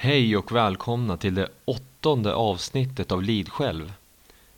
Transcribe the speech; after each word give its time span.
Hej 0.00 0.36
och 0.36 0.52
välkomna 0.52 1.16
till 1.16 1.34
det 1.34 1.48
åttonde 1.64 2.34
avsnittet 2.34 3.12
av 3.12 3.22
Lid 3.22 3.48
själv. 3.48 3.92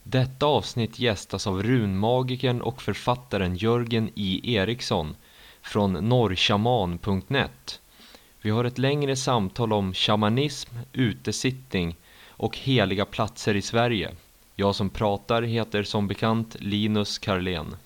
Detta 0.02 0.46
avsnitt 0.46 0.98
gästas 0.98 1.46
av 1.46 1.62
runmagikern 1.62 2.60
och 2.60 2.82
författaren 2.82 3.56
Jörgen 3.56 4.10
I. 4.14 4.54
Eriksson 4.54 5.16
från 5.62 5.92
norrshaman.net. 5.92 7.80
Vi 8.40 8.50
har 8.50 8.64
ett 8.64 8.78
längre 8.78 9.16
samtal 9.16 9.72
om 9.72 9.94
shamanism, 9.94 10.74
utesittning 10.92 11.96
och 12.28 12.58
heliga 12.58 13.04
platser 13.04 13.56
i 13.56 13.62
Sverige. 13.62 14.14
Jag 14.56 14.74
som 14.74 14.90
pratar 14.90 15.42
heter 15.42 15.82
som 15.82 16.08
bekant 16.08 16.56
Linus 16.58 17.18
Karlén. 17.18 17.76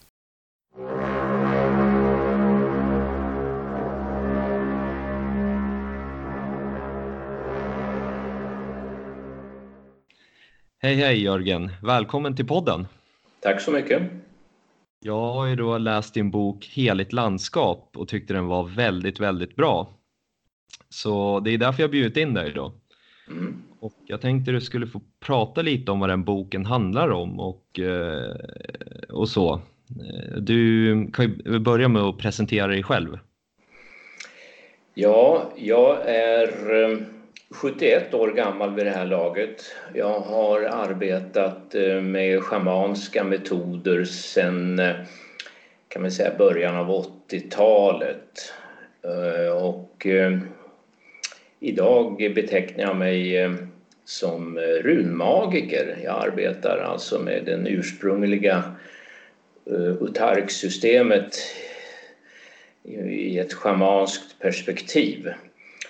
Hej 10.84 10.94
hej 10.94 11.22
Jörgen, 11.22 11.70
välkommen 11.82 12.36
till 12.36 12.46
podden. 12.46 12.86
Tack 13.40 13.60
så 13.60 13.70
mycket. 13.70 14.02
Jag 15.00 15.32
har 15.32 15.46
ju 15.46 15.56
då 15.56 15.78
läst 15.78 16.14
din 16.14 16.30
bok 16.30 16.70
Heligt 16.72 17.12
landskap 17.12 17.90
och 17.96 18.08
tyckte 18.08 18.34
den 18.34 18.46
var 18.46 18.64
väldigt, 18.64 19.20
väldigt 19.20 19.56
bra. 19.56 19.88
Så 20.88 21.40
det 21.40 21.50
är 21.50 21.58
därför 21.58 21.82
jag 21.82 21.90
bjudit 21.90 22.16
in 22.16 22.34
dig 22.34 22.52
då. 22.52 22.72
Mm. 23.28 23.62
Och 23.80 23.92
jag 24.06 24.20
tänkte 24.20 24.52
du 24.52 24.60
skulle 24.60 24.86
få 24.86 25.00
prata 25.20 25.62
lite 25.62 25.92
om 25.92 26.00
vad 26.00 26.08
den 26.08 26.24
boken 26.24 26.66
handlar 26.66 27.08
om 27.08 27.40
och, 27.40 27.80
eh, 27.80 28.34
och 29.08 29.28
så. 29.28 29.60
Du 30.40 31.10
kan 31.12 31.24
ju 31.24 31.58
börja 31.58 31.88
med 31.88 32.02
att 32.02 32.18
presentera 32.18 32.66
dig 32.66 32.82
själv. 32.82 33.18
Ja, 34.94 35.52
jag 35.56 36.08
är 36.08 36.82
eh, 36.82 36.98
71 37.54 38.14
år 38.14 38.28
gammal 38.28 38.74
vid 38.74 38.86
det 38.86 38.90
här 38.90 39.06
laget. 39.06 39.64
Jag 39.94 40.20
har 40.20 40.62
arbetat 40.62 41.74
eh, 41.74 42.00
med 42.00 42.42
schamanska 42.42 43.24
metoder 43.24 44.04
sedan 44.04 44.78
eh, 44.78 44.94
kan 45.88 46.02
man 46.02 46.10
säga 46.10 46.38
början 46.38 46.76
av 46.76 47.06
80-talet. 47.28 48.52
Eh, 49.02 49.62
och 49.62 50.06
idag 51.60 52.32
betecknar 52.34 52.84
jag 52.84 52.96
mig 52.96 53.50
som 54.04 54.58
runmagiker. 54.58 55.98
Jag 56.04 56.26
arbetar 56.28 56.78
alltså 56.78 57.18
med 57.18 57.44
det 57.44 57.70
ursprungliga 57.70 58.62
utarksystemet 60.00 61.36
i 63.08 63.38
ett 63.38 63.52
schamanskt 63.52 64.38
perspektiv. 64.38 65.32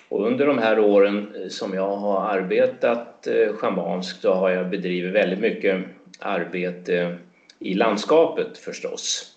Och 0.09 0.27
under 0.27 0.47
de 0.47 0.57
här 0.57 0.79
åren 0.79 1.35
eh, 1.35 1.47
som 1.47 1.73
jag 1.73 1.95
har 1.95 2.29
arbetat 2.29 3.27
eh, 3.27 3.53
schamanskt 3.53 4.21
så 4.21 4.33
har 4.33 4.49
jag 4.49 4.69
bedrivit 4.69 5.13
väldigt 5.13 5.39
mycket 5.39 5.85
arbete 6.19 7.17
i 7.59 7.73
landskapet 7.73 8.57
förstås. 8.57 9.31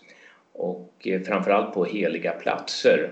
Och 0.53 0.93
eh, 1.05 1.21
framförallt 1.21 1.75
på 1.75 1.85
heliga 1.85 2.33
platser. 2.33 3.11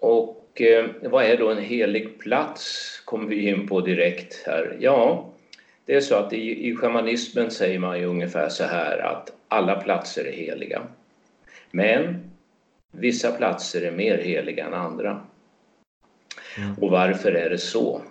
Och 0.00 0.62
vad 1.02 1.24
är 1.24 1.36
då 1.36 1.50
en 1.50 1.62
helig 1.62 2.18
plats? 2.18 2.90
kommer 3.04 3.28
vi 3.28 3.48
in 3.48 3.66
på 3.66 3.80
direkt 3.80 4.42
här. 4.46 4.76
Ja, 4.80 5.30
det 5.84 5.94
är 5.94 6.00
så 6.00 6.14
att 6.14 6.32
i, 6.32 6.68
i 6.68 6.76
shamanismen 6.76 7.50
säger 7.50 7.78
man 7.78 7.98
ju 7.98 8.04
ungefär 8.04 8.48
så 8.48 8.64
här 8.64 8.98
att 8.98 9.32
alla 9.48 9.80
platser 9.80 10.24
är 10.24 10.32
heliga. 10.32 10.82
Men 11.70 12.30
vissa 12.90 13.32
platser 13.32 13.82
är 13.82 13.90
mer 13.90 14.18
heliga 14.18 14.66
än 14.66 14.74
andra. 14.74 15.26
Mm. 16.58 16.74
Och 16.74 16.90
varför 16.90 17.32
är 17.32 17.50
det 17.50 17.58
så? 17.58 18.02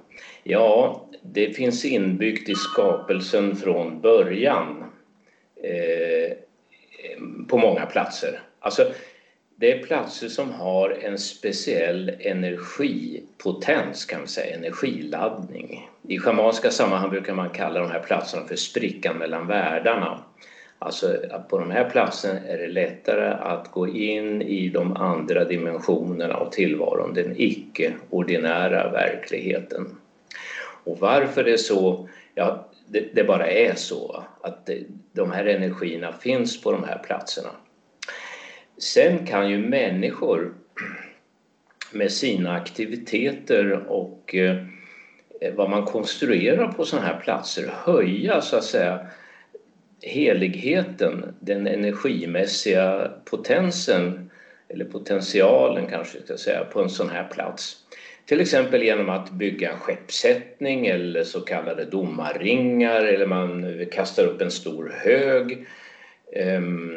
Ja, 0.44 1.06
det 1.22 1.54
finns 1.54 1.86
inbyggt 1.86 2.50
i 2.50 2.56
skapelsen 2.56 3.56
från 3.56 4.02
början 4.02 4.84
eh, 5.64 6.38
på 7.47 7.58
många 7.58 7.86
platser. 7.86 8.41
Alltså, 8.59 8.91
det 9.56 9.72
är 9.72 9.84
platser 9.84 10.28
som 10.28 10.52
har 10.52 10.90
en 10.90 11.18
speciell 11.18 12.12
energipotens, 12.19 14.06
kan 14.06 14.19
man 14.19 14.28
säga, 14.28 14.56
energiladdning. 14.56 15.90
I 16.08 16.19
schamanska 16.19 16.72
sammanhang 16.72 17.09
brukar 17.09 17.34
man 17.34 17.50
kalla 17.50 17.80
de 17.80 17.92
här 17.92 18.00
platserna 18.00 18.47
för 18.47 18.56
sprickan 18.56 19.18
mellan 19.18 19.47
världarna. 19.47 20.24
Alltså 20.79 21.17
på 21.50 21.59
de 21.59 21.72
här 21.72 21.90
platserna 21.90 22.40
är 22.40 22.57
det 22.57 22.67
lättare 22.67 23.28
att 23.28 23.72
gå 23.72 23.88
in 23.88 24.41
i 24.41 24.69
de 24.69 24.97
andra 24.97 25.45
dimensionerna 25.45 26.34
av 26.34 26.50
tillvaron, 26.50 27.13
den 27.13 27.34
icke-ordinära 27.38 28.91
verkligheten. 28.91 29.97
Och 30.84 31.00
varför 31.00 31.44
det 31.44 31.51
är 31.51 31.57
så? 31.57 32.09
Ja, 32.35 32.69
det, 32.88 33.16
det 33.16 33.23
bara 33.23 33.47
är 33.47 33.75
så 33.75 34.23
att 34.41 34.69
de 35.12 35.31
här 35.31 35.45
energierna 35.45 36.13
finns 36.13 36.62
på 36.62 36.72
de 36.72 36.84
här 36.84 36.97
platserna. 36.97 37.50
Sen 38.78 39.25
kan 39.25 39.50
ju 39.50 39.57
människor 39.57 40.53
med 41.91 42.12
sina 42.12 42.53
aktiviteter 42.53 43.72
och 43.88 44.35
eh, 44.35 44.57
vad 45.56 45.69
man 45.69 45.85
konstruerar 45.85 46.68
på 46.68 46.85
sådana 46.85 47.07
här 47.07 47.19
platser 47.19 47.73
höja 47.85 48.41
så 48.41 48.57
att 48.57 48.63
säga 48.63 49.00
heligheten, 50.02 51.36
den 51.40 51.68
energimässiga 51.68 53.12
potensen 53.26 54.30
eller 54.70 54.86
potentialen 54.86 55.88
kanske 55.88 56.18
jag 56.18 56.26
ska 56.26 56.38
säga 56.38 56.64
på 56.64 56.82
en 56.82 56.90
sån 56.90 57.10
här 57.10 57.28
plats. 57.28 57.76
Till 58.26 58.42
exempel 58.42 58.84
genom 58.84 59.10
att 59.10 59.32
bygga 59.32 59.72
en 59.72 59.80
skeppsättning 59.80 60.88
eller 60.88 61.24
så 61.24 61.42
kallade 61.42 61.86
domarringar 61.86 63.02
eller 63.02 63.26
man 63.26 63.86
kastar 63.92 64.26
upp 64.26 64.42
en 64.42 64.52
stor 64.52 64.94
hög. 65.04 65.66
Ehm, 66.34 66.92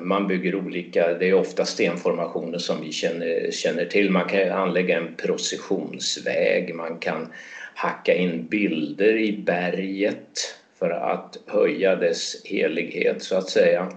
man 0.00 0.26
bygger 0.26 0.54
olika, 0.54 1.14
det 1.14 1.28
är 1.28 1.34
ofta 1.34 1.64
stenformationer 1.64 2.58
som 2.58 2.80
vi 2.80 2.92
känner, 2.92 3.50
känner 3.50 3.84
till. 3.84 4.10
Man 4.10 4.28
kan 4.28 4.52
anlägga 4.52 4.98
en 4.98 5.14
processionsväg, 5.14 6.74
man 6.74 6.98
kan 6.98 7.32
hacka 7.74 8.14
in 8.14 8.46
bilder 8.46 9.16
i 9.16 9.42
berget 9.46 10.54
för 10.78 10.90
att 10.90 11.38
höja 11.46 11.96
dess 11.96 12.44
helighet 12.44 13.22
så 13.22 13.36
att 13.36 13.48
säga. 13.48 13.92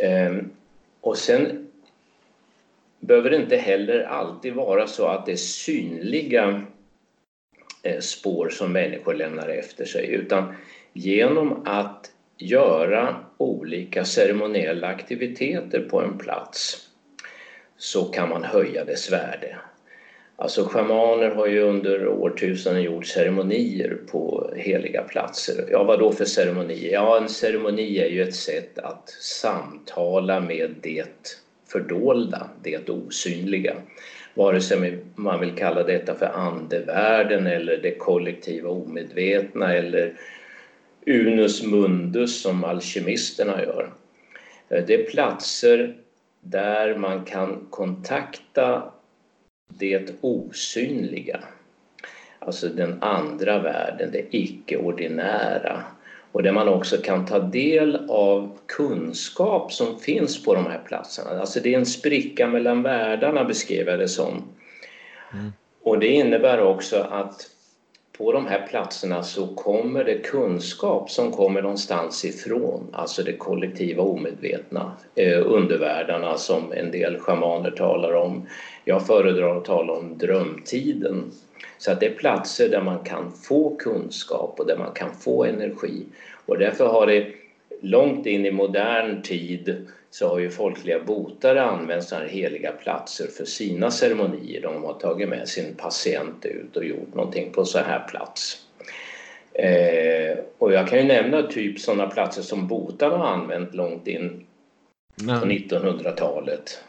Ehm, 0.00 0.50
och 1.00 1.18
sen 1.18 1.70
behöver 3.00 3.30
det 3.30 3.36
inte 3.36 3.56
heller 3.56 4.02
alltid 4.02 4.54
vara 4.54 4.86
så 4.86 5.06
att 5.06 5.26
det 5.26 5.32
är 5.32 5.36
synliga 5.36 6.62
eh, 7.82 8.00
spår 8.00 8.48
som 8.48 8.72
människor 8.72 9.14
lämnar 9.14 9.48
efter 9.48 9.84
sig 9.84 10.06
utan 10.06 10.54
genom 10.92 11.66
att 11.66 12.12
göra 12.38 13.16
olika 13.36 14.04
ceremoniella 14.04 14.86
aktiviteter 14.86 15.80
på 15.80 16.00
en 16.00 16.18
plats 16.18 16.88
så 17.76 18.04
kan 18.04 18.28
man 18.28 18.44
höja 18.44 18.84
dess 18.84 19.12
värde. 19.12 19.56
Alltså 20.40 20.64
schamaner 20.64 21.30
har 21.30 21.46
ju 21.46 21.60
under 21.60 22.08
årtusenden 22.08 22.82
gjort 22.82 23.06
ceremonier 23.06 23.98
på 24.10 24.52
heliga 24.56 25.02
platser. 25.02 25.64
Ja, 25.70 25.84
vad 25.84 25.98
då 25.98 26.12
för 26.12 26.24
ceremonier? 26.24 26.92
Ja, 26.92 27.16
en 27.16 27.28
ceremoni 27.28 27.98
är 27.98 28.08
ju 28.08 28.22
ett 28.22 28.34
sätt 28.34 28.78
att 28.78 29.08
samtala 29.08 30.40
med 30.40 30.74
det 30.82 31.38
fördolda, 31.68 32.48
det 32.62 32.88
osynliga. 32.88 33.76
Vare 34.34 34.60
sig 34.60 34.98
man 35.14 35.40
vill 35.40 35.52
kalla 35.52 35.82
detta 35.82 36.14
för 36.14 36.26
andevärlden 36.26 37.46
eller 37.46 37.76
det 37.76 37.94
kollektiva 37.94 38.70
omedvetna 38.70 39.74
eller 39.74 40.12
unus 41.06 41.62
mundus 41.62 42.42
som 42.42 42.64
alkemisterna 42.64 43.62
gör. 43.62 43.90
Det 44.68 44.94
är 44.94 45.10
platser 45.10 45.96
där 46.40 46.94
man 46.94 47.24
kan 47.24 47.66
kontakta 47.70 48.92
det 49.80 50.14
osynliga. 50.20 51.40
Alltså 52.38 52.68
den 52.68 53.02
andra 53.02 53.58
världen, 53.58 54.10
det 54.12 54.36
icke-ordinära. 54.36 55.82
Och 56.32 56.42
där 56.42 56.52
man 56.52 56.68
också 56.68 56.96
kan 56.96 57.26
ta 57.26 57.38
del 57.38 58.06
av 58.08 58.58
kunskap 58.66 59.72
som 59.72 59.98
finns 59.98 60.44
på 60.44 60.54
de 60.54 60.66
här 60.66 60.80
platserna. 60.86 61.40
Alltså 61.40 61.60
det 61.60 61.74
är 61.74 61.78
en 61.78 61.86
spricka 61.86 62.46
mellan 62.46 62.82
världarna 62.82 63.44
beskrev 63.44 63.88
jag 63.88 63.98
det 63.98 64.08
som. 64.08 64.42
Mm. 65.32 65.52
Och 65.82 65.98
det 65.98 66.08
innebär 66.08 66.60
också 66.60 66.96
att 66.96 67.50
på 68.20 68.32
de 68.32 68.46
här 68.46 68.66
platserna 68.66 69.22
så 69.22 69.46
kommer 69.46 70.04
det 70.04 70.18
kunskap 70.18 71.10
som 71.10 71.32
kommer 71.32 71.62
någonstans 71.62 72.24
ifrån, 72.24 72.88
alltså 72.92 73.22
det 73.22 73.32
kollektiva 73.32 74.02
omedvetna, 74.02 74.92
eh, 75.14 75.42
undervärldarna 75.46 76.36
som 76.36 76.72
en 76.72 76.90
del 76.90 77.18
schamaner 77.18 77.70
talar 77.70 78.12
om. 78.12 78.46
Jag 78.90 79.06
föredrar 79.06 79.56
att 79.56 79.64
tala 79.64 79.92
om 79.92 80.18
drömtiden. 80.18 81.32
Så 81.78 81.92
att 81.92 82.00
det 82.00 82.06
är 82.06 82.14
platser 82.14 82.68
där 82.68 82.82
man 82.82 83.04
kan 83.04 83.32
få 83.32 83.76
kunskap 83.76 84.60
och 84.60 84.66
där 84.66 84.78
man 84.78 84.92
kan 84.94 85.14
få 85.14 85.44
energi. 85.44 86.06
Och 86.46 86.58
därför 86.58 86.86
har 86.86 87.06
det 87.06 87.26
långt 87.80 88.26
in 88.26 88.46
i 88.46 88.50
modern 88.50 89.22
tid 89.22 89.86
så 90.10 90.28
har 90.28 90.38
ju 90.38 90.50
folkliga 90.50 91.00
botare 91.00 91.62
använt 91.62 92.04
sådana 92.04 92.26
här 92.26 92.32
heliga 92.32 92.72
platser 92.72 93.26
för 93.26 93.44
sina 93.44 93.90
ceremonier. 93.90 94.62
De 94.62 94.84
har 94.84 94.94
tagit 94.94 95.28
med 95.28 95.48
sin 95.48 95.74
patient 95.74 96.46
ut 96.46 96.76
och 96.76 96.84
gjort 96.84 97.14
någonting 97.14 97.52
på 97.52 97.64
så 97.64 97.78
här 97.78 98.08
plats. 98.08 98.66
Eh, 99.52 100.38
och 100.58 100.72
jag 100.72 100.88
kan 100.88 100.98
ju 100.98 101.04
nämna 101.04 101.42
typ 101.42 101.80
sådana 101.80 102.06
platser 102.06 102.42
som 102.42 102.66
botarna 102.68 103.16
har 103.16 103.26
använt 103.26 103.74
långt 103.74 104.06
in 104.06 104.46
på 105.16 105.46
1900-talet. 105.46 106.80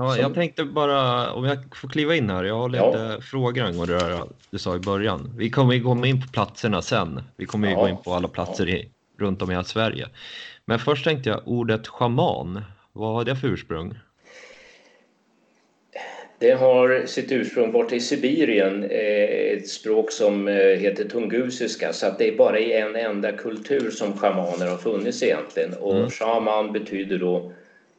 Ja, 0.00 0.16
jag 0.16 0.34
tänkte 0.34 0.64
bara, 0.64 1.32
om 1.32 1.44
jag 1.44 1.58
får 1.76 1.88
kliva 1.88 2.14
in 2.14 2.30
här, 2.30 2.44
jag 2.44 2.54
har 2.54 2.68
lite 2.68 2.84
ja. 2.84 3.20
frågor 3.20 3.62
angående 3.62 3.94
det 3.94 4.22
du 4.50 4.58
sa 4.58 4.76
i 4.76 4.78
början. 4.78 5.34
Vi 5.36 5.50
kommer 5.50 5.74
ju 5.74 5.80
gå 5.80 6.06
in 6.06 6.22
på 6.22 6.28
platserna 6.32 6.82
sen. 6.82 7.22
Vi 7.36 7.46
kommer 7.46 7.68
ju 7.68 7.74
ja. 7.74 7.80
gå 7.80 7.88
in 7.88 7.96
på 7.96 8.14
alla 8.14 8.28
platser 8.28 8.68
i, 8.68 8.88
runt 9.18 9.42
om 9.42 9.50
i 9.50 9.52
hela 9.52 9.64
Sverige. 9.64 10.08
Men 10.64 10.78
först 10.78 11.04
tänkte 11.04 11.30
jag 11.30 11.40
ordet 11.44 11.88
schaman, 11.88 12.62
vad 12.92 13.14
har 13.14 13.24
det 13.24 13.36
för 13.36 13.48
ursprung? 13.48 13.98
Det 16.38 16.52
har 16.52 17.06
sitt 17.06 17.32
ursprung 17.32 17.72
borta 17.72 17.94
i 17.94 18.00
Sibirien, 18.00 18.84
eh, 18.84 19.56
ett 19.56 19.68
språk 19.68 20.12
som 20.12 20.48
eh, 20.48 20.54
heter 20.54 21.04
tungusiska 21.04 21.92
så 21.92 22.06
att 22.06 22.18
det 22.18 22.28
är 22.28 22.36
bara 22.36 22.58
i 22.58 22.72
en 22.72 22.96
enda 22.96 23.32
kultur 23.32 23.90
som 23.90 24.18
shamaner 24.18 24.70
har 24.70 24.76
funnits 24.76 25.22
egentligen 25.22 25.74
och 25.74 25.96
mm. 25.96 26.10
shaman 26.10 26.72
betyder 26.72 27.18
då 27.18 27.52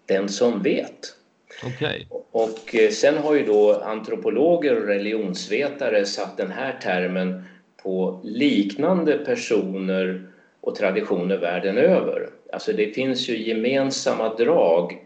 den 0.06 0.30
som 0.30 0.62
vet. 0.62 1.21
Okay. 1.66 2.06
Och 2.32 2.76
eh, 2.76 2.90
sen 2.90 3.18
har 3.18 3.36
ju 3.36 3.46
då 3.46 3.74
antropologer 3.74 4.82
och 4.82 4.88
religionsvetare 4.88 6.06
satt 6.06 6.38
den 6.38 6.52
här 6.52 6.80
termen 6.82 7.44
på 7.84 8.22
liknande 8.24 9.18
personer 9.18 10.28
och 10.62 10.76
traditioner 10.76 11.38
världen 11.38 11.78
över. 11.78 12.30
Alltså 12.54 12.74
det 12.74 12.96
finns 12.96 13.30
ju 13.30 13.38
gemensamma 13.38 14.36
drag 14.36 14.98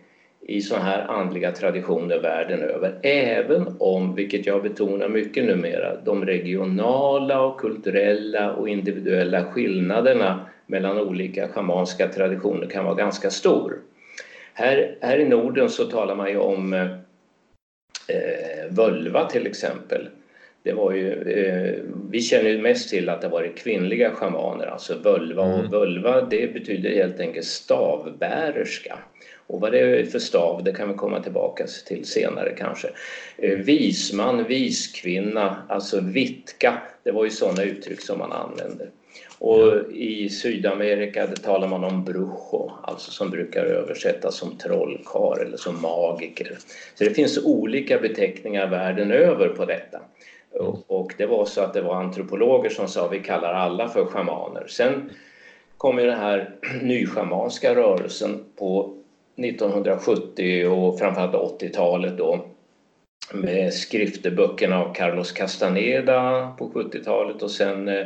i 0.48 0.62
sådana 0.62 0.86
här 0.86 1.08
andliga 1.08 1.52
traditioner 1.52 2.20
världen 2.20 2.60
över. 2.60 3.00
Även 3.04 3.76
om, 3.80 4.16
vilket 4.16 4.46
jag 4.46 4.64
betonar 4.64 5.10
mycket 5.10 5.46
numera, 5.46 5.96
de 5.96 6.26
regionala 6.26 7.42
och 7.42 7.60
kulturella 7.60 8.54
och 8.54 8.70
individuella 8.70 9.44
skillnaderna 9.46 10.46
mellan 10.68 11.00
olika 11.00 11.48
schamanska 11.48 12.08
traditioner 12.08 12.68
kan 12.68 12.86
vara 12.86 12.96
ganska 12.96 13.30
stor. 13.30 13.80
Här, 14.58 14.98
här 15.02 15.20
i 15.20 15.26
Norden 15.26 15.70
så 15.70 15.86
talar 15.86 16.16
man 16.16 16.30
ju 16.30 16.38
om 16.38 16.74
eh, 16.74 16.88
völva 18.70 19.30
till 19.30 19.48
exempel. 19.48 20.10
Det 20.64 20.74
var 20.74 20.92
ju, 20.92 21.32
eh, 21.32 21.74
vi 22.12 22.22
känner 22.22 22.50
ju 22.50 22.62
mest 22.62 22.90
till 22.90 23.10
att 23.10 23.22
det 23.22 23.28
varit 23.28 23.58
kvinnliga 23.58 24.12
schamaner, 24.12 24.66
alltså 24.66 24.98
völva. 24.98 25.46
Mm. 25.46 25.60
Och 25.60 25.72
völva 25.72 26.22
det 26.22 26.54
betyder 26.54 26.90
helt 26.90 27.20
enkelt 27.20 27.46
stavbärerska. 27.46 29.00
Och 29.48 29.62
vad 29.62 29.72
det 29.72 29.80
är 29.80 30.06
för 30.06 30.20
stav, 30.20 30.64
det 30.64 30.74
kan 30.74 30.90
vi 30.90 30.96
komma 30.96 31.24
tillbaka 31.24 31.66
till 31.86 32.06
senare 32.06 32.54
kanske. 32.58 32.88
Eh, 33.38 33.58
visman, 33.58 34.44
viskvinna, 34.44 35.58
alltså 35.70 36.02
vitka, 36.02 36.82
det 37.04 37.12
var 37.12 37.24
ju 37.24 37.30
sådana 37.30 37.64
uttryck 37.64 38.02
som 38.02 38.20
man 38.20 38.32
använde. 38.32 38.88
Och 39.40 39.92
i 39.92 40.30
Sydamerika 40.30 41.28
det 41.28 41.36
talar 41.36 41.68
man 41.68 41.84
om 41.84 42.04
brujo, 42.04 42.72
alltså 42.84 43.12
som 43.12 43.30
brukar 43.30 43.66
översättas 43.66 44.36
som 44.36 44.58
trollkar 44.58 45.42
eller 45.42 45.58
som 45.58 45.82
magiker. 45.82 46.58
Så 46.96 47.04
det 47.04 47.10
finns 47.10 47.46
olika 47.46 48.00
beteckningar 48.00 48.68
världen 48.68 49.12
över 49.12 49.50
på 49.50 49.66
detta. 49.66 50.00
Och 50.88 51.14
det 51.18 51.26
var 51.26 51.46
så 51.46 51.62
att 51.62 51.74
det 51.74 51.82
var 51.82 51.96
antropologer 51.96 52.70
som 52.70 52.88
sa 52.88 53.08
vi 53.08 53.20
kallar 53.20 53.54
alla 53.54 53.90
för 53.90 54.06
schamaner. 54.06 54.68
Sen 54.68 55.10
kom 55.78 56.00
ju 56.00 56.06
den 56.06 56.20
här 56.20 56.56
nyschamanska 56.82 57.76
rörelsen 57.76 58.44
på 58.56 58.94
1970 59.38 60.68
och 60.68 61.00
framförallt 61.00 61.62
80-talet 61.62 62.18
då 62.18 62.46
med 63.34 63.74
skrifteböckerna 63.74 64.84
av 64.84 64.94
Carlos 64.94 65.32
Castaneda 65.32 66.54
på 66.58 66.70
70-talet 66.70 67.42
och 67.42 67.52
sen 67.52 67.88
eh, 67.88 68.06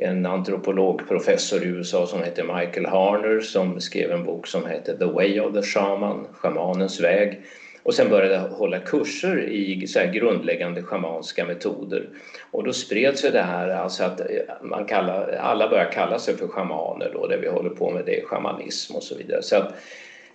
en 0.00 0.26
antropologprofessor 0.26 1.62
i 1.62 1.66
USA 1.66 2.06
som 2.06 2.22
heter 2.22 2.42
Michael 2.42 2.86
Harner 2.86 3.40
som 3.40 3.80
skrev 3.80 4.12
en 4.12 4.24
bok 4.24 4.46
som 4.46 4.66
heter 4.66 4.96
The 4.96 5.04
Way 5.04 5.40
of 5.40 5.54
the 5.54 5.62
Shaman, 5.62 6.26
Shamanens 6.32 7.00
väg. 7.00 7.42
Och 7.82 7.94
sen 7.94 8.08
började 8.08 8.34
jag 8.34 8.48
hålla 8.48 8.78
kurser 8.78 9.48
i 9.48 9.86
så 9.86 10.00
grundläggande 10.12 10.82
schamanska 10.82 11.44
metoder. 11.44 12.08
Och 12.50 12.64
då 12.64 12.72
spred 12.72 13.18
sig 13.18 13.30
det 13.30 13.42
här, 13.42 13.68
alltså 13.68 14.04
att 14.04 14.20
eh, 14.20 14.26
man 14.62 14.84
kallar, 14.84 15.32
alla 15.32 15.68
börjar 15.68 15.90
kalla 15.92 16.18
sig 16.18 16.36
för 16.36 16.48
schamaner 16.48 17.10
då, 17.12 17.26
det 17.26 17.36
vi 17.36 17.48
håller 17.48 17.70
på 17.70 17.90
med 17.90 18.04
det 18.06 18.20
är 18.20 18.26
shamanism 18.26 18.96
och 18.96 19.02
så 19.02 19.16
vidare. 19.16 19.42
Så 19.42 19.56
att 19.56 19.74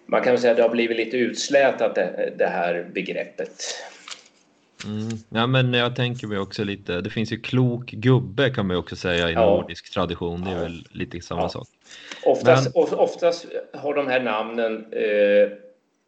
man 0.06 0.24
kan 0.24 0.38
säga 0.38 0.52
att 0.52 0.58
det 0.58 0.64
har 0.64 0.70
blivit 0.70 0.98
lite 0.98 1.18
utslätat 1.18 1.96
det, 1.96 2.34
det 2.38 2.48
här 2.48 2.90
begreppet. 2.94 3.64
Mm. 4.86 5.10
Ja, 5.30 5.48
men 5.48 5.74
jag 5.74 5.96
tänker 5.96 6.28
mig 6.28 6.40
också 6.40 6.64
lite, 6.64 7.02
det 7.02 7.10
finns 7.10 7.32
ju 7.32 7.40
klok 7.40 7.92
gubbe 7.92 8.50
kan 8.50 8.68
man 8.68 8.76
ju 8.76 8.80
också 8.80 8.96
säga 8.96 9.30
i 9.30 9.34
ja. 9.34 9.46
nordisk 9.46 9.94
tradition, 9.94 10.44
det 10.44 10.52
är 10.52 10.60
väl 10.60 10.88
lite 10.92 11.22
samma 11.22 11.42
ja. 11.42 11.50
sak. 11.50 11.68
Oftast, 12.26 12.76
men... 12.76 12.84
oftast 13.00 13.46
har 13.74 13.94
de 13.94 14.08
här 14.08 14.20
namnen 14.20 14.86
eh, 14.92 15.50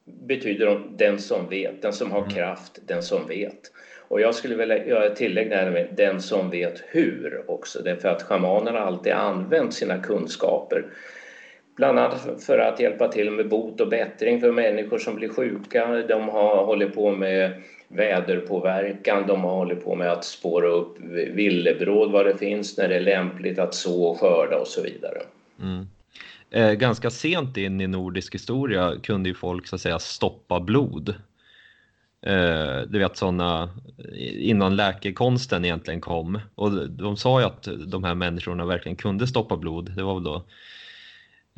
betyder 0.06 0.66
de 0.66 0.98
den 0.98 1.19
som 1.19 1.50
vet, 1.50 1.81
den 1.81 1.94
som 1.94 2.12
har 2.12 2.21
mm. 2.21 2.30
kraft, 2.30 2.80
den 2.86 3.04
som 3.04 3.27
vet. 3.27 3.71
Och 4.07 4.21
jag 4.21 4.36
skulle 4.36 4.56
vilja 4.56 4.86
göra 4.86 5.06
ett 5.06 5.15
tillägg 5.15 5.50
där 5.50 5.72
med 5.72 5.88
den 5.98 6.22
som 6.22 6.50
vet 6.50 6.83
hur 6.88 7.44
också, 7.48 7.81
därför 7.83 8.10
att 8.10 8.24
shamanerna 8.24 8.80
alltid 8.80 9.13
använt 9.13 9.74
sina 9.74 9.98
kunskaper 9.98 10.86
bland 11.75 12.00
annat 12.00 12.44
för 12.45 12.60
att 12.60 12.80
hjälpa 12.80 13.07
till 13.07 13.31
med 13.31 13.50
bot 13.50 13.81
och 13.81 13.89
bättring 13.89 14.42
för 14.42 14.51
människor 14.51 14.98
som 14.98 15.15
blir 15.15 15.30
sjuka. 15.30 15.88
De 15.88 16.30
har 16.30 16.65
hållit 16.65 16.95
på 16.95 17.12
med 17.12 17.62
väderpåverkan, 17.89 19.27
de 19.27 19.44
har 19.44 19.56
hållit 19.56 19.83
på 19.83 19.95
med 19.95 20.12
att 20.12 20.25
spåra 20.25 20.68
upp 20.68 21.00
villebråd 21.33 22.12
var 22.12 22.24
det 22.24 22.38
finns 22.38 22.77
när 22.77 22.89
det 22.89 22.95
är 22.95 23.01
lämpligt 23.01 23.59
att 23.59 23.74
så 23.74 24.03
och 24.03 24.19
skörda 24.19 24.57
och 24.57 24.68
så 24.68 24.81
vidare. 24.81 25.21
Mm. 25.62 25.88
Eh, 26.51 26.71
ganska 26.71 27.09
sent 27.09 27.57
in 27.57 27.81
i 27.81 27.88
nordisk 27.88 28.36
historia 28.36 28.95
kunde 29.03 29.30
ju 29.30 29.36
folk 29.36 29.68
så 29.68 29.75
att 29.75 29.81
säga 29.81 30.00
stoppa 30.00 30.59
blod. 30.59 31.09
Eh, 32.21 32.81
du 32.88 33.00
vet 33.00 33.18
sådana 33.18 33.69
innan 34.19 34.75
läkekonsten 34.75 35.65
egentligen 35.65 36.01
kom 36.01 36.39
och 36.56 36.89
de 36.89 37.18
sa 37.18 37.39
ju 37.39 37.45
att 37.45 37.68
de 37.88 38.03
här 38.03 38.15
människorna 38.15 38.65
verkligen 38.65 38.95
kunde 38.95 39.27
stoppa 39.27 39.57
blod. 39.57 39.91
Det 39.95 40.03
var 40.03 40.13
väl 40.13 40.24
då 40.24 40.44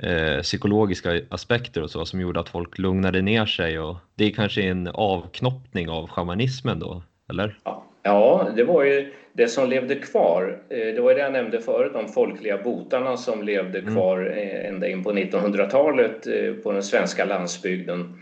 eh, 0.02 0.42
psykologiska 0.42 1.22
aspekter 1.30 1.84
och 1.84 1.90
så 1.90 2.06
som 2.06 2.22
gjorde 2.22 2.40
att 2.40 2.50
folk 2.50 2.78
lugnade 2.78 3.22
ner 3.22 3.46
sig 3.46 3.80
och 3.80 3.98
det 4.16 4.26
är 4.26 4.32
kanske 4.32 4.62
en 4.62 4.88
avknoppning 4.88 5.90
av 5.90 6.10
shamanismen 6.10 6.80
då, 6.80 7.04
eller? 7.30 7.58
Ja, 7.64 7.86
ja 8.04 8.50
det 8.56 8.64
var 8.64 8.84
ju 8.84 9.14
det 9.34 9.48
som 9.48 9.70
levde 9.70 9.96
kvar. 9.96 10.62
Eh, 10.70 10.96
det 10.96 11.02
var 11.02 11.14
det 11.14 11.20
jag 11.20 11.34
nämnde 11.34 11.62
förut, 11.62 11.94
de 11.94 12.08
folkliga 12.08 12.58
botarna 12.58 13.18
som 13.18 13.44
levde 13.44 13.80
mm. 13.80 13.94
kvar 13.94 14.34
eh, 14.38 14.70
ända 14.70 14.88
in 14.88 15.04
på 15.04 15.12
1900-talet 15.12 16.28
eh, 16.28 16.54
på 16.54 16.72
den 16.72 16.84
svenska 16.84 17.26
landsbygden 17.26 18.22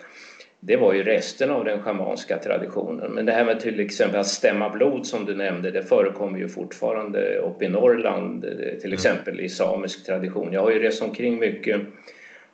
det 0.59 0.77
var 0.77 0.93
ju 0.93 1.03
resten 1.03 1.51
av 1.51 1.65
den 1.65 1.81
schamanska 1.81 2.37
traditionen. 2.37 3.11
Men 3.11 3.25
det 3.25 3.31
här 3.31 3.45
med 3.45 3.59
till 3.59 3.79
exempel 3.79 4.19
att 4.19 4.27
stämma 4.27 4.69
blod 4.69 5.05
som 5.05 5.25
du 5.25 5.35
nämnde, 5.35 5.71
det 5.71 5.83
förekommer 5.83 6.39
ju 6.39 6.49
fortfarande 6.49 7.35
uppe 7.37 7.65
i 7.65 7.69
Norrland, 7.69 8.41
till 8.41 8.79
mm. 8.83 8.93
exempel 8.93 9.39
i 9.39 9.49
samisk 9.49 10.05
tradition. 10.05 10.53
Jag 10.53 10.61
har 10.61 10.71
ju 10.71 10.79
rest 10.79 11.01
omkring 11.01 11.39
mycket 11.39 11.81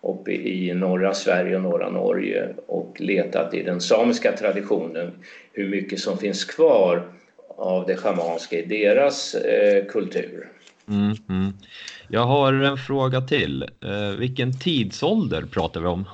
uppe 0.01 0.31
i 0.31 0.73
norra 0.73 1.13
Sverige 1.13 1.55
och 1.55 1.61
norra 1.61 1.89
Norge 1.89 2.55
och 2.67 3.01
letat 3.01 3.53
i 3.53 3.63
den 3.63 3.81
samiska 3.81 4.31
traditionen 4.31 5.11
hur 5.53 5.69
mycket 5.69 5.99
som 5.99 6.17
finns 6.17 6.45
kvar 6.45 7.07
av 7.57 7.85
det 7.85 7.95
schamanska 7.95 8.59
i 8.59 8.65
deras 8.65 9.35
eh, 9.35 9.85
kultur. 9.85 10.47
Mm, 10.89 11.15
mm. 11.29 11.53
Jag 12.07 12.21
har 12.21 12.53
en 12.53 12.77
fråga 12.77 13.21
till. 13.21 13.63
Eh, 13.63 14.19
vilken 14.19 14.59
tidsålder 14.59 15.41
pratar 15.41 15.81
vi 15.81 15.87
om? 15.87 16.05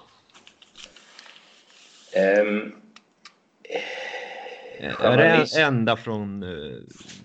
Um, 2.15 2.75
är 4.99 5.17
det 5.17 5.61
ända 5.61 5.97
från 5.97 6.43
eh, 6.43 6.77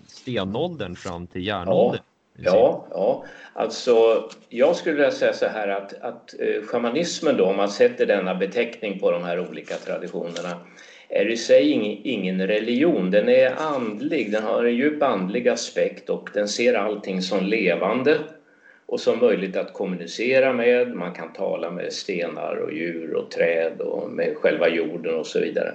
stenåldern 0.07 0.95
fram 0.95 1.27
till 1.27 1.47
järnåldern? 1.47 2.01
Ja, 2.35 2.51
ja, 2.53 2.87
ja, 2.91 3.25
alltså 3.53 4.23
jag 4.49 4.75
skulle 4.75 4.95
vilja 4.95 5.11
säga 5.11 5.33
så 5.33 5.45
här 5.47 5.67
att, 5.67 5.93
att 6.01 6.33
eh, 6.39 6.61
shamanismen 6.63 7.37
då, 7.37 7.45
om 7.45 7.57
man 7.57 7.69
sätter 7.69 8.05
denna 8.05 8.35
beteckning 8.35 8.99
på 8.99 9.11
de 9.11 9.23
här 9.23 9.39
olika 9.49 9.75
traditionerna, 9.75 10.59
är 11.09 11.31
i 11.31 11.37
sig 11.37 11.71
ingen 12.03 12.47
religion. 12.47 13.11
Den 13.11 13.29
är 13.29 13.55
andlig, 13.57 14.31
den 14.31 14.43
har 14.43 14.63
en 14.63 14.75
djup 14.75 15.03
andlig 15.03 15.47
aspekt 15.47 16.09
och 16.09 16.29
den 16.33 16.47
ser 16.47 16.73
allting 16.73 17.21
som 17.21 17.45
levande 17.45 18.17
och 18.87 18.99
som 18.99 19.19
möjligt 19.19 19.57
att 19.57 19.73
kommunicera 19.73 20.53
med. 20.53 20.95
Man 20.95 21.13
kan 21.13 21.33
tala 21.33 21.71
med 21.71 21.93
stenar 21.93 22.55
och 22.55 22.73
djur 22.73 23.13
och 23.13 23.31
träd 23.31 23.81
och 23.81 24.11
med 24.11 24.35
själva 24.37 24.69
jorden 24.69 25.15
och 25.15 25.27
så 25.27 25.39
vidare. 25.39 25.73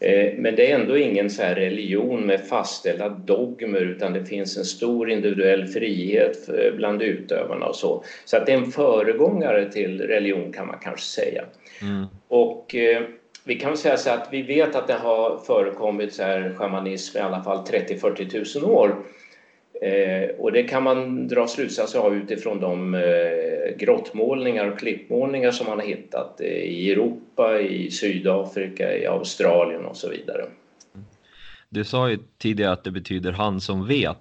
Eh, 0.00 0.32
men 0.36 0.56
det 0.56 0.70
är 0.70 0.80
ändå 0.80 0.96
ingen 0.96 1.30
så 1.30 1.42
religion 1.42 2.26
med 2.26 2.48
fastställda 2.48 3.08
dogmer 3.08 3.80
utan 3.80 4.12
det 4.12 4.24
finns 4.24 4.56
en 4.56 4.64
stor 4.64 5.10
individuell 5.10 5.66
frihet 5.66 6.48
bland 6.76 7.02
utövarna 7.02 7.66
och 7.66 7.76
så. 7.76 8.04
Så 8.24 8.36
att 8.36 8.46
det 8.46 8.52
är 8.52 8.56
en 8.56 8.72
föregångare 8.72 9.72
till 9.72 10.00
religion 10.00 10.52
kan 10.52 10.66
man 10.66 10.78
kanske 10.82 11.06
säga. 11.06 11.44
Mm. 11.82 12.06
Och 12.28 12.74
eh, 12.74 13.02
vi 13.44 13.54
kan 13.54 13.76
säga 13.76 13.96
så 13.96 14.10
att 14.10 14.28
vi 14.30 14.42
vet 14.42 14.74
att 14.74 14.86
det 14.86 14.94
har 14.94 15.38
förekommit 15.46 16.14
så 16.14 16.22
här 16.22 16.54
shamanism 16.56 17.18
i 17.18 17.20
alla 17.20 17.42
fall 17.42 17.58
30-40 17.58 18.60
000 18.60 18.70
år. 18.70 18.96
Eh, 19.82 20.30
och 20.38 20.52
det 20.52 20.62
kan 20.62 20.82
man 20.82 21.28
dra 21.28 21.46
slutsatser 21.46 21.98
av 21.98 22.14
utifrån 22.14 22.60
de 22.60 22.94
eh, 22.94 23.76
grottmålningar 23.78 24.70
och 24.70 24.78
klippmålningar 24.78 25.50
som 25.50 25.66
man 25.66 25.78
har 25.78 25.86
hittat 25.86 26.40
eh, 26.40 26.46
i 26.46 26.92
Europa, 26.92 27.60
i 27.60 27.90
Sydafrika, 27.90 28.98
i 28.98 29.06
Australien 29.06 29.84
och 29.84 29.96
så 29.96 30.08
vidare. 30.08 30.44
Du 31.68 31.84
sa 31.84 32.10
ju 32.10 32.18
tidigare 32.38 32.72
att 32.72 32.84
det 32.84 32.90
betyder 32.90 33.32
han 33.32 33.60
som 33.60 33.86
vet. 33.86 34.18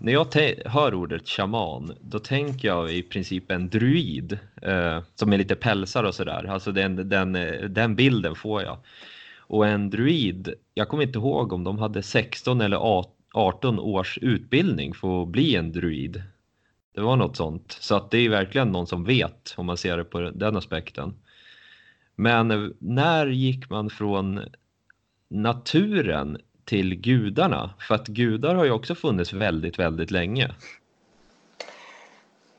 När 0.00 0.12
jag 0.12 0.26
hör 0.66 0.94
ordet 0.94 1.28
shaman, 1.28 1.94
då 2.00 2.18
tänker 2.18 2.68
jag 2.68 2.92
i 2.92 3.02
princip 3.02 3.50
en 3.50 3.68
druid 3.68 4.38
eh, 4.62 5.02
som 5.14 5.32
är 5.32 5.38
lite 5.38 5.54
pälsar 5.54 6.04
och 6.04 6.14
sådär. 6.14 6.46
Alltså 6.48 6.72
den, 6.72 7.08
den, 7.08 7.36
eh, 7.36 7.60
den 7.68 7.96
bilden 7.96 8.34
får 8.34 8.62
jag. 8.62 8.78
Och 9.38 9.66
en 9.66 9.90
druid, 9.90 10.54
jag 10.74 10.88
kommer 10.88 11.02
inte 11.02 11.18
ihåg 11.18 11.52
om 11.52 11.64
de 11.64 11.78
hade 11.78 12.02
16 12.02 12.60
eller 12.60 12.76
18 12.76 13.12
års 13.34 14.18
utbildning 14.22 14.94
för 14.94 15.22
att 15.22 15.28
bli 15.28 15.56
en 15.56 15.72
druid. 15.72 16.22
Det 16.94 17.00
var 17.00 17.16
något 17.16 17.36
sånt. 17.36 17.72
Så 17.80 17.94
att 17.94 18.10
det 18.10 18.18
är 18.18 18.28
verkligen 18.28 18.72
någon 18.72 18.86
som 18.86 19.04
vet 19.04 19.54
om 19.56 19.66
man 19.66 19.76
ser 19.76 19.96
det 19.96 20.04
på 20.04 20.20
den 20.20 20.56
aspekten. 20.56 21.14
Men 22.16 22.74
när 22.78 23.26
gick 23.26 23.70
man 23.70 23.90
från 23.90 24.40
naturen 25.28 26.38
till 26.64 26.94
gudarna? 26.94 27.70
För 27.78 27.94
att 27.94 28.06
gudar 28.06 28.54
har 28.54 28.64
ju 28.64 28.70
också 28.70 28.94
funnits 28.94 29.32
väldigt, 29.32 29.78
väldigt 29.78 30.10
länge. 30.10 30.50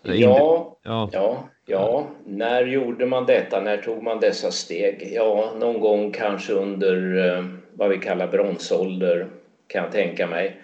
Ja, 0.01 0.77
ja, 0.83 1.09
ja, 1.13 1.49
ja, 1.65 2.07
när 2.25 2.65
gjorde 2.65 3.05
man 3.05 3.25
detta? 3.25 3.61
När 3.61 3.77
tog 3.77 4.03
man 4.03 4.19
dessa 4.19 4.51
steg? 4.51 5.09
Ja, 5.13 5.53
någon 5.59 5.79
gång 5.79 6.11
kanske 6.11 6.53
under 6.53 7.27
eh, 7.37 7.45
vad 7.73 7.89
vi 7.89 7.97
kallar 7.97 8.27
bronsålder 8.27 9.27
kan 9.67 9.83
jag 9.83 9.91
tänka 9.91 10.27
mig. 10.27 10.57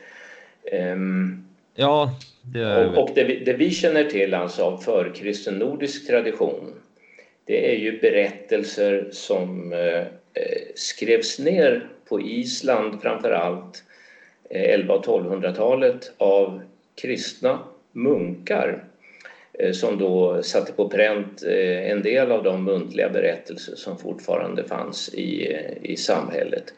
Um, 0.93 1.45
ja, 1.75 2.15
det. 2.41 2.85
Och, 2.85 3.03
och 3.03 3.09
det, 3.15 3.23
vi, 3.23 3.43
det, 3.43 3.53
vi 3.53 3.71
känner 3.71 4.03
till 4.03 4.33
alltså 4.33 4.63
av 4.63 4.77
förkristen 4.77 5.55
nordisk 5.55 6.07
tradition 6.07 6.73
det 7.45 7.71
är 7.71 7.75
ju 7.75 7.99
berättelser 7.99 9.07
som 9.11 9.73
eh, 9.73 10.05
skrevs 10.75 11.39
ner 11.39 11.87
på 12.09 12.21
Island 12.21 13.01
framför 13.01 13.31
allt 13.31 13.83
11 14.49 14.93
och 14.93 15.05
1200-talet 15.05 16.11
av 16.17 16.61
kristna 17.01 17.59
munkar 17.91 18.83
eh, 19.53 19.71
som 19.71 19.97
då 19.97 20.43
satte 20.43 20.73
på 20.73 20.89
pränt 20.89 21.43
eh, 21.43 21.91
en 21.91 22.01
del 22.03 22.31
av 22.31 22.43
de 22.43 22.63
muntliga 22.63 23.09
berättelser 23.09 23.75
som 23.75 23.97
fortfarande 23.97 24.63
fanns 24.63 25.13
i, 25.13 25.57
i 25.81 25.97
samhället. 25.97 26.73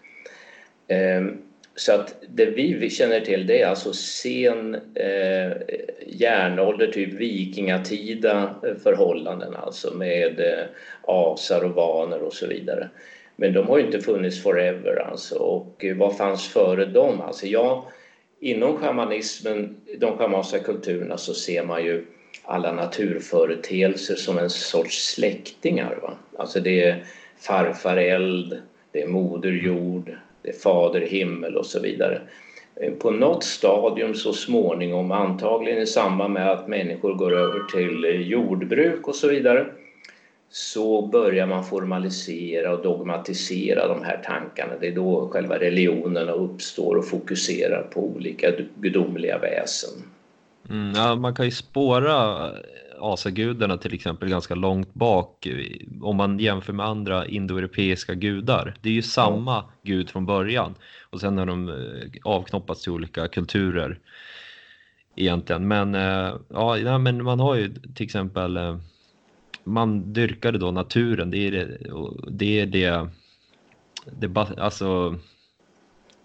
Så 1.75 1.93
att 1.93 2.15
det 2.27 2.45
vi 2.45 2.89
känner 2.89 3.19
till 3.19 3.47
det 3.47 3.61
är 3.61 3.67
alltså 3.67 3.93
sen 3.93 4.75
eh, 4.95 5.51
järnålder, 6.07 6.87
typ 6.87 7.13
vikingatida 7.13 8.55
eh, 8.63 8.75
förhållanden 8.75 9.55
alltså 9.55 9.93
med 9.93 10.39
eh, 10.39 10.65
asar 11.01 11.63
och 11.63 11.71
vaner 11.71 12.21
och 12.21 12.33
så 12.33 12.47
vidare. 12.47 12.89
Men 13.35 13.53
de 13.53 13.67
har 13.67 13.77
ju 13.77 13.85
inte 13.85 14.01
funnits 14.01 14.43
forever 14.43 15.07
alltså. 15.11 15.35
Och 15.35 15.85
vad 15.95 16.17
fanns 16.17 16.47
före 16.47 16.85
dem? 16.85 17.21
Alltså 17.21 17.47
ja, 17.47 17.87
inom 18.39 18.77
shamanismen, 18.77 19.75
de 19.97 20.17
schamanska 20.17 20.59
kulturerna 20.59 21.17
så 21.17 21.33
ser 21.33 21.63
man 21.63 21.83
ju 21.83 22.05
alla 22.43 22.71
naturföreteelser 22.71 24.15
som 24.15 24.37
en 24.37 24.49
sorts 24.49 25.13
släktingar. 25.13 25.99
Va? 26.01 26.13
Alltså 26.37 26.59
det 26.59 26.83
är 26.83 27.05
farfar 27.37 27.97
eld, 27.97 28.61
det 28.91 29.01
är 29.01 29.07
moder 29.07 29.51
jord, 29.51 30.17
det 30.43 30.49
är 30.49 30.53
fader 30.53 31.01
himmel 31.01 31.55
och 31.55 31.65
så 31.65 31.79
vidare. 31.79 32.21
Eh, 32.75 32.93
på 32.93 33.11
något 33.11 33.43
stadium 33.43 34.13
så 34.13 34.33
småningom, 34.33 35.11
antagligen 35.11 35.81
i 35.81 35.87
samband 35.87 36.33
med 36.33 36.51
att 36.51 36.67
människor 36.67 37.13
går 37.13 37.33
över 37.33 37.59
till 37.59 38.05
eh, 38.05 38.11
jordbruk 38.11 39.07
och 39.07 39.15
så 39.15 39.27
vidare, 39.27 39.65
så 40.49 41.07
börjar 41.07 41.47
man 41.47 41.63
formalisera 41.63 42.73
och 42.73 42.83
dogmatisera 42.83 43.87
de 43.87 44.03
här 44.03 44.21
tankarna. 44.25 44.73
Det 44.79 44.87
är 44.87 44.95
då 44.95 45.29
själva 45.31 45.59
religionerna 45.59 46.31
uppstår 46.31 46.95
och 46.95 47.07
fokuserar 47.07 47.87
på 47.93 48.03
olika 48.03 48.51
gudomliga 48.75 49.37
väsen. 49.37 49.89
Mm, 50.69 50.93
ja, 50.95 51.15
man 51.15 51.35
kan 51.35 51.45
ju 51.45 51.51
spåra 51.51 52.51
asagudarna 53.03 53.77
till 53.77 53.93
exempel 53.93 54.29
ganska 54.29 54.55
långt 54.55 54.93
bak 54.93 55.45
eh, 55.45 55.67
om 56.01 56.15
man 56.15 56.39
jämför 56.39 56.73
med 56.73 56.85
andra 56.85 57.27
indoeuropeiska 57.27 58.13
gudar. 58.13 58.75
Det 58.81 58.89
är 58.89 58.93
ju 58.93 59.01
samma 59.01 59.55
ja. 59.55 59.69
gud 59.83 60.09
från 60.09 60.25
början 60.25 60.75
och 61.09 61.19
sen 61.19 61.37
har 61.37 61.45
de 61.45 61.69
eh, 61.69 62.09
avknoppats 62.23 62.83
till 62.83 62.91
olika 62.91 63.27
kulturer 63.27 63.99
egentligen. 65.15 65.67
Men, 65.67 65.95
eh, 65.95 66.35
ja, 66.49 66.97
men 66.97 67.23
man 67.23 67.39
har 67.39 67.55
ju 67.55 67.73
till 67.73 68.05
exempel 68.05 68.59
man 69.63 70.13
dyrkade 70.13 70.57
då 70.57 70.71
naturen, 70.71 71.31
det 71.31 71.37
är 71.37 71.51
det, 71.51 71.77
det, 72.27 72.59
är 72.59 72.65
det, 72.65 73.09
det 74.19 74.37
alltså, 74.57 75.19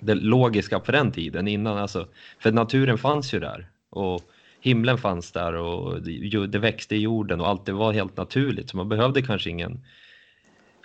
det 0.01 0.15
logiska 0.15 0.81
på 0.81 0.93
den 0.93 1.13
tiden 1.13 1.49
innan. 1.49 1.79
Alltså, 1.79 2.09
för 2.39 2.53
naturen 2.53 2.99
fanns 2.99 3.35
ju 3.35 3.41
där 3.41 3.69
och 3.91 4.23
himlen 4.69 4.99
fanns 4.99 5.33
där 5.33 5.55
och 5.55 6.03
det 6.49 6.59
växte 6.59 6.97
i 6.97 7.01
jorden 7.01 7.41
och 7.41 7.49
allt 7.49 7.67
det 7.67 7.73
var 7.73 7.93
helt 7.93 8.17
naturligt. 8.17 8.71
Så 8.71 8.77
man 8.77 8.89
behövde 8.89 9.23
kanske 9.23 9.51
ingen 9.51 9.81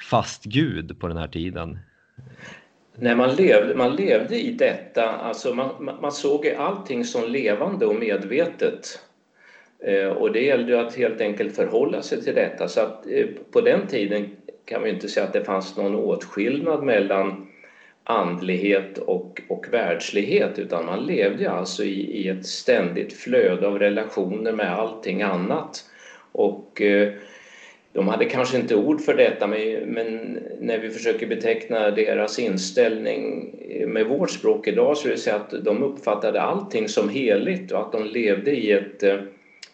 fast 0.10 0.44
gud 0.44 1.00
på 1.00 1.08
den 1.08 1.18
här 1.18 1.28
tiden. 1.28 1.80
Nej, 2.96 3.16
man 3.16 3.36
levde, 3.36 3.76
man 3.76 3.96
levde 3.96 4.40
i 4.40 4.52
detta, 4.52 5.10
alltså 5.10 5.54
man, 5.54 5.98
man 6.02 6.12
såg 6.12 6.48
allting 6.48 7.06
som 7.06 7.32
levande 7.32 7.86
och 7.86 7.96
medvetet. 7.96 9.00
Eh, 9.86 10.08
och 10.08 10.32
det 10.32 10.42
gällde 10.42 10.82
att 10.82 10.96
helt 10.96 11.22
enkelt 11.22 11.56
förhålla 11.56 12.02
sig 12.02 12.24
till 12.24 12.36
detta. 12.36 12.68
Så 12.68 12.82
att 12.82 13.08
eh, 13.08 13.26
på 13.52 13.62
den 13.62 13.88
tiden 13.88 14.30
kan 14.66 14.84
vi 14.84 14.90
inte 14.90 15.08
säga 15.08 15.26
att 15.26 15.34
det 15.34 15.44
fanns 15.44 15.78
någon 15.78 15.96
åtskillnad 15.96 16.84
mellan 16.84 17.48
andlighet 18.04 18.98
och, 18.98 19.42
och 19.48 19.66
världslighet 19.72 20.60
utan 20.60 20.86
man 20.86 21.06
levde 21.06 21.52
alltså 21.52 21.84
i, 21.84 22.22
i 22.22 22.30
ett 22.30 22.46
ständigt 22.46 23.14
flöde 23.14 23.68
av 23.68 23.80
relationer 23.80 24.52
med 24.52 24.74
allting 24.74 25.22
annat. 25.22 25.86
Och 26.32 26.82
eh, 26.82 27.14
de 27.94 28.08
hade 28.08 28.26
kanske 28.26 28.58
inte 28.58 28.76
ord 28.76 29.02
för 29.02 29.14
detta 29.14 29.48
men, 29.48 29.80
men, 29.80 30.40
när 30.60 30.80
vi 30.80 30.90
försöker 30.90 31.28
beteckna 31.28 31.92
deras 31.92 32.40
inställning 32.40 33.56
eh, 33.70 33.88
med 33.88 34.06
vårt 34.06 34.32
språk 34.32 34.68
idag 34.68 34.98
så 34.98 35.08
är 35.08 35.12
det 35.12 35.18
så 35.18 35.32
att 35.32 35.54
de 35.64 35.84
uppfattade 35.84 36.42
allting 36.42 36.88
som 36.88 37.10
heligt 37.10 37.72
och 37.72 37.82
att 37.82 37.92
de 37.92 38.06
levde 38.06 38.52
i 38.52 38.72
ett 38.72 39.04
eh, 39.04 39.20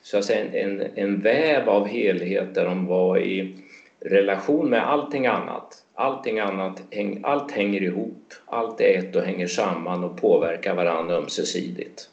så 0.02 0.18
att 0.18 0.26
säga, 0.26 0.46
en, 0.54 0.84
en 0.96 1.20
väv 1.20 1.70
av 1.70 1.88
helhet 1.88 2.56
där 2.56 2.66
de 2.66 2.86
var 2.86 3.18
i 3.18 3.56
relation 4.02 4.70
med 4.70 4.90
allting 4.90 5.28
annat. 5.28 5.86
Allting 5.96 6.40
annat, 6.40 6.82
allt 7.24 7.52
hänger 7.52 7.84
ihop, 7.84 8.34
allt 8.46 8.82
är 8.82 8.98
ett 8.98 9.16
och 9.16 9.22
hänger 9.22 9.48
samman 9.48 10.04
och 10.04 10.22
påverkar 10.22 10.76
varandra 10.76 11.16
ömsesidigt. 11.16 12.10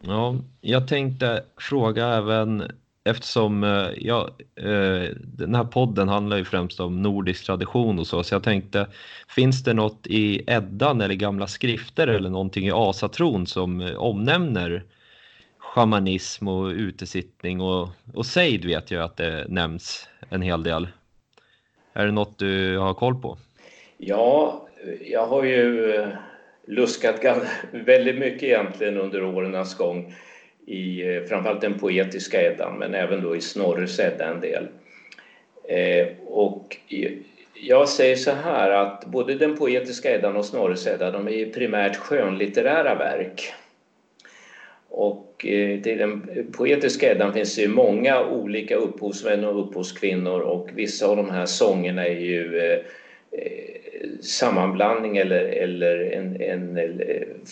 Ja, 0.00 0.36
jag 0.60 0.88
tänkte 0.88 1.44
fråga 1.56 2.06
även 2.06 2.72
eftersom 3.04 3.64
eh, 3.64 3.88
ja, 3.96 4.28
eh, 4.56 5.16
den 5.16 5.54
här 5.54 5.64
podden 5.64 6.08
handlar 6.08 6.36
ju 6.36 6.44
främst 6.44 6.80
om 6.80 7.02
nordisk 7.02 7.46
tradition 7.46 7.98
och 7.98 8.06
så, 8.06 8.22
så 8.22 8.34
jag 8.34 8.42
tänkte 8.42 8.86
finns 9.28 9.64
det 9.64 9.74
något 9.74 10.06
i 10.06 10.42
Eddan 10.46 11.00
eller 11.00 11.14
gamla 11.14 11.46
skrifter 11.46 12.06
eller 12.06 12.30
någonting 12.30 12.66
i 12.66 12.72
asatron 12.72 13.46
som 13.46 13.80
eh, 13.80 13.94
omnämner 13.94 14.84
shamanism 15.58 16.48
och 16.48 16.66
utesittning 16.66 17.60
och, 17.60 17.88
och 18.14 18.26
sejd 18.26 18.64
vet 18.64 18.90
jag 18.90 19.02
att 19.02 19.16
det 19.16 19.46
nämns 19.48 20.08
en 20.30 20.42
hel 20.42 20.62
del. 20.62 20.88
Är 21.92 22.06
det 22.06 22.12
något 22.12 22.38
du 22.38 22.78
har 22.78 22.94
koll 22.94 23.22
på? 23.22 23.38
Ja, 23.96 24.66
jag 25.00 25.26
har 25.26 25.44
ju 25.44 25.94
eh, 25.94 26.08
luskat 26.66 27.24
väldigt 27.70 28.18
mycket 28.18 28.42
egentligen 28.42 28.98
under 28.98 29.24
årens 29.24 29.74
gång 29.74 30.14
i 30.66 31.14
eh, 31.16 31.22
framförallt 31.22 31.60
den 31.60 31.78
poetiska 31.78 32.42
Eddan 32.42 32.78
men 32.78 32.94
även 32.94 33.22
då 33.22 33.36
i 33.36 33.40
Snorres 33.40 34.00
Edda 34.00 34.24
en 34.24 34.40
del. 34.40 34.68
Eh, 35.68 36.08
och 36.26 36.76
jag 37.54 37.88
säger 37.88 38.16
så 38.16 38.30
här 38.30 38.70
att 38.70 39.04
både 39.04 39.34
den 39.34 39.56
poetiska 39.56 40.14
Eddan 40.14 40.36
och 40.36 40.44
Snorres 40.44 40.86
Edda 40.86 41.10
de 41.10 41.28
är 41.28 41.46
primärt 41.46 41.96
skönlitterära 41.96 42.94
verk. 42.94 43.52
Och 44.88 45.29
eh, 45.44 45.80
till 45.80 45.98
den 45.98 46.22
poetiska 46.52 47.12
Eddan 47.12 47.32
finns 47.32 47.56
det 47.56 47.62
ju 47.62 47.68
många 47.68 48.26
olika 48.26 48.76
upphovsmän 48.76 49.44
och 49.44 49.64
upphovskvinnor 49.64 50.40
och 50.40 50.68
vissa 50.74 51.06
av 51.06 51.16
de 51.16 51.30
här 51.30 51.46
sångerna 51.46 52.06
är 52.06 52.20
ju 52.20 52.58
eh, 52.58 52.78
sammanblandning 54.20 55.16
eller, 55.16 55.44
eller 55.44 56.12
en, 56.12 56.40
en, 56.40 56.80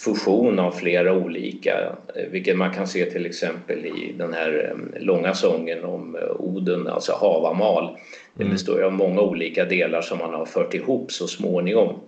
fusion 0.05 0.59
av 0.59 0.71
flera 0.71 1.15
olika, 1.15 1.97
vilket 2.31 2.57
man 2.57 2.75
kan 2.75 2.87
se 2.87 3.05
till 3.05 3.27
exempel 3.27 3.87
i 3.87 4.15
den 4.19 4.33
här 4.33 4.75
långa 4.97 5.35
sången 5.35 5.85
om 5.85 6.17
Oden, 6.39 6.87
alltså 6.87 7.13
Havamal. 7.13 7.97
Den 8.35 8.47
mm. 8.47 8.53
består 8.53 8.83
av 8.83 8.93
många 8.93 9.21
olika 9.21 9.65
delar 9.65 10.03
som 10.03 10.19
man 10.19 10.35
har 10.35 10.47
fört 10.47 10.75
ihop 10.75 11.13
så 11.13 11.27
småningom. 11.27 12.01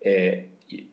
Eh, 0.00 0.38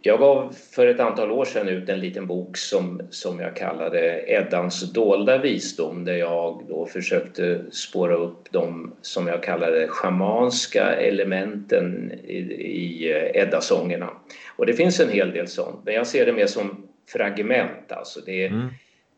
jag 0.01 0.19
gav 0.19 0.53
för 0.71 0.87
ett 0.87 0.99
antal 0.99 1.31
år 1.31 1.45
sedan 1.45 1.67
ut 1.67 1.89
en 1.89 1.99
liten 1.99 2.27
bok 2.27 2.57
som, 2.57 3.01
som 3.09 3.39
jag 3.39 3.55
kallade 3.55 4.23
Eddans 4.27 4.93
dolda 4.93 5.37
visdom 5.37 6.05
där 6.05 6.13
jag 6.13 6.65
då 6.69 6.85
försökte 6.85 7.61
spåra 7.71 8.15
upp 8.15 8.51
de 8.51 8.93
som 9.01 9.27
jag 9.27 9.43
kallade 9.43 9.87
schamanska 9.87 10.95
elementen 10.95 12.11
i, 12.23 12.37
i 12.37 13.11
Eddasångerna. 13.33 14.09
Och 14.55 14.65
det 14.65 14.73
finns 14.73 14.99
en 14.99 15.09
hel 15.09 15.31
del 15.31 15.47
sånt, 15.47 15.79
men 15.85 15.93
jag 15.93 16.07
ser 16.07 16.25
det 16.25 16.33
mer 16.33 16.47
som 16.47 16.87
fragment. 17.07 17.91
Alltså 17.91 18.19
det, 18.25 18.45
mm. 18.45 18.67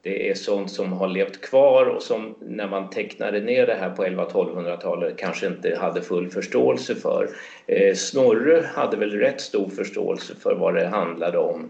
Det 0.03 0.29
är 0.29 0.34
sånt 0.34 0.72
som 0.72 0.93
har 0.93 1.08
levt 1.08 1.41
kvar 1.41 1.86
och 1.86 2.03
som 2.03 2.36
när 2.39 2.67
man 2.67 2.89
tecknade 2.89 3.39
ner 3.39 3.67
det 3.67 3.74
här 3.74 3.89
på 3.89 4.05
1100-1200-talet 4.05 5.17
kanske 5.17 5.48
inte 5.48 5.75
hade 5.75 6.01
full 6.01 6.29
förståelse 6.29 6.96
för. 6.96 7.29
Eh, 7.67 7.96
Snorre 7.96 8.65
hade 8.75 8.98
väl 8.98 9.12
rätt 9.12 9.41
stor 9.41 9.70
förståelse 9.70 10.34
för 10.36 10.55
vad 10.55 10.75
det 10.75 10.88
handlade 10.88 11.38
om. 11.38 11.70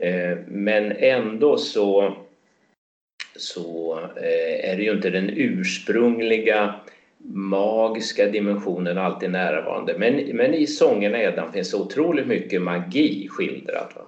Eh, 0.00 0.38
men 0.46 0.92
ändå 0.92 1.56
så, 1.56 2.16
så 3.36 3.98
eh, 4.16 4.70
är 4.70 4.76
det 4.76 4.82
ju 4.82 4.92
inte 4.92 5.10
den 5.10 5.30
ursprungliga 5.30 6.74
magiska 7.26 8.26
dimensionen 8.26 8.98
alltid 8.98 9.30
närvarande. 9.30 9.98
Men, 9.98 10.14
men 10.36 10.54
i 10.54 10.66
sångerna 10.66 11.18
Edan 11.18 11.52
finns 11.52 11.74
otroligt 11.74 12.26
mycket 12.26 12.62
magi 12.62 13.28
skildrat. 13.30 13.92
Va? 13.96 14.02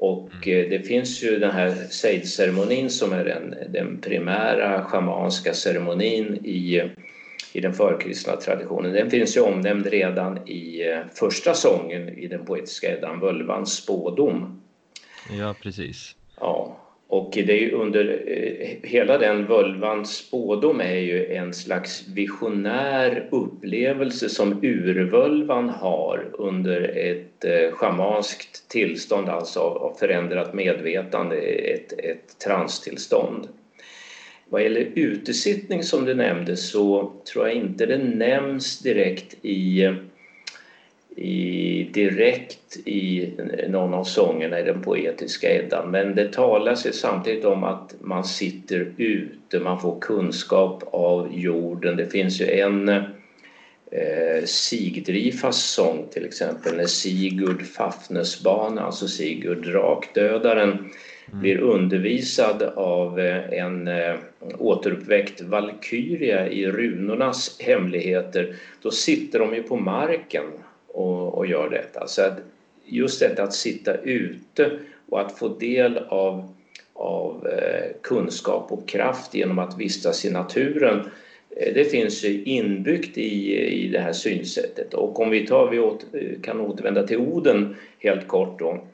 Och 0.00 0.30
mm. 0.46 0.64
eh, 0.64 0.70
det 0.70 0.86
finns 0.86 1.22
ju 1.22 1.38
den 1.38 1.50
här 1.50 1.74
sejdceremonin 1.90 2.90
som 2.90 3.12
är 3.12 3.24
den, 3.24 3.54
den 3.72 4.00
primära 4.00 4.84
schamanska 4.84 5.54
ceremonin 5.54 6.44
i, 6.44 6.90
i 7.52 7.60
den 7.60 7.74
förkristna 7.74 8.36
traditionen. 8.36 8.92
Den 8.92 9.10
finns 9.10 9.36
ju 9.36 9.40
omnämnd 9.40 9.86
redan 9.86 10.48
i 10.48 10.90
eh, 10.90 10.98
första 11.14 11.54
sången 11.54 12.08
i 12.08 12.26
den 12.26 12.44
poetiska 12.44 12.96
Eddan, 12.96 13.20
Völvans 13.20 13.72
spådom. 13.72 14.62
Ja, 15.38 15.54
precis. 15.62 16.16
Ja, 16.40 16.76
och 17.10 17.30
det 17.32 17.64
är 17.64 17.72
under 17.72 18.22
eh, 18.26 18.90
hela 18.90 19.18
den 19.18 19.46
völvans 19.46 20.16
spådom 20.16 20.80
är 20.80 20.98
ju 20.98 21.26
en 21.26 21.54
slags 21.54 22.08
visionär 22.08 23.28
upplevelse 23.30 24.28
som 24.28 24.64
urvölvan 24.64 25.68
har 25.68 26.30
under 26.32 26.80
ett 26.80 27.44
eh, 27.44 27.72
schamanskt 27.72 28.68
tillstånd, 28.68 29.28
alltså 29.28 29.60
av 29.60 29.96
förändrat 29.98 30.54
medvetande, 30.54 31.36
ett, 31.36 31.92
ett 31.92 32.38
transtillstånd. 32.44 33.48
Vad 34.48 34.62
gäller 34.62 34.88
utesittning 34.94 35.82
som 35.82 36.04
du 36.04 36.14
nämnde 36.14 36.56
så 36.56 37.12
tror 37.32 37.48
jag 37.48 37.56
inte 37.56 37.86
det 37.86 37.98
nämns 37.98 38.78
direkt 38.78 39.36
i 39.42 39.88
i, 41.20 41.88
direkt 41.92 42.76
i 42.84 43.30
någon 43.68 43.94
av 43.94 44.04
sångerna 44.04 44.60
i 44.60 44.62
den 44.62 44.82
poetiska 44.82 45.54
Eddan 45.54 45.90
men 45.90 46.14
det 46.14 46.32
talas 46.32 46.86
ju 46.86 46.92
samtidigt 46.92 47.44
om 47.44 47.64
att 47.64 47.94
man 48.00 48.24
sitter 48.24 48.92
ute, 48.96 49.60
man 49.60 49.80
får 49.80 50.00
kunskap 50.00 50.82
av 50.92 51.28
jorden. 51.34 51.96
Det 51.96 52.06
finns 52.06 52.40
ju 52.40 52.50
en 52.50 52.88
eh, 52.88 54.44
Sigdrifas 54.44 55.64
sång 55.64 56.06
till 56.10 56.24
exempel 56.24 56.76
när 56.76 56.86
Sigurd 56.86 57.66
Fafnesbana, 57.66 58.82
alltså 58.82 59.08
Sigurd 59.08 59.66
drakdödaren 59.66 60.70
mm. 60.70 61.40
blir 61.40 61.58
undervisad 61.58 62.62
av 62.62 63.20
eh, 63.20 63.52
en 63.52 63.88
eh, 63.88 64.14
återuppväckt 64.58 65.40
valkyria 65.40 66.48
i 66.48 66.66
runornas 66.66 67.60
hemligheter. 67.60 68.54
Då 68.82 68.90
sitter 68.90 69.38
de 69.38 69.54
ju 69.54 69.62
på 69.62 69.76
marken 69.76 70.44
och, 71.00 71.38
och 71.38 71.46
gör 71.46 71.70
detta. 71.70 72.06
Så 72.06 72.22
att 72.22 72.38
just 72.84 73.20
detta 73.20 73.42
att 73.42 73.54
sitta 73.54 73.94
ute 73.94 74.78
och 75.08 75.20
att 75.20 75.38
få 75.38 75.48
del 75.48 75.98
av, 75.98 76.54
av 76.92 77.46
eh, 77.46 77.90
kunskap 78.02 78.72
och 78.72 78.88
kraft 78.88 79.34
genom 79.34 79.58
att 79.58 79.78
vistas 79.78 80.24
i 80.24 80.30
naturen 80.30 81.10
eh, 81.56 81.74
det 81.74 81.84
finns 81.84 82.24
inbyggt 82.24 83.18
i, 83.18 83.58
i 83.68 83.88
det 83.88 83.98
här 83.98 84.12
synsättet. 84.12 84.94
Och 84.94 85.20
om 85.20 85.30
vi, 85.30 85.46
tar, 85.46 85.70
vi 85.70 85.78
åt, 85.78 86.06
eh, 86.12 86.40
kan 86.42 86.60
återvända 86.60 87.06
till 87.06 87.18
Oden 87.18 87.76
helt 87.98 88.28
kort 88.28 88.58
då. 88.58 88.84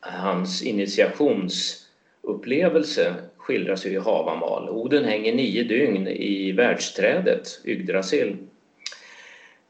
Hans 0.00 0.62
initiationsupplevelse 0.62 3.14
skildras 3.36 3.86
ju 3.86 3.90
i 3.90 3.98
Havamal. 3.98 4.70
Oden 4.70 5.04
hänger 5.04 5.34
nio 5.34 5.62
dygn 5.62 6.08
i 6.08 6.52
världsträdet 6.52 7.60
Yggdrasil 7.64 8.36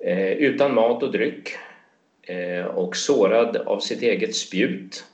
Eh, 0.04 0.32
utan 0.32 0.74
mat 0.74 1.02
och 1.02 1.12
dryck 1.12 1.48
eh, 2.22 2.64
och 2.64 2.96
sårad 2.96 3.56
av 3.56 3.80
sitt 3.80 4.02
eget 4.02 4.34
spjut. 4.34 5.04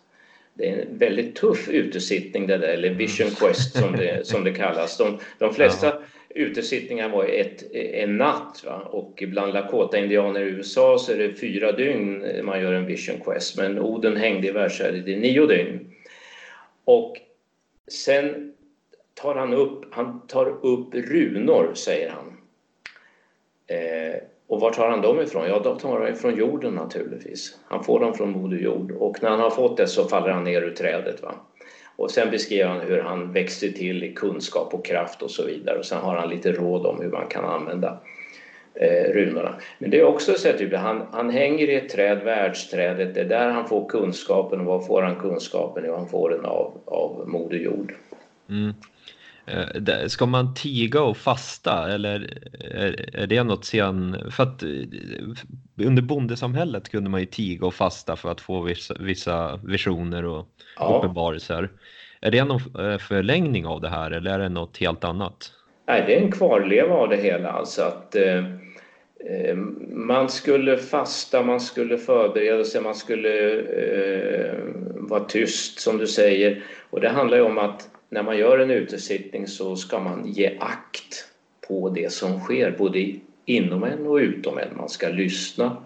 Det 0.55 0.69
är 0.69 0.83
en 0.83 0.99
väldigt 0.99 1.37
tuff 1.37 1.69
utesittning 1.69 2.47
det 2.47 2.59
där, 2.59 2.69
eller 2.69 2.91
vision 2.91 3.31
quest 3.31 3.79
som 3.79 3.93
det, 3.97 4.27
som 4.27 4.45
det 4.45 4.53
kallas. 4.53 4.97
De, 4.97 5.19
de 5.39 5.55
flesta 5.55 5.87
ja. 5.87 6.01
utesittningar 6.29 7.09
var 7.09 7.25
ett, 7.25 7.73
en 7.73 8.17
natt 8.17 8.63
va? 8.67 8.81
och 8.81 9.23
bland 9.27 9.53
Lakota-indianer 9.53 10.41
i 10.41 10.49
USA 10.49 10.99
så 10.99 11.13
är 11.13 11.17
det 11.17 11.35
fyra 11.35 11.73
dygn 11.73 12.27
man 12.45 12.61
gör 12.61 12.73
en 12.73 12.87
vision 12.87 13.21
quest 13.21 13.57
men 13.57 13.79
Oden 13.79 14.17
hängde 14.17 14.49
i 14.49 14.51
världsherret 14.51 15.09
i 15.09 15.17
nio 15.17 15.47
dygn. 15.47 15.95
Och 16.85 17.17
sen 17.89 18.53
tar 19.15 19.35
han 19.35 19.53
upp, 19.53 19.95
han 19.95 20.27
tar 20.27 20.67
upp 20.67 20.95
runor 20.95 21.75
säger 21.75 22.11
han. 22.11 22.37
Eh, 23.67 24.21
och 24.51 24.61
var 24.61 24.71
tar 24.71 24.91
han 24.91 25.01
dem 25.01 25.21
ifrån? 25.21 25.49
Ja, 25.49 25.61
de 25.65 25.79
tar 25.79 26.01
han 26.01 26.13
ifrån 26.13 26.37
jorden 26.37 26.75
naturligtvis. 26.75 27.59
Han 27.69 27.85
får 27.85 28.01
dem 28.01 28.15
från 28.15 28.31
Moder 28.31 28.57
Jord 28.57 28.93
och 28.93 29.23
när 29.23 29.31
han 29.31 29.41
har 29.41 29.51
fått 29.51 29.77
det 29.77 29.87
så 29.87 30.05
faller 30.05 30.31
han 30.31 30.45
ner 30.45 30.63
ur 30.63 30.75
trädet. 30.75 31.23
Va? 31.23 31.35
Och 31.97 32.11
sen 32.11 32.31
beskriver 32.31 32.69
han 32.69 32.81
hur 32.81 33.03
han 33.03 33.33
växer 33.33 33.69
till 33.69 34.05
i 34.05 34.13
kunskap 34.13 34.75
och 34.75 34.85
kraft 34.85 35.23
och 35.23 35.31
så 35.31 35.45
vidare. 35.45 35.79
Och 35.79 35.85
sen 35.85 35.99
har 35.99 36.17
han 36.17 36.29
lite 36.29 36.53
råd 36.53 36.87
om 36.87 37.01
hur 37.01 37.11
man 37.11 37.27
kan 37.27 37.45
använda 37.45 38.01
eh, 38.75 39.13
runorna. 39.13 39.55
Men 39.79 39.91
det 39.91 40.01
är 40.01 40.05
också 40.05 40.35
så 40.35 40.49
att 40.49 40.59
typ, 40.59 40.75
han, 40.75 41.07
han 41.13 41.31
hänger 41.31 41.69
i 41.69 41.75
ett 41.75 41.89
träd, 41.89 42.19
världsträdet, 42.25 43.15
det 43.15 43.21
är 43.21 43.29
där 43.29 43.51
han 43.51 43.69
får 43.69 43.89
kunskapen. 43.89 44.61
Och 44.61 44.67
var 44.67 44.81
får 44.81 45.03
han 45.03 45.17
kunskapen? 45.17 45.85
Jo, 45.87 45.95
han 45.97 46.09
får 46.09 46.31
den 46.31 46.45
av, 46.45 46.81
av 46.85 47.29
Moder 47.29 47.59
Jord. 47.59 47.95
Mm. 48.49 48.75
Eh, 49.51 50.07
ska 50.07 50.27
man 50.27 50.55
tiga 50.55 51.03
och 51.03 51.17
fasta 51.17 51.93
eller 51.93 52.39
är 53.15 53.27
det 53.27 53.43
något 53.43 53.65
sen? 53.65 54.31
För 54.31 54.43
att 54.43 54.63
eh, 54.63 55.87
under 55.87 56.03
bondesamhället 56.03 56.89
kunde 56.89 57.11
man 57.11 57.21
ju 57.21 57.27
tiga 57.27 57.67
och 57.67 57.75
fasta 57.75 58.17
för 58.17 58.31
att 58.31 58.41
få 58.41 58.61
vissa, 58.61 58.95
vissa 59.01 59.61
visioner 59.65 60.25
och 60.25 60.47
ja. 60.77 60.99
uppenbarelser. 60.99 61.71
Är 62.21 62.31
det 62.31 62.45
någon 62.45 62.91
eh, 62.91 62.99
förlängning 62.99 63.67
av 63.67 63.81
det 63.81 63.89
här 63.89 64.11
eller 64.11 64.31
är 64.31 64.39
det 64.39 64.49
något 64.49 64.79
helt 64.79 65.05
annat? 65.05 65.53
Nej, 65.87 66.05
det 66.07 66.17
är 66.17 66.21
en 66.21 66.33
kvarleva 66.33 66.95
av 66.95 67.09
det 67.09 67.17
hela. 67.17 67.51
Alltså 67.51 67.83
att 67.83 68.17
eh, 68.17 68.45
man 69.91 70.29
skulle 70.29 70.77
fasta, 70.77 71.43
man 71.43 71.61
skulle 71.61 71.99
förbereda 71.99 72.65
sig, 72.65 72.81
man 72.81 72.95
skulle 72.95 73.61
eh, 73.61 74.55
vara 74.95 75.25
tyst 75.25 75.81
som 75.81 75.99
du 75.99 76.07
säger. 76.07 76.63
Och 76.91 77.01
det 77.01 77.09
handlar 77.09 77.37
ju 77.37 77.43
om 77.43 77.59
att 77.59 77.89
när 78.11 78.23
man 78.23 78.39
gör 78.39 78.59
en 78.59 78.71
utesittning 78.71 79.47
så 79.47 79.77
ska 79.77 79.99
man 79.99 80.27
ge 80.27 80.57
akt 80.61 81.25
på 81.69 81.89
det 81.89 82.13
som 82.13 82.41
sker 82.41 82.71
både 82.79 83.13
inom 83.45 83.85
en 83.85 84.07
och 84.07 84.17
utom 84.17 84.59
en. 84.59 84.77
Man 84.77 84.89
ska 84.89 85.09
lyssna 85.09 85.77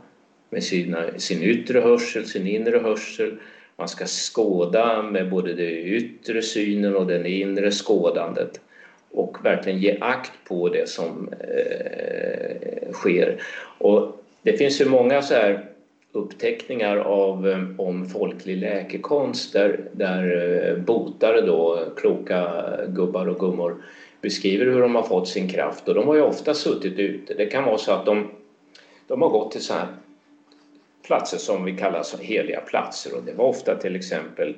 med 0.50 0.64
sina, 0.64 1.18
sin 1.18 1.42
yttre 1.42 1.80
hörsel, 1.80 2.26
sin 2.26 2.46
inre 2.46 2.78
hörsel. 2.78 3.38
Man 3.76 3.88
ska 3.88 4.06
skåda 4.06 5.02
med 5.02 5.30
både 5.30 5.54
den 5.54 5.68
yttre 5.68 6.42
synen 6.42 6.96
och 6.96 7.06
det 7.06 7.30
inre 7.30 7.70
skådandet 7.70 8.60
och 9.10 9.44
verkligen 9.44 9.78
ge 9.78 9.98
akt 10.00 10.32
på 10.44 10.68
det 10.68 10.88
som 10.88 11.28
eh, 11.40 12.92
sker. 12.92 13.42
Och 13.78 14.24
det 14.42 14.52
finns 14.52 14.80
ju 14.80 14.84
många 14.84 15.22
så 15.22 15.34
här 15.34 15.73
uppteckningar 16.14 16.96
av, 16.96 17.48
eh, 17.48 17.58
om 17.78 18.08
folklig 18.08 18.56
läkekonst 18.56 19.52
där, 19.52 19.90
där 19.92 20.68
eh, 20.68 20.76
botare 20.76 21.40
då, 21.40 21.78
kloka 21.96 22.64
gubbar 22.88 23.26
och 23.26 23.38
gummor 23.38 23.82
beskriver 24.20 24.66
hur 24.66 24.80
de 24.80 24.94
har 24.94 25.02
fått 25.02 25.28
sin 25.28 25.48
kraft 25.48 25.88
och 25.88 25.94
de 25.94 26.06
har 26.06 26.14
ju 26.14 26.20
ofta 26.20 26.54
suttit 26.54 26.98
ute. 26.98 27.34
Det 27.34 27.46
kan 27.46 27.64
vara 27.64 27.78
så 27.78 27.92
att 27.92 28.06
de, 28.06 28.30
de 29.06 29.22
har 29.22 29.28
gått 29.28 29.52
till 29.52 29.64
så 29.64 29.74
här 29.74 29.86
platser 31.06 31.38
som 31.38 31.64
vi 31.64 31.76
kallar 31.76 32.02
så 32.02 32.16
heliga 32.18 32.60
platser 32.60 33.16
och 33.16 33.22
det 33.22 33.32
var 33.32 33.44
ofta 33.44 33.76
till 33.76 33.96
exempel 33.96 34.56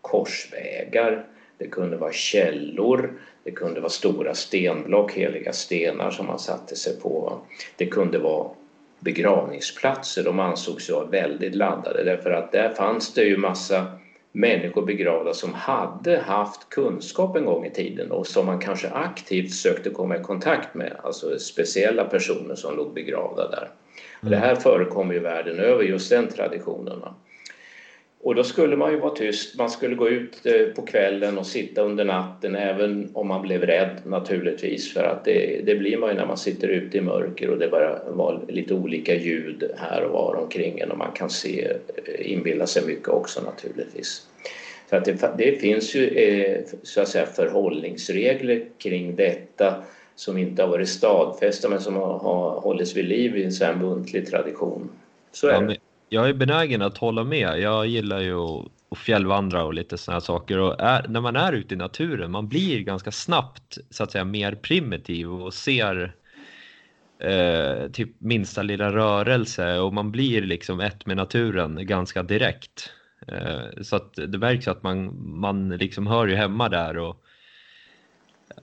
korsvägar, 0.00 1.26
det 1.58 1.66
kunde 1.66 1.96
vara 1.96 2.12
källor, 2.12 3.12
det 3.44 3.50
kunde 3.50 3.80
vara 3.80 3.90
stora 3.90 4.34
stenblock, 4.34 5.12
heliga 5.12 5.52
stenar 5.52 6.10
som 6.10 6.26
man 6.26 6.38
satte 6.38 6.76
sig 6.76 7.00
på. 7.00 7.38
Det 7.76 7.86
kunde 7.86 8.18
vara 8.18 8.48
begravningsplatser, 9.04 10.24
de 10.24 10.40
ansågs 10.40 10.90
vara 10.90 11.04
väldigt 11.04 11.54
laddade 11.54 12.04
därför 12.04 12.30
att 12.30 12.52
där 12.52 12.68
fanns 12.68 13.14
det 13.14 13.24
ju 13.24 13.36
massa 13.36 13.86
människor 14.32 14.86
begravda 14.86 15.34
som 15.34 15.54
hade 15.54 16.18
haft 16.18 16.68
kunskap 16.68 17.36
en 17.36 17.44
gång 17.44 17.66
i 17.66 17.70
tiden 17.70 18.10
och 18.10 18.26
som 18.26 18.46
man 18.46 18.58
kanske 18.58 18.88
aktivt 18.88 19.52
sökte 19.52 19.90
komma 19.90 20.16
i 20.16 20.22
kontakt 20.22 20.74
med, 20.74 20.96
alltså 21.02 21.38
speciella 21.38 22.04
personer 22.04 22.54
som 22.54 22.76
låg 22.76 22.94
begravda 22.94 23.50
där. 23.50 23.70
Mm. 24.22 24.30
Det 24.30 24.36
här 24.36 24.54
förekommer 24.54 25.14
ju 25.14 25.20
världen 25.20 25.58
över, 25.58 25.82
just 25.82 26.10
den 26.10 26.28
traditionen. 26.28 27.02
Och 28.24 28.34
då 28.34 28.44
skulle 28.44 28.76
man 28.76 28.92
ju 28.92 28.98
vara 28.98 29.14
tyst, 29.14 29.58
man 29.58 29.70
skulle 29.70 29.94
gå 29.94 30.08
ut 30.08 30.46
eh, 30.46 30.66
på 30.76 30.82
kvällen 30.82 31.38
och 31.38 31.46
sitta 31.46 31.82
under 31.82 32.04
natten 32.04 32.56
även 32.56 33.10
om 33.12 33.28
man 33.28 33.42
blev 33.42 33.62
rädd 33.62 34.00
naturligtvis 34.04 34.92
för 34.92 35.02
att 35.02 35.24
det, 35.24 35.60
det 35.66 35.74
blir 35.74 35.96
man 35.96 36.10
ju 36.10 36.16
när 36.16 36.26
man 36.26 36.36
sitter 36.36 36.68
ute 36.68 36.98
i 36.98 37.00
mörker 37.00 37.50
och 37.50 37.58
det 37.58 37.68
bara 37.68 37.98
var 38.08 38.40
lite 38.48 38.74
olika 38.74 39.14
ljud 39.14 39.70
här 39.76 40.04
och 40.04 40.12
var 40.12 40.34
omkring 40.34 40.78
en 40.78 40.90
och 40.90 40.98
man 40.98 41.12
kan 41.12 41.30
se, 41.30 41.64
eh, 41.64 42.32
inbilla 42.32 42.66
sig 42.66 42.86
mycket 42.86 43.08
också 43.08 43.40
naturligtvis. 43.42 44.26
Så 44.90 44.96
att 44.96 45.04
det, 45.04 45.34
det 45.38 45.60
finns 45.60 45.94
ju 45.94 46.08
eh, 46.08 46.60
så 46.82 47.00
att 47.00 47.08
säga 47.08 47.26
förhållningsregler 47.26 48.64
kring 48.78 49.16
detta 49.16 49.74
som 50.14 50.38
inte 50.38 50.62
har 50.62 50.68
varit 50.68 50.88
stadfästa 50.88 51.68
men 51.68 51.80
som 51.80 51.96
har, 51.96 52.18
har 52.18 52.60
hållits 52.60 52.96
vid 52.96 53.04
liv 53.04 53.36
i 53.36 53.44
en 53.44 53.52
sån 53.52 53.66
här 53.66 53.74
muntlig 53.74 54.26
tradition. 54.26 54.90
Så 55.32 55.48
är 55.48 55.62
det 55.62 55.76
jag 56.14 56.28
är 56.28 56.34
benägen 56.34 56.82
att 56.82 56.98
hålla 56.98 57.24
med. 57.24 57.60
Jag 57.60 57.86
gillar 57.86 58.20
ju 58.20 58.34
att, 58.34 58.98
fjällvandra 58.98 59.64
och 59.64 59.74
lite 59.74 59.98
sådana 59.98 60.20
saker. 60.20 60.58
Och 60.58 60.80
är, 60.80 61.08
när 61.08 61.20
man 61.20 61.36
är 61.36 61.52
ute 61.52 61.74
i 61.74 61.76
naturen, 61.76 62.30
man 62.30 62.48
blir 62.48 62.80
ganska 62.80 63.10
snabbt 63.10 63.78
så 63.90 64.02
att 64.02 64.12
säga 64.12 64.24
mer 64.24 64.54
primitiv 64.54 65.32
och 65.32 65.54
ser 65.54 66.14
eh, 67.22 67.90
typ 67.90 68.20
minsta 68.20 68.62
lilla 68.62 68.92
rörelse 68.92 69.78
och 69.78 69.94
man 69.94 70.12
blir 70.12 70.42
liksom 70.42 70.80
ett 70.80 71.06
med 71.06 71.16
naturen 71.16 71.86
ganska 71.86 72.22
direkt. 72.22 72.90
Eh, 73.28 73.82
så 73.82 73.96
att 73.96 74.14
det 74.14 74.38
märks 74.38 74.68
att 74.68 74.82
man, 74.82 75.30
man 75.40 75.68
liksom 75.68 76.06
hör 76.06 76.26
ju 76.26 76.34
hemma 76.34 76.68
där 76.68 76.98
och 76.98 77.23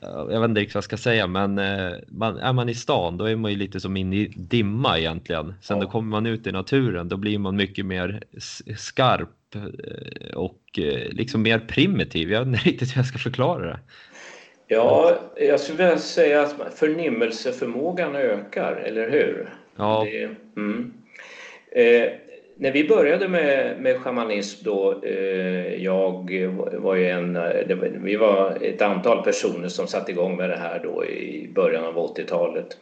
jag 0.02 0.40
vet 0.40 0.50
inte 0.50 0.62
riktigt 0.62 0.76
vad 0.76 0.80
jag 0.80 0.84
ska 0.84 0.98
säga, 0.98 1.28
men 1.28 1.58
eh, 1.58 1.92
man, 2.08 2.38
är 2.38 2.54
man 2.54 2.70
i 2.70 2.76
stan 2.76 3.18
då 3.18 3.26
är 3.26 3.36
man 3.36 3.52
ju 3.52 3.58
lite 3.58 3.80
som 3.80 3.98
in 3.98 4.14
i 4.14 4.34
dimma 4.36 5.00
egentligen. 5.00 5.54
Sen 5.62 5.78
ja. 5.78 5.84
då 5.84 5.90
kommer 5.90 6.10
man 6.10 6.26
ut 6.26 6.48
i 6.48 6.52
naturen, 6.52 7.10
då 7.10 7.18
blir 7.18 7.40
man 7.40 7.56
mycket 7.56 7.86
mer 7.86 8.24
skarp 8.78 9.56
eh, 9.56 10.34
och 10.36 10.62
eh, 10.78 11.10
liksom 11.12 11.42
mer 11.42 11.60
primitiv. 11.60 12.32
Jag 12.32 12.40
vet 12.40 12.48
inte 12.48 12.60
riktigt 12.70 12.96
hur 12.96 13.00
jag 13.00 13.06
ska 13.06 13.18
förklara 13.18 13.66
det. 13.66 13.80
Ja, 14.68 15.20
jag 15.38 15.60
skulle 15.60 15.78
vilja 15.78 15.98
säga 15.98 16.42
att 16.42 16.74
förnimmelseförmågan 16.76 18.16
ökar, 18.16 18.76
eller 18.86 19.10
hur? 19.10 19.54
Ja. 19.76 20.08
Det, 20.12 20.30
mm. 20.56 20.94
eh, 21.72 22.12
när 22.62 22.72
vi 22.72 22.88
började 22.88 23.28
med, 23.28 23.82
med 23.82 23.98
shamanism 23.98 24.64
då, 24.64 25.02
eh, 25.04 25.84
jag 25.84 26.32
var 26.78 26.96
ju 26.96 27.08
en, 27.08 27.34
var, 27.34 28.00
vi 28.04 28.16
var 28.16 28.58
ett 28.62 28.82
antal 28.82 29.24
personer 29.24 29.68
som 29.68 29.88
satte 29.88 30.12
igång 30.12 30.36
med 30.38 30.50
det 30.50 30.58
här 30.58 30.80
då 30.84 31.06
i 31.06 31.50
början 31.56 31.86
av 31.86 31.96
80-talet. 31.96 32.78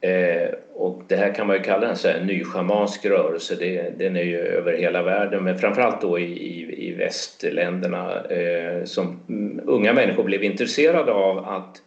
Eh, 0.00 0.54
och 0.74 1.02
det 1.08 1.16
här 1.16 1.34
kan 1.34 1.46
man 1.46 1.56
ju 1.56 1.62
kalla 1.62 1.88
en 1.88 1.96
sån 1.96 2.10
här 2.10 2.24
ny 2.24 2.44
schamansk 2.44 3.06
rörelse, 3.06 3.56
det, 3.58 3.98
den 3.98 4.16
är 4.16 4.24
ju 4.24 4.38
över 4.38 4.72
hela 4.72 5.02
världen 5.02 5.44
men 5.44 5.58
framförallt 5.58 6.00
då 6.00 6.18
i, 6.18 6.24
i, 6.24 6.88
i 6.88 6.92
västländerna 6.94 8.24
eh, 8.24 8.84
som 8.84 9.20
unga 9.66 9.92
människor 9.92 10.24
blev 10.24 10.44
intresserade 10.44 11.12
av 11.12 11.38
att 11.38 11.82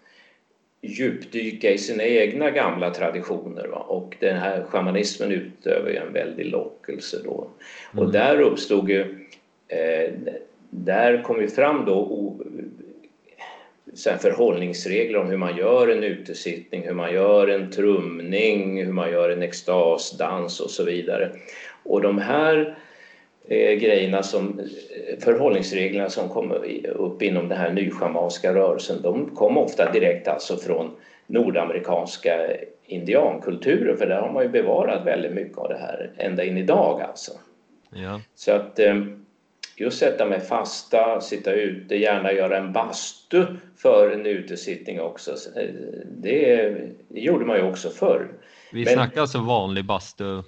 djupdyka 0.83 1.71
i 1.71 1.77
sina 1.77 2.03
egna 2.03 2.51
gamla 2.51 2.89
traditioner. 2.89 3.67
Va? 3.67 3.77
Och 3.77 4.15
den 4.19 4.37
här 4.37 4.63
shamanismen 4.63 5.31
utövar 5.31 5.89
ju 5.89 5.95
en 5.95 6.13
väldig 6.13 6.45
lockelse 6.45 7.17
då. 7.23 7.47
Mm. 7.93 8.05
Och 8.05 8.11
där 8.11 8.41
uppstod 8.41 8.89
ju, 8.89 9.01
eh, 9.67 10.13
där 10.69 11.23
kom 11.23 11.41
ju 11.41 11.47
fram 11.47 11.85
då 11.85 11.95
o, 11.95 12.43
sen 13.93 14.19
förhållningsregler 14.19 15.19
om 15.19 15.27
hur 15.27 15.37
man 15.37 15.57
gör 15.57 15.87
en 15.87 16.03
utesittning, 16.03 16.83
hur 16.87 16.93
man 16.93 17.13
gör 17.13 17.47
en 17.47 17.71
trumning, 17.71 18.85
hur 18.85 18.93
man 18.93 19.11
gör 19.11 19.29
en 19.29 19.41
extasdans 19.41 20.59
och 20.59 20.69
så 20.69 20.83
vidare. 20.83 21.31
Och 21.83 22.01
de 22.01 22.17
här 22.17 22.77
grejerna 23.49 24.23
som, 24.23 24.59
eh, 24.59 25.19
förhållningsreglerna 25.19 26.09
som 26.09 26.29
kom 26.29 26.51
upp 26.85 27.21
inom 27.21 27.49
den 27.49 27.57
här 27.57 27.71
nyschamanska 27.71 28.55
rörelsen, 28.55 29.01
de 29.01 29.35
kom 29.35 29.57
ofta 29.57 29.91
direkt 29.91 30.27
alltså 30.27 30.57
från 30.57 30.91
nordamerikanska 31.27 32.47
indiankulturer, 32.85 33.95
för 33.95 34.05
där 34.07 34.21
har 34.21 34.31
man 34.31 34.43
ju 34.43 34.49
bevarat 34.49 35.05
väldigt 35.05 35.31
mycket 35.31 35.57
av 35.57 35.69
det 35.69 35.77
här 35.77 36.11
ända 36.17 36.43
in 36.43 36.57
idag 36.57 37.01
alltså. 37.01 37.31
Ja. 37.89 38.21
Så 38.35 38.51
att 38.51 38.79
eh, 38.79 38.95
just 39.75 39.99
detta 39.99 40.25
med 40.25 40.43
fasta, 40.43 41.21
sitta 41.21 41.51
ute, 41.51 41.95
gärna 41.95 42.31
göra 42.31 42.57
en 42.57 42.73
bastu 42.73 43.45
för 43.77 44.11
en 44.11 44.25
utesittning 44.25 45.01
också, 45.01 45.31
eh, 45.31 45.69
det, 46.05 46.69
det 47.07 47.19
gjorde 47.19 47.45
man 47.45 47.57
ju 47.57 47.63
också 47.63 47.89
förr. 47.89 48.27
Vi 48.71 48.83
Men, 48.85 48.93
snackar 48.93 49.21
alltså 49.21 49.39
vanlig 49.39 49.85
bastu 49.85 50.43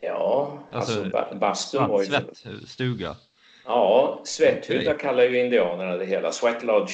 Ja, 0.00 0.58
alltså, 0.72 1.02
alltså 1.12 1.36
bastun 1.36 1.88
var 1.88 2.00
ju... 2.00 2.06
Svettstuga? 2.06 3.16
Ja, 3.64 4.20
svetthydda 4.24 4.80
okay. 4.80 4.98
kallar 4.98 5.22
ju 5.22 5.40
indianerna 5.40 5.96
det 5.96 6.06
hela, 6.06 6.32
sweat 6.32 6.64
lodge. 6.64 6.92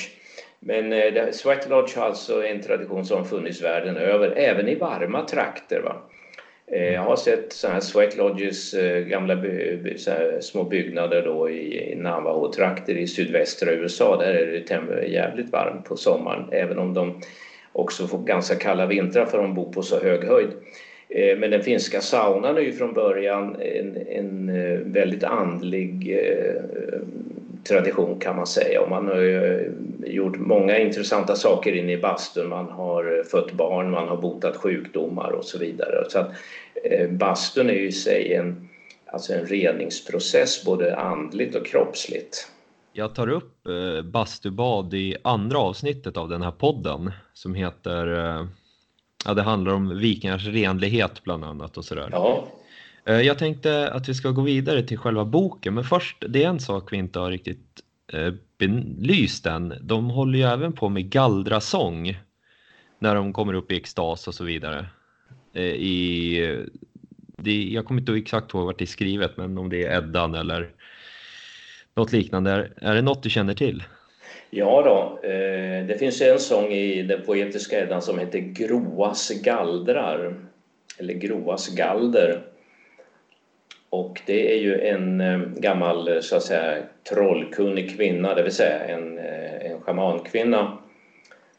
Men 0.60 0.92
eh, 0.92 1.30
sweat 1.32 1.68
lodge 1.68 1.96
har 1.96 2.06
alltså 2.06 2.46
en 2.46 2.62
tradition 2.62 3.04
som 3.04 3.24
funnits 3.24 3.62
världen 3.62 3.96
över, 3.96 4.30
även 4.36 4.68
i 4.68 4.74
varma 4.74 5.22
trakter. 5.22 5.80
Va? 5.80 5.96
Eh, 6.72 6.92
jag 6.92 7.02
har 7.02 7.16
sett 7.16 7.52
sådana 7.52 7.74
här 7.74 7.80
sweat 7.80 8.16
lodges, 8.16 8.74
eh, 8.74 8.98
gamla 9.00 9.36
by, 9.36 9.76
by, 9.76 9.96
små 10.40 10.64
byggnader 10.64 11.22
då 11.22 11.50
i, 11.50 11.92
i 11.92 11.96
Navajo-trakter 11.96 12.94
i 12.94 13.06
sydvästra 13.06 13.72
USA. 13.72 14.16
Där 14.16 14.34
är 14.34 14.46
det 14.46 15.06
jävligt 15.06 15.52
varmt 15.52 15.84
på 15.84 15.96
sommaren, 15.96 16.48
även 16.52 16.78
om 16.78 16.94
de 16.94 17.20
också 17.72 18.06
får 18.06 18.18
ganska 18.18 18.54
kalla 18.54 18.86
vintrar 18.86 19.26
för 19.26 19.38
de 19.38 19.54
bor 19.54 19.72
på 19.72 19.82
så 19.82 20.00
hög 20.00 20.24
höjd. 20.24 20.50
Eh, 21.08 21.38
men 21.38 21.50
den 21.50 21.62
finska 21.62 22.00
saunan 22.00 22.56
är 22.56 22.60
ju 22.60 22.72
från 22.72 22.94
början 22.94 23.56
en, 23.60 23.96
en 23.96 24.48
eh, 24.48 24.78
väldigt 24.78 25.24
andlig 25.24 26.18
eh, 26.18 26.62
tradition 27.68 28.18
kan 28.20 28.36
man 28.36 28.46
säga 28.46 28.80
och 28.80 28.90
man 28.90 29.06
har 29.06 29.62
gjort 30.06 30.36
många 30.36 30.78
intressanta 30.78 31.36
saker 31.36 31.72
inne 31.72 31.92
i 31.92 31.98
bastun. 31.98 32.48
Man 32.48 32.68
har 32.68 33.24
fött 33.30 33.52
barn, 33.52 33.90
man 33.90 34.08
har 34.08 34.16
botat 34.16 34.56
sjukdomar 34.56 35.30
och 35.30 35.44
så 35.44 35.58
vidare. 35.58 36.04
Så 36.08 36.18
att, 36.18 36.30
bastun 37.10 37.70
är 37.70 37.74
ju 37.74 37.86
i 37.86 37.92
sig 37.92 38.34
en, 38.34 38.68
alltså 39.06 39.32
en 39.32 39.46
reningsprocess 39.46 40.64
både 40.64 40.96
andligt 40.96 41.54
och 41.54 41.66
kroppsligt. 41.66 42.48
Jag 42.92 43.14
tar 43.14 43.28
upp 43.28 43.54
bastubad 44.04 44.94
i 44.94 45.16
andra 45.22 45.58
avsnittet 45.58 46.16
av 46.16 46.28
den 46.28 46.42
här 46.42 46.50
podden 46.50 47.12
som 47.32 47.54
heter 47.54 48.46
Ja, 49.26 49.34
det 49.34 49.42
handlar 49.42 49.72
om 49.72 49.98
vikingars 49.98 50.46
renlighet 50.46 51.24
bland 51.24 51.44
annat 51.44 51.76
och 51.76 51.84
sådär. 51.84 52.08
Ja. 52.12 52.48
Eh, 53.06 53.20
jag 53.20 53.38
tänkte 53.38 53.92
att 53.92 54.08
vi 54.08 54.14
ska 54.14 54.30
gå 54.30 54.42
vidare 54.42 54.82
till 54.82 54.98
själva 54.98 55.24
boken, 55.24 55.74
men 55.74 55.84
först, 55.84 56.24
det 56.28 56.44
är 56.44 56.48
en 56.48 56.60
sak 56.60 56.92
vi 56.92 56.96
inte 56.96 57.18
har 57.18 57.30
riktigt 57.30 57.80
eh, 58.12 58.34
belyst 58.58 59.46
än. 59.46 59.74
De 59.80 60.10
håller 60.10 60.38
ju 60.38 60.44
även 60.44 60.72
på 60.72 60.88
med 60.88 61.10
gallrasång 61.10 62.18
när 62.98 63.14
de 63.14 63.32
kommer 63.32 63.54
upp 63.54 63.72
i 63.72 63.76
extas 63.76 64.28
och 64.28 64.34
så 64.34 64.44
vidare. 64.44 64.86
Eh, 65.52 65.62
I, 65.64 66.64
det, 67.36 67.64
jag 67.64 67.84
kommer 67.84 68.00
inte 68.00 68.12
exakt 68.12 68.54
ihåg 68.54 68.66
vart 68.66 68.78
det 68.78 68.84
är 68.84 68.86
skrivet, 68.86 69.36
men 69.36 69.58
om 69.58 69.68
det 69.68 69.84
är 69.84 69.98
Eddan 69.98 70.34
eller 70.34 70.70
något 71.94 72.12
liknande. 72.12 72.70
Är 72.76 72.94
det 72.94 73.02
något 73.02 73.22
du 73.22 73.30
känner 73.30 73.54
till? 73.54 73.82
Ja 74.50 74.82
då, 74.82 75.28
eh, 75.28 75.86
det 75.86 75.98
finns 75.98 76.20
en 76.20 76.38
sång 76.38 76.72
i 76.72 77.02
den 77.02 77.22
poetiska 77.22 77.80
Eddan 77.80 78.02
som 78.02 78.18
heter 78.18 78.38
Groas 78.38 79.30
galdrar, 79.30 80.34
eller 80.98 81.14
Groas 81.14 81.68
galder. 81.68 82.42
Och 83.90 84.20
det 84.26 84.54
är 84.54 84.58
ju 84.58 84.80
en 84.80 85.20
eh, 85.20 85.38
gammal 85.38 86.22
så 86.22 86.36
att 86.36 86.42
säga 86.42 86.82
trollkunnig 87.08 87.96
kvinna, 87.96 88.34
det 88.34 88.42
vill 88.42 88.52
säga 88.52 88.84
en, 88.84 89.18
eh, 89.18 89.70
en 89.70 89.80
schamankvinna 89.80 90.78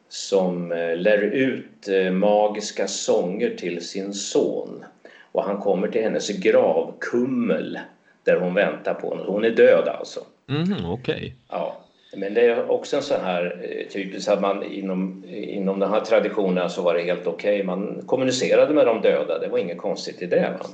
som 0.10 0.69
lär 0.97 1.17
ut 1.21 1.88
magiska 2.12 2.88
sånger 2.88 3.56
till 3.56 3.86
sin 3.86 4.13
son. 4.13 4.86
Och 5.32 5.43
han 5.43 5.58
kommer 5.58 5.88
till 5.88 6.03
hennes 6.03 6.30
gravkummel 6.30 7.80
där 8.23 8.39
hon 8.39 8.53
väntar 8.53 8.93
på 8.93 9.10
honom. 9.10 9.25
Hon 9.27 9.45
är 9.45 9.49
död 9.49 9.88
alltså. 9.88 10.19
Mm, 10.49 10.86
Okej. 10.86 11.15
Okay. 11.15 11.32
Ja. 11.49 11.87
Men 12.15 12.34
det 12.34 12.41
är 12.41 12.72
också 12.72 12.96
en 12.96 13.02
sån 13.02 13.22
här 13.22 13.60
eh, 13.62 13.88
typiskt 13.88 14.30
att 14.30 14.41
man 14.41 14.63
inom, 14.63 15.24
inom 15.30 15.80
den 15.80 15.89
här 15.89 16.00
traditionen 16.00 16.70
så 16.70 16.82
var 16.82 16.93
det 16.93 17.02
helt 17.02 17.28
okej. 17.28 17.54
Okay. 17.54 17.63
Man 17.63 18.04
kommunicerade 18.06 18.74
med 18.74 18.86
de 18.86 19.02
döda, 19.02 19.39
det 19.39 19.48
var 19.48 19.58
inget 19.58 19.78
konstigt 19.78 20.22
i 20.22 20.26
det. 20.26 20.56
Man, 20.60 20.70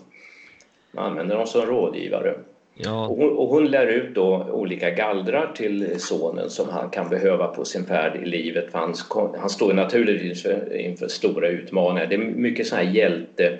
man 0.91 1.11
använde 1.11 1.35
dem 1.35 1.47
som 1.47 1.61
rådgivare. 1.61 2.35
Ja. 2.75 3.07
Och, 3.07 3.17
hon, 3.17 3.37
och 3.37 3.47
hon 3.47 3.65
lär 3.65 3.87
ut 3.87 4.15
då 4.15 4.47
olika 4.51 4.89
gallrar 4.89 5.51
till 5.55 5.99
sonen 5.99 6.49
som 6.49 6.69
han 6.69 6.89
kan 6.89 7.09
behöva 7.09 7.47
på 7.47 7.65
sin 7.65 7.85
färd 7.85 8.15
i 8.23 8.25
livet. 8.25 8.71
För 8.71 8.79
han, 8.79 8.93
han 9.39 9.49
står 9.49 9.73
naturligtvis 9.73 10.45
inför, 10.45 10.75
inför 10.75 11.07
stora 11.07 11.47
utmaningar. 11.47 12.07
Det 12.07 12.15
är 12.15 12.19
mycket 12.19 12.67
sån 12.67 12.77
här 12.77 12.85
hjälte 12.85 13.59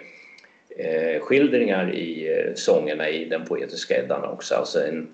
eh, 0.78 1.22
skildringar 1.22 1.94
i 1.96 2.38
eh, 2.38 2.54
sångerna 2.56 3.10
i 3.10 3.26
den 3.26 3.46
poetiska 3.46 3.98
Eddan 3.98 4.24
också. 4.24 4.56
Alltså 4.56 4.80
en 4.88 5.08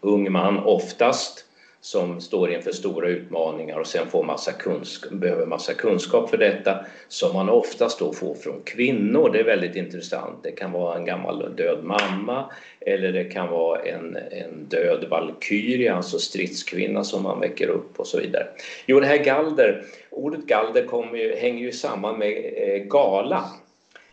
ung 0.00 0.32
man 0.32 0.58
oftast 0.58 1.45
som 1.86 2.20
står 2.20 2.52
inför 2.52 2.72
stora 2.72 3.08
utmaningar 3.08 3.78
och 3.78 3.86
sen 3.86 4.06
får 4.06 4.24
massa 4.24 4.52
kunskap, 4.52 5.12
behöver 5.12 5.46
massa 5.46 5.74
kunskap 5.74 6.30
för 6.30 6.36
detta 6.36 6.86
som 7.08 7.34
man 7.34 7.48
oftast 7.48 7.98
då 7.98 8.12
får 8.12 8.34
från 8.34 8.60
kvinnor. 8.64 9.30
Det 9.32 9.40
är 9.40 9.44
väldigt 9.44 9.76
intressant. 9.76 10.42
Det 10.42 10.50
kan 10.50 10.72
vara 10.72 10.96
en 10.96 11.04
gammal 11.04 11.56
död 11.56 11.84
mamma 11.84 12.50
eller 12.80 13.12
det 13.12 13.24
kan 13.24 13.48
vara 13.48 13.82
en, 13.82 14.16
en 14.16 14.64
död 14.68 15.06
valkyria, 15.10 15.96
alltså 15.96 16.18
stridskvinna 16.18 17.04
som 17.04 17.22
man 17.22 17.40
väcker 17.40 17.68
upp 17.68 18.00
och 18.00 18.06
så 18.06 18.20
vidare. 18.20 18.46
Jo, 18.86 19.00
det 19.00 19.06
här 19.06 19.24
galder, 19.24 19.84
ordet 20.10 20.46
galder 20.46 20.86
kommer 20.86 21.18
ju, 21.18 21.36
hänger 21.36 21.64
ju 21.64 21.72
samman 21.72 22.18
med 22.18 22.52
eh, 22.56 22.84
gala. 22.84 23.44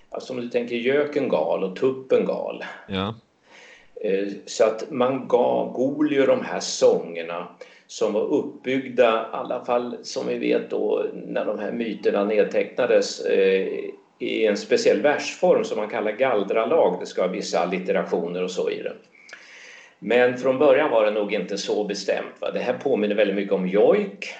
Alltså 0.09 0.33
om 0.33 0.41
du 0.41 0.49
tänker 0.49 0.75
göken 0.75 1.29
gal 1.29 1.63
och 1.63 1.75
tuppen 1.75 2.25
gal. 2.25 2.63
Ja. 2.87 3.15
Eh, 4.03 4.27
så 4.45 4.63
att 4.63 4.91
man 4.91 5.27
gav 5.27 6.07
ju 6.11 6.25
de 6.25 6.41
här 6.41 6.59
sångerna 6.59 7.47
som 7.87 8.13
var 8.13 8.21
uppbyggda, 8.21 9.21
i 9.21 9.35
alla 9.35 9.65
fall 9.65 9.97
som 10.03 10.27
vi 10.27 10.37
vet 10.37 10.69
då 10.69 11.05
när 11.13 11.45
de 11.45 11.59
här 11.59 11.71
myterna 11.71 12.25
nedtecknades 12.25 13.25
eh, 13.25 13.67
i 14.19 14.45
en 14.45 14.57
speciell 14.57 15.01
versform 15.01 15.63
som 15.63 15.77
man 15.77 15.89
kallar 15.89 16.11
galdralag. 16.11 16.97
Det 16.99 17.05
ska 17.05 17.21
ha 17.21 17.27
vissa 17.27 17.59
allitterationer 17.59 18.43
och 18.43 18.51
så 18.51 18.69
i 18.69 18.81
det. 18.81 18.93
Men 19.99 20.37
från 20.37 20.59
början 20.59 20.91
var 20.91 21.05
det 21.05 21.11
nog 21.11 21.33
inte 21.33 21.57
så 21.57 21.83
bestämt. 21.83 22.35
Va? 22.39 22.51
Det 22.51 22.59
här 22.59 22.73
påminner 22.73 23.15
väldigt 23.15 23.35
mycket 23.35 23.53
om 23.53 23.67
jojk. 23.67 24.33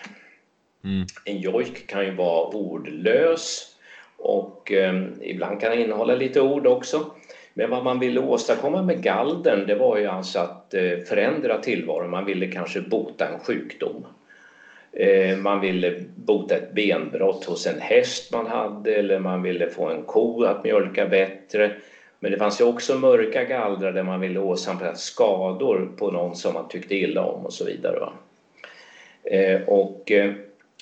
Mm. 0.83 1.05
En 1.25 1.37
jojk 1.37 1.87
kan 1.87 2.05
ju 2.05 2.15
vara 2.15 2.47
ordlös 2.47 3.75
och 4.17 4.71
eh, 4.71 5.03
ibland 5.21 5.61
kan 5.61 5.71
den 5.71 5.79
innehålla 5.79 6.15
lite 6.15 6.41
ord 6.41 6.67
också. 6.67 7.05
Men 7.53 7.69
vad 7.69 7.83
man 7.83 7.99
ville 7.99 8.19
åstadkomma 8.19 8.81
med 8.81 9.03
galdern 9.03 9.67
det 9.67 9.75
var 9.75 9.97
ju 9.97 10.07
alltså 10.07 10.39
att 10.39 10.73
eh, 10.73 10.97
förändra 11.05 11.57
tillvaron. 11.57 12.09
Man 12.09 12.25
ville 12.25 12.47
kanske 12.47 12.81
bota 12.81 13.27
en 13.27 13.39
sjukdom. 13.39 14.07
Eh, 14.91 15.37
man 15.37 15.61
ville 15.61 15.93
bota 16.15 16.55
ett 16.55 16.71
benbrott 16.71 17.45
hos 17.45 17.67
en 17.67 17.81
häst 17.81 18.31
man 18.31 18.47
hade 18.47 18.95
eller 18.95 19.19
man 19.19 19.43
ville 19.43 19.69
få 19.69 19.89
en 19.89 20.03
ko 20.03 20.43
att 20.43 20.63
mjölka 20.63 21.05
bättre. 21.05 21.71
Men 22.19 22.31
det 22.31 22.37
fanns 22.37 22.61
ju 22.61 22.65
också 22.65 22.95
mörka 22.95 23.43
gallrar 23.43 23.91
där 23.91 24.03
man 24.03 24.19
ville 24.19 24.39
åsamka 24.39 24.95
skador 24.95 25.89
på 25.97 26.11
någon 26.11 26.35
som 26.35 26.53
man 26.53 26.67
tyckte 26.67 26.95
illa 26.95 27.23
om 27.23 27.45
och 27.45 27.53
så 27.53 27.65
vidare. 27.65 27.99
Va? 27.99 28.13
Eh, 29.23 29.61
och 29.61 30.11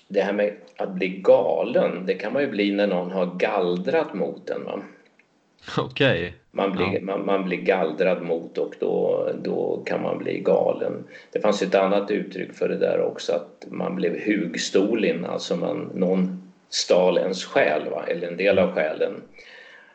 det 0.07 0.21
här 0.21 0.33
med 0.33 0.53
att 0.77 0.89
bli 0.89 1.07
galen, 1.07 2.05
det 2.05 2.13
kan 2.13 2.33
man 2.33 2.41
ju 2.41 2.47
bli 2.47 2.71
när 2.71 2.87
någon 2.87 3.11
har 3.11 3.25
gallrat 3.25 4.13
mot 4.13 4.49
en. 4.49 4.83
Okej. 5.77 6.19
Okay 6.19 6.31
man 6.51 6.71
blir, 6.71 6.93
ja. 6.93 6.99
man, 7.01 7.25
man, 7.25 7.43
blir 7.45 7.57
gallrad 7.57 8.21
mot 8.21 8.57
och 8.57 8.75
då, 8.79 9.29
då 9.43 9.83
kan 9.85 10.01
man 10.01 10.17
bli 10.17 10.39
galen. 10.39 11.03
Det 11.31 11.39
fanns 11.39 11.61
ett 11.61 11.75
annat 11.75 12.11
uttryck 12.11 12.53
för 12.53 12.69
det 12.69 12.77
där 12.77 13.01
också 13.01 13.33
att 13.33 13.65
man 13.69 13.95
blev 13.95 14.25
hugstolin, 14.25 15.25
alltså 15.25 15.55
man, 15.55 15.91
någon 15.93 16.51
stal 16.69 17.17
ens 17.17 17.45
själ, 17.45 17.89
va? 17.89 18.03
eller 18.07 18.27
en 18.27 18.37
del 18.37 18.59
av 18.59 18.71
själen. 18.71 19.13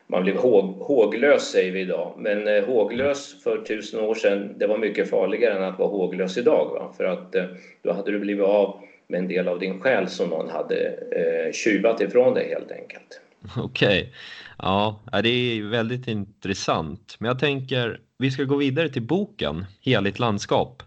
Man 0.07 0.23
blev 0.23 0.37
håg, 0.37 0.65
håglös 0.65 1.51
säger 1.51 1.71
vi 1.71 1.79
idag, 1.79 2.13
men 2.17 2.47
eh, 2.47 2.63
håglös 2.63 3.43
för 3.43 3.57
tusen 3.57 3.99
år 3.99 4.15
sedan 4.15 4.53
det 4.57 4.67
var 4.67 4.77
mycket 4.77 5.09
farligare 5.09 5.53
än 5.53 5.63
att 5.63 5.79
vara 5.79 5.89
håglös 5.89 6.37
idag. 6.37 6.69
Va? 6.73 6.93
För 6.97 7.03
att 7.03 7.35
eh, 7.35 7.45
då 7.81 7.91
hade 7.91 8.11
du 8.11 8.19
blivit 8.19 8.45
av 8.45 8.79
med 9.07 9.19
en 9.19 9.27
del 9.27 9.47
av 9.47 9.59
din 9.59 9.79
själ 9.79 10.07
som 10.07 10.29
någon 10.29 10.49
hade 10.49 10.87
eh, 11.11 11.51
tjuvat 11.51 12.01
ifrån 12.01 12.33
dig 12.33 12.49
helt 12.49 12.71
enkelt. 12.71 13.21
Okej. 13.57 14.01
Okay. 14.01 14.13
Ja, 14.57 14.99
det 15.23 15.29
är 15.29 15.63
väldigt 15.63 16.07
intressant. 16.07 17.15
Men 17.19 17.27
jag 17.27 17.39
tänker, 17.39 17.99
vi 18.17 18.31
ska 18.31 18.43
gå 18.43 18.55
vidare 18.55 18.89
till 18.89 19.01
boken 19.01 19.65
Heligt 19.81 20.19
landskap. 20.19 20.83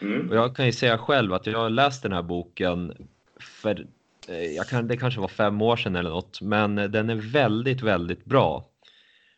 Mm. 0.00 0.30
Och 0.30 0.36
jag 0.36 0.56
kan 0.56 0.66
ju 0.66 0.72
säga 0.72 0.98
själv 0.98 1.32
att 1.32 1.46
jag 1.46 1.58
har 1.58 1.70
läst 1.70 2.02
den 2.02 2.12
här 2.12 2.22
boken 2.22 3.08
för 3.40 3.86
eh, 4.28 4.36
jag 4.36 4.68
kan, 4.68 4.88
det 4.88 4.96
kanske 4.96 5.20
var 5.20 5.28
fem 5.28 5.62
år 5.62 5.76
sedan 5.76 5.96
eller 5.96 6.10
något, 6.10 6.40
men 6.40 6.74
den 6.74 7.10
är 7.10 7.32
väldigt, 7.32 7.82
väldigt 7.82 8.24
bra. 8.24 8.64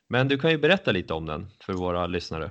Men 0.08 0.28
du 0.28 0.38
kan 0.38 0.50
ju 0.50 0.58
berätta 0.58 0.92
lite 0.92 1.14
om 1.14 1.26
den 1.26 1.46
för 1.60 1.72
våra 1.72 2.06
lyssnare. 2.06 2.50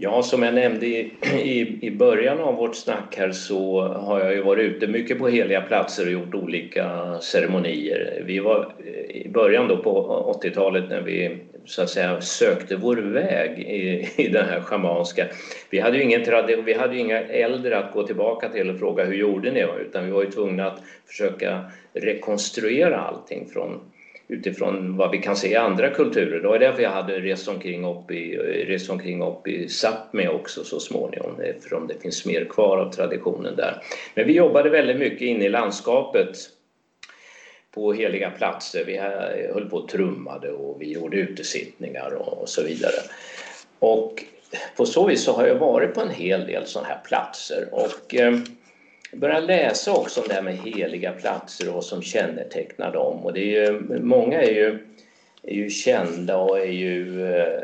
Ja, 0.00 0.22
som 0.22 0.42
jag 0.42 0.54
nämnde 0.54 0.86
i, 0.86 1.12
i, 1.42 1.78
i 1.86 1.90
början 1.90 2.40
av 2.40 2.54
vårt 2.54 2.76
snack 2.76 3.14
här 3.18 3.32
så 3.32 3.80
har 3.80 4.20
jag 4.20 4.34
ju 4.34 4.42
varit 4.42 4.64
ute 4.64 4.86
mycket 4.86 5.18
på 5.18 5.28
heliga 5.28 5.60
platser 5.60 6.06
och 6.06 6.12
gjort 6.12 6.34
olika 6.34 7.16
ceremonier. 7.20 8.22
Vi 8.26 8.38
var 8.38 8.74
eh, 8.86 9.16
i 9.16 9.28
början 9.28 9.68
då 9.68 9.76
på 9.76 10.40
80-talet 10.42 10.88
när 10.88 11.00
vi 11.00 11.38
så 11.64 11.82
att 11.82 11.90
säga 11.90 12.20
sökte 12.20 12.76
vår 12.76 12.96
väg 12.96 13.58
i, 13.58 14.08
i 14.16 14.28
den 14.28 14.46
här 14.46 14.60
schamanska. 14.60 15.26
Vi 15.70 15.80
hade 15.80 15.96
ju 15.96 16.02
ingen 16.02 16.24
vi 16.64 16.74
hade 16.74 16.94
ju 16.94 17.00
inga 17.00 17.20
äldre 17.20 17.78
att 17.78 17.92
gå 17.92 18.06
tillbaka 18.06 18.48
till 18.48 18.70
och 18.70 18.78
fråga 18.78 19.04
hur 19.04 19.14
gjorde 19.14 19.50
ni? 19.50 19.64
Utan 19.80 20.04
vi 20.04 20.10
var 20.10 20.22
ju 20.22 20.30
tvungna 20.30 20.66
att 20.66 20.82
försöka 21.06 21.64
rekonstruera 21.92 23.00
allting 23.00 23.48
från 23.48 23.80
utifrån 24.28 24.96
vad 24.96 25.10
vi 25.10 25.18
kan 25.18 25.36
se 25.36 25.48
i 25.48 25.56
andra 25.56 25.90
kulturer. 25.90 26.40
Det 26.40 26.48
var 26.48 26.58
därför 26.58 26.82
jag 26.82 26.90
hade 26.90 27.20
rest 27.20 27.48
omkring 27.48 27.84
upp 27.84 28.10
i, 28.10 28.36
rest 28.66 28.90
omkring 28.90 29.22
upp 29.22 29.48
i 29.48 29.66
Sápmi 29.68 30.28
också 30.28 30.64
så 30.64 30.80
småningom, 30.80 31.40
eftersom 31.40 31.86
det 31.86 32.02
finns 32.02 32.26
mer 32.26 32.44
kvar 32.44 32.78
av 32.78 32.92
traditionen 32.92 33.56
där. 33.56 33.82
Men 34.14 34.26
vi 34.26 34.32
jobbade 34.32 34.70
väldigt 34.70 34.98
mycket 34.98 35.20
inne 35.20 35.44
i 35.44 35.48
landskapet 35.48 36.36
på 37.74 37.92
heliga 37.92 38.30
platser. 38.30 38.84
Vi 38.84 38.98
höll 39.54 39.70
på 39.70 39.76
och 39.76 39.88
trummade 39.88 40.52
och 40.52 40.82
vi 40.82 40.92
gjorde 40.92 41.16
utesittningar 41.16 42.10
och 42.14 42.48
så 42.48 42.62
vidare. 42.62 43.00
Och 43.78 44.24
på 44.76 44.86
så 44.86 45.06
vis 45.06 45.24
så 45.24 45.32
har 45.32 45.46
jag 45.46 45.54
varit 45.54 45.94
på 45.94 46.00
en 46.00 46.10
hel 46.10 46.46
del 46.46 46.66
sådana 46.66 46.88
här 46.88 47.00
platser 47.04 47.68
och 47.72 48.14
eh, 48.14 48.38
började 49.12 49.46
läsa 49.46 49.92
också 49.92 50.20
om 50.20 50.28
det 50.28 50.34
här 50.34 50.42
med 50.42 50.56
heliga 50.56 51.12
platser 51.12 51.68
och 51.68 51.74
vad 51.74 51.84
som 51.84 52.02
kännetecknar 52.02 52.92
dem. 52.92 53.24
Och 53.24 53.32
det 53.32 53.40
är 53.40 53.70
ju, 53.70 53.80
många 54.00 54.42
är 54.42 54.50
ju, 54.50 54.78
är 55.42 55.54
ju 55.54 55.70
kända 55.70 56.36
och 56.36 56.58
är 56.58 56.72
ju 56.72 57.26
eh, 57.26 57.62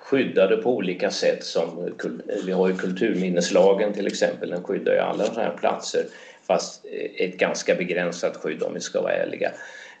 skyddade 0.00 0.56
på 0.56 0.70
olika 0.70 1.10
sätt. 1.10 1.44
Som, 1.44 1.94
vi 2.44 2.52
har 2.52 2.68
ju 2.68 2.76
kulturminneslagen 2.76 3.92
till 3.92 4.06
exempel, 4.06 4.50
den 4.50 4.62
skyddar 4.62 4.92
ju 4.92 4.98
alla 4.98 5.24
sådana 5.24 5.42
här 5.42 5.56
platser 5.56 6.04
fast 6.46 6.84
eh, 6.84 7.26
ett 7.26 7.36
ganska 7.38 7.74
begränsat 7.74 8.36
skydd 8.36 8.62
om 8.62 8.74
vi 8.74 8.80
ska 8.80 9.00
vara 9.00 9.12
ärliga. 9.12 9.52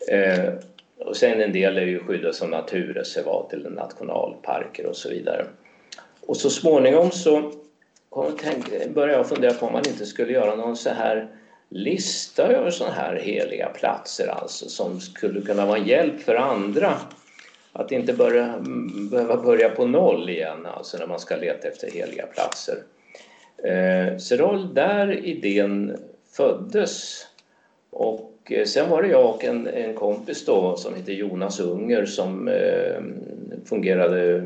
Eh, 0.08 0.52
och 0.98 1.16
sen 1.16 1.40
en 1.40 1.52
del 1.52 1.78
är 1.78 1.86
ju 1.86 1.98
skyddade 1.98 2.34
som 2.34 2.50
naturreservat 2.50 3.52
eller 3.52 3.70
nationalparker 3.70 4.86
och 4.86 4.96
så 4.96 5.08
vidare. 5.08 5.46
Och 6.20 6.36
så 6.36 6.50
småningom 6.50 7.10
så 7.10 7.52
började 8.94 9.12
jag 9.12 9.28
fundera 9.28 9.52
på 9.52 9.66
om 9.66 9.72
man 9.72 9.88
inte 9.88 10.06
skulle 10.06 10.32
göra 10.32 10.54
någon 10.54 10.76
så 10.76 10.90
här 10.90 11.28
lista 11.68 12.42
över 12.42 12.70
sådana 12.70 12.94
här 12.94 13.16
heliga 13.16 13.68
platser 13.68 14.28
alltså 14.28 14.68
som 14.68 15.00
skulle 15.00 15.40
kunna 15.40 15.66
vara 15.66 15.78
en 15.78 15.86
hjälp 15.86 16.20
för 16.20 16.34
andra 16.34 16.94
att 17.72 17.92
inte 17.92 18.12
börja, 18.12 18.54
behöva 19.10 19.36
börja 19.36 19.68
på 19.68 19.86
noll 19.86 20.30
igen 20.30 20.66
alltså 20.66 20.98
när 20.98 21.06
man 21.06 21.20
ska 21.20 21.36
leta 21.36 21.68
efter 21.68 21.90
heliga 21.90 22.26
platser. 22.26 22.74
Eh, 23.64 24.16
så 24.18 24.36
det 24.36 24.42
var 24.42 24.74
där 24.74 25.24
idén 25.24 25.96
föddes 26.32 27.26
och 27.90 28.32
eh, 28.50 28.64
sen 28.64 28.90
var 28.90 29.02
det 29.02 29.08
jag 29.08 29.34
och 29.34 29.44
en, 29.44 29.66
en 29.66 29.94
kompis 29.94 30.46
då 30.46 30.76
som 30.76 30.94
heter 30.94 31.12
Jonas 31.12 31.60
Unger 31.60 32.06
som 32.06 32.48
eh, 32.48 33.02
fungerade 33.64 34.42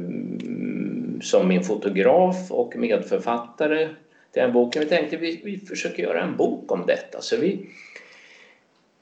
som 1.22 1.48
min 1.48 1.62
fotograf 1.62 2.50
och 2.50 2.76
medförfattare 2.76 3.88
till 4.32 4.42
den 4.42 4.52
boken. 4.52 4.82
Vi 4.82 4.88
tänkte 4.88 5.16
vi, 5.16 5.40
vi 5.44 5.58
försöker 5.58 6.02
göra 6.02 6.22
en 6.22 6.36
bok 6.36 6.72
om 6.72 6.86
detta. 6.86 7.20
Så 7.20 7.36
vi, 7.36 7.66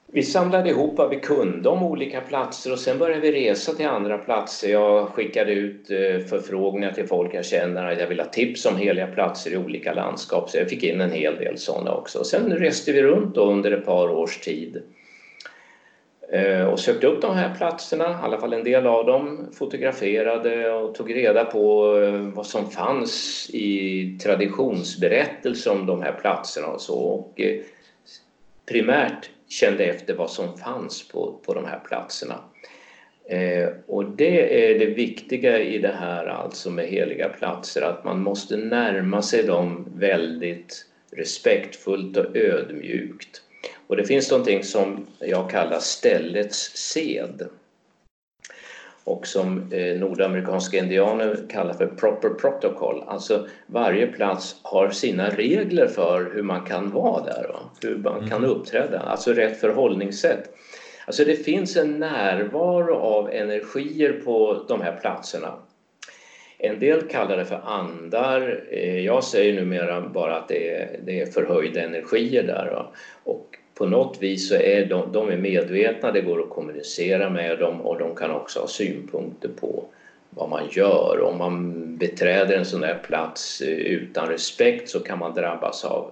vi 0.07 0.23
samlade 0.23 0.69
ihop 0.69 0.97
vad 0.97 1.09
vi 1.09 1.15
kunde 1.15 1.69
om 1.69 1.83
olika 1.83 2.21
platser 2.21 2.71
och 2.71 2.79
sen 2.79 2.97
började 2.97 3.21
vi 3.21 3.31
resa 3.31 3.73
till 3.73 3.87
andra 3.87 4.17
platser. 4.17 4.69
Jag 4.69 5.07
skickade 5.07 5.51
ut 5.51 5.89
eh, 5.89 6.27
förfrågningar 6.27 6.91
till 6.91 7.07
folk 7.07 7.33
jag 7.33 7.45
känner 7.45 7.91
att 7.91 7.99
jag 7.99 8.07
vill 8.07 8.19
ha 8.19 8.27
tips 8.27 8.65
om 8.65 8.77
heliga 8.77 9.07
platser 9.07 9.51
i 9.51 9.57
olika 9.57 9.93
landskap. 9.93 10.49
Så 10.49 10.57
jag 10.57 10.69
fick 10.69 10.83
in 10.83 11.01
en 11.01 11.11
hel 11.11 11.35
del 11.35 11.57
sådana 11.57 11.91
också. 11.91 12.23
Sen 12.23 12.53
reste 12.53 12.91
vi 12.91 13.01
runt 13.01 13.37
under 13.37 13.71
ett 13.71 13.85
par 13.85 14.09
års 14.09 14.37
tid 14.37 14.81
Eh, 16.35 16.65
och 16.65 16.79
sökte 16.79 17.07
upp 17.07 17.21
de 17.21 17.35
här 17.35 17.55
platserna, 17.55 18.09
i 18.09 18.23
alla 18.23 18.37
fall 18.37 18.53
en 18.53 18.63
del 18.63 18.87
av 18.87 19.05
dem, 19.05 19.49
fotograferade 19.53 20.71
och 20.71 20.95
tog 20.95 21.15
reda 21.15 21.45
på 21.45 21.97
eh, 21.97 22.35
vad 22.35 22.45
som 22.45 22.71
fanns 22.71 23.49
i 23.53 24.17
traditionsberättelser 24.23 25.71
om 25.71 25.85
de 25.85 26.01
här 26.01 26.11
platserna 26.11 26.67
och 26.67 26.81
så. 26.81 26.95
Och 26.95 27.41
eh, 27.41 27.61
primärt 28.65 29.29
kände 29.49 29.83
efter 29.83 30.13
vad 30.13 30.29
som 30.29 30.57
fanns 30.57 31.07
på, 31.07 31.39
på 31.45 31.53
de 31.53 31.65
här 31.65 31.79
platserna. 31.79 32.35
och 33.87 34.05
det 34.05 34.69
är 34.69 34.79
det 34.79 34.85
viktiga 34.85 35.59
i 35.59 35.77
det 35.77 35.95
här 35.99 36.25
alltså 36.25 36.69
med 36.69 36.87
heliga 36.87 37.29
platser, 37.29 37.81
att 37.81 38.03
man 38.03 38.21
måste 38.21 38.57
närma 38.57 39.21
sig 39.21 39.43
dem 39.43 39.87
väldigt 39.95 40.85
respektfullt 41.11 42.17
och 42.17 42.35
ödmjukt. 42.35 43.44
Och 43.87 43.95
det 43.95 44.05
finns 44.05 44.31
någonting 44.31 44.63
som 44.63 45.07
jag 45.19 45.49
kallar 45.49 45.79
ställets 45.79 46.77
sed. 46.77 47.47
och 49.03 49.27
som 49.27 49.71
eh, 49.71 49.99
nordamerikanska 49.99 50.77
indianer 50.77 51.37
kallar 51.49 51.73
för 51.73 51.87
proper 51.87 52.29
protocol. 52.29 53.03
Alltså 53.07 53.47
varje 53.67 54.07
plats 54.07 54.55
har 54.61 54.89
sina 54.89 55.29
regler 55.29 55.87
för 55.87 56.31
hur 56.33 56.43
man 56.43 56.65
kan 56.65 56.91
vara 56.91 57.23
där, 57.23 57.47
va? 57.53 57.59
hur 57.81 57.97
man 57.97 58.29
kan 58.29 58.37
mm. 58.37 58.49
uppträda, 58.49 58.99
alltså 58.99 59.33
rätt 59.33 59.59
förhållningssätt. 59.59 60.49
Alltså 61.05 61.25
det 61.25 61.35
finns 61.35 61.77
en 61.77 61.99
närvaro 61.99 62.95
av 62.95 63.29
energier 63.31 64.21
på 64.25 64.65
de 64.67 64.81
här 64.81 64.99
platserna. 65.01 65.53
En 66.57 66.79
del 66.79 67.01
kallar 67.01 67.37
det 67.37 67.45
för 67.45 67.61
andar. 67.65 68.63
Eh, 68.71 68.99
jag 68.99 69.23
säger 69.23 69.53
numera 69.53 70.01
bara 70.01 70.35
att 70.35 70.47
det 70.47 70.69
är, 70.69 70.99
det 71.05 71.21
är 71.21 71.25
förhöjda 71.25 71.81
energier 71.81 72.43
där. 72.43 72.71
Va? 72.71 72.91
Och 73.23 73.57
på 73.75 73.85
något 73.85 74.21
vis 74.21 74.49
så 74.49 74.55
är 74.55 74.85
de, 74.85 75.11
de 75.11 75.29
är 75.29 75.37
medvetna, 75.37 76.11
det 76.11 76.21
går 76.21 76.41
att 76.41 76.49
kommunicera 76.49 77.29
med 77.29 77.59
dem 77.59 77.81
och 77.81 77.99
de 77.99 78.15
kan 78.15 78.31
också 78.31 78.59
ha 78.59 78.67
synpunkter 78.67 79.49
på 79.49 79.83
vad 80.29 80.49
man 80.49 80.63
gör. 80.71 81.21
Om 81.21 81.37
man 81.37 81.97
beträder 81.97 82.57
en 82.57 82.65
sån 82.65 82.81
där 82.81 82.99
plats 83.03 83.61
eh, 83.61 83.67
utan 83.67 84.27
respekt 84.27 84.89
så 84.89 84.99
kan 84.99 85.19
man 85.19 85.33
drabbas 85.33 85.85
av 85.85 86.11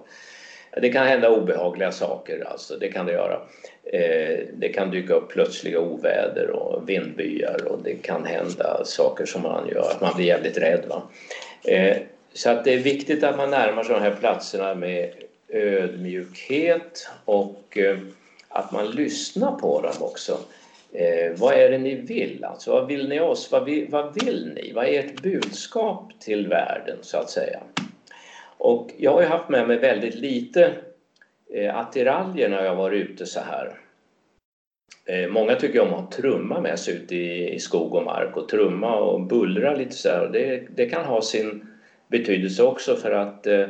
det 0.76 0.88
kan 0.88 1.06
hända 1.06 1.30
obehagliga 1.30 1.92
saker, 1.92 2.44
alltså, 2.46 2.76
det 2.76 2.88
kan 2.88 3.06
det 3.06 3.12
göra. 3.12 3.40
Eh, 3.84 4.38
det 4.52 4.68
kan 4.68 4.90
dyka 4.90 5.14
upp 5.14 5.28
plötsliga 5.28 5.80
oväder 5.80 6.50
och 6.50 6.88
vindbyar 6.88 7.66
och 7.66 7.82
det 7.82 7.94
kan 7.94 8.24
hända 8.24 8.84
saker 8.84 9.26
som 9.26 9.42
man 9.42 9.68
gör 9.68 9.90
att 9.90 10.00
man 10.00 10.16
blir 10.16 10.26
jävligt 10.26 10.58
rädd. 10.58 10.84
Va? 10.88 11.02
Eh, 11.64 11.96
så 12.32 12.50
att 12.50 12.64
det 12.64 12.74
är 12.74 12.78
viktigt 12.78 13.24
att 13.24 13.36
man 13.36 13.50
närmar 13.50 13.82
sig 13.82 13.94
de 13.94 14.02
här 14.02 14.16
platserna 14.20 14.74
med 14.74 15.12
ödmjukhet 15.54 17.08
och 17.24 17.78
eh, 17.78 17.98
att 18.48 18.72
man 18.72 18.90
lyssnar 18.90 19.52
på 19.52 19.80
dem 19.80 19.94
också. 20.00 20.38
Eh, 20.92 21.32
vad 21.36 21.54
är 21.54 21.70
det 21.70 21.78
ni 21.78 21.94
vill? 21.94 22.44
Alltså, 22.44 22.72
vad 22.72 22.86
vill 22.86 23.08
ni 23.08 23.20
oss? 23.20 23.52
Vad 23.52 23.64
vill, 23.64 23.86
vad 23.90 24.24
vill 24.24 24.52
ni? 24.54 24.72
Vad 24.72 24.84
är 24.84 24.98
ert 24.98 25.22
budskap 25.22 26.12
till 26.20 26.48
världen 26.48 26.98
så 27.00 27.18
att 27.18 27.30
säga? 27.30 27.60
Och 28.58 28.90
jag 28.98 29.12
har 29.12 29.20
ju 29.20 29.26
haft 29.26 29.48
med 29.48 29.68
mig 29.68 29.78
väldigt 29.78 30.14
lite 30.14 30.72
eh, 31.54 31.76
attiraljer 31.76 32.48
när 32.48 32.64
jag 32.64 32.76
varit 32.76 33.10
ute 33.10 33.26
så 33.26 33.40
här. 33.40 33.78
Eh, 35.06 35.30
många 35.30 35.54
tycker 35.54 35.80
om 35.80 35.94
att 35.94 36.00
ha 36.00 36.10
trumma 36.10 36.60
med 36.60 36.78
sig 36.78 36.94
ute 36.94 37.16
i, 37.16 37.54
i 37.54 37.58
skog 37.58 37.94
och 37.94 38.04
mark 38.04 38.36
och 38.36 38.48
trumma 38.48 38.96
och 38.96 39.20
bullra 39.20 39.74
lite 39.74 39.94
så 39.94 40.08
här. 40.08 40.28
Det, 40.32 40.66
det 40.76 40.86
kan 40.86 41.04
ha 41.04 41.22
sin 41.22 41.66
betydelse 42.08 42.62
också 42.62 42.96
för 42.96 43.10
att 43.10 43.46
eh, 43.46 43.66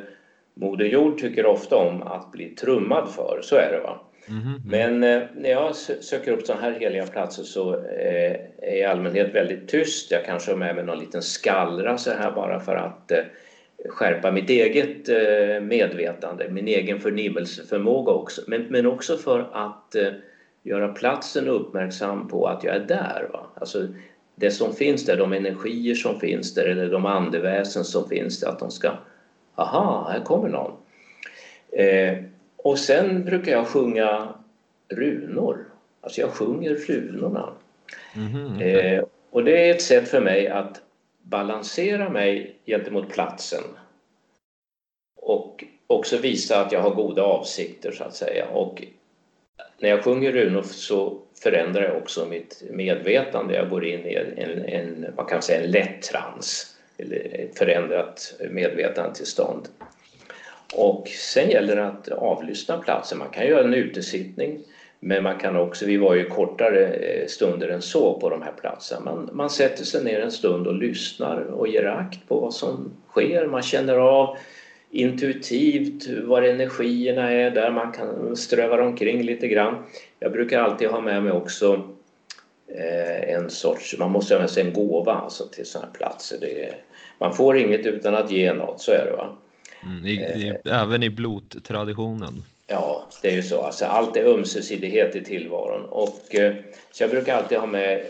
Moder 0.54 0.84
Jord 0.84 1.18
tycker 1.18 1.46
ofta 1.46 1.76
om 1.76 2.02
att 2.02 2.32
bli 2.32 2.48
trummad 2.48 3.08
för, 3.08 3.40
så 3.42 3.56
är 3.56 3.72
det 3.72 3.80
va. 3.80 4.00
Mm 4.28 4.42
-hmm. 4.42 4.60
Men 4.64 5.02
eh, 5.02 5.22
när 5.34 5.50
jag 5.50 5.76
söker 5.76 6.32
upp 6.32 6.46
sådana 6.46 6.62
här 6.62 6.72
heliga 6.72 7.06
platser 7.06 7.42
så 7.42 7.74
eh, 7.74 8.32
är 8.62 8.76
jag 8.76 8.76
i 8.78 8.84
allmänhet 8.84 9.34
väldigt 9.34 9.68
tyst. 9.68 10.10
Jag 10.10 10.24
kanske 10.24 10.50
har 10.50 10.58
med 10.58 10.74
mig 10.74 10.84
någon 10.84 10.98
liten 10.98 11.22
skallra 11.22 11.98
så 11.98 12.10
här 12.10 12.32
bara 12.32 12.60
för 12.60 12.76
att 12.76 13.10
eh, 13.10 13.18
skärpa 13.88 14.30
mitt 14.30 14.50
eget 14.50 15.08
eh, 15.08 15.60
medvetande, 15.60 16.48
min 16.50 16.68
egen 16.68 17.00
förnimmelseförmåga 17.00 18.12
också. 18.12 18.42
Men, 18.46 18.62
men 18.62 18.86
också 18.86 19.16
för 19.16 19.50
att 19.52 19.94
eh, 19.94 20.12
göra 20.62 20.88
platsen 20.88 21.48
uppmärksam 21.48 22.28
på 22.28 22.46
att 22.46 22.64
jag 22.64 22.76
är 22.76 22.80
där. 22.80 23.28
Va? 23.32 23.46
Alltså, 23.54 23.86
det 24.36 24.50
som 24.50 24.72
finns 24.72 25.06
där, 25.06 25.16
de 25.16 25.32
energier 25.32 25.94
som 25.94 26.20
finns 26.20 26.54
där 26.54 26.66
eller 26.66 26.90
de 26.90 27.06
andeväsen 27.06 27.84
som 27.84 28.08
finns 28.08 28.40
där, 28.40 28.48
att 28.48 28.58
de 28.58 28.70
ska 28.70 28.90
aha, 29.54 30.08
här 30.10 30.20
kommer 30.20 30.48
någon. 30.48 30.72
Eh, 31.72 32.18
och 32.56 32.78
sen 32.78 33.24
brukar 33.24 33.52
jag 33.52 33.66
sjunga 33.66 34.28
runor. 34.88 35.66
Alltså 36.00 36.20
jag 36.20 36.30
sjunger 36.30 36.74
runorna. 36.74 37.52
Mm 38.16 38.28
-hmm. 38.28 38.62
eh, 38.62 39.04
och 39.30 39.44
det 39.44 39.68
är 39.68 39.74
ett 39.74 39.82
sätt 39.82 40.08
för 40.08 40.20
mig 40.20 40.48
att 40.48 40.80
balansera 41.22 42.08
mig 42.08 42.56
gentemot 42.66 43.08
platsen 43.08 43.62
och 45.20 45.64
också 45.86 46.18
visa 46.18 46.60
att 46.60 46.72
jag 46.72 46.80
har 46.80 46.94
goda 46.94 47.22
avsikter 47.22 47.92
så 47.92 48.04
att 48.04 48.14
säga. 48.14 48.48
Och 48.48 48.82
när 49.78 49.88
jag 49.88 50.04
sjunger 50.04 50.32
runor 50.32 50.62
så 50.62 51.18
förändrar 51.42 51.82
jag 51.82 51.96
också 51.96 52.26
mitt 52.26 52.62
medvetande. 52.70 53.54
Jag 53.54 53.70
går 53.70 53.84
in 53.84 54.06
i 54.06 54.14
en, 54.14 54.64
en, 54.64 55.06
vad 55.16 55.28
kan 55.28 55.36
man 55.36 55.42
säga, 55.42 55.64
en 55.64 55.70
lätt 55.70 56.02
trans 56.02 56.73
ett 56.98 57.58
förändrat 57.58 58.34
medvetandetillstånd. 58.50 59.68
Och 60.74 61.08
sen 61.08 61.50
gäller 61.50 61.76
det 61.76 61.86
att 61.86 62.08
avlyssna 62.08 62.78
platsen. 62.78 63.18
Man 63.18 63.30
kan 63.30 63.46
göra 63.46 63.64
en 63.64 63.74
utesittning 63.74 64.60
men 65.00 65.22
man 65.22 65.38
kan 65.38 65.56
också, 65.56 65.86
vi 65.86 65.96
var 65.96 66.14
ju 66.14 66.28
kortare 66.28 66.86
eh, 66.86 67.26
stunder 67.26 67.68
än 67.68 67.82
så 67.82 68.20
på 68.20 68.30
de 68.30 68.42
här 68.42 68.52
platserna. 68.60 69.00
Man, 69.04 69.30
man 69.32 69.50
sätter 69.50 69.84
sig 69.84 70.04
ner 70.04 70.20
en 70.20 70.30
stund 70.30 70.66
och 70.66 70.74
lyssnar 70.74 71.40
och 71.40 71.68
ger 71.68 71.84
akt 71.84 72.28
på 72.28 72.40
vad 72.40 72.54
som 72.54 72.92
sker. 73.08 73.46
Man 73.46 73.62
känner 73.62 73.96
av 73.96 74.36
intuitivt 74.90 76.08
var 76.24 76.42
energierna 76.42 77.32
är 77.32 77.50
där, 77.50 77.70
man 77.70 77.92
kan 77.92 78.36
ströva 78.36 78.82
omkring 78.82 79.22
lite 79.22 79.48
grann. 79.48 79.74
Jag 80.18 80.32
brukar 80.32 80.60
alltid 80.60 80.88
ha 80.88 81.00
med 81.00 81.22
mig 81.22 81.32
också 81.32 81.93
en 83.26 83.50
sorts, 83.50 83.98
man 83.98 84.10
måste 84.10 84.34
ha 84.34 84.40
med 84.40 84.50
sig 84.50 84.66
en 84.66 84.72
gåva 84.72 85.12
alltså 85.12 85.48
till 85.48 85.66
sådana 85.66 85.86
här 85.86 85.98
platser. 85.98 86.38
Det 86.40 86.64
är, 86.64 86.76
man 87.18 87.34
får 87.34 87.58
inget 87.58 87.86
utan 87.86 88.14
att 88.14 88.30
ge 88.30 88.52
något, 88.52 88.80
så 88.80 88.92
är 88.92 89.04
det 89.04 89.16
va. 89.16 89.36
Mm, 89.82 90.06
i, 90.06 90.10
i, 90.10 90.48
eh, 90.48 90.82
även 90.82 91.02
i 91.02 91.10
blodtraditionen. 91.10 92.44
Ja, 92.66 93.08
det 93.22 93.28
är 93.28 93.32
ju 93.32 93.42
så. 93.42 93.62
Alltså, 93.62 93.84
allt 93.84 94.16
är 94.16 94.24
ömsesidighet 94.24 95.16
i 95.16 95.24
tillvaron. 95.24 95.84
Och, 95.84 96.34
eh, 96.34 96.54
så 96.92 97.02
jag 97.02 97.10
brukar 97.10 97.36
alltid 97.36 97.58
ha 97.58 97.66
med 97.66 98.04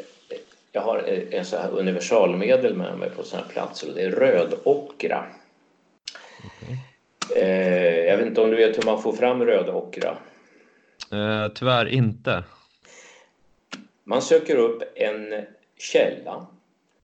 jag 0.74 0.83
har 0.83 0.98
en 1.31 1.44
så 1.44 1.57
här 1.57 1.70
universalmedel 1.70 2.74
med 2.74 2.98
mig 2.98 3.11
på 3.11 3.22
sådana 3.22 3.46
här 3.46 3.53
platser 3.53 3.88
och 3.88 3.94
det 3.94 4.03
är 4.03 4.11
rödockra. 4.11 5.24
Okay. 6.46 6.77
Eh, 7.42 7.96
jag 7.96 8.16
vet 8.16 8.27
inte 8.27 8.40
om 8.40 8.50
du 8.50 8.57
vet 8.57 8.79
hur 8.79 8.83
man 8.83 9.03
får 9.03 9.12
fram 9.12 9.44
rödockra? 9.44 10.16
Eh, 11.12 11.53
tyvärr 11.55 11.87
inte. 11.87 12.44
Man 14.04 14.22
söker 14.22 14.56
upp 14.56 14.82
en 14.94 15.46
källa 15.78 16.46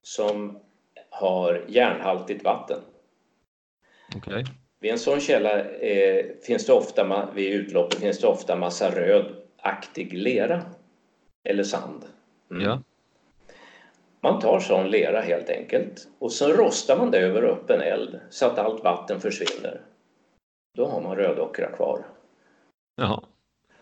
som 0.03 0.59
har 1.11 1.65
järnhaltigt 1.69 2.45
vatten. 2.45 2.81
Okay. 4.17 4.45
Vid 4.81 4.93
en 4.93 4.99
sån 4.99 5.21
källa 5.21 5.65
eh, 5.65 6.27
finns 6.43 6.67
det 6.67 6.73
ofta, 6.73 7.29
vid 7.35 7.55
utloppet 7.55 7.99
finns 7.99 8.19
det 8.19 8.27
ofta 8.27 8.57
massa 8.57 8.91
rödaktig 8.91 10.13
lera 10.13 10.63
eller 11.45 11.65
sand. 11.65 12.05
Mm. 12.51 12.63
Ja. 12.63 12.83
Man 14.21 14.41
tar 14.41 14.61
sån 14.61 14.91
lera 14.91 15.21
helt 15.21 15.51
enkelt 15.51 16.09
och 16.19 16.33
så 16.33 16.53
rostar 16.53 16.97
man 16.97 17.11
det 17.11 17.19
över 17.19 17.43
öppen 17.43 17.81
eld 17.81 18.21
så 18.31 18.47
att 18.47 18.59
allt 18.59 18.85
vatten 18.85 19.21
försvinner. 19.21 19.81
Då 20.77 20.87
har 20.87 21.01
man 21.01 21.17
rödockra 21.17 21.73
kvar. 21.73 22.07
Jaha. 22.97 23.25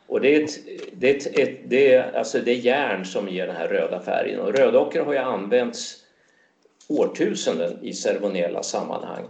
Och 0.08 0.20
det 0.20 0.36
är, 0.36 0.44
ett, 0.44 0.60
det, 0.92 1.10
är 1.10 1.16
ett, 1.16 1.38
ett, 1.38 1.58
det, 1.64 1.94
är, 1.94 2.12
alltså 2.12 2.38
det 2.38 2.50
är 2.50 2.54
järn 2.54 3.04
som 3.04 3.28
ger 3.28 3.46
den 3.46 3.56
här 3.56 3.68
röda 3.68 4.00
färgen 4.00 4.40
och 4.40 4.54
rödocker 4.54 5.00
har 5.00 5.12
ju 5.12 5.18
använts 5.18 5.96
årtusenden 6.88 7.78
i 7.82 7.92
ceremoniella 7.92 8.62
sammanhang. 8.62 9.24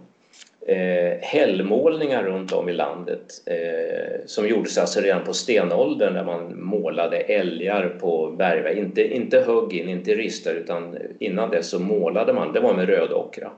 Eh, 0.67 1.19
hällmålningar 1.21 2.23
runt 2.23 2.53
om 2.53 2.69
i 2.69 2.73
landet 2.73 3.43
eh, 3.47 4.21
som 4.27 4.49
gjordes 4.49 4.79
alltså 4.79 5.01
redan 5.01 5.25
på 5.25 5.33
stenåldern 5.33 6.15
när 6.15 6.25
man 6.25 6.63
målade 6.63 7.17
älgar 7.17 7.89
på 7.89 8.31
bergvägg. 8.31 8.79
Inte, 8.79 9.15
inte 9.15 9.41
högg 9.41 9.73
in, 9.73 9.89
inte 9.89 10.15
ristar 10.15 10.55
utan 10.55 10.99
innan 11.19 11.51
dess 11.51 11.71
så 11.71 11.79
målade 11.79 12.33
man, 12.33 12.53
det 12.53 12.61
var 12.61 12.75
med 12.75 12.89
rödockra. 12.89 13.51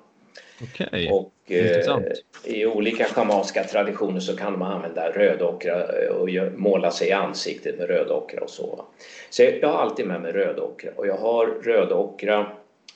Okay. 0.63 1.11
Och 1.11 1.33
eh, 1.47 2.03
i 2.45 2.67
olika 2.67 3.05
schamanska 3.05 3.65
traditioner 3.65 4.21
så 4.21 4.37
kan 4.37 4.59
man 4.59 4.73
använda 4.73 5.11
rödockra 5.11 6.03
eh, 6.03 6.09
och 6.09 6.29
måla 6.57 6.91
sig 6.91 7.09
i 7.09 7.13
ansiktet 7.13 7.79
med 7.79 7.89
rödockra 7.89 8.41
och 8.41 8.51
så. 8.51 8.85
Så 9.31 9.43
jag 9.43 9.69
har 9.69 9.83
alltid 9.83 10.07
med 10.07 10.23
mig 10.23 10.33
rödockra 10.33 10.91
och 10.97 11.07
jag 11.07 11.17
har 11.17 11.47
rödockra 11.47 12.47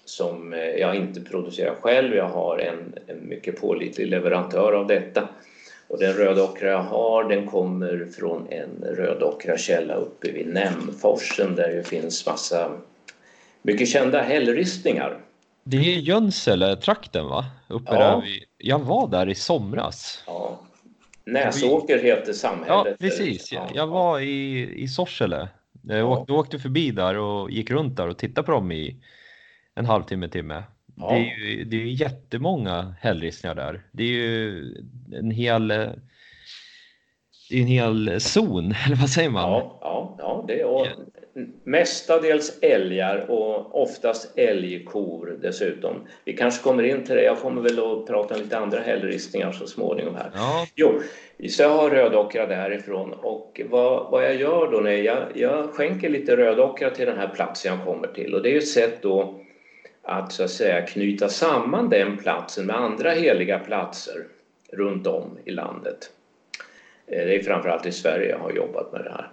som 0.05 0.53
eh, 0.53 0.61
jag 0.61 0.97
inte 0.97 1.21
producerar 1.21 1.75
själv. 1.75 2.15
Jag 2.15 2.29
har 2.29 2.59
en, 2.59 2.95
en 3.07 3.29
mycket 3.29 3.61
pålitlig 3.61 4.07
leverantör 4.07 4.73
av 4.73 4.87
detta. 4.87 5.29
Och 5.89 6.01
den 6.01 6.13
rödockra 6.13 6.71
jag 6.71 6.83
har 6.83 7.25
den 7.25 7.47
kommer 7.47 8.09
från 8.19 8.47
en 8.51 8.85
rödockra-källa 8.97 9.95
uppe 9.95 10.33
vid 10.33 10.47
Nämforsen 10.47 11.55
där 11.57 11.69
det 11.69 11.85
finns 11.85 12.27
massa 12.27 12.71
mycket 13.63 13.89
kända 13.89 14.23
hällristningar. 14.23 15.19
Det 15.65 15.77
är 15.77 15.99
Jönsele-trakten 15.99 17.27
va? 17.27 17.45
Uppe 17.69 17.95
ja. 17.95 18.01
där 18.01 18.21
vi... 18.21 18.45
Jag 18.59 18.79
var 18.79 19.09
där 19.09 19.29
i 19.29 19.35
somras. 19.35 20.25
Ja. 20.27 20.61
Näsåker 21.27 22.03
heter 22.03 22.33
samhället. 22.33 22.69
Ja, 22.69 22.97
precis. 23.01 23.53
Ja. 23.53 23.69
Jag 23.75 23.87
var 23.87 24.21
i, 24.21 24.69
i 24.83 24.89
Sorsele. 24.89 25.49
Jag 25.83 25.99
ja. 25.99 26.05
åkte, 26.05 26.33
åkte 26.33 26.59
förbi 26.59 26.91
där 26.91 27.19
och 27.19 27.51
gick 27.51 27.71
runt 27.71 27.97
där 27.97 28.09
och 28.09 28.19
tittade 28.19 28.47
på 28.47 28.53
dem 28.53 28.73
i 28.73 28.97
en 29.75 29.87
halvtimme, 29.87 30.29
timme. 30.29 30.63
Ja. 30.97 31.11
Det 31.11 31.15
är 31.15 31.37
ju 31.37 31.65
det 31.65 31.77
är 31.77 31.87
jättemånga 31.87 32.95
hällristningar 33.01 33.55
där. 33.55 33.83
Det 33.93 34.03
är 34.03 34.09
ju 34.09 34.75
en 35.13 35.31
hel 35.31 35.69
det 37.51 37.57
är 37.59 37.61
en 37.61 37.67
hel 37.67 38.21
zon, 38.21 38.75
eller 38.87 38.97
vad 38.97 39.11
säger 39.11 39.31
man? 39.31 39.51
Ja, 39.51 39.79
ja, 39.81 40.17
ja 40.19 40.45
det 40.49 40.61
är, 40.61 40.93
mestadels 41.65 42.59
älgar 42.63 43.31
och 43.31 43.83
oftast 43.83 44.39
älgkor 44.39 45.39
dessutom. 45.43 46.07
Vi 46.25 46.37
kanske 46.37 46.63
kommer 46.63 46.83
in 46.83 47.05
till 47.05 47.15
det. 47.15 47.23
Jag 47.23 47.39
kommer 47.39 47.63
väl 47.63 47.79
att 47.79 48.07
prata 48.07 48.35
om 48.35 48.41
lite 48.41 48.59
andra 48.59 48.81
hällristningar 48.81 49.53
så 49.53 49.67
småningom 49.67 50.15
här. 50.15 50.31
Ja. 50.35 50.67
Jo, 50.75 51.01
så 51.49 51.63
jag 51.63 51.69
har 51.69 51.91
rödockra 51.91 52.47
därifrån 52.47 53.13
och 53.13 53.61
vad, 53.71 54.11
vad 54.11 54.25
jag 54.25 54.37
gör 54.37 54.71
då 54.73 54.81
när 54.81 54.91
jag, 54.91 55.23
jag 55.35 55.71
skänker 55.71 56.09
lite 56.09 56.37
rödockra 56.37 56.91
till 56.91 57.07
den 57.07 57.19
här 57.19 57.29
platsen 57.29 57.77
jag 57.77 57.87
kommer 57.87 58.09
till 58.09 58.35
och 58.35 58.43
det 58.43 58.53
är 58.53 58.59
ett 58.59 58.69
sätt 58.69 59.03
då 59.03 59.41
att 60.03 60.33
så 60.33 60.45
att 60.45 60.51
säga 60.51 60.87
knyta 60.87 61.29
samman 61.29 61.89
den 61.89 62.17
platsen 62.17 62.67
med 62.67 62.77
andra 62.77 63.11
heliga 63.11 63.59
platser 63.59 64.27
runt 64.73 65.07
om 65.07 65.39
i 65.45 65.51
landet. 65.51 66.11
Eh, 67.07 67.27
det 67.27 67.37
är 67.37 67.43
framförallt 67.43 67.87
i 67.87 67.93
Sverige 67.93 68.31
jag 68.31 68.39
har 68.39 68.53
jobbat 68.53 68.93
med 68.93 69.05
det 69.05 69.11
här. 69.11 69.31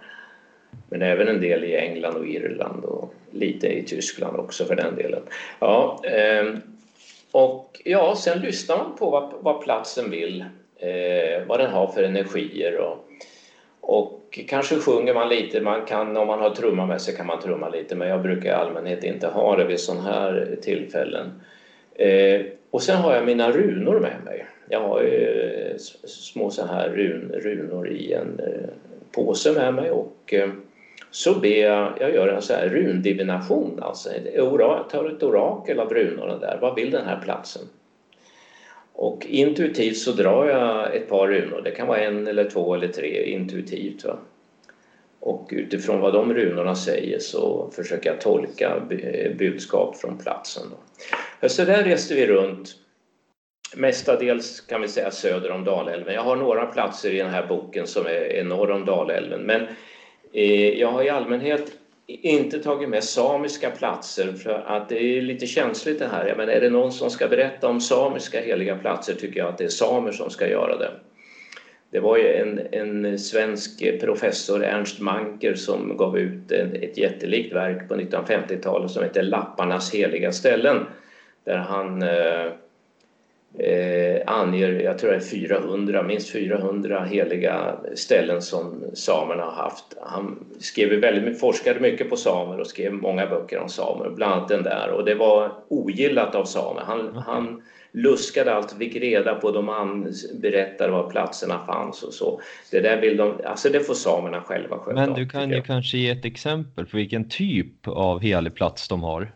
Men 0.91 1.01
även 1.01 1.27
en 1.27 1.41
del 1.41 1.63
i 1.63 1.75
England 1.75 2.15
och 2.15 2.27
Irland 2.27 2.85
och 2.85 3.13
lite 3.31 3.67
i 3.67 3.83
Tyskland 3.83 4.39
också 4.39 4.65
för 4.65 4.75
den 4.75 4.95
delen. 4.95 5.21
Ja, 5.59 6.01
ehm, 6.03 6.61
och 7.31 7.81
ja, 7.85 8.15
sen 8.15 8.39
lyssnar 8.41 8.77
man 8.77 8.95
på 8.95 9.09
vad, 9.09 9.33
vad 9.39 9.61
platsen 9.61 10.11
vill, 10.11 10.45
eh, 10.77 11.47
vad 11.47 11.59
den 11.59 11.71
har 11.71 11.87
för 11.87 12.03
energier 12.03 12.77
och, 12.77 13.07
och 13.81 14.39
kanske 14.47 14.75
sjunger 14.75 15.13
man 15.13 15.29
lite, 15.29 15.61
man 15.61 15.85
kan, 15.85 16.17
om 16.17 16.27
man 16.27 16.39
har 16.39 16.49
trumma 16.49 16.85
med 16.85 17.01
sig 17.01 17.15
kan 17.15 17.27
man 17.27 17.41
trumma 17.41 17.69
lite 17.69 17.95
men 17.95 18.07
jag 18.07 18.21
brukar 18.21 18.49
i 18.49 18.53
allmänhet 18.53 19.03
inte 19.03 19.27
ha 19.27 19.55
det 19.55 19.65
vid 19.65 19.79
sådana 19.79 20.03
här 20.03 20.57
tillfällen. 20.61 21.41
Eh, 21.95 22.41
och 22.71 22.83
sen 22.83 22.97
har 22.97 23.15
jag 23.15 23.25
mina 23.25 23.51
runor 23.51 23.99
med 23.99 24.23
mig. 24.25 24.45
Jag 24.69 24.79
har 24.79 25.01
ju 25.01 25.41
eh, 25.71 25.77
små 26.05 26.49
så 26.49 26.65
här 26.65 26.89
run, 26.89 27.31
runor 27.35 27.89
i 27.89 28.13
en 28.13 28.39
eh, 28.39 28.69
påse 29.11 29.51
med 29.51 29.73
mig 29.73 29.91
och 29.91 30.33
eh, 30.33 30.49
så 31.12 31.39
ber 31.39 31.62
jag, 31.62 31.93
jag 31.99 32.14
gör 32.14 32.28
en 32.28 32.41
så 32.41 32.53
här 32.53 32.70
rundivination, 32.70 33.84
alltså 33.84 34.09
jag 34.36 34.89
tar 34.89 35.09
ett 35.09 35.24
orakel 35.24 35.80
av 35.80 35.93
runorna 35.93 36.38
där. 36.38 36.57
Vad 36.62 36.76
vill 36.76 36.91
den 36.91 37.05
här 37.05 37.22
platsen? 37.22 37.62
Och 38.93 39.26
intuitivt 39.26 39.97
så 39.97 40.12
drar 40.12 40.47
jag 40.49 40.95
ett 40.95 41.09
par 41.09 41.28
runor, 41.28 41.62
det 41.62 41.72
kan 41.72 41.88
vara 41.88 41.99
en 41.99 42.28
eller 42.28 42.49
två 42.49 42.76
eller 42.76 42.88
tre 42.88 43.24
intuitivt. 43.24 44.05
Va? 44.05 44.18
Och 45.20 45.49
utifrån 45.51 45.99
vad 45.99 46.14
de 46.14 46.34
runorna 46.34 46.76
säger 46.76 47.20
så 47.20 47.70
försöker 47.76 48.09
jag 48.09 48.22
tolka 48.22 48.82
budskap 49.38 49.97
från 49.97 50.18
platsen. 50.18 50.64
Då. 51.41 51.49
Så 51.49 51.66
där 51.66 51.84
reste 51.84 52.16
vi 52.16 52.28
runt, 52.28 52.76
mestadels 53.76 54.62
kan 54.62 54.82
vi 54.82 54.88
säga 54.88 55.12
söder 55.12 55.51
om 55.51 55.64
Dalälven. 55.64 56.14
Jag 56.14 56.22
har 56.22 56.36
några 56.36 56.66
platser 56.66 57.12
i 57.12 57.18
den 57.18 57.30
här 57.30 57.47
boken 57.47 57.88
som 57.88 58.05
är 58.05 58.43
norr 58.43 58.72
om 58.72 58.86
Dalälven, 58.86 59.41
men 59.41 59.68
Eh, 60.34 60.79
jag 60.79 60.91
har 60.91 61.03
i 61.03 61.09
allmänhet 61.09 61.71
inte 62.07 62.59
tagit 62.59 62.89
med 62.89 63.03
samiska 63.03 63.71
platser 63.71 64.34
för 64.34 64.63
att 64.67 64.89
det 64.89 65.17
är 65.17 65.21
lite 65.21 65.47
känsligt 65.47 65.99
det 65.99 66.07
här. 66.07 66.34
Men 66.38 66.49
är 66.49 66.61
det 66.61 66.69
någon 66.69 66.91
som 66.91 67.09
ska 67.09 67.27
berätta 67.27 67.67
om 67.67 67.82
samiska 67.82 68.41
heliga 68.41 68.77
platser 68.77 69.13
tycker 69.13 69.39
jag 69.39 69.49
att 69.49 69.57
det 69.57 69.63
är 69.63 69.69
samer 69.69 70.11
som 70.11 70.29
ska 70.29 70.47
göra 70.47 70.77
det. 70.77 70.91
Det 71.91 71.99
var 71.99 72.17
ju 72.17 72.27
en, 72.27 72.61
en 72.71 73.19
svensk 73.19 73.99
professor, 73.99 74.63
Ernst 74.63 74.99
Manker, 74.99 75.55
som 75.55 75.97
gav 75.97 76.17
ut 76.17 76.51
en, 76.51 76.75
ett 76.75 76.97
jättelikt 76.97 77.55
verk 77.55 77.88
på 77.88 77.95
1950-talet 77.95 78.91
som 78.91 79.03
heter 79.03 79.23
Lapparnas 79.23 79.93
heliga 79.93 80.32
ställen. 80.32 80.86
Där 81.43 81.57
han 81.57 82.01
eh, 82.01 82.51
eh, 83.60 84.22
anger, 84.26 84.72
jag 84.72 84.97
tror 84.97 85.10
det 85.12 85.16
är 85.16 85.20
400, 85.20 86.04
minst 86.04 86.32
400 86.32 87.04
heliga 87.04 87.76
ställen 87.95 88.41
som 88.41 88.84
samerna 88.93 89.43
har 89.43 89.64
haft. 89.64 89.86
Han 90.02 90.45
skrev 90.60 90.99
väldigt, 90.99 91.39
forskade 91.39 91.80
mycket 91.80 92.10
på 92.10 92.16
samer 92.16 92.60
och 92.60 92.68
skrev 92.68 92.93
många 92.93 93.28
böcker 93.28 93.60
om 93.60 93.70
samer, 93.70 94.10
bland 94.10 94.34
annat 94.34 94.49
den 94.49 94.64
där. 94.64 94.91
Och 94.91 95.06
det 95.06 95.16
var 95.16 95.52
ogillat 95.68 96.36
av 96.36 96.45
samer. 96.45 96.82
Han, 96.82 96.99
mm. 96.99 97.16
han 97.16 97.62
luskade 97.93 98.54
allt, 98.54 98.72
fick 98.72 98.95
reda 98.95 99.36
på 99.36 99.62
han 99.72 100.14
berättade 100.41 100.91
var 100.91 101.10
platserna 101.10 101.66
fanns 101.66 102.04
och 102.04 102.14
så. 102.14 102.41
Det 102.72 102.80
där 102.80 103.02
vill 103.02 103.18
de, 103.18 103.34
alltså 103.45 103.70
det 103.70 103.80
får 103.80 103.93
samerna 103.93 104.41
själva 104.41 104.78
sköta 104.78 105.06
Men 105.06 105.14
du 105.14 105.30
kan 105.30 105.49
ju 105.49 105.62
kanske 105.62 105.97
ge 105.97 106.10
ett 106.10 106.26
exempel 106.26 106.86
på 106.86 106.97
vilken 106.97 107.30
typ 107.30 107.88
av 107.88 108.20
helig 108.20 108.56
plats 108.56 108.88
de 108.88 109.04
har? 109.04 109.32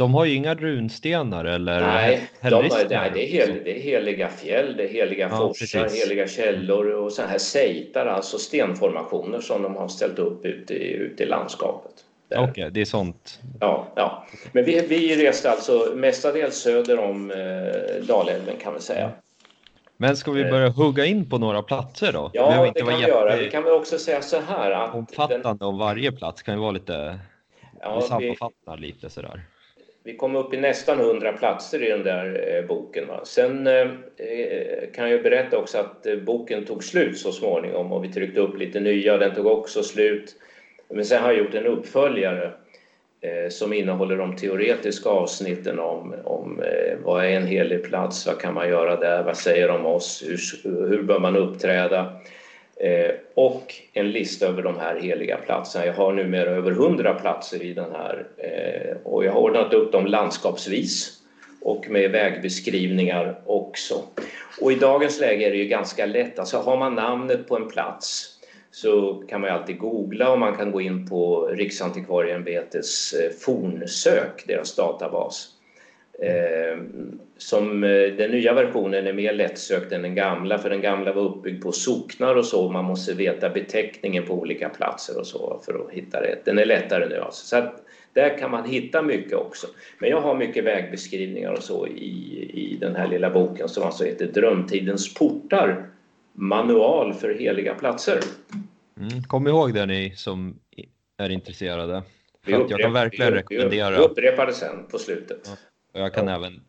De 0.00 0.14
har 0.14 0.24
ju 0.24 0.34
inga 0.34 0.54
runstenar 0.54 1.44
eller 1.44 1.80
Nej, 1.80 2.30
de 2.42 2.50
har, 2.50 2.62
nej 2.62 3.10
det, 3.14 3.24
är 3.24 3.26
hel, 3.26 3.64
det 3.64 3.78
är 3.78 3.80
heliga 3.80 4.28
fjäll, 4.28 4.76
det 4.76 4.84
är 4.84 4.88
heliga 4.88 5.28
ja, 5.30 5.36
forsar, 5.36 5.82
precis. 5.82 6.04
heliga 6.04 6.28
källor 6.28 6.90
och 6.90 7.12
så 7.12 7.22
här 7.22 7.38
sejtar, 7.38 8.06
alltså 8.06 8.38
stenformationer 8.38 9.40
som 9.40 9.62
de 9.62 9.76
har 9.76 9.88
ställt 9.88 10.18
upp 10.18 10.44
ute 10.44 10.74
i, 10.74 10.92
ute 10.92 11.22
i 11.22 11.26
landskapet. 11.26 11.92
Okej, 12.30 12.50
okay, 12.50 12.70
det 12.70 12.80
är 12.80 12.84
sånt. 12.84 13.40
Ja, 13.60 13.92
ja. 13.96 14.26
men 14.52 14.64
vi, 14.64 14.86
vi 14.86 15.26
reste 15.28 15.50
alltså 15.50 15.92
mestadels 15.96 16.56
söder 16.56 16.98
om 16.98 17.30
eh, 17.30 18.06
Dalälven 18.06 18.56
kan 18.62 18.74
vi 18.74 18.80
säga. 18.80 19.10
Men 19.96 20.16
ska 20.16 20.30
vi 20.30 20.44
börja 20.44 20.68
hugga 20.68 21.04
in 21.04 21.30
på 21.30 21.38
några 21.38 21.62
platser 21.62 22.12
då? 22.12 22.30
Ja, 22.32 22.72
det 22.74 22.80
kan 22.80 22.88
vi 22.88 23.06
göra. 23.06 23.36
Vi 23.36 23.50
kan 23.50 23.64
väl 23.64 23.72
också 23.72 23.98
säga 23.98 24.22
så 24.22 24.40
här 24.48 24.70
att... 24.70 24.94
Omfattande 24.94 25.48
den... 25.48 25.68
om 25.68 25.78
varje 25.78 26.12
plats 26.12 26.42
kan 26.42 26.54
ju 26.54 26.60
vara 26.60 26.70
lite... 26.70 27.18
Ja, 27.80 28.00
vi 28.00 28.06
sammanfattar 28.06 28.76
vi... 28.76 28.86
lite 28.86 29.10
sådär 29.10 29.40
vi 30.02 30.16
kom 30.16 30.36
upp 30.36 30.54
i 30.54 30.56
nästan 30.56 31.00
100 31.00 31.32
platser 31.32 31.82
i 31.82 31.88
den 31.88 32.02
där 32.02 32.56
eh, 32.56 32.66
boken. 32.66 33.08
Va? 33.08 33.20
Sen 33.24 33.66
eh, 33.66 33.88
kan 34.94 35.10
jag 35.10 35.22
berätta 35.22 35.58
också 35.58 35.78
att 35.78 36.06
eh, 36.06 36.16
boken 36.16 36.64
tog 36.64 36.84
slut 36.84 37.18
så 37.18 37.32
småningom 37.32 37.92
och 37.92 38.04
vi 38.04 38.12
tryckte 38.12 38.40
upp 38.40 38.58
lite 38.58 38.80
nya, 38.80 39.16
den 39.16 39.34
tog 39.34 39.46
också 39.46 39.82
slut. 39.82 40.36
Men 40.88 41.04
sen 41.04 41.22
har 41.22 41.32
jag 41.32 41.38
gjort 41.38 41.54
en 41.54 41.66
uppföljare 41.66 42.52
som 43.50 43.72
innehåller 43.72 44.16
de 44.16 44.36
teoretiska 44.36 45.08
avsnitten 45.08 45.78
om, 45.78 46.14
om 46.24 46.62
vad 47.04 47.24
är 47.24 47.28
en 47.28 47.46
helig 47.46 47.84
plats, 47.84 48.26
vad 48.26 48.40
kan 48.40 48.54
man 48.54 48.68
göra 48.68 48.96
där, 48.96 49.22
vad 49.22 49.36
säger 49.36 49.68
de 49.68 49.80
om 49.80 49.86
oss, 49.86 50.24
hur, 50.26 50.88
hur 50.88 51.02
bör 51.02 51.18
man 51.18 51.36
uppträda? 51.36 52.20
Eh, 52.80 53.10
och 53.34 53.74
en 53.92 54.10
lista 54.10 54.46
över 54.46 54.62
de 54.62 54.78
här 54.78 55.00
heliga 55.00 55.36
platserna. 55.36 55.86
Jag 55.86 55.92
har 55.92 56.12
numera 56.12 56.50
över 56.50 56.70
hundra 56.70 57.14
platser 57.14 57.62
i 57.62 57.74
den 57.74 57.92
här 57.92 58.26
eh, 58.36 58.96
och 59.04 59.24
jag 59.24 59.32
har 59.32 59.40
ordnat 59.40 59.74
upp 59.74 59.92
dem 59.92 60.06
landskapsvis 60.06 61.20
och 61.60 61.90
med 61.90 62.10
vägbeskrivningar 62.10 63.40
också. 63.46 64.02
Och 64.60 64.72
i 64.72 64.74
dagens 64.74 65.20
läge 65.20 65.46
är 65.46 65.50
det 65.50 65.56
ju 65.56 65.64
ganska 65.64 66.06
lätt, 66.06 66.38
alltså 66.38 66.56
har 66.56 66.76
man 66.76 66.94
namnet 66.94 67.48
på 67.48 67.56
en 67.56 67.68
plats 67.68 68.36
så 68.70 69.24
kan 69.28 69.40
man 69.40 69.50
ju 69.50 69.56
alltid 69.56 69.78
googla 69.78 70.32
och 70.32 70.38
man 70.38 70.56
kan 70.56 70.72
gå 70.72 70.80
in 70.80 71.08
på 71.08 71.46
Riksantikvarieämbetets 71.46 73.12
eh, 73.12 73.30
fornsök, 73.30 74.44
deras 74.46 74.76
databas. 74.76 75.48
Eh, 76.22 76.78
som 77.38 77.84
eh, 77.84 78.02
den 78.16 78.30
nya 78.30 78.54
versionen 78.54 79.06
är 79.06 79.12
mer 79.12 79.32
lättsökt 79.32 79.92
än 79.92 80.02
den 80.02 80.14
gamla 80.14 80.58
för 80.58 80.70
den 80.70 80.80
gamla 80.80 81.12
var 81.12 81.22
uppbyggd 81.22 81.62
på 81.62 81.72
socknar 81.72 82.34
och 82.34 82.44
så. 82.44 82.68
Man 82.68 82.84
måste 82.84 83.14
veta 83.14 83.50
beteckningen 83.50 84.26
på 84.26 84.34
olika 84.34 84.68
platser 84.68 85.18
och 85.18 85.26
så 85.26 85.60
för 85.64 85.74
att 85.74 85.90
hitta 85.90 86.22
rätt. 86.22 86.44
Den 86.44 86.58
är 86.58 86.64
lättare 86.64 87.08
nu 87.08 87.20
alltså. 87.20 87.46
Så 87.46 87.56
att 87.56 87.84
där 88.12 88.38
kan 88.38 88.50
man 88.50 88.68
hitta 88.68 89.02
mycket 89.02 89.34
också. 89.34 89.66
Men 89.98 90.10
jag 90.10 90.20
har 90.20 90.34
mycket 90.34 90.64
vägbeskrivningar 90.64 91.52
och 91.52 91.62
så 91.62 91.86
i, 91.86 92.50
i 92.54 92.76
den 92.80 92.96
här 92.96 93.08
lilla 93.08 93.30
boken 93.30 93.68
som 93.68 93.82
alltså 93.82 94.04
heter 94.04 94.26
Drömtidens 94.26 95.14
portar 95.14 95.90
manual 96.32 97.14
för 97.14 97.34
heliga 97.34 97.74
platser. 97.74 98.20
Mm, 98.96 99.22
kom 99.22 99.46
ihåg 99.46 99.74
det 99.74 99.86
ni 99.86 100.12
som 100.16 100.58
är 101.18 101.30
intresserade. 101.30 102.02
För 102.44 102.52
jag 102.52 102.80
kan 102.80 102.92
verkligen 102.92 103.32
rekommendera. 103.32 103.90
Vi 103.90 104.04
upprepar 104.04 104.46
det 104.46 104.52
sen 104.52 104.86
på 104.90 104.98
slutet. 104.98 105.40
Ja. 105.44 105.69
Och 105.92 106.00
jag 106.00 106.14
kan 106.14 106.26
ja. 106.26 106.34
även 106.34 106.60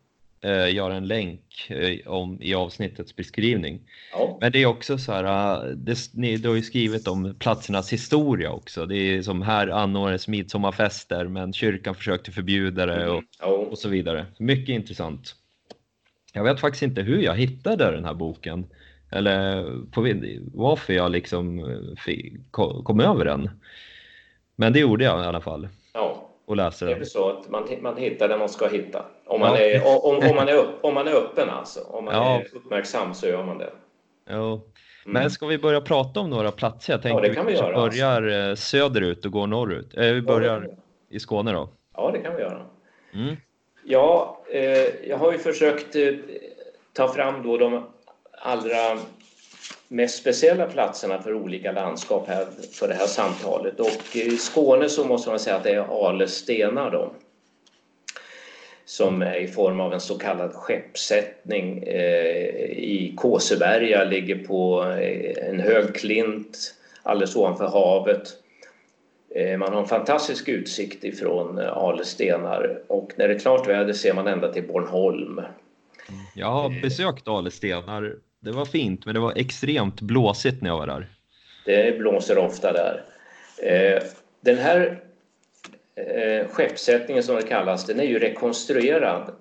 eh, 0.42 0.74
göra 0.74 0.94
en 0.94 1.06
länk 1.06 1.70
eh, 1.70 2.06
om, 2.06 2.38
i 2.42 2.54
avsnittets 2.54 3.16
beskrivning. 3.16 3.80
Ja. 4.12 4.38
Men 4.40 4.52
det 4.52 4.62
är 4.62 4.66
också 4.66 4.98
så 4.98 5.12
här, 5.12 5.64
eh, 5.64 5.70
det, 5.70 5.98
ni, 6.14 6.36
du 6.36 6.48
har 6.48 6.56
ju 6.56 6.62
skrivit 6.62 7.08
om 7.08 7.34
platsernas 7.38 7.92
historia 7.92 8.50
också. 8.50 8.86
Det 8.86 8.96
är 8.96 9.22
som 9.22 9.42
här 9.42 9.68
anordnades 9.68 10.28
midsommarfester 10.28 11.28
men 11.28 11.52
kyrkan 11.52 11.94
försökte 11.94 12.32
förbjuda 12.32 12.86
det 12.86 13.08
och, 13.08 13.12
mm. 13.12 13.26
ja. 13.40 13.46
och 13.46 13.78
så 13.78 13.88
vidare. 13.88 14.26
Mycket 14.38 14.72
intressant. 14.72 15.34
Jag 16.32 16.44
vet 16.44 16.60
faktiskt 16.60 16.82
inte 16.82 17.02
hur 17.02 17.22
jag 17.22 17.34
hittade 17.34 17.90
den 17.90 18.04
här 18.04 18.14
boken 18.14 18.66
eller 19.10 19.62
på, 19.90 20.00
varför 20.54 20.92
jag 20.92 21.12
liksom 21.12 21.58
eh, 21.58 22.02
fick, 22.04 22.34
kom 22.50 23.00
över 23.00 23.24
den. 23.24 23.50
Men 24.56 24.72
det 24.72 24.80
gjorde 24.80 25.04
jag 25.04 25.24
i 25.24 25.26
alla 25.26 25.40
fall. 25.40 25.68
Ja 25.92 26.31
och 26.46 26.56
läser 26.56 26.86
den. 26.86 26.98
Det 26.98 27.02
är 27.02 27.04
så 27.04 27.30
att 27.30 27.48
man, 27.48 27.68
man 27.80 27.96
hittar 27.96 28.28
det 28.28 28.36
man 28.36 28.48
ska 28.48 28.68
hitta. 28.68 29.04
Om 29.26 29.40
man, 29.40 29.54
ja. 29.54 29.58
är, 29.58 30.04
om, 30.04 30.30
om, 30.30 30.36
man 30.36 30.48
är, 30.48 30.54
upp, 30.54 30.78
om 30.80 30.94
man 30.94 31.08
är 31.08 31.12
öppen 31.12 31.50
alltså. 31.50 31.80
Om 31.80 32.04
man 32.04 32.14
ja. 32.14 32.40
är 32.40 32.56
uppmärksam 32.56 33.14
så 33.14 33.26
gör 33.26 33.44
man 33.44 33.58
det. 33.58 33.70
Jo. 34.30 34.52
Mm. 34.54 34.62
Men 35.04 35.30
ska 35.30 35.46
vi 35.46 35.58
börja 35.58 35.80
prata 35.80 36.20
om 36.20 36.30
några 36.30 36.52
platser? 36.52 36.92
Jag 36.92 37.02
tänkte 37.02 37.22
ja, 37.22 37.28
det 37.28 37.34
kan 37.34 37.46
vi, 37.46 37.52
vi 37.52 37.58
göra, 37.58 37.74
börjar 37.74 38.48
alltså. 38.50 38.64
Söderut 38.64 39.24
och 39.24 39.32
går 39.32 39.46
norrut. 39.46 39.96
Eh, 39.96 40.12
vi 40.12 40.22
börjar 40.22 40.62
ja, 40.68 40.74
i 41.10 41.20
Skåne 41.20 41.52
då. 41.52 41.68
Ja, 41.94 42.10
det 42.12 42.18
kan 42.18 42.36
vi 42.36 42.42
göra. 42.42 42.66
Mm. 43.14 43.36
Ja, 43.84 44.40
eh, 44.52 45.08
jag 45.08 45.16
har 45.16 45.32
ju 45.32 45.38
försökt 45.38 45.96
eh, 45.96 46.14
ta 46.92 47.08
fram 47.08 47.42
då 47.42 47.56
de 47.56 47.84
allra 48.38 48.98
mest 49.92 50.18
speciella 50.18 50.66
platserna 50.66 51.22
för 51.22 51.34
olika 51.34 51.72
landskap 51.72 52.28
här 52.28 52.46
för 52.72 52.88
det 52.88 52.94
här 52.94 53.06
samtalet. 53.06 53.80
Och 53.80 54.16
i 54.16 54.36
Skåne 54.36 54.88
så 54.88 55.04
måste 55.04 55.30
man 55.30 55.38
säga 55.38 55.56
att 55.56 55.64
det 55.64 55.70
är 55.70 56.06
Ale 56.06 56.28
stenar 56.28 56.90
då. 56.90 57.12
Som 58.84 59.22
är 59.22 59.36
i 59.36 59.46
form 59.46 59.80
av 59.80 59.92
en 59.92 60.00
så 60.00 60.18
kallad 60.18 60.52
skeppsättning 60.52 61.82
eh, 61.82 62.64
i 62.70 63.14
Kåseberga, 63.16 64.04
ligger 64.04 64.46
på 64.46 64.82
eh, 64.82 65.48
en 65.48 65.60
hög 65.60 65.94
klint 65.94 66.74
alldeles 67.02 67.36
ovanför 67.36 67.68
havet. 67.68 68.28
Eh, 69.34 69.58
man 69.58 69.72
har 69.72 69.80
en 69.80 69.88
fantastisk 69.88 70.48
utsikt 70.48 71.04
ifrån 71.04 71.58
eh, 71.58 71.76
Ale 71.76 72.04
stenar 72.04 72.82
och 72.86 73.12
när 73.16 73.28
det 73.28 73.34
är 73.34 73.38
klart 73.38 73.68
väder 73.68 73.92
ser 73.92 74.14
man 74.14 74.26
ända 74.26 74.52
till 74.52 74.66
Bornholm. 74.66 75.40
Jag 76.34 76.50
har 76.50 76.82
besökt 76.82 77.28
Ale 77.28 77.50
stenar 77.50 78.16
det 78.42 78.52
var 78.52 78.64
fint, 78.64 79.06
men 79.06 79.14
det 79.14 79.20
var 79.20 79.32
extremt 79.36 80.00
blåsigt 80.00 80.62
när 80.62 80.70
jag 80.70 80.78
var 80.78 80.86
där. 80.86 81.08
Det 81.64 81.98
blåser 81.98 82.38
ofta 82.38 82.72
där. 82.72 83.04
Eh, 83.62 84.02
den 84.40 84.58
här 84.58 85.00
eh, 85.94 86.48
skeppssättningen 86.48 87.22
som 87.22 87.36
det 87.36 87.42
kallas, 87.42 87.86
den 87.86 88.00
är 88.00 88.04
ju 88.04 88.18
rekonstruerad. 88.18 89.34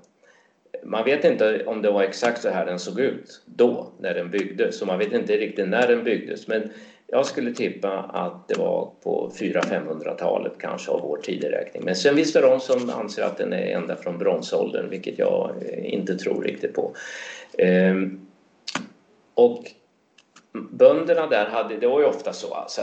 Man 0.83 1.05
vet 1.05 1.25
inte 1.25 1.65
om 1.65 1.81
det 1.81 1.91
var 1.91 2.03
exakt 2.03 2.41
så 2.41 2.49
här 2.49 2.65
den 2.65 2.79
såg 2.79 2.99
ut 2.99 3.41
då, 3.45 3.91
när 3.99 4.13
den 4.13 4.31
byggdes, 4.31 4.77
så 4.77 4.85
man 4.85 4.99
vet 4.99 5.13
inte 5.13 5.37
riktigt 5.37 5.67
när 5.67 5.87
den 5.87 6.03
byggdes. 6.03 6.47
Men 6.47 6.71
jag 7.07 7.25
skulle 7.25 7.53
tippa 7.53 7.89
att 7.99 8.47
det 8.47 8.57
var 8.57 8.91
på 9.03 9.31
400-500-talet 9.39 10.53
kanske 10.59 10.91
av 10.91 11.01
vår 11.01 11.17
tideräkning. 11.17 11.83
Men 11.85 11.95
sen 11.95 12.15
finns 12.15 12.33
det 12.33 12.41
de 12.41 12.59
som 12.59 12.89
anser 12.89 13.23
att 13.23 13.37
den 13.37 13.53
är 13.53 13.75
ända 13.75 13.95
från 13.95 14.17
bronsåldern, 14.17 14.89
vilket 14.89 15.19
jag 15.19 15.51
eh, 15.61 15.93
inte 15.93 16.15
tror 16.15 16.43
riktigt 16.43 16.73
på. 16.73 16.95
Ehm, 17.57 18.19
och 19.41 19.71
bönderna 20.53 21.27
där 21.27 21.45
hade, 21.45 21.77
det 21.77 21.87
var 21.87 21.99
ju 21.99 22.05
ofta 22.05 22.33
så 22.33 22.53
alltså, 22.53 22.81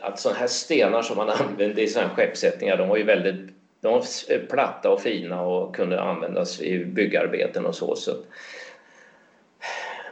att 0.00 0.20
sådana 0.20 0.38
här 0.38 0.46
stenar 0.46 1.02
som 1.02 1.16
man 1.16 1.30
använde 1.40 1.82
i 1.82 1.88
sådana 1.88 2.10
skeppssättningar, 2.10 2.76
de 2.76 2.88
var 2.88 2.96
ju 2.96 3.04
väldigt 3.04 3.50
de 3.80 3.92
var 3.92 4.46
platta 4.48 4.90
och 4.90 5.00
fina 5.00 5.42
och 5.42 5.76
kunde 5.76 6.00
användas 6.00 6.60
i 6.60 6.84
byggarbeten 6.84 7.66
och 7.66 7.74
så. 7.74 7.96
så 7.96 8.12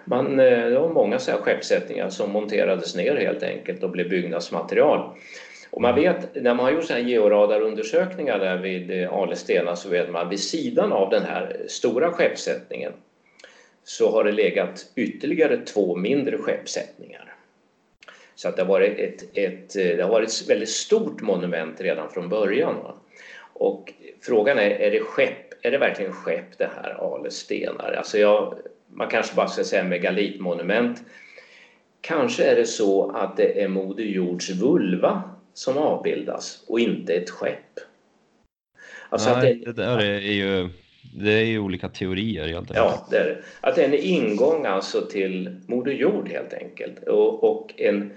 man, 0.04 0.40
eh, 0.40 0.68
det 0.68 0.78
var 0.78 0.88
många 0.88 1.18
så 1.18 1.30
här 1.30 1.38
skeppssättningar 1.38 2.08
som 2.08 2.32
monterades 2.32 2.96
ner 2.96 3.16
helt 3.16 3.42
enkelt 3.42 3.82
och 3.82 3.90
blev 3.90 4.08
byggnadsmaterial. 4.08 5.16
Och 5.70 5.82
man 5.82 5.94
vet, 5.94 6.34
när 6.34 6.54
man 6.54 6.64
har 6.64 6.72
gjort 6.72 6.84
sådana 6.84 7.08
georadarundersökningar 7.08 8.38
där 8.38 8.56
vid 8.56 9.02
eh, 9.02 9.12
Alestena 9.12 9.76
så 9.76 9.88
vet 9.88 10.10
man 10.10 10.28
vid 10.28 10.40
sidan 10.40 10.92
av 10.92 11.10
den 11.10 11.22
här 11.22 11.56
stora 11.68 12.12
skeppssättningen 12.12 12.92
så 13.84 14.10
har 14.10 14.24
det 14.24 14.32
legat 14.32 14.86
ytterligare 14.94 15.56
två 15.56 15.96
mindre 15.96 16.38
skeppssättningar. 16.38 17.34
Så 18.34 18.48
att 18.48 18.56
det 18.56 18.62
har 18.62 18.68
varit 18.68 18.98
ett, 18.98 19.24
ett, 19.34 19.74
det 19.74 20.02
har 20.02 20.10
varit 20.10 20.28
ett 20.28 20.50
väldigt 20.50 20.68
stort 20.68 21.20
monument 21.20 21.80
redan 21.80 22.10
från 22.10 22.28
början. 22.28 22.76
Och 23.52 23.92
frågan 24.20 24.58
är, 24.58 24.70
är 24.70 24.90
det 24.90 25.00
skepp, 25.00 25.54
är 25.62 25.70
det 25.70 25.78
verkligen 25.78 26.12
skepp 26.12 26.58
det 26.58 26.70
här, 26.76 27.14
Ale 27.14 27.30
stenar? 27.30 27.92
Alltså 27.92 28.18
jag, 28.18 28.58
man 28.88 29.08
kanske 29.08 29.34
bara 29.34 29.48
ska 29.48 29.64
säga 29.64 29.84
megalitmonument. 29.84 31.02
Kanske 32.00 32.44
är 32.44 32.56
det 32.56 32.66
så 32.66 33.10
att 33.10 33.36
det 33.36 33.62
är 33.62 33.68
Moder 33.68 34.04
Jords 34.04 34.50
vulva 34.50 35.22
som 35.54 35.78
avbildas 35.78 36.64
och 36.68 36.80
inte 36.80 37.14
ett 37.14 37.30
skepp. 37.30 37.80
Alltså 39.08 39.30
Nej, 39.30 39.54
det, 39.54 39.72
det 39.72 39.82
där 39.82 39.98
är 39.98 40.20
ju 40.20 40.70
det 41.12 41.32
är 41.32 41.44
ju 41.44 41.58
olika 41.58 41.88
teorier 41.88 42.48
helt 42.48 42.70
enkelt. 42.70 42.76
Ja, 42.76 43.06
det 43.10 43.18
är 43.18 43.24
det. 43.24 43.38
Att 43.60 43.74
det 43.74 43.82
är 43.82 43.88
en 43.88 43.94
ingång 43.94 44.66
alltså 44.66 45.06
till 45.06 45.60
Moder 45.66 45.92
Jord 45.92 46.28
helt 46.28 46.54
enkelt 46.54 47.08
och, 47.08 47.44
och 47.44 47.74
en, 47.76 48.10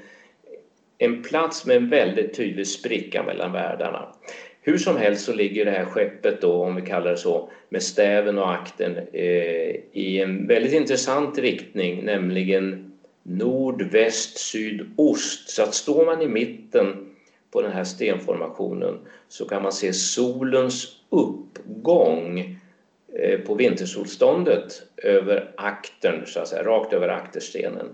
en 0.97 1.23
plats 1.23 1.65
med 1.65 1.77
en 1.77 1.89
väldigt 1.89 2.37
tydlig 2.37 2.67
spricka 2.67 3.23
mellan 3.23 3.51
världarna. 3.51 4.07
Hur 4.61 4.77
som 4.77 4.97
helst 4.97 5.25
så 5.25 5.33
ligger 5.33 5.65
det 5.65 5.71
här 5.71 5.85
skeppet 5.85 6.41
då, 6.41 6.53
om 6.63 6.75
vi 6.75 6.81
kallar 6.81 7.11
det 7.11 7.17
så, 7.17 7.49
med 7.69 7.83
stäven 7.83 8.37
och 8.37 8.51
akten 8.51 8.97
eh, 9.13 9.75
i 9.91 10.21
en 10.21 10.47
väldigt 10.47 10.73
intressant 10.73 11.37
riktning, 11.37 12.05
nämligen 12.05 12.91
nordväst, 13.23 14.37
sydost. 14.37 15.49
Så 15.49 15.63
att 15.63 15.73
står 15.73 16.05
man 16.05 16.21
i 16.21 16.27
mitten 16.27 17.07
på 17.51 17.61
den 17.61 17.71
här 17.71 17.83
stenformationen 17.83 18.99
så 19.27 19.45
kan 19.45 19.63
man 19.63 19.71
se 19.71 19.93
solens 19.93 20.87
uppgång 21.09 22.57
på 23.45 23.55
vintersolståndet 23.55 24.83
över 24.97 25.51
aktern, 25.57 26.25
så 26.25 26.39
att 26.39 26.47
säga, 26.47 26.63
rakt 26.63 26.93
över 26.93 27.09
akterstenen. 27.09 27.89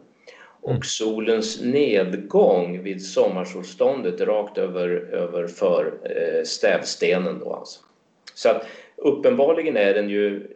Och 0.62 0.70
mm. 0.70 0.82
solens 0.84 1.62
nedgång 1.62 2.84
vid 2.84 3.06
sommarsolståndet 3.06 4.22
rakt 4.22 4.58
över, 4.58 4.90
över 4.90 5.48
för 5.48 5.94
eh, 6.04 6.44
stävstenen. 6.44 7.40
Då 7.40 7.54
alltså. 7.54 7.80
Så 8.34 8.50
att 8.50 8.68
uppenbarligen 8.96 9.78
är 9.78 9.94
den 9.94 10.10
ju 10.10 10.48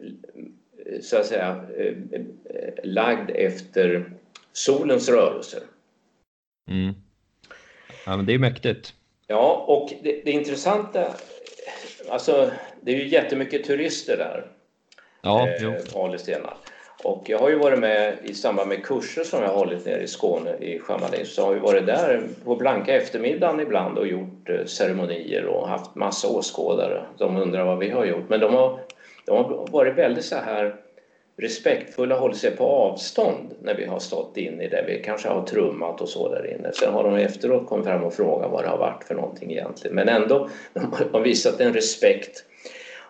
så 1.00 1.16
att 1.16 1.26
säga 1.26 1.64
eh, 1.76 1.94
lagd 2.84 3.30
efter 3.30 4.12
solens 4.52 5.08
rörelser. 5.08 5.60
Mm. 6.70 6.94
Ja, 8.06 8.16
men 8.16 8.26
det 8.26 8.34
är 8.34 8.38
mäktigt. 8.38 8.94
Ja, 9.26 9.64
och 9.68 9.92
det, 10.02 10.22
det 10.24 10.30
intressanta, 10.30 11.14
alltså 12.08 12.50
det 12.80 12.92
är 12.92 12.96
ju 12.96 13.08
jättemycket 13.08 13.64
turister 13.64 14.16
där. 14.16 14.57
Ja, 15.28 15.48
eh, 15.48 16.04
Alestenar. 16.04 16.54
Och 17.04 17.24
jag 17.26 17.38
har 17.38 17.50
ju 17.50 17.58
varit 17.58 17.78
med 17.78 18.14
i 18.24 18.34
samband 18.34 18.68
med 18.68 18.84
kurser 18.84 19.24
som 19.24 19.42
jag 19.42 19.48
har 19.48 19.56
hållit 19.56 19.86
nere 19.86 20.02
i 20.02 20.06
Skåne, 20.06 20.56
i 20.60 20.78
Chamonix, 20.78 21.34
så 21.34 21.44
har 21.44 21.54
vi 21.54 21.60
varit 21.60 21.86
där 21.86 22.22
på 22.44 22.56
blanka 22.56 22.94
eftermiddagen 22.94 23.60
ibland 23.60 23.98
och 23.98 24.06
gjort 24.06 24.48
eh, 24.48 24.64
ceremonier 24.64 25.44
och 25.44 25.68
haft 25.68 25.94
massa 25.94 26.28
åskådare. 26.28 27.02
De 27.18 27.36
undrar 27.36 27.64
vad 27.64 27.78
vi 27.78 27.90
har 27.90 28.04
gjort, 28.04 28.28
men 28.28 28.40
de 28.40 28.54
har, 28.54 28.78
de 29.24 29.36
har 29.36 29.66
varit 29.70 29.98
väldigt 29.98 30.24
så 30.24 30.36
här 30.36 30.76
respektfulla, 31.36 32.18
hållit 32.18 32.36
sig 32.36 32.56
på 32.56 32.64
avstånd 32.64 33.54
när 33.62 33.74
vi 33.74 33.84
har 33.84 33.98
stått 33.98 34.36
inne 34.36 34.64
i 34.64 34.68
det. 34.68 34.84
Vi 34.86 35.02
kanske 35.04 35.28
har 35.28 35.46
trummat 35.46 36.00
och 36.00 36.08
så 36.08 36.34
där 36.34 36.54
inne. 36.54 36.72
Sen 36.72 36.92
har 36.92 37.04
de 37.04 37.16
efteråt 37.16 37.66
kommit 37.66 37.86
fram 37.86 38.04
och 38.04 38.14
frågat 38.14 38.50
vad 38.50 38.64
det 38.64 38.68
har 38.68 38.78
varit 38.78 39.04
för 39.04 39.14
någonting 39.14 39.52
egentligen. 39.52 39.94
Men 39.94 40.08
ändå, 40.08 40.48
de 40.72 40.92
har 41.12 41.20
visat 41.20 41.60
en 41.60 41.72
respekt 41.72 42.44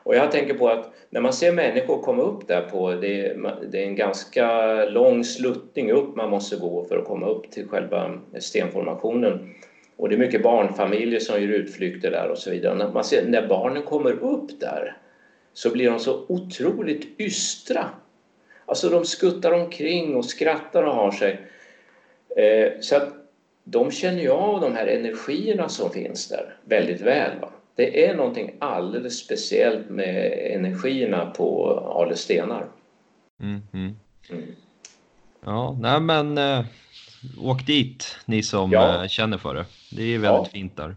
och 0.09 0.17
jag 0.17 0.33
tänker 0.33 0.55
på 0.55 0.69
att 0.69 0.91
när 1.11 1.21
man 1.21 1.33
ser 1.33 1.53
människor 1.53 2.03
komma 2.03 2.23
upp 2.23 2.49
där 2.49 2.61
på, 2.61 2.91
det, 2.91 3.37
det 3.71 3.83
är 3.83 3.87
en 3.87 3.97
ganska 3.97 4.75
lång 4.85 5.25
sluttning 5.25 5.93
upp 5.93 6.17
man 6.17 6.31
måste 6.31 6.57
gå 6.57 6.85
för 6.85 6.99
att 6.99 7.05
komma 7.05 7.27
upp 7.27 7.51
till 7.51 7.69
själva 7.69 8.21
stenformationen. 8.39 9.55
Och 9.97 10.09
det 10.09 10.15
är 10.15 10.19
mycket 10.19 10.43
barnfamiljer 10.43 11.21
som 11.21 11.43
gör 11.43 11.49
utflykter 11.49 12.11
där 12.11 12.31
och 12.31 12.39
så 12.39 12.51
vidare. 12.51 12.75
När, 12.75 12.93
man 12.93 13.05
ser, 13.05 13.25
när 13.27 13.47
barnen 13.49 13.83
kommer 13.83 14.13
upp 14.13 14.61
där 14.61 14.97
så 15.53 15.71
blir 15.71 15.91
de 15.91 15.99
så 15.99 16.25
otroligt 16.29 17.21
ystra. 17.21 17.85
Alltså 18.67 18.89
de 18.89 19.05
skuttar 19.05 19.53
omkring 19.53 20.17
och 20.17 20.25
skrattar 20.25 20.83
och 20.83 20.95
har 20.95 21.11
sig. 21.11 21.41
Eh, 22.37 22.73
så 22.81 22.97
att 22.97 23.09
de 23.65 23.91
känner 23.91 24.23
ju 24.23 24.31
av 24.31 24.61
de 24.61 24.75
här 24.75 24.87
energierna 24.87 25.69
som 25.69 25.91
finns 25.91 26.29
där 26.29 26.57
väldigt 26.65 27.01
väl. 27.01 27.31
Va? 27.41 27.49
Det 27.79 28.07
är 28.07 28.15
någonting 28.15 28.55
alldeles 28.59 29.19
speciellt 29.19 29.91
med 29.91 30.33
energierna 30.55 31.27
på 31.27 31.71
Ale 31.97 32.17
stenar. 32.17 32.67
Mm, 33.41 33.63
mm. 33.73 33.97
Mm. 34.31 34.45
Ja, 35.45 35.77
nej 35.81 36.01
men 36.01 36.39
äh, 36.39 36.65
åk 37.43 37.67
dit 37.67 38.17
ni 38.27 38.43
som 38.43 38.73
ja. 38.73 39.03
äh, 39.03 39.09
känner 39.09 39.39
för 39.39 39.55
det. 39.55 39.65
Det 39.91 40.03
är 40.03 40.19
väldigt 40.19 40.47
ja. 40.47 40.49
fint 40.53 40.77
där. 40.77 40.97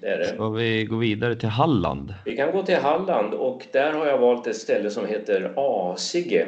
Det 0.00 0.06
är 0.06 0.18
det. 0.18 0.26
Ska 0.26 0.48
vi 0.48 0.84
gå 0.84 0.96
vidare 0.96 1.36
till 1.36 1.48
Halland? 1.48 2.14
Vi 2.24 2.36
kan 2.36 2.52
gå 2.52 2.62
till 2.62 2.76
Halland 2.76 3.34
och 3.34 3.66
där 3.72 3.92
har 3.92 4.06
jag 4.06 4.18
valt 4.18 4.46
ett 4.46 4.56
ställe 4.56 4.90
som 4.90 5.06
heter 5.06 5.52
Asige. 5.56 6.46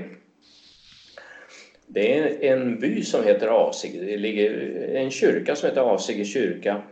Det 1.86 2.18
är 2.18 2.52
en 2.52 2.80
by 2.80 3.02
som 3.02 3.24
heter 3.24 3.68
Asige. 3.68 4.00
Det 4.00 4.16
ligger 4.16 4.76
en 4.94 5.10
kyrka 5.10 5.56
som 5.56 5.68
heter 5.68 5.94
Asige 5.94 6.24
kyrka 6.24 6.82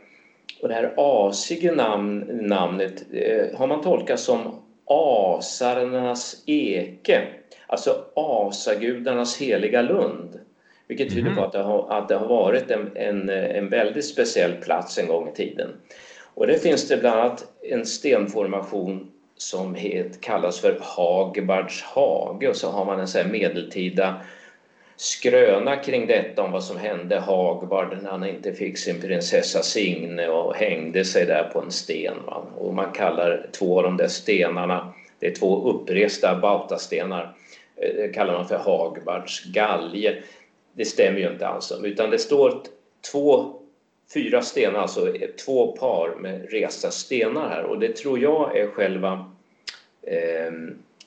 och 0.62 0.68
det 0.68 0.74
här 0.74 0.94
asige 0.96 1.72
namn, 1.72 2.28
namnet 2.30 3.04
eh, 3.12 3.58
har 3.58 3.66
man 3.66 3.82
tolkat 3.82 4.20
som 4.20 4.62
asarnas 4.86 6.42
eke, 6.46 7.26
alltså 7.66 8.04
asagudarnas 8.16 9.40
heliga 9.40 9.82
lund. 9.82 10.40
Vilket 10.88 11.08
tyder 11.10 11.30
mm. 11.30 11.36
på 11.36 11.44
att 11.44 11.52
det 11.52 11.62
har, 11.62 11.90
att 11.90 12.08
det 12.08 12.14
har 12.14 12.26
varit 12.26 12.70
en, 12.70 12.90
en, 12.94 13.28
en 13.28 13.68
väldigt 13.68 14.04
speciell 14.04 14.52
plats 14.52 14.98
en 14.98 15.06
gång 15.06 15.28
i 15.28 15.32
tiden. 15.32 15.70
Och 16.34 16.46
det 16.46 16.58
finns 16.58 16.88
det 16.88 16.96
bland 16.96 17.20
annat 17.20 17.44
en 17.62 17.86
stenformation 17.86 19.10
som 19.36 19.74
het, 19.74 20.20
kallas 20.20 20.60
för 20.60 20.78
Hagbards 20.80 21.82
hage 21.82 22.48
och 22.48 22.56
så 22.56 22.70
har 22.70 22.84
man 22.84 23.00
en 23.00 23.08
så 23.08 23.18
medeltida 23.24 24.20
skröna 25.02 25.76
kring 25.76 26.06
detta 26.06 26.42
om 26.42 26.52
vad 26.52 26.64
som 26.64 26.76
hände 26.76 27.18
Hagvard 27.18 28.02
när 28.02 28.10
han 28.10 28.26
inte 28.26 28.52
fick 28.52 28.78
sin 28.78 29.00
prinsessa 29.00 29.62
Signe 29.62 30.28
och 30.28 30.54
hängde 30.54 31.04
sig 31.04 31.26
där 31.26 31.44
på 31.44 31.60
en 31.60 31.70
sten. 31.70 32.14
Va? 32.26 32.46
Och 32.56 32.74
man 32.74 32.92
kallar 32.92 33.46
två 33.52 33.78
av 33.78 33.82
de 33.82 33.96
där 33.96 34.08
stenarna, 34.08 34.92
det 35.18 35.26
är 35.26 35.34
två 35.34 35.70
uppresta 35.70 36.38
bautastenar, 36.38 37.34
det 37.76 38.04
eh, 38.04 38.12
kallar 38.12 38.32
man 38.34 38.48
för 38.48 38.56
Hagvards 38.56 39.44
galge. 39.44 40.22
det 40.72 40.84
stämmer 40.84 41.20
ju 41.20 41.32
inte 41.32 41.46
alls. 41.46 41.72
Utan 41.84 42.10
det 42.10 42.18
står 42.18 42.62
två, 43.12 43.54
fyra 44.14 44.42
stenar, 44.42 44.80
alltså 44.80 45.14
eh, 45.16 45.28
två 45.44 45.76
par 45.76 46.14
med 46.20 46.50
resta 46.50 46.90
stenar 46.90 47.48
här. 47.48 47.62
Och 47.62 47.78
det 47.78 47.96
tror 47.96 48.18
jag 48.18 48.58
är 48.58 48.66
själva 48.66 49.32
eh, 50.02 50.52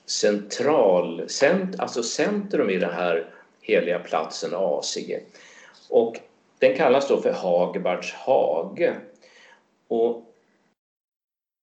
central, 0.06 1.22
cent, 1.26 1.80
alltså 1.80 2.02
centrum 2.02 2.70
i 2.70 2.76
det 2.76 2.92
här 2.92 3.26
heliga 3.66 3.98
platsen 3.98 4.50
Asige. 4.54 5.20
Och 5.90 6.16
den 6.58 6.76
kallas 6.76 7.08
då 7.08 7.16
för 7.16 7.32
Hagbards 7.32 8.12
hage. 8.12 8.94
Och 9.88 10.22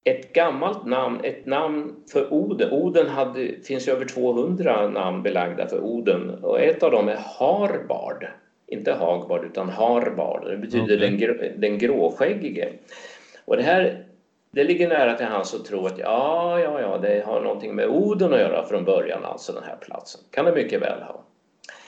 ett 0.04 0.32
gammalt 0.32 0.86
namn, 0.86 1.20
ett 1.24 1.46
namn 1.46 1.94
för 2.12 2.32
Oden. 2.32 2.72
Oden 2.72 3.08
hade, 3.08 3.60
finns 3.62 3.88
ju 3.88 3.92
över 3.92 4.04
200 4.04 4.88
namn 4.88 5.22
belagda 5.22 5.68
för 5.68 5.80
Oden 5.80 6.44
och 6.44 6.60
ett 6.60 6.82
av 6.82 6.90
dem 6.90 7.08
är 7.08 7.18
Harbard. 7.38 8.26
Inte 8.66 8.92
Hagbard 8.92 9.44
utan 9.44 9.68
Harbard. 9.68 10.50
Det 10.50 10.56
betyder 10.56 10.96
okay. 10.96 11.36
den, 11.36 11.60
den 11.60 11.78
gråskäggige. 11.78 12.68
Och 13.44 13.56
det 13.56 13.62
här 13.62 14.04
det 14.54 14.64
ligger 14.64 14.88
nära 14.88 15.14
till 15.14 15.26
hans 15.26 15.54
att 15.54 15.64
tro 15.64 15.86
att 15.86 15.98
ja, 15.98 16.60
ja, 16.60 16.80
ja, 16.80 16.98
det 16.98 17.24
har 17.26 17.40
någonting 17.40 17.74
med 17.74 17.88
Oden 17.88 18.32
att 18.32 18.40
göra 18.40 18.66
från 18.66 18.84
början, 18.84 19.24
alltså 19.24 19.52
den 19.52 19.64
här 19.64 19.76
platsen. 19.76 20.20
Kan 20.30 20.44
det 20.44 20.52
mycket 20.52 20.82
väl 20.82 21.02
ha. 21.02 21.24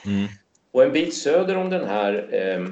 Mm. 0.07 0.27
Och 0.71 0.83
en 0.83 0.91
bit 0.91 1.13
söder 1.13 1.57
om 1.57 1.69
den 1.69 1.85
här 1.85 2.27
eh, 2.31 2.65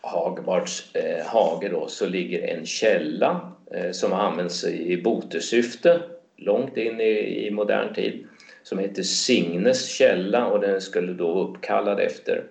Hagbards 0.00 0.94
eh, 0.94 1.26
hage 1.26 1.68
då, 1.68 1.88
så 1.88 2.06
ligger 2.06 2.48
en 2.48 2.66
källa 2.66 3.52
eh, 3.74 3.90
som 3.90 4.12
används 4.12 4.64
i 4.64 5.02
botesyfte 5.02 6.02
långt 6.36 6.76
in 6.76 7.00
i, 7.00 7.46
i 7.46 7.50
modern 7.50 7.94
tid 7.94 8.26
som 8.62 8.78
heter 8.78 9.02
Signes 9.02 9.88
källa 9.88 10.46
och 10.46 10.60
den 10.60 10.80
skulle 10.80 11.12
då 11.12 11.40
uppkallad 11.40 12.00
efter 12.00 12.44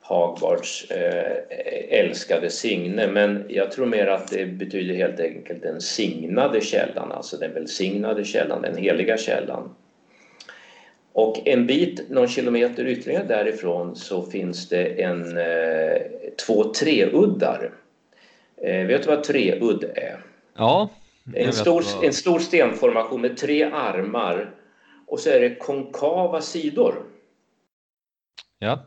Hagbards 0.00 0.90
eh, 0.90 1.42
älskade 1.88 2.50
Signe 2.50 3.06
men 3.06 3.44
jag 3.48 3.72
tror 3.72 3.86
mer 3.86 4.06
att 4.06 4.28
det 4.28 4.46
betyder 4.46 4.94
helt 4.94 5.20
enkelt 5.20 5.62
den 5.62 5.80
signade 5.80 6.60
källan, 6.60 7.12
alltså 7.12 7.36
den 7.36 7.54
välsignade 7.54 8.24
källan, 8.24 8.62
den 8.62 8.76
heliga 8.76 9.16
källan. 9.16 9.74
Och 11.12 11.48
en 11.48 11.66
bit, 11.66 12.10
någon 12.10 12.28
kilometer 12.28 12.86
ytterligare 12.86 13.24
därifrån 13.24 13.96
så 13.96 14.22
finns 14.22 14.68
det 14.68 15.02
en, 15.02 15.36
eh, 15.36 16.02
två 16.46 16.64
treuddar. 16.64 17.72
Eh, 18.62 18.86
vet 18.86 19.02
du 19.02 19.08
vad 19.08 19.24
treudd 19.24 19.84
är? 19.84 20.24
Ja. 20.56 20.90
En 21.34 21.52
stor, 21.52 21.82
vad... 21.96 22.04
en 22.04 22.12
stor 22.12 22.38
stenformation 22.38 23.20
med 23.20 23.36
tre 23.36 23.62
armar 23.62 24.54
och 25.06 25.20
så 25.20 25.30
är 25.30 25.40
det 25.40 25.54
konkava 25.54 26.40
sidor. 26.40 26.94
Ja. 28.58 28.78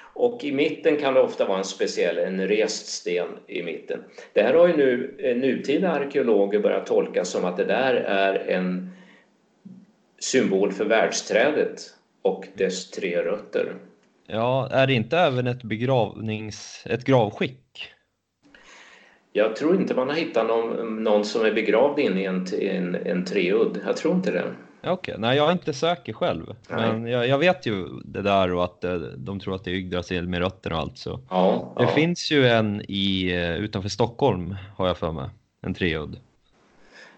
Och 0.00 0.44
i 0.44 0.52
mitten 0.52 0.96
kan 0.96 1.14
det 1.14 1.20
ofta 1.20 1.44
vara 1.44 1.58
en 1.58 1.64
speciell, 1.64 2.18
en 2.18 2.48
rest 2.48 2.86
sten 2.86 3.28
i 3.46 3.62
mitten. 3.62 4.04
Det 4.32 4.42
här 4.42 4.54
har 4.54 4.68
ju 4.68 4.76
nu 4.76 5.16
eh, 5.18 5.36
nutida 5.36 5.90
arkeologer 5.90 6.60
börjat 6.60 6.86
tolka 6.86 7.24
som 7.24 7.44
att 7.44 7.56
det 7.56 7.64
där 7.64 7.94
är 7.94 8.34
en 8.34 8.90
symbol 10.18 10.72
för 10.72 10.84
världsträdet 10.84 11.80
och 12.22 12.48
dess 12.54 12.90
tre 12.90 13.22
rötter. 13.22 13.74
Ja, 14.26 14.68
är 14.70 14.86
det 14.86 14.92
inte 14.92 15.18
även 15.18 15.46
ett 15.46 15.62
begravnings... 15.62 16.82
ett 16.86 17.04
gravskick? 17.04 17.92
Jag 19.32 19.56
tror 19.56 19.76
inte 19.76 19.94
man 19.94 20.08
har 20.08 20.16
hittat 20.16 20.46
någon, 20.46 21.04
någon 21.04 21.24
som 21.24 21.46
är 21.46 21.52
begravd 21.52 21.98
inne 21.98 22.20
i 22.20 22.24
en, 22.24 22.46
en, 22.60 22.94
en 22.94 23.24
treudd. 23.24 23.80
Jag 23.86 23.96
tror 23.96 24.14
inte 24.14 24.30
det. 24.30 24.44
Okej, 24.80 24.92
okay. 24.92 25.14
nej 25.18 25.36
jag 25.36 25.48
är 25.48 25.52
inte 25.52 25.72
säker 25.72 26.12
själv. 26.12 26.54
Nej. 26.68 26.92
Men 26.92 27.06
jag, 27.06 27.28
jag, 27.28 27.38
vet 27.38 27.66
ju 27.66 27.88
det 28.04 28.22
där 28.22 28.52
och 28.52 28.64
att 28.64 28.84
eh, 28.84 28.94
de 28.96 29.40
tror 29.40 29.54
att 29.54 29.64
det 29.64 29.70
är 29.70 29.74
Yggdrasil 29.74 30.28
med 30.28 30.40
rötterna 30.40 30.76
och 30.76 30.82
allt 30.82 30.98
så. 30.98 31.20
Ja, 31.30 31.72
det 31.76 31.82
ja. 31.82 31.88
finns 31.88 32.30
ju 32.30 32.46
en 32.46 32.82
i, 32.88 33.32
eh, 33.34 33.56
utanför 33.56 33.88
Stockholm 33.88 34.56
har 34.76 34.86
jag 34.86 34.96
för 34.96 35.12
mig, 35.12 35.28
en 35.62 35.74
treudd. 35.74 36.16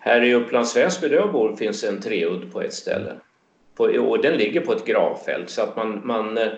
Här 0.00 0.24
i 0.24 0.34
Upplands 0.34 0.76
Väsby 0.76 1.08
där 1.08 1.16
jag 1.16 1.32
bor 1.32 1.56
finns 1.56 1.84
en 1.84 2.00
treudd 2.00 2.52
på 2.52 2.62
ett 2.62 2.74
ställe. 2.74 3.12
På, 3.76 3.84
och 3.84 4.22
den 4.22 4.36
ligger 4.36 4.60
på 4.60 4.72
ett 4.72 4.86
gravfält 4.86 5.50
så 5.50 5.62
att 5.62 5.76
man, 5.76 6.00
man, 6.04 6.38
eh, 6.38 6.48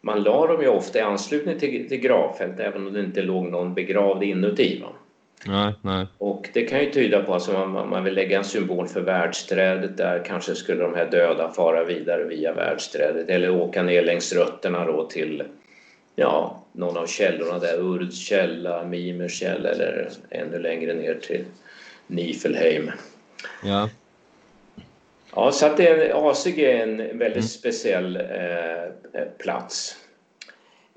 man 0.00 0.22
la 0.22 0.46
dem 0.46 0.62
ju 0.62 0.68
ofta 0.68 0.98
i 0.98 1.02
anslutning 1.02 1.58
till, 1.58 1.88
till 1.88 2.00
gravfält 2.00 2.60
även 2.60 2.86
om 2.86 2.92
det 2.92 3.00
inte 3.00 3.22
låg 3.22 3.44
någon 3.44 3.74
begravd 3.74 4.22
inuti. 4.22 4.82
Va? 4.82 4.88
Nej, 5.46 5.74
nej. 5.82 6.06
Och 6.18 6.48
det 6.52 6.62
kan 6.62 6.80
ju 6.80 6.90
tyda 6.90 7.22
på 7.22 7.34
att 7.34 7.48
alltså 7.48 7.68
man, 7.68 7.88
man 7.88 8.04
vill 8.04 8.14
lägga 8.14 8.38
en 8.38 8.44
symbol 8.44 8.88
för 8.88 9.00
världsträdet 9.00 9.96
där 9.96 10.24
kanske 10.24 10.54
skulle 10.54 10.82
de 10.82 10.94
här 10.94 11.10
döda 11.10 11.52
fara 11.52 11.84
vidare 11.84 12.24
via 12.24 12.52
världsträdet 12.52 13.28
eller 13.28 13.50
åka 13.50 13.82
ner 13.82 14.02
längs 14.02 14.32
rötterna 14.32 14.84
då 14.84 15.06
till 15.06 15.42
ja, 16.16 16.62
någon 16.72 16.96
av 16.96 17.06
källorna 17.06 17.58
där, 17.58 17.80
Urds 17.80 18.18
källa, 18.18 18.84
Mimers 18.84 19.38
källa 19.38 19.68
eller 19.68 20.08
ännu 20.30 20.58
längre 20.58 20.94
ner 20.94 21.14
till 21.14 21.44
Nifelheim. 22.06 22.90
Ja. 23.62 23.90
Ja, 25.34 25.52
så 25.52 25.66
att 25.66 25.76
det 25.76 25.88
är, 25.88 26.30
Asig 26.30 26.58
är 26.58 26.82
en 26.82 26.96
väldigt 26.96 27.20
mm. 27.20 27.42
speciell 27.42 28.16
eh, 28.16 29.22
plats. 29.38 29.96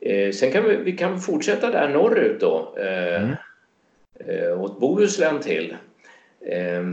Eh, 0.02 0.32
sen 0.32 0.52
kan 0.52 0.64
vi, 0.64 0.76
vi 0.76 0.92
kan 0.92 1.22
fortsätta 1.22 1.72
där 1.72 1.90
norrut 1.90 2.40
då. 2.40 2.76
Eh, 2.78 3.24
mm 3.24 3.36
eh, 4.28 4.62
åt 4.62 4.80
Bohuslän 4.80 5.40
till. 5.40 5.76
Eh, 6.46 6.84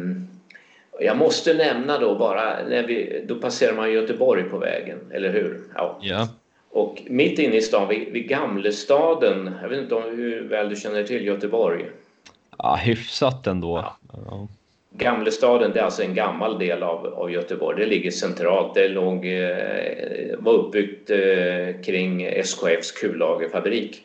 jag 1.00 1.16
måste 1.16 1.54
nämna 1.54 1.98
då 1.98 2.14
bara, 2.14 2.68
när 2.68 2.86
vi, 2.86 3.24
då 3.28 3.34
passerar 3.34 3.76
man 3.76 3.92
Göteborg 3.92 4.42
på 4.42 4.58
vägen, 4.58 4.98
eller 5.10 5.32
hur? 5.32 5.60
Ja. 5.74 5.98
ja. 6.02 6.28
Och 6.70 7.02
mitt 7.06 7.38
inne 7.38 7.56
i 7.56 7.62
stan, 7.62 7.88
vid, 7.88 8.12
vid 8.12 8.28
Gamlestaden, 8.28 9.50
jag 9.62 9.68
vet 9.68 9.78
inte 9.78 9.94
om 9.94 10.02
hur 10.02 10.48
väl 10.48 10.68
du 10.68 10.76
känner 10.76 11.02
till 11.02 11.26
Göteborg? 11.26 11.84
Ja, 12.58 12.76
hyfsat 12.76 13.46
ändå. 13.46 13.76
Ja. 13.76 13.96
Ja. 14.26 14.48
Gamlestaden, 14.90 15.70
det 15.72 15.80
är 15.80 15.84
alltså 15.84 16.02
en 16.02 16.14
gammal 16.14 16.58
del 16.58 16.82
av, 16.82 17.06
av 17.06 17.30
Göteborg. 17.30 17.80
Det 17.80 17.86
ligger 17.86 18.10
centralt. 18.10 18.74
Det 18.74 18.88
låg, 18.88 19.26
eh, 19.26 20.38
var 20.38 20.52
uppbyggt 20.52 21.10
eh, 21.10 21.82
kring 21.84 22.22
SKFs 22.22 22.92
kullagerfabrik. 22.92 24.02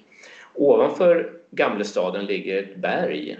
Ovanför 0.54 1.32
Gamlestaden 1.52 2.26
ligger 2.26 2.64
ett 2.64 2.76
berg. 2.76 3.38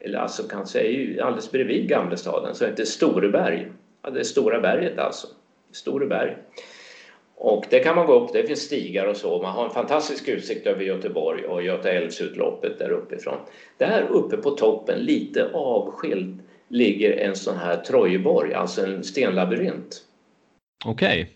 Eller 0.00 0.18
alltså 0.18 0.42
kanske 0.42 0.78
alldeles 1.22 1.50
bredvid 1.50 1.88
Gamlestaden 1.88 2.54
så 2.54 2.66
heter 2.66 2.84
Storeberg. 2.84 3.66
Ja, 4.02 4.10
det 4.10 4.20
är 4.20 4.24
Stora 4.24 4.60
berget 4.60 4.98
alltså. 4.98 5.26
Storeberg. 5.72 6.36
Och 7.44 7.64
det 7.70 7.78
kan 7.78 7.96
man 7.96 8.06
gå 8.06 8.12
upp, 8.12 8.32
det 8.32 8.42
finns 8.42 8.60
stigar 8.60 9.06
och 9.06 9.16
så. 9.16 9.42
Man 9.42 9.52
har 9.52 9.64
en 9.64 9.70
fantastisk 9.70 10.28
utsikt 10.28 10.66
över 10.66 10.84
Göteborg 10.84 11.44
och 11.44 11.62
Göta 11.62 11.90
älvsutloppet 11.90 12.78
där 12.78 12.90
uppifrån. 12.90 13.36
Där 13.78 14.06
uppe 14.10 14.36
på 14.36 14.50
toppen, 14.50 14.98
lite 14.98 15.50
avskild, 15.52 16.42
ligger 16.68 17.16
en 17.16 17.36
sån 17.36 17.56
här 17.56 17.76
Trojborg, 17.76 18.54
alltså 18.54 18.86
en 18.86 19.04
stenlabyrint. 19.04 20.02
Okej. 20.84 21.22
Okay. 21.22 21.26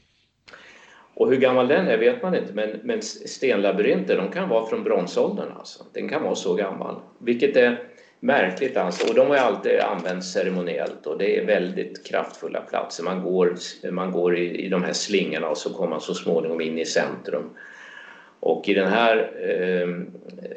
Och 1.14 1.30
hur 1.30 1.36
gammal 1.36 1.68
den 1.68 1.88
är 1.88 1.98
vet 1.98 2.22
man 2.22 2.34
inte, 2.34 2.52
men, 2.52 2.80
men 2.82 3.02
stenlabyrinter 3.02 4.16
de 4.16 4.30
kan 4.30 4.48
vara 4.48 4.66
från 4.66 4.84
bronsåldern. 4.84 5.52
Alltså. 5.58 5.84
Den 5.92 6.08
kan 6.08 6.22
vara 6.22 6.34
så 6.34 6.54
gammal, 6.54 6.94
vilket 7.18 7.56
är 7.56 7.78
märkligt. 8.20 8.76
Alltså. 8.76 9.08
Och 9.08 9.14
de 9.14 9.28
har 9.28 9.36
alltid 9.36 9.80
använts 9.80 10.32
ceremoniellt 10.32 11.06
och 11.06 11.18
det 11.18 11.38
är 11.38 11.46
väldigt 11.46 12.06
kraftfulla 12.06 12.60
platser. 12.60 13.04
Man 13.04 13.22
går, 13.22 13.54
man 13.90 14.12
går 14.12 14.36
i, 14.36 14.66
i 14.66 14.68
de 14.68 14.82
här 14.82 14.92
slingorna 14.92 15.48
och 15.48 15.58
så 15.58 15.74
kommer 15.74 15.90
man 15.90 16.00
så 16.00 16.14
småningom 16.14 16.60
in 16.60 16.78
i 16.78 16.84
centrum. 16.84 17.50
Och 18.40 18.68
i 18.68 18.74
den 18.74 18.88
här 18.88 19.30
eh, 19.40 19.88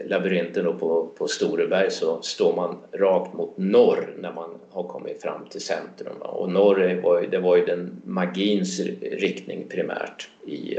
labyrinten 0.07 0.77
på, 0.77 1.11
på 1.17 1.27
Storeberg 1.27 1.91
så 1.91 2.21
står 2.21 2.55
man 2.55 2.77
rakt 2.91 3.33
mot 3.33 3.57
norr 3.57 4.13
när 4.19 4.33
man 4.33 4.49
har 4.71 4.83
kommit 4.83 5.21
fram 5.21 5.45
till 5.49 5.61
centrum. 5.61 6.15
Och 6.21 6.51
norr 6.51 7.01
var 7.03 7.21
ju, 7.21 7.27
det 7.27 7.39
var 7.39 7.57
ju 7.57 7.65
den 7.65 8.01
magins 8.05 8.79
riktning 9.01 9.67
primärt 9.69 10.29
i, 10.47 10.77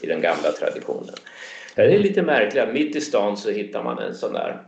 i 0.00 0.06
den 0.06 0.20
gamla 0.20 0.52
traditionen. 0.60 1.14
Det 1.74 1.82
är 1.82 1.98
lite 1.98 2.22
märkligt, 2.22 2.72
mitt 2.72 2.96
i 2.96 3.00
stan 3.00 3.36
så 3.36 3.50
hittar 3.50 3.82
man 3.82 3.98
en 3.98 4.14
sån 4.14 4.32
där 4.32 4.62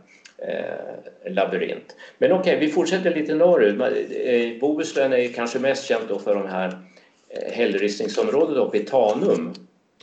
eh, 0.47 1.31
labyrint. 1.31 1.95
Men 2.17 2.31
okej, 2.31 2.55
okay, 2.55 2.67
vi 2.67 2.73
fortsätter 2.73 3.15
lite 3.15 3.35
norrut. 3.35 3.81
Eh, 3.81 4.59
Bohuslän 4.59 5.13
är 5.13 5.33
kanske 5.33 5.59
mest 5.59 5.87
känt 5.87 6.09
då 6.09 6.19
för 6.19 6.35
de 6.35 6.47
här 6.47 6.67
eh, 7.29 7.53
hällristningsområdet 7.53 8.57
uppe 8.57 8.77
i 8.77 8.83
Tanum. 8.83 9.53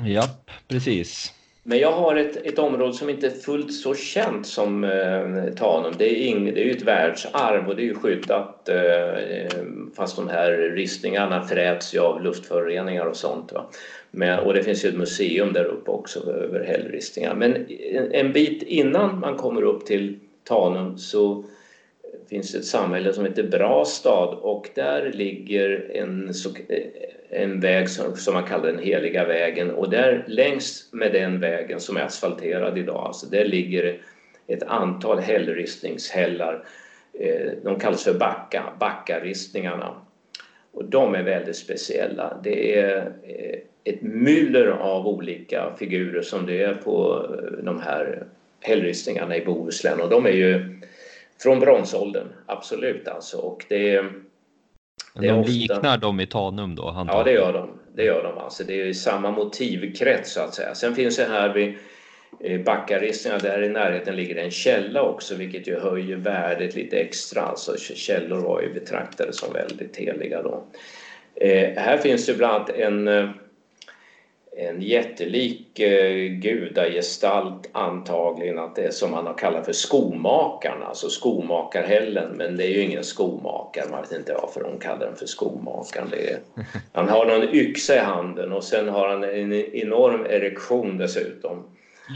Ja, 0.04 0.28
precis. 0.68 1.32
Men 1.68 1.78
jag 1.78 1.92
har 1.92 2.16
ett, 2.16 2.36
ett 2.36 2.58
område 2.58 2.92
som 2.92 3.10
inte 3.10 3.26
är 3.26 3.30
fullt 3.30 3.72
så 3.72 3.94
känt 3.94 4.46
som 4.46 4.84
eh, 4.84 5.54
Tanum. 5.56 5.94
Det 5.98 6.04
är, 6.04 6.26
ing, 6.26 6.54
det 6.54 6.60
är 6.60 6.64
ju 6.64 6.70
ett 6.70 6.82
världsarv 6.82 7.68
och 7.68 7.76
det 7.76 7.82
är 7.82 7.86
ju 7.86 7.94
skyddat 7.94 8.68
eh, 8.68 9.62
fast 9.96 10.16
de 10.16 10.28
här 10.28 10.52
ristningarna 10.52 11.42
fräts 11.42 11.94
ju 11.94 11.98
av 11.98 12.22
luftföroreningar 12.22 13.06
och 13.06 13.16
sånt. 13.16 13.52
Va? 13.52 13.70
Men, 14.10 14.38
och 14.38 14.54
det 14.54 14.62
finns 14.62 14.84
ju 14.84 14.88
ett 14.88 14.96
museum 14.96 15.52
där 15.52 15.64
uppe 15.64 15.90
också 15.90 16.30
över 16.30 16.64
hällristningar. 16.64 17.34
Men 17.34 17.66
en, 17.92 18.12
en 18.12 18.32
bit 18.32 18.62
innan 18.62 19.20
man 19.20 19.36
kommer 19.36 19.62
upp 19.62 19.86
till 19.86 20.18
Tanum 20.46 20.98
så 20.98 21.44
finns 22.28 22.52
det 22.52 22.58
ett 22.58 22.64
samhälle 22.64 23.12
som 23.12 23.24
heter 23.24 23.42
Brastad 23.42 24.28
och 24.28 24.68
där 24.74 25.12
ligger 25.12 25.90
en, 25.94 26.32
en 27.30 27.60
väg 27.60 27.88
som, 27.88 28.16
som 28.16 28.34
man 28.34 28.44
kallar 28.44 28.66
den 28.66 28.78
heliga 28.78 29.24
vägen 29.24 29.70
och 29.70 29.90
där 29.90 30.24
längs 30.26 30.88
med 30.92 31.12
den 31.12 31.40
vägen 31.40 31.80
som 31.80 31.96
är 31.96 32.00
asfalterad 32.00 32.78
idag, 32.78 33.06
alltså 33.06 33.26
där 33.26 33.44
ligger 33.44 34.00
ett 34.46 34.62
antal 34.62 35.18
hällristningshällar. 35.18 36.64
Eh, 37.12 37.50
de 37.64 37.78
kallas 37.78 38.04
för 38.04 38.14
backa, 38.14 38.64
backaristningarna. 38.80 39.94
Och 40.72 40.84
de 40.84 41.14
är 41.14 41.22
väldigt 41.22 41.56
speciella. 41.56 42.40
Det 42.44 42.78
är 42.78 42.96
eh, 43.22 43.58
ett 43.84 44.02
myller 44.02 44.66
av 44.66 45.06
olika 45.06 45.74
figurer 45.78 46.22
som 46.22 46.46
det 46.46 46.62
är 46.62 46.74
på 46.74 47.26
eh, 47.30 47.64
de 47.64 47.80
här 47.80 48.26
hällristningarna 48.60 49.36
i 49.36 49.44
Bohuslän 49.44 50.00
och 50.00 50.10
de 50.10 50.26
är 50.26 50.30
ju 50.30 50.80
från 51.42 51.60
bronsåldern, 51.60 52.26
absolut 52.46 53.08
alltså. 53.08 53.36
Och 53.36 53.64
det 53.68 54.02
det 55.14 55.28
de 55.28 55.38
ofta... 55.38 55.52
liknar 55.52 55.98
dem 55.98 56.20
i 56.20 56.26
Tanum 56.26 56.74
då? 56.74 57.04
Ja, 57.08 57.22
det 57.22 57.32
gör 57.32 57.52
de. 57.52 57.70
Det 57.94 58.04
gör 58.04 58.22
de 58.22 58.38
alltså. 58.38 58.64
Det 58.64 58.88
är 58.88 58.92
samma 58.92 59.30
motivkrets 59.30 60.32
så 60.32 60.40
att 60.40 60.54
säga. 60.54 60.74
Sen 60.74 60.94
finns 60.94 61.16
det 61.16 61.24
här 61.24 61.54
vid 61.54 61.74
Backaristningarna, 62.64 63.42
där 63.42 63.62
i 63.62 63.68
närheten 63.68 64.16
ligger 64.16 64.36
en 64.36 64.50
källa 64.50 65.02
också 65.02 65.34
vilket 65.34 65.68
ju 65.68 65.80
höjer 65.80 66.16
värdet 66.16 66.74
lite 66.74 66.96
extra. 66.96 67.42
Alltså 67.42 67.76
källor 67.76 68.38
var 68.38 68.62
ju 68.62 68.74
betraktade 68.74 69.32
som 69.32 69.52
väldigt 69.52 69.96
heliga 69.96 70.42
då. 70.42 70.64
Eh, 71.34 71.72
här 71.76 71.98
finns 71.98 72.26
det 72.26 72.34
bland 72.34 72.54
annat 72.54 72.70
en, 72.70 73.08
eh, 73.08 73.30
en 74.58 74.82
jättelik 74.82 75.78
eh, 75.78 76.28
gudagestalt 76.28 77.68
antagligen 77.72 78.58
att 78.58 78.76
det 78.76 78.82
är 78.82 78.90
som 78.90 79.10
man 79.10 79.26
har 79.26 79.34
kallat 79.34 79.64
för 79.64 79.72
skomakaren, 79.72 80.82
alltså 80.82 81.08
skomakarhällen. 81.08 82.36
Men 82.36 82.56
det 82.56 82.64
är 82.64 82.70
ju 82.70 82.80
ingen 82.80 83.04
skomakare, 83.04 83.90
man 83.90 84.02
vet 84.02 84.12
inte 84.12 84.34
varför 84.42 84.62
de 84.62 84.78
kallar 84.78 85.06
den 85.06 85.16
för 85.16 85.26
skomakaren. 85.26 86.08
Är, 86.12 86.38
han 86.92 87.08
har 87.08 87.26
någon 87.26 87.54
yxa 87.54 87.94
i 87.94 87.98
handen 87.98 88.52
och 88.52 88.64
sen 88.64 88.88
har 88.88 89.08
han 89.08 89.24
en 89.24 89.52
enorm 89.52 90.26
erektion 90.30 90.98
dessutom. 90.98 91.64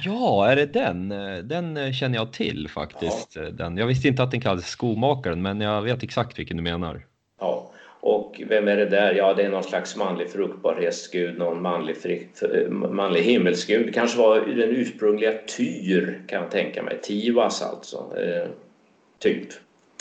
Ja, 0.04 0.50
är 0.50 0.56
det 0.56 0.66
den? 0.66 1.08
Den 1.48 1.92
känner 1.92 2.18
jag 2.18 2.32
till 2.32 2.68
faktiskt. 2.68 3.36
Ja. 3.36 3.50
Den. 3.50 3.76
Jag 3.76 3.86
visste 3.86 4.08
inte 4.08 4.22
att 4.22 4.30
den 4.30 4.40
kallades 4.40 4.66
skomakaren, 4.68 5.42
men 5.42 5.60
jag 5.60 5.82
vet 5.82 6.02
exakt 6.02 6.38
vilken 6.38 6.56
du 6.56 6.62
menar. 6.62 7.06
Ja, 7.40 7.69
och 8.00 8.42
vem 8.48 8.68
är 8.68 8.76
det 8.76 8.86
där? 8.86 9.14
Ja, 9.14 9.34
det 9.34 9.42
är 9.42 9.48
någon 9.48 9.64
slags 9.64 9.96
manlig 9.96 10.30
fruktbarhetsgud, 10.30 11.38
någon 11.38 11.62
manlig, 11.62 11.96
fri, 11.96 12.28
manlig 12.70 13.22
himmelsgud. 13.22 13.86
Det 13.86 13.92
kanske 13.92 14.18
var 14.18 14.40
den 14.40 14.70
ursprungliga 14.70 15.32
Tyr, 15.56 16.22
kan 16.26 16.42
jag 16.42 16.50
tänka 16.50 16.82
mig. 16.82 17.00
Tivas 17.02 17.62
alltså, 17.62 17.96
eh, 17.96 18.48
typ. 19.18 19.48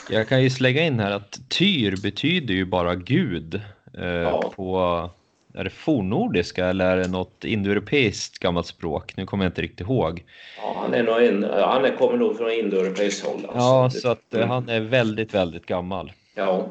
Jag 0.09 0.27
kan 0.27 0.43
ju 0.43 0.49
slänga 0.49 0.81
in 0.81 0.99
här 0.99 1.11
att 1.11 1.39
Tyr 1.49 2.01
betyder 2.03 2.53
ju 2.53 2.65
bara 2.65 2.95
gud 2.95 3.61
eh, 3.97 4.07
ja. 4.07 4.53
på 4.55 5.09
är 5.53 5.63
det 5.63 5.69
fornnordiska 5.69 6.65
eller 6.65 6.85
är 6.85 6.97
det 6.97 7.07
något 7.07 7.45
indoeuropeiskt 7.45 8.39
gammalt 8.39 8.67
språk? 8.67 9.17
Nu 9.17 9.25
kommer 9.25 9.45
jag 9.45 9.49
inte 9.49 9.61
riktigt 9.61 9.79
ihåg. 9.79 10.23
Ja, 10.57 10.75
han, 10.81 10.93
är 10.93 11.03
nog 11.03 11.21
in, 11.21 11.43
han 11.43 11.85
är, 11.85 11.95
kommer 11.97 12.17
nog 12.17 12.37
från 12.37 12.51
indoeuropeiskt 12.51 13.25
håll. 13.25 13.35
Alltså. 13.35 13.57
Ja, 13.57 13.89
så 13.89 14.09
att 14.09 14.33
mm. 14.33 14.49
han 14.49 14.69
är 14.69 14.79
väldigt, 14.79 15.33
väldigt 15.33 15.65
gammal. 15.65 16.11
Ja, 16.35 16.67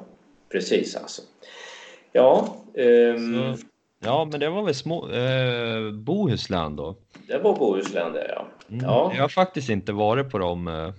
precis 0.53 0.97
alltså. 0.97 1.23
Ja. 2.13 2.57
Um, 2.75 3.57
så, 3.57 3.65
ja, 4.05 4.29
men 4.31 4.41
det 4.41 4.51
var 4.51 4.63
väl 4.63 4.75
små, 4.75 5.11
eh, 5.11 5.93
Bohuslän 5.93 6.77
då? 6.77 6.97
Det 7.29 7.39
var 7.39 7.57
Bohuslän 7.57 8.13
det, 8.13 8.27
ja. 8.29 8.47
Mm. 8.69 8.85
ja. 8.85 9.13
Jag 9.15 9.23
har 9.23 9.29
faktiskt 9.29 9.69
inte 9.71 9.93
varit 9.93 10.31
på 10.31 10.39
dem 10.39 10.69
eh, 10.69 10.93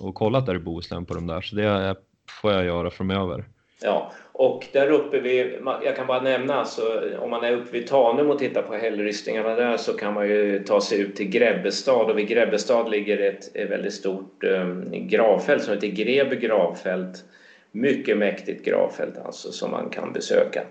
och 0.00 0.14
kollat 0.14 0.46
där 0.46 0.54
i 0.54 0.58
Bohuslän 0.58 1.06
på 1.06 1.14
dem 1.14 1.26
där, 1.26 1.40
så 1.40 1.56
det 1.56 1.96
får 2.42 2.52
jag 2.52 2.64
göra 2.64 2.90
framöver. 2.90 3.44
Ja, 3.82 4.12
och 4.32 4.66
där 4.72 4.90
uppe 4.90 5.20
vid, 5.20 5.58
jag 5.84 5.96
kan 5.96 6.06
bara 6.06 6.20
nämna 6.20 6.54
alltså, 6.54 7.02
om 7.20 7.30
man 7.30 7.44
är 7.44 7.52
uppe 7.52 7.72
vid 7.72 7.86
Tanum 7.86 8.30
och 8.30 8.38
tittar 8.38 8.62
på 8.62 8.74
hällristningarna 8.74 9.54
där 9.54 9.76
så 9.76 9.92
kan 9.92 10.14
man 10.14 10.28
ju 10.28 10.64
ta 10.64 10.80
sig 10.80 11.00
ut 11.00 11.16
till 11.16 11.28
Grebbestad 11.28 12.10
och 12.10 12.18
vid 12.18 12.28
Grebbestad 12.28 12.90
ligger 12.90 13.18
ett, 13.18 13.56
ett 13.56 13.70
väldigt 13.70 13.92
stort 13.92 14.44
um, 14.44 14.90
gravfält 14.92 15.62
som 15.62 15.74
heter 15.74 15.88
Grebe 15.88 16.36
gravfält. 16.36 17.24
Mycket 17.72 18.18
mäktigt 18.18 18.64
gravfält 18.64 19.18
alltså 19.18 19.52
som 19.52 19.70
man 19.70 19.90
kan 19.90 20.12
besöka. 20.12 20.62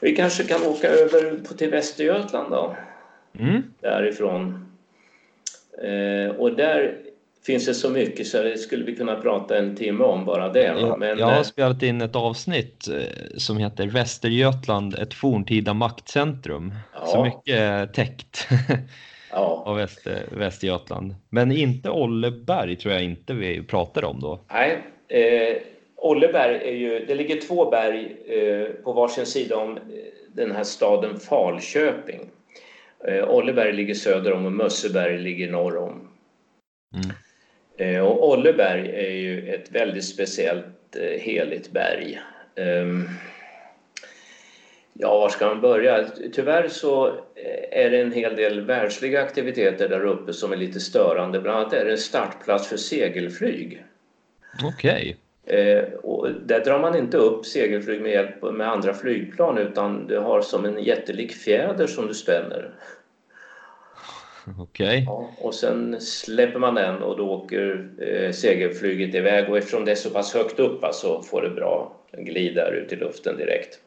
Vi 0.00 0.16
kanske 0.16 0.44
kan 0.44 0.66
åka 0.66 0.88
över 0.88 1.36
på, 1.48 1.54
till 1.54 1.70
Västergötland 1.70 2.50
då. 2.50 2.76
Mm. 3.38 3.62
Därifrån. 3.80 4.68
Eh, 5.82 6.36
och 6.36 6.56
där 6.56 6.98
finns 7.46 7.66
det 7.66 7.74
så 7.74 7.90
mycket 7.90 8.26
så 8.26 8.42
det 8.42 8.58
skulle 8.58 8.84
vi 8.84 8.96
kunna 8.96 9.14
prata 9.14 9.58
en 9.58 9.76
timme 9.76 10.04
om 10.04 10.24
bara 10.24 10.48
det. 10.48 10.62
Jag, 10.62 10.98
Men, 10.98 11.18
jag 11.18 11.26
har 11.26 11.36
eh, 11.36 11.42
spelat 11.42 11.82
in 11.82 12.00
ett 12.00 12.16
avsnitt 12.16 12.88
eh, 12.88 13.36
som 13.36 13.58
heter 13.58 13.86
Västergötland, 13.86 14.94
ett 14.94 15.14
forntida 15.14 15.74
maktcentrum. 15.74 16.74
Ja. 16.94 17.06
Så 17.06 17.24
mycket 17.24 17.94
täckt 17.94 18.48
ja. 19.30 19.62
av 19.66 19.76
Väster, 19.76 20.22
Västergötland. 20.30 21.14
Men 21.28 21.52
inte 21.52 21.90
Olleberg 21.90 22.76
tror 22.76 22.94
jag 22.94 23.02
inte 23.04 23.34
vi 23.34 23.62
pratade 23.62 24.06
om 24.06 24.20
då. 24.20 24.40
Nej, 24.52 24.82
eh, 25.08 25.56
Olleberg 26.00 26.56
är 26.68 26.74
ju, 26.74 27.04
det 27.06 27.14
ligger 27.14 27.40
två 27.40 27.70
berg 27.70 28.16
eh, 28.26 28.68
på 28.84 28.92
varsin 28.92 29.26
sida 29.26 29.56
om 29.56 29.76
eh, 29.76 29.82
den 30.32 30.50
här 30.50 30.64
staden 30.64 31.20
Falköping. 31.20 32.30
Eh, 33.04 33.28
Olleberg 33.30 33.72
ligger 33.72 33.94
söder 33.94 34.32
om 34.32 34.46
och 34.46 34.52
Mösseberg 34.52 35.18
ligger 35.18 35.50
norr 35.50 35.76
om. 35.76 36.08
Mm. 36.94 37.16
Eh, 37.78 38.02
och 38.02 38.28
Olleberg 38.28 38.90
är 38.90 39.10
ju 39.10 39.54
ett 39.54 39.70
väldigt 39.72 40.04
speciellt 40.04 40.96
eh, 40.96 41.20
heligt 41.20 41.72
berg. 41.72 42.20
Ehm, 42.56 43.08
ja, 44.92 45.18
var 45.18 45.28
ska 45.28 45.46
man 45.46 45.60
börja? 45.60 46.08
Tyvärr 46.32 46.68
så 46.68 47.06
eh, 47.08 47.84
är 47.84 47.90
det 47.90 48.00
en 48.00 48.12
hel 48.12 48.36
del 48.36 48.60
världsliga 48.60 49.22
aktiviteter 49.22 49.88
där 49.88 50.04
uppe 50.04 50.32
som 50.32 50.52
är 50.52 50.56
lite 50.56 50.80
störande. 50.80 51.40
Bland 51.40 51.58
annat 51.58 51.72
är 51.72 51.84
det 51.84 51.90
en 51.90 51.98
startplats 51.98 52.68
för 52.68 52.76
segelflyg. 52.76 53.84
Okej. 54.64 55.16
Okay. 55.48 55.82
Och 56.02 56.28
där 56.46 56.64
drar 56.64 56.78
man 56.78 56.96
inte 56.96 57.16
upp 57.16 57.46
segelflyg 57.46 58.00
med 58.00 58.12
hjälp 58.12 58.42
med 58.42 58.68
andra 58.68 58.94
flygplan 58.94 59.58
utan 59.58 60.06
du 60.06 60.18
har 60.18 60.40
som 60.40 60.64
en 60.64 60.82
jättelik 60.82 61.32
fjäder 61.32 61.86
som 61.86 62.06
du 62.06 62.14
spänner. 62.14 62.70
Okej. 64.58 64.86
Okay. 64.86 65.04
Ja, 65.04 65.30
och 65.38 65.54
sen 65.54 66.00
släpper 66.00 66.58
man 66.58 66.74
den 66.74 67.02
och 67.02 67.16
då 67.16 67.30
åker 67.30 67.88
eh, 67.98 68.32
segelflyget 68.32 69.14
iväg 69.14 69.50
och 69.50 69.58
eftersom 69.58 69.84
det 69.84 69.90
är 69.90 69.96
så 69.96 70.10
pass 70.10 70.34
högt 70.34 70.58
upp 70.58 70.80
så 70.80 70.86
alltså, 70.86 71.22
får 71.22 71.42
det 71.42 71.50
bra 71.50 71.96
glid 72.12 72.54
där 72.54 72.72
ut 72.72 72.92
i 72.92 72.96
luften 72.96 73.36
direkt. 73.36 73.78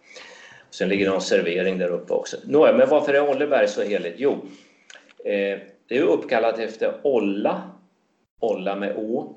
Sen 0.69 0.89
ligger 0.89 1.05
det 1.05 1.11
någon 1.11 1.21
servering 1.21 1.77
där 1.77 1.89
uppe 1.89 2.13
också. 2.13 2.37
Nåja, 2.43 2.73
men 2.73 2.89
varför 2.89 3.13
är 3.13 3.29
Olleberg 3.29 3.67
så 3.67 3.81
heligt? 3.81 4.15
Jo, 4.17 4.31
eh, 5.25 5.59
det 5.87 5.97
är 5.97 6.01
uppkallat 6.01 6.59
efter 6.59 6.93
Olla, 7.03 7.61
Olla 8.39 8.75
med 8.75 8.95
Å. 8.97 9.35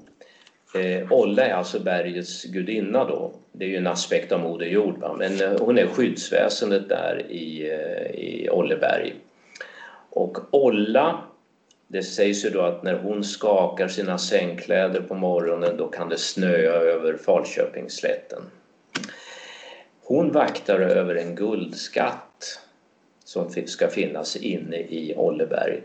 Eh, 0.75 1.12
Olla 1.12 1.47
är 1.47 1.53
alltså 1.53 1.81
bergets 1.81 2.45
gudinna 2.45 3.05
då. 3.05 3.33
Det 3.53 3.64
är 3.64 3.68
ju 3.68 3.77
en 3.77 3.87
aspekt 3.87 4.33
av 4.33 4.41
Moder 4.41 4.66
Jord, 4.66 4.99
va? 4.99 5.16
men 5.18 5.41
eh, 5.41 5.61
hon 5.61 5.79
är 5.79 5.87
skyddsväsendet 5.87 6.89
där 6.89 7.27
i, 7.29 7.70
eh, 7.70 8.20
i 8.20 8.49
Olleberg. 8.51 9.14
Och 10.11 10.39
Olla, 10.51 11.18
det 11.89 12.03
sägs 12.03 12.45
ju 12.45 12.51
då 12.51 12.61
att 12.61 12.83
när 12.83 12.95
hon 12.95 13.25
skakar 13.25 13.89
sina 13.89 14.18
sängkläder 14.18 15.01
på 15.01 15.14
morgonen 15.14 15.77
då 15.77 15.89
kan 15.89 16.09
det 16.09 16.18
snöa 16.18 16.72
över 16.72 17.16
Falköpingsslätten. 17.16 18.43
Hon 20.05 20.33
vaktar 20.33 20.81
över 20.81 21.14
en 21.14 21.35
guldskatt 21.35 22.61
som 23.25 23.51
ska 23.66 23.89
finnas 23.89 24.37
inne 24.37 24.77
i 24.77 25.14
Olleberg. 25.16 25.81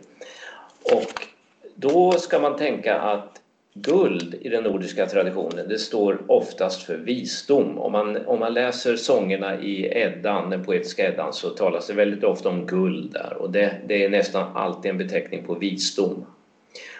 Och 0.84 1.28
då 1.76 2.12
ska 2.12 2.40
man 2.40 2.58
tänka 2.58 3.00
att 3.00 3.39
Guld 3.82 4.36
i 4.41 4.49
den 4.49 4.63
nordiska 4.63 5.05
traditionen, 5.05 5.69
det 5.69 5.80
står 5.80 6.21
oftast 6.27 6.84
för 6.84 6.97
visdom. 6.97 7.77
Om 7.77 7.91
man, 7.91 8.25
om 8.25 8.39
man 8.39 8.53
läser 8.53 8.95
sångerna 8.95 9.61
i 9.61 9.86
Eddan, 9.86 10.49
den 10.49 10.65
poetiska 10.65 11.07
Eddan, 11.07 11.34
så 11.34 11.49
talas 11.49 11.88
det 11.88 11.93
väldigt 11.93 12.23
ofta 12.23 12.49
om 12.49 12.65
guld 12.65 13.13
där 13.13 13.34
och 13.39 13.51
det, 13.51 13.82
det 13.88 14.05
är 14.05 14.09
nästan 14.09 14.57
alltid 14.57 14.91
en 14.91 14.97
beteckning 14.97 15.43
på 15.43 15.55
visdom. 15.55 16.25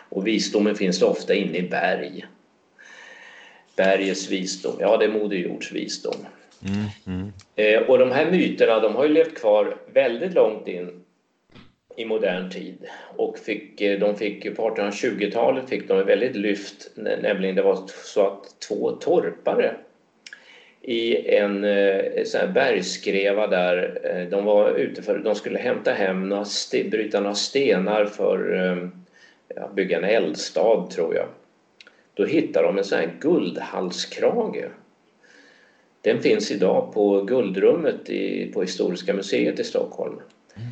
Och 0.10 0.28
visdomen 0.28 0.76
finns 0.76 1.02
ofta 1.02 1.34
inne 1.34 1.58
i 1.58 1.70
berg. 1.70 2.26
Bergets 3.76 4.30
visdom, 4.30 4.76
ja 4.80 4.98
det 4.98 5.06
är 5.06 5.10
Moder 5.10 5.38
Jords 5.38 5.72
visdom. 5.72 6.16
Mm, 6.66 6.86
mm. 7.08 7.34
Eh, 7.56 7.90
och 7.90 7.98
de 7.98 8.12
här 8.12 8.32
myterna 8.32 8.80
de 8.80 8.96
har 8.96 9.06
ju 9.06 9.14
levt 9.14 9.36
kvar 9.36 9.76
väldigt 9.94 10.34
långt 10.34 10.68
in 10.68 10.99
i 12.00 12.06
modern 12.06 12.50
tid. 12.50 12.78
Och 13.16 13.38
fick, 13.38 13.82
eh, 13.82 14.00
de 14.00 14.16
fick 14.16 14.56
på 14.56 14.70
1820-talet 14.70 15.70
fick 15.70 15.88
de 15.88 16.00
ett 16.00 16.08
väldigt 16.08 16.36
lyft, 16.36 16.92
nämligen 16.96 17.56
det 17.56 17.62
var 17.62 17.80
så 17.88 18.28
att 18.28 18.60
två 18.68 18.92
torpare 18.92 19.76
i 20.82 21.36
en 21.36 21.64
eh, 21.64 22.24
sån 22.24 22.42
här 22.42 22.48
bergskreva 22.48 23.48
där 23.48 24.00
eh, 24.04 24.30
de 24.30 24.46
var 24.46 24.70
ute 24.72 25.02
för 25.02 25.18
de 25.18 25.36
skulle 25.36 25.60
hämta 25.60 25.92
hem 25.92 26.30
några 26.30 26.46
bryta 26.92 27.20
några 27.20 27.36
stenar 27.36 28.06
för 28.06 28.40
ja, 29.56 29.72
bygga 29.76 29.98
en 29.98 30.04
eldstad 30.04 30.88
tror 30.92 31.16
jag. 31.16 31.28
Då 32.14 32.26
hittade 32.26 32.68
de 32.68 32.78
en 32.78 32.84
sån 32.84 33.00
här 33.00 33.12
guldhalskrage 33.20 34.66
Den 36.02 36.22
finns 36.22 36.52
idag 36.52 36.94
på 36.94 37.22
Guldrummet 37.22 38.10
i, 38.10 38.52
på 38.54 38.62
Historiska 38.62 39.14
museet 39.14 39.60
i 39.60 39.64
Stockholm. 39.64 40.20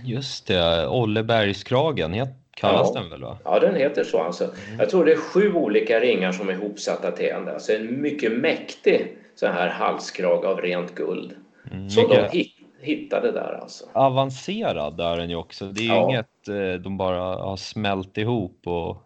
Just 0.04 0.48
det, 0.48 0.88
Ollebergskragen 0.88 2.28
kallas 2.52 2.92
ja. 2.94 3.02
den 3.02 3.10
väl? 3.10 3.22
Va? 3.22 3.38
Ja, 3.44 3.60
den 3.60 3.76
heter 3.76 4.04
så. 4.04 4.22
Alltså. 4.22 4.44
Mm. 4.44 4.80
Jag 4.80 4.90
tror 4.90 5.06
det 5.06 5.12
är 5.12 5.18
sju 5.18 5.54
olika 5.54 6.00
ringar 6.00 6.32
som 6.32 6.50
är 6.50 6.54
ihopsatta 6.54 7.12
till 7.12 7.30
en. 7.30 7.48
Alltså 7.48 7.74
en 7.74 8.02
mycket 8.02 8.32
mäktig 8.32 9.18
så 9.36 9.48
här 9.48 9.70
halskrage 9.70 10.46
av 10.46 10.62
rent 10.62 10.96
guld. 10.96 11.36
Mm, 11.72 11.90
som 11.90 12.04
mycket... 12.04 12.32
de 12.32 12.52
hittade 12.82 13.32
där 13.32 13.60
alltså. 13.62 13.86
Avancerad 13.94 15.00
är 15.00 15.18
den 15.18 15.30
ju 15.30 15.36
också. 15.36 15.66
Det 15.66 15.88
är 15.88 15.88
ja. 15.88 16.10
inget 16.10 16.48
eh, 16.48 16.82
de 16.82 16.98
bara 16.98 17.22
har 17.22 17.58
smält 17.58 18.18
ihop 18.18 18.62
och 18.66 19.04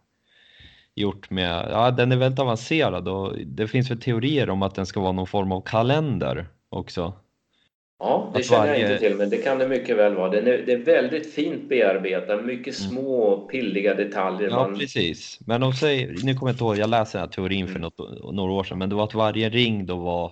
gjort 0.96 1.30
med, 1.30 1.68
ja 1.72 1.92
den 1.92 2.12
är 2.12 2.18
väldigt 2.18 2.40
avancerad 2.40 3.08
och 3.08 3.38
det 3.46 3.68
finns 3.68 3.92
väl 3.92 4.02
teorier 4.02 4.50
om 4.50 4.62
att 4.62 4.76
den 4.76 4.86
ska 4.86 5.00
vara 5.00 5.12
någon 5.12 5.28
form 5.28 5.52
av 5.52 5.62
kalender 5.62 6.48
också. 6.70 7.14
Ja, 8.04 8.32
det 8.34 8.44
känner 8.44 8.68
varje... 8.68 8.82
jag 8.82 8.92
inte 8.92 9.08
till, 9.08 9.18
men 9.18 9.30
det 9.30 9.38
kan 9.38 9.60
det 9.60 9.68
mycket 9.68 9.98
väl 9.98 10.16
vara. 10.16 10.30
Den 10.30 10.48
är, 10.48 10.58
det 10.58 10.74
är 10.74 10.78
väldigt 10.78 11.34
fint 11.34 11.70
bearbetat, 11.70 12.46
mycket 12.46 12.80
mm. 12.80 12.92
små 12.92 13.38
pilliga 13.38 13.94
detaljer. 13.94 14.50
Ja, 14.50 14.56
man... 14.56 14.80
precis. 14.80 15.40
Men 15.46 15.62
de 15.62 15.74
säger, 15.74 16.08
nu 16.08 16.34
kommer 16.34 16.50
jag 16.50 16.54
inte 16.54 16.64
ihåg, 16.64 16.78
jag 16.78 16.90
läste 16.90 17.18
den 17.18 17.28
här 17.28 17.34
teorin 17.34 17.68
för 17.68 17.76
mm. 17.76 17.82
något, 17.82 18.34
några 18.34 18.52
år 18.52 18.64
sedan, 18.64 18.78
men 18.78 18.90
det 18.90 18.96
var 18.96 19.04
att 19.04 19.14
varje 19.14 19.50
ring 19.50 19.86
då 19.86 19.96
var 19.96 20.32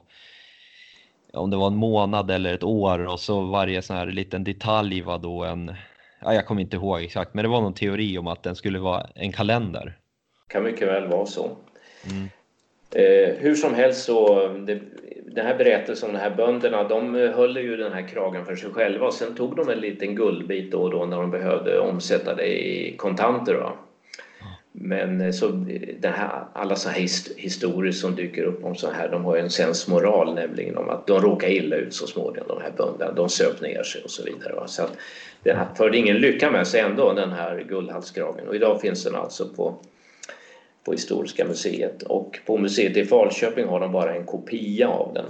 om 1.33 1.49
det 1.49 1.57
var 1.57 1.67
en 1.67 1.75
månad 1.75 2.31
eller 2.31 2.53
ett 2.53 2.63
år 2.63 3.07
och 3.07 3.19
så 3.19 3.41
varje 3.41 3.81
sån 3.81 3.95
här 3.95 4.05
liten 4.05 4.43
detalj 4.43 5.01
var 5.01 5.17
då 5.17 5.43
en, 5.43 5.75
ja, 6.21 6.33
jag 6.33 6.45
kommer 6.45 6.61
inte 6.61 6.75
ihåg 6.75 7.01
exakt, 7.01 7.33
men 7.33 7.43
det 7.43 7.49
var 7.49 7.61
någon 7.61 7.73
teori 7.73 8.17
om 8.17 8.27
att 8.27 8.43
den 8.43 8.55
skulle 8.55 8.79
vara 8.79 9.07
en 9.15 9.31
kalender. 9.31 9.97
Kan 10.47 10.63
mycket 10.63 10.87
väl 10.87 11.07
vara 11.07 11.25
så. 11.25 11.51
Mm. 12.09 12.29
Eh, 12.91 13.35
hur 13.35 13.55
som 13.55 13.73
helst 13.73 14.03
så, 14.03 14.47
det, 14.47 14.81
den 15.35 15.45
här 15.45 15.57
berättelsen 15.57 16.09
om 16.09 16.15
de 16.15 16.21
här 16.21 16.35
bönderna, 16.35 16.83
de 16.83 17.15
eh, 17.15 17.31
höll 17.31 17.57
ju 17.57 17.77
den 17.77 17.93
här 17.93 18.07
kragen 18.07 18.45
för 18.45 18.55
sig 18.55 18.69
själva 18.69 19.07
och 19.07 19.13
sen 19.13 19.35
tog 19.35 19.55
de 19.55 19.69
en 19.69 19.79
liten 19.79 20.15
guldbit 20.15 20.71
då 20.71 20.81
och 20.81 20.91
då 20.91 21.05
när 21.05 21.17
de 21.17 21.31
behövde 21.31 21.79
omsätta 21.79 22.35
det 22.35 22.67
i 22.67 22.97
kontanter. 22.97 23.53
Va? 23.53 23.71
Men 24.71 25.21
eh, 25.21 25.31
så 25.31 25.47
eh, 25.47 25.95
det 25.99 26.07
här, 26.07 26.43
alla 26.53 26.75
så 26.75 26.89
här 26.89 27.01
historier 27.37 27.91
som 27.91 28.15
dyker 28.15 28.43
upp 28.43 28.65
om 28.65 28.75
så 28.75 28.91
här, 28.91 29.09
de 29.09 29.25
har 29.25 29.35
ju 29.35 29.41
en 29.41 29.49
sensmoral 29.49 30.35
nämligen 30.35 30.77
om 30.77 30.89
att 30.89 31.07
de 31.07 31.21
råkar 31.21 31.47
illa 31.47 31.75
ut 31.75 31.93
så 31.93 32.07
småningom, 32.07 32.47
de 32.47 32.61
här 32.61 32.71
bönderna. 32.77 33.11
De 33.11 33.29
söp 33.29 33.61
ner 33.61 33.83
sig 33.83 34.03
och 34.03 34.11
så 34.11 34.23
vidare. 34.23 34.53
Va? 34.53 34.67
Så 34.67 34.83
att 34.83 34.97
det 35.43 35.67
förde 35.75 35.97
ingen 35.97 36.17
lycka 36.17 36.51
med 36.51 36.67
sig 36.67 36.81
ändå, 36.81 37.13
den 37.13 37.31
här 37.31 37.65
guldhalskragen. 37.69 38.47
Och 38.47 38.55
idag 38.55 38.81
finns 38.81 39.03
den 39.03 39.15
alltså 39.15 39.47
på 39.55 39.75
på 40.83 40.91
Historiska 40.91 41.45
museet 41.45 42.03
och 42.03 42.39
på 42.45 42.57
museet 42.57 42.97
i 42.97 43.05
Falköping 43.05 43.67
har 43.67 43.79
de 43.79 43.91
bara 43.91 44.15
en 44.15 44.25
kopia 44.25 44.87
av 44.87 45.13
den. 45.13 45.25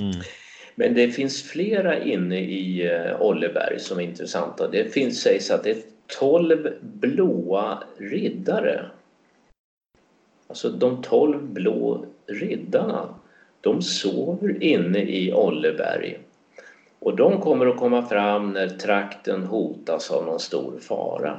Mm. 0.00 0.22
Men 0.74 0.94
det 0.94 1.10
finns 1.10 1.42
flera 1.42 2.04
inne 2.04 2.40
i 2.40 2.90
uh, 2.90 3.22
Olleberg 3.22 3.80
som 3.80 3.98
är 3.98 4.02
intressanta. 4.02 4.68
Det 4.68 4.92
finns, 4.92 5.20
sägs 5.20 5.50
att 5.50 5.64
det 5.64 5.70
är 5.70 5.82
12 6.18 6.68
blåa 6.80 7.82
riddare. 7.96 8.84
Alltså 10.48 10.70
de 10.70 11.02
12 11.02 11.42
blå 11.42 12.04
riddarna, 12.26 13.14
de 13.60 13.82
sover 13.82 14.62
inne 14.62 15.02
i 15.02 15.32
Olleberg. 15.32 16.18
Och 16.98 17.16
de 17.16 17.40
kommer 17.40 17.66
att 17.66 17.76
komma 17.76 18.06
fram 18.06 18.52
när 18.52 18.68
trakten 18.68 19.42
hotas 19.42 20.10
av 20.10 20.26
någon 20.26 20.40
stor 20.40 20.78
fara. 20.80 21.38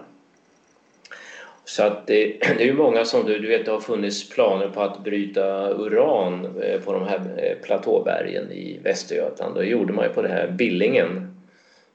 Så 1.68 1.84
att 1.84 2.08
det, 2.08 2.26
det 2.40 2.64
är 2.64 2.66
ju 2.66 2.74
många 2.74 3.06
som 3.06 3.26
du, 3.26 3.40
du 3.40 3.48
vet, 3.48 3.66
det 3.66 3.72
har 3.72 3.80
funnits 3.80 4.30
planer 4.30 4.70
på 4.70 4.82
att 4.82 5.04
bryta 5.04 5.70
uran 5.70 6.62
eh, 6.62 6.82
på 6.82 6.94
de 6.94 7.08
här 7.08 7.20
eh, 7.38 7.58
platåbergen 7.66 8.52
i 8.52 8.80
Västergötland. 8.84 9.56
Det 9.56 9.66
gjorde 9.66 9.94
man 9.94 10.06
ju 10.06 10.14
på 10.14 10.22
det 10.22 10.28
här 10.30 10.52
Billingen. 10.52 11.38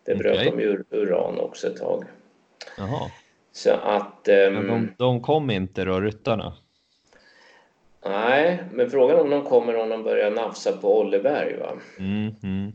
Det 0.04 0.14
bröt 0.14 0.34
okay. 0.34 0.50
de 0.50 0.60
ju 0.60 0.84
uran 0.90 1.40
också 1.40 1.66
ett 1.66 1.76
tag. 1.76 2.04
Jaha. 2.78 3.10
Så 3.52 3.70
att... 3.70 4.28
Um, 4.28 4.54
Men 4.54 4.66
de, 4.66 4.94
de 4.98 5.20
kom 5.20 5.50
inte 5.50 5.84
då, 5.84 6.00
ryttarna? 6.00 6.52
Nej, 8.04 8.64
men 8.72 8.90
frågan 8.90 9.20
om 9.20 9.30
de 9.30 9.44
kommer 9.44 9.76
om 9.76 9.88
de 9.88 10.02
börjar 10.02 10.30
nafsa 10.30 10.72
på 10.72 11.00
Olleberg. 11.00 11.56
Va? 11.56 11.72
Mm, 11.98 12.34
mm. 12.42 12.72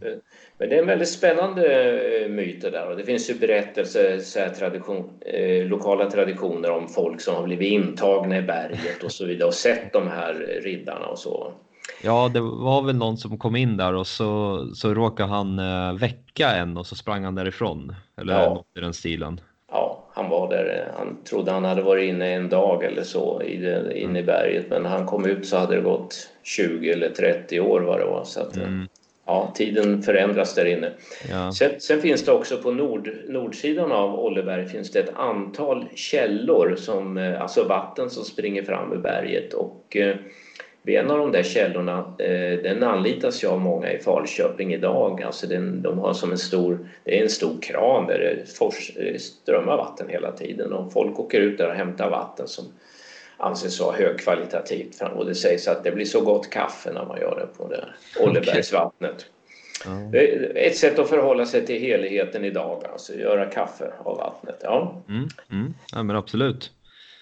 Men 0.57 0.69
det 0.69 0.75
är 0.75 0.79
en 0.79 0.87
väldigt 0.87 1.09
spännande 1.09 1.99
eh, 2.21 2.29
myt 2.29 2.61
det 2.61 2.69
där 2.69 2.89
och 2.89 2.97
det 2.97 3.03
finns 3.03 3.29
ju 3.29 3.33
berättelser, 3.33 4.19
så 4.19 4.39
här, 4.39 4.49
tradition, 4.49 5.09
eh, 5.21 5.65
lokala 5.65 6.11
traditioner 6.11 6.71
om 6.71 6.87
folk 6.87 7.21
som 7.21 7.35
har 7.35 7.43
blivit 7.43 7.71
intagna 7.71 8.37
i 8.37 8.41
berget 8.41 9.03
och 9.03 9.11
så 9.11 9.25
vidare 9.25 9.47
och 9.47 9.53
sett 9.53 9.93
de 9.93 10.07
här 10.07 10.59
riddarna 10.63 11.05
och 11.05 11.19
så. 11.19 11.53
Ja, 12.03 12.29
det 12.33 12.41
var 12.41 12.81
väl 12.81 12.95
någon 12.95 13.17
som 13.17 13.37
kom 13.37 13.55
in 13.55 13.77
där 13.77 13.93
och 13.93 14.07
så, 14.07 14.59
så 14.73 14.93
råkade 14.93 15.29
han 15.29 15.59
eh, 15.59 15.93
väcka 15.93 16.49
en 16.49 16.77
och 16.77 16.87
så 16.87 16.95
sprang 16.95 17.23
han 17.23 17.35
därifrån. 17.35 17.95
Eller 18.21 18.33
ja. 18.33 18.49
något 18.49 18.77
i 18.77 18.79
den 18.79 18.93
stilen 18.93 19.41
han 20.17 20.29
var 20.29 20.49
där. 20.49 20.91
Han 20.97 21.17
trodde 21.23 21.51
han 21.51 21.65
hade 21.65 21.81
varit 21.81 22.09
inne 22.09 22.33
en 22.33 22.49
dag 22.49 22.83
eller 22.83 23.03
så 23.03 23.41
inne 23.41 23.91
i 23.93 24.03
mm. 24.03 24.25
berget 24.25 24.69
men 24.69 24.83
när 24.83 24.89
han 24.89 25.05
kom 25.05 25.25
ut 25.25 25.47
så 25.47 25.57
hade 25.57 25.75
det 25.75 25.81
gått 25.81 26.29
20 26.43 26.91
eller 26.91 27.09
30 27.09 27.59
år 27.59 27.81
vad 27.81 27.99
det 27.99 28.05
var. 28.05 28.23
Så 28.23 28.41
att, 28.41 28.57
mm. 28.57 28.87
ja, 29.25 29.53
tiden 29.55 30.03
förändras 30.03 30.55
där 30.55 30.65
inne. 30.65 30.91
Ja. 31.29 31.51
Sen, 31.51 31.71
sen, 31.79 32.01
finns 32.01 32.25
det 32.25 32.31
också 32.31 32.57
på 32.57 32.71
nord, 32.71 33.09
nordsidan 33.27 33.91
av 33.91 34.19
Olleberg 34.19 34.67
finns 34.67 34.91
det 34.91 34.99
ett 34.99 35.15
antal 35.15 35.85
källor, 35.95 36.75
som, 36.77 37.17
eh, 37.17 37.41
alltså 37.41 37.63
vatten 37.63 38.09
som 38.09 38.23
springer 38.23 38.63
fram 38.63 38.93
ur 38.93 38.97
berget 38.97 39.53
och 39.53 39.97
eh, 40.95 40.99
en 40.99 41.11
av 41.11 41.17
de 41.17 41.31
där 41.31 41.43
källorna, 41.43 42.15
eh, 42.19 42.59
den 42.63 42.83
anlitas 42.83 43.43
ju 43.43 43.47
av 43.47 43.59
många 43.59 43.91
i 43.91 43.99
Falköping 43.99 44.73
idag. 44.73 45.21
Alltså 45.21 45.47
den, 45.47 45.81
de 45.81 45.99
har 45.99 46.13
som 46.13 46.31
en 46.31 46.37
stor, 46.37 46.89
det 47.03 47.19
är 47.19 47.23
en 47.23 47.29
stor 47.29 47.61
kran 47.61 48.07
där 48.07 48.19
det 48.19 48.57
fors, 48.57 48.91
strömmar 49.17 49.77
vatten 49.77 50.09
hela 50.09 50.31
tiden 50.31 50.73
och 50.73 50.93
folk 50.93 51.19
åker 51.19 51.41
ut 51.41 51.57
där 51.57 51.69
och 51.69 51.75
hämtar 51.75 52.09
vatten 52.09 52.47
som 52.47 52.65
anses 53.37 53.79
vara 53.79 53.95
högkvalitativt. 53.95 55.01
Och 55.15 55.25
det 55.25 55.35
sägs 55.35 55.67
att 55.67 55.83
det 55.83 55.91
blir 55.91 56.05
så 56.05 56.21
gott 56.21 56.49
kaffe 56.49 56.93
när 56.93 57.05
man 57.05 57.19
gör 57.19 57.35
det 57.39 57.57
på 57.57 57.69
det 57.69 57.85
Ollebergsvattnet. 58.19 59.25
Okay. 59.81 60.35
Mm. 60.35 60.51
Ett 60.55 60.77
sätt 60.77 60.99
att 60.99 61.09
förhålla 61.09 61.45
sig 61.45 61.65
till 61.65 61.81
heligheten 61.81 62.45
idag, 62.45 62.83
alltså 62.91 63.13
göra 63.13 63.45
kaffe 63.45 63.91
av 64.03 64.17
vattnet. 64.17 64.59
Ja, 64.63 65.03
mm, 65.09 65.27
mm. 65.51 65.73
ja 65.91 66.03
men 66.03 66.15
absolut. 66.15 66.71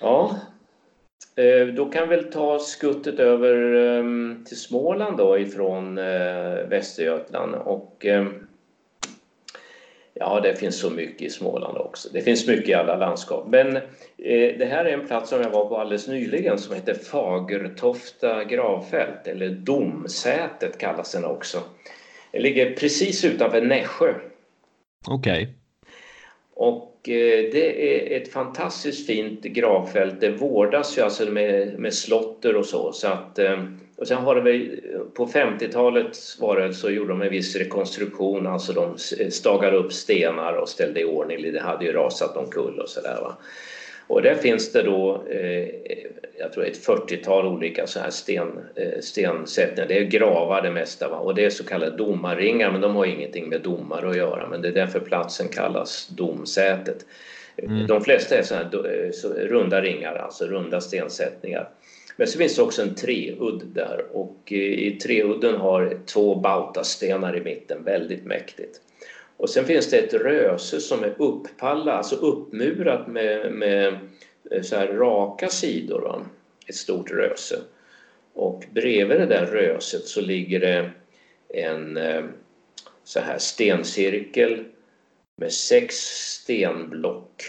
Ja, 0.02 0.36
Eh, 0.36 0.55
då 1.76 1.86
kan 1.86 2.10
vi 2.10 2.16
väl 2.16 2.32
ta 2.32 2.60
skuttet 2.60 3.20
över 3.20 3.76
ehm, 3.76 4.44
till 4.48 4.60
Småland 4.60 5.18
då 5.18 5.40
ifrån 5.40 5.98
eh, 5.98 6.68
Västergötland 6.70 7.56
och 7.56 8.06
ehm, 8.06 8.48
Ja, 10.20 10.40
det 10.40 10.56
finns 10.56 10.80
så 10.80 10.90
mycket 10.90 11.22
i 11.22 11.30
Småland 11.30 11.78
också. 11.78 12.10
Det 12.14 12.22
finns 12.22 12.48
mycket 12.48 12.70
i 12.70 12.74
alla 12.74 12.96
landskap. 12.96 13.48
Men 13.48 13.76
eh, 13.78 14.58
det 14.58 14.66
här 14.66 14.86
är 14.86 14.94
en 14.94 15.08
plats 15.08 15.30
som 15.30 15.42
jag 15.42 15.50
var 15.50 15.66
på 15.66 15.78
alldeles 15.78 16.08
nyligen 16.08 16.58
som 16.58 16.76
heter 16.76 16.94
Fagertofta 16.94 18.44
gravfält, 18.44 19.28
eller 19.28 19.50
Domsätet 19.50 20.78
kallas 20.78 21.12
den 21.12 21.26
också. 21.26 21.64
Det 22.32 22.40
ligger 22.40 22.76
precis 22.76 23.26
utanför 23.26 23.62
Nässjö. 23.62 24.14
Okej. 25.08 25.44
Okay. 25.44 25.48
Och 26.54 26.95
Eh, 26.95 26.95
Eh, 27.10 27.52
det 27.52 27.96
är 28.16 28.22
ett 28.22 28.32
fantastiskt 28.32 29.08
fint 29.08 29.42
gravfält. 29.42 30.22
Det 30.22 30.30
vårdas 30.30 30.98
ju 30.98 31.02
alltså 31.02 31.26
med, 31.26 31.80
med 31.80 31.94
slotter 31.94 32.56
och 32.56 32.66
så. 32.66 32.92
så 32.92 33.08
att, 33.08 33.40
eh, 33.40 33.64
och 33.98 34.08
sen 34.08 34.18
har 34.18 34.36
det 34.36 34.42
väl, 34.42 34.82
på 35.14 35.28
50-talet 35.28 36.18
var 36.40 36.60
det, 36.60 36.74
så 36.74 36.90
gjorde 36.90 37.10
de 37.10 37.22
en 37.22 37.30
viss 37.30 37.56
rekonstruktion, 37.56 38.48
alltså 38.48 38.74
de 38.74 38.98
stagade 39.32 39.78
upp 39.78 39.94
stenar 39.94 40.54
och 40.54 40.70
ställde 40.70 41.00
i 41.02 41.06
ordning. 41.06 41.54
Det 41.54 41.62
hade 41.62 41.86
ju 41.86 41.92
rasat 41.92 42.38
omkull 42.38 42.80
och 42.80 42.90
sådär. 42.90 43.18
Och 44.08 44.22
där 44.22 44.36
finns 44.36 44.72
det 44.72 44.84
då, 44.84 45.24
eh, 45.30 45.68
jag 46.38 46.54
tror 46.54 46.66
ett 46.66 46.86
40-tal 46.86 47.46
olika 47.46 47.88
så 47.88 48.00
här 48.00 48.10
sten, 48.10 48.60
eh, 48.76 49.00
stensättningar. 49.02 49.88
Det 49.88 49.98
är 49.98 50.04
gravar 50.04 50.62
det 50.62 50.72
mesta 50.72 51.10
va? 51.10 51.18
och 51.18 51.36
det 51.36 51.46
är 51.46 51.50
så 51.50 51.64
kallade 51.64 51.98
domarringar 51.98 52.72
men 52.72 52.82
de 52.82 52.96
har 52.96 53.06
ingenting 53.06 53.50
med 53.50 53.62
domare 53.62 54.10
att 54.10 54.18
göra 54.18 54.48
men 54.50 54.62
det 54.62 54.68
är 54.68 54.74
därför 54.74 55.00
platsen 55.00 55.48
kallas 55.48 56.08
domsätet. 56.08 57.06
Mm. 57.58 57.88
De 57.88 58.02
flesta 58.02 58.38
är 58.38 58.44
så 58.44 58.56
här, 58.56 58.64
eh, 58.64 59.12
så, 59.12 59.30
runda 59.30 59.82
ringar, 59.82 60.16
alltså 60.16 60.46
runda 60.46 60.82
stensättningar. 60.82 61.70
Men 62.18 62.28
så 62.28 62.38
finns 62.38 62.56
det 62.56 62.62
också 62.62 62.82
en 62.82 62.96
treudd 62.96 63.62
där 63.66 64.06
och 64.12 64.38
eh, 64.46 64.58
i 64.58 65.00
treudden 65.04 65.56
har 65.56 65.98
två 66.06 66.36
bautastenar 66.36 67.38
i 67.38 67.42
mitten, 67.42 67.84
väldigt 67.84 68.26
mäktigt. 68.26 68.82
Och 69.38 69.50
sen 69.50 69.66
finns 69.66 69.90
det 69.90 69.98
ett 69.98 70.14
röse 70.14 70.80
som 70.80 71.04
är 71.04 71.16
upppallat, 71.18 71.96
alltså 71.96 72.16
uppmurat 72.16 73.08
med, 73.08 73.52
med 73.52 74.00
eh, 74.52 74.62
så 74.62 74.76
här 74.76 74.88
raka 74.88 75.48
sidor. 75.48 76.02
Va? 76.02 76.26
Ett 76.68 76.76
stort 76.76 77.12
röse. 77.12 77.56
Och 78.34 78.64
bredvid 78.74 79.20
det 79.20 79.26
där 79.26 79.46
röset 79.46 80.06
så 80.06 80.22
ligger 80.22 80.60
det 80.60 80.92
en 81.50 81.98
eh, 81.98 82.24
så 83.04 83.20
här 83.20 83.38
stencirkel 83.38 84.64
med 85.36 85.52
sex 85.52 85.96
stenblock. 85.96 87.44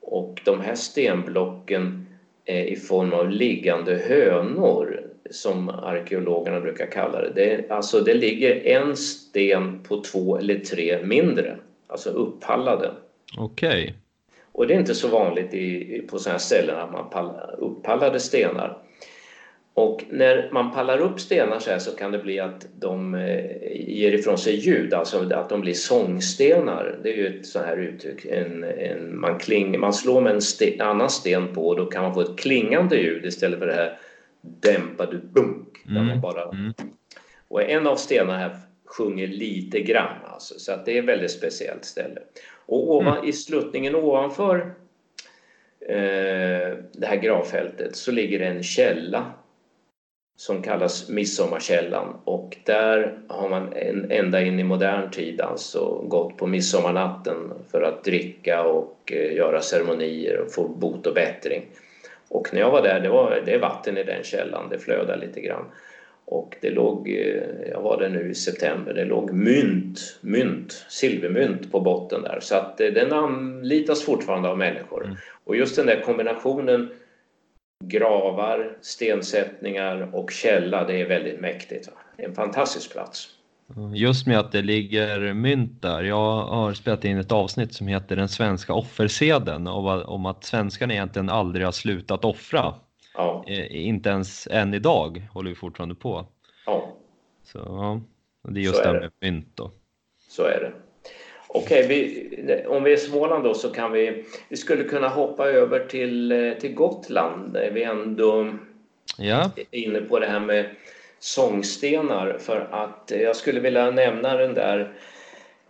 Och 0.00 0.40
de 0.44 0.60
här 0.60 0.74
stenblocken 0.74 2.06
är 2.44 2.64
i 2.64 2.76
form 2.76 3.12
av 3.12 3.30
liggande 3.30 3.94
hönor 3.94 4.99
som 5.30 5.68
arkeologerna 5.68 6.60
brukar 6.60 6.86
kalla 6.86 7.20
det. 7.20 7.32
det. 7.34 7.70
Alltså 7.70 8.00
det 8.00 8.14
ligger 8.14 8.66
en 8.66 8.96
sten 8.96 9.82
på 9.82 10.02
två 10.02 10.38
eller 10.38 10.58
tre 10.58 10.98
mindre, 11.04 11.56
alltså 11.86 12.10
upppallade. 12.10 12.90
Okej. 13.38 13.82
Okay. 13.82 13.94
Och 14.52 14.66
det 14.66 14.74
är 14.74 14.78
inte 14.78 14.94
så 14.94 15.08
vanligt 15.08 15.54
i, 15.54 16.02
på 16.10 16.18
sådana 16.18 16.34
här 16.34 16.38
ställen 16.38 16.76
att 16.76 16.92
man 16.92 17.10
pallar, 17.10 17.54
upppallade 17.58 18.20
stenar. 18.20 18.78
Och 19.74 20.04
när 20.10 20.48
man 20.52 20.72
pallar 20.72 20.98
upp 20.98 21.20
stenar 21.20 21.58
så 21.58 21.70
här 21.70 21.78
så 21.78 21.96
kan 21.96 22.12
det 22.12 22.18
bli 22.18 22.40
att 22.40 22.66
de 22.78 23.14
eh, 23.14 23.44
ger 23.72 24.12
ifrån 24.12 24.38
sig 24.38 24.54
ljud, 24.54 24.94
alltså 24.94 25.32
att 25.34 25.48
de 25.48 25.60
blir 25.60 25.74
sångstenar. 25.74 26.98
Det 27.02 27.12
är 27.12 27.16
ju 27.16 27.26
ett 27.26 27.46
sånt 27.46 27.66
här 27.66 27.76
uttryck. 27.76 28.24
En, 28.24 28.64
en, 28.64 29.20
man, 29.20 29.38
kling, 29.38 29.80
man 29.80 29.92
slår 29.92 30.20
med 30.20 30.34
en 30.34 30.42
sten, 30.42 30.80
annan 30.80 31.10
sten 31.10 31.54
på 31.54 31.68
och 31.68 31.76
då 31.76 31.86
kan 31.86 32.02
man 32.02 32.14
få 32.14 32.20
ett 32.20 32.38
klingande 32.38 32.96
ljud 32.96 33.24
istället 33.24 33.58
för 33.58 33.66
det 33.66 33.74
här 33.74 33.98
dämpade 34.40 35.18
bunk. 35.18 35.68
Mm. 35.88 36.06
Man 36.06 36.20
bara... 36.20 36.42
Mm. 36.42 36.72
Och 37.48 37.62
en 37.62 37.86
av 37.86 37.96
stenarna 37.96 38.38
här 38.38 38.56
sjunger 38.84 39.26
lite 39.26 39.80
grann 39.80 40.16
alltså, 40.24 40.58
så 40.58 40.72
att 40.72 40.86
det 40.86 40.96
är 40.96 41.02
ett 41.02 41.08
väldigt 41.08 41.30
speciellt 41.30 41.84
ställe. 41.84 42.20
Och 42.66 42.96
ovan, 42.96 43.16
mm. 43.16 43.28
i 43.28 43.32
sluttningen 43.32 43.94
ovanför 43.94 44.74
eh, 45.88 46.76
det 46.92 47.06
här 47.06 47.16
gravfältet 47.16 47.96
så 47.96 48.12
ligger 48.12 48.40
en 48.40 48.62
källa 48.62 49.32
som 50.36 50.62
kallas 50.62 51.08
Midsommarkällan 51.08 52.16
och 52.24 52.56
där 52.64 53.18
har 53.28 53.48
man 53.48 53.72
en, 53.72 54.10
ända 54.10 54.42
in 54.42 54.60
i 54.60 54.64
modern 54.64 55.10
tid 55.10 55.40
alltså 55.40 56.04
gått 56.08 56.36
på 56.36 56.46
midsommarnatten 56.46 57.52
för 57.70 57.82
att 57.82 58.04
dricka 58.04 58.62
och 58.62 59.12
eh, 59.12 59.36
göra 59.36 59.60
ceremonier 59.60 60.40
och 60.40 60.52
få 60.52 60.68
bot 60.68 61.06
och 61.06 61.14
bättring. 61.14 61.62
Och 62.30 62.48
när 62.52 62.60
jag 62.60 62.70
var 62.70 62.82
där, 62.82 63.00
det, 63.00 63.08
var, 63.08 63.42
det 63.44 63.54
är 63.54 63.58
vatten 63.58 63.98
i 63.98 64.04
den 64.04 64.24
källan, 64.24 64.68
det 64.68 64.78
flödar 64.78 65.16
lite 65.16 65.40
grann. 65.40 65.64
Och 66.24 66.56
det 66.60 66.70
låg, 66.70 67.08
eh, 67.08 67.70
jag 67.70 67.80
var 67.80 68.00
där 68.00 68.08
nu 68.08 68.30
i 68.30 68.34
september, 68.34 68.94
det 68.94 69.04
låg 69.04 69.32
mynt, 69.32 70.18
mynt, 70.20 70.86
silvermynt 70.88 71.72
på 71.72 71.80
botten 71.80 72.22
där. 72.22 72.38
Så 72.40 72.56
att 72.56 72.80
eh, 72.80 72.88
den 72.88 73.12
anlitas 73.12 74.04
fortfarande 74.04 74.48
av 74.48 74.58
människor. 74.58 75.04
Mm. 75.04 75.16
Och 75.44 75.56
just 75.56 75.76
den 75.76 75.86
där 75.86 76.00
kombinationen 76.00 76.90
gravar, 77.84 78.76
stensättningar 78.80 80.10
och 80.12 80.30
källa, 80.30 80.84
det 80.84 81.00
är 81.00 81.08
väldigt 81.08 81.40
mäktigt. 81.40 81.88
En 82.16 82.34
fantastisk 82.34 82.92
plats. 82.92 83.28
Just 83.94 84.26
med 84.26 84.38
att 84.38 84.52
det 84.52 84.62
ligger 84.62 85.34
mynt 85.34 85.82
där. 85.82 86.02
Jag 86.02 86.42
har 86.42 86.72
spelat 86.72 87.04
in 87.04 87.18
ett 87.18 87.32
avsnitt 87.32 87.74
som 87.74 87.86
heter 87.86 88.16
Den 88.16 88.28
svenska 88.28 88.74
offerseden 88.74 89.66
om 89.66 90.26
att 90.26 90.44
svenskarna 90.44 90.92
egentligen 90.92 91.28
aldrig 91.28 91.64
har 91.64 91.72
slutat 91.72 92.24
offra. 92.24 92.74
Ja. 93.14 93.44
Eh, 93.46 93.86
inte 93.86 94.08
ens 94.10 94.48
än 94.50 94.74
idag 94.74 95.28
håller 95.32 95.48
vi 95.48 95.56
fortfarande 95.56 95.94
på. 95.94 96.26
Ja. 96.66 96.96
Så 97.44 97.58
ja, 97.58 98.00
det 98.48 98.60
är 98.60 98.64
just 98.64 98.82
det 98.82 98.92
med 98.92 99.10
mynt 99.20 99.48
då. 99.54 99.70
Så 100.28 100.42
är 100.42 100.60
det. 100.60 100.72
Okej, 101.48 101.84
okay, 101.84 102.64
om 102.66 102.84
vi 102.84 102.92
är 102.92 102.96
Småland 102.96 103.44
då 103.44 103.54
så 103.54 103.70
kan 103.70 103.92
vi, 103.92 104.24
vi 104.48 104.56
skulle 104.56 104.84
kunna 104.84 105.08
hoppa 105.08 105.48
över 105.48 105.86
till, 105.86 106.32
eh, 106.32 106.52
till 106.52 106.74
Gotland 106.74 107.56
vi 107.72 107.82
ändå 107.82 108.54
ja. 109.18 109.50
är 109.56 109.78
inne 109.78 110.00
på 110.00 110.18
det 110.18 110.26
här 110.26 110.40
med 110.40 110.70
sångstenar 111.20 112.38
för 112.38 112.68
att 112.70 113.12
jag 113.20 113.36
skulle 113.36 113.60
vilja 113.60 113.90
nämna 113.90 114.36
den 114.36 114.54
där 114.54 114.92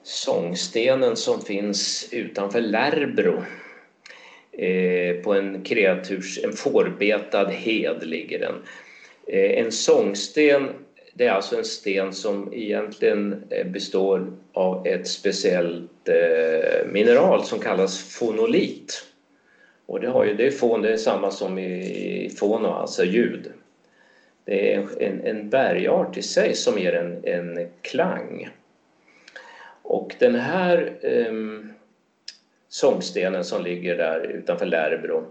sångstenen 0.03 1.17
som 1.17 1.41
finns 1.41 2.09
utanför 2.13 2.61
Lärbro. 2.61 3.43
Eh, 4.53 5.23
på 5.23 5.35
en 5.35 5.63
kreaturs, 5.65 6.39
en 6.45 6.53
fårbetad 6.53 7.49
hed 7.49 8.07
ligger 8.07 8.39
den. 8.39 8.55
Eh, 9.27 9.59
en 9.65 9.73
sångsten 9.73 10.69
det 11.21 11.27
är 11.27 11.31
alltså 11.31 11.57
en 11.57 11.65
sten 11.65 12.13
som 12.13 12.55
egentligen 12.55 13.45
eh, 13.51 13.67
består 13.67 14.33
av 14.53 14.87
ett 14.87 15.09
speciellt 15.09 16.09
eh, 16.09 16.87
mineral 16.87 17.45
som 17.45 17.59
kallas 17.59 17.99
fonolit. 17.99 19.05
Och 19.87 20.01
det, 20.01 20.09
har 20.09 20.25
ju, 20.25 20.35
det 20.35 20.47
är 20.47 20.51
fon, 20.51 20.83
det 20.83 20.93
är 20.93 20.97
samma 20.97 21.31
som 21.31 21.59
i 21.59 22.35
fono, 22.39 22.69
alltså 22.69 23.05
ljud. 23.05 23.53
Det 24.45 24.75
är 24.75 25.03
en, 25.03 25.21
en 25.25 25.51
bergart 25.51 26.17
i 26.17 26.23
sig 26.23 26.55
som 26.55 26.79
ger 26.79 26.93
en, 26.93 27.25
en 27.25 27.69
klang. 27.83 28.49
Och 29.83 30.15
den 30.19 30.35
här 30.35 30.99
eh, 31.03 31.33
sångstenen 32.69 33.45
som 33.45 33.63
ligger 33.65 33.97
där 33.97 34.21
utanför 34.21 34.67
Lärbro 34.67 35.27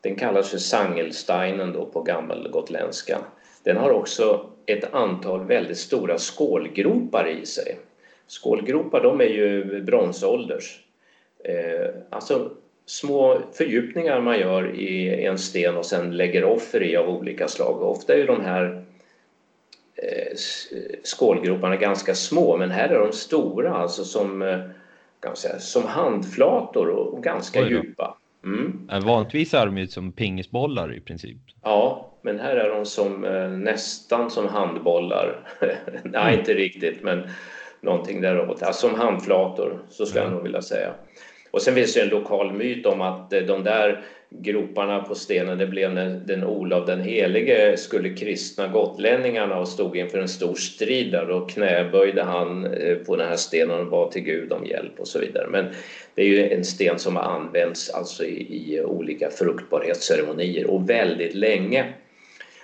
den 0.00 0.16
kallas 0.16 0.50
för 0.50 0.58
Sangelsteinen 0.58 1.72
då 1.72 1.86
på 1.86 2.02
gammelgotländska. 2.02 3.18
Den 3.62 3.76
har 3.76 3.90
också 3.90 4.50
ett 4.66 4.94
antal 4.94 5.46
väldigt 5.46 5.78
stora 5.78 6.18
skålgropar 6.18 7.28
i 7.28 7.46
sig. 7.46 7.78
Skålgropar 8.26 9.02
de 9.02 9.20
är 9.20 9.24
ju 9.24 9.82
bronsålders. 9.82 10.80
Eh, 11.44 11.90
alltså 12.10 12.50
små 12.90 13.42
fördjupningar 13.52 14.20
man 14.20 14.38
gör 14.38 14.74
i 14.74 15.24
en 15.24 15.38
sten 15.38 15.76
och 15.76 15.86
sen 15.86 16.16
lägger 16.16 16.44
offer 16.44 16.82
i 16.82 16.96
av 16.96 17.08
olika 17.08 17.48
slag. 17.48 17.82
Ofta 17.82 18.14
är 18.14 18.26
de 18.26 18.44
här 18.44 18.84
eh, 19.96 20.36
skålgroparna 21.04 21.76
ganska 21.76 22.14
små 22.14 22.56
men 22.56 22.70
här 22.70 22.88
är 22.88 22.98
de 22.98 23.12
stora, 23.12 23.74
alltså 23.74 24.04
som, 24.04 24.42
eh, 24.42 24.60
kan 25.20 25.36
säga, 25.36 25.58
som 25.58 25.84
handflator 25.84 26.88
och 26.88 27.22
ganska 27.22 27.68
djupa. 27.68 28.16
Mm. 28.44 28.88
Vanligtvis 29.04 29.54
är 29.54 29.66
de 29.66 29.78
ju 29.78 29.86
som 29.86 30.12
pingisbollar 30.12 30.96
i 30.96 31.00
princip. 31.00 31.38
Ja, 31.62 32.12
men 32.22 32.40
här 32.40 32.56
är 32.56 32.74
de 32.74 32.86
som, 32.86 33.24
eh, 33.24 33.48
nästan 33.48 34.30
som 34.30 34.48
handbollar. 34.48 35.48
Nej, 36.04 36.22
mm. 36.22 36.38
inte 36.38 36.54
riktigt, 36.54 37.02
men 37.02 37.22
någonting 37.80 38.20
däråt. 38.20 38.62
Alltså 38.62 38.88
som 38.88 39.00
handflator, 39.00 39.78
så 39.88 40.06
skulle 40.06 40.20
mm. 40.20 40.32
jag 40.32 40.36
nog 40.36 40.44
vilja 40.44 40.62
säga. 40.62 40.94
Och 41.50 41.62
sen 41.62 41.74
finns 41.74 41.94
det 41.94 42.00
en 42.00 42.08
lokal 42.08 42.52
myt 42.52 42.86
om 42.86 43.00
att 43.00 43.32
eh, 43.32 43.40
de 43.40 43.64
där 43.64 44.02
groparna 44.30 45.02
på 45.02 45.14
stenen, 45.14 45.58
det 45.58 45.66
blev 45.66 45.92
när 45.92 46.10
den 46.10 46.44
Olav 46.44 46.86
den 46.86 47.00
helige 47.00 47.76
skulle 47.76 48.14
kristna 48.14 48.68
gotlänningarna 48.68 49.58
och 49.58 49.68
stod 49.68 49.96
inför 49.96 50.18
en 50.18 50.28
stor 50.28 50.54
strid 50.54 51.12
där. 51.12 51.26
Då 51.26 51.40
knäböjde 51.40 52.22
han 52.22 52.66
eh, 52.66 52.96
på 52.96 53.16
den 53.16 53.28
här 53.28 53.36
stenen 53.36 53.80
och 53.80 53.90
bad 53.90 54.10
till 54.10 54.22
Gud 54.22 54.52
om 54.52 54.66
hjälp 54.66 55.00
och 55.00 55.08
så 55.08 55.18
vidare. 55.18 55.46
Men 55.50 55.66
det 56.14 56.22
är 56.22 56.26
ju 56.26 56.52
en 56.52 56.64
sten 56.64 56.98
som 56.98 57.16
har 57.16 57.22
använts 57.22 57.90
alltså 57.90 58.24
i, 58.24 58.74
i 58.74 58.80
olika 58.80 59.30
fruktbarhetsceremonier 59.30 60.70
och 60.70 60.90
väldigt 60.90 61.34
länge. 61.34 61.84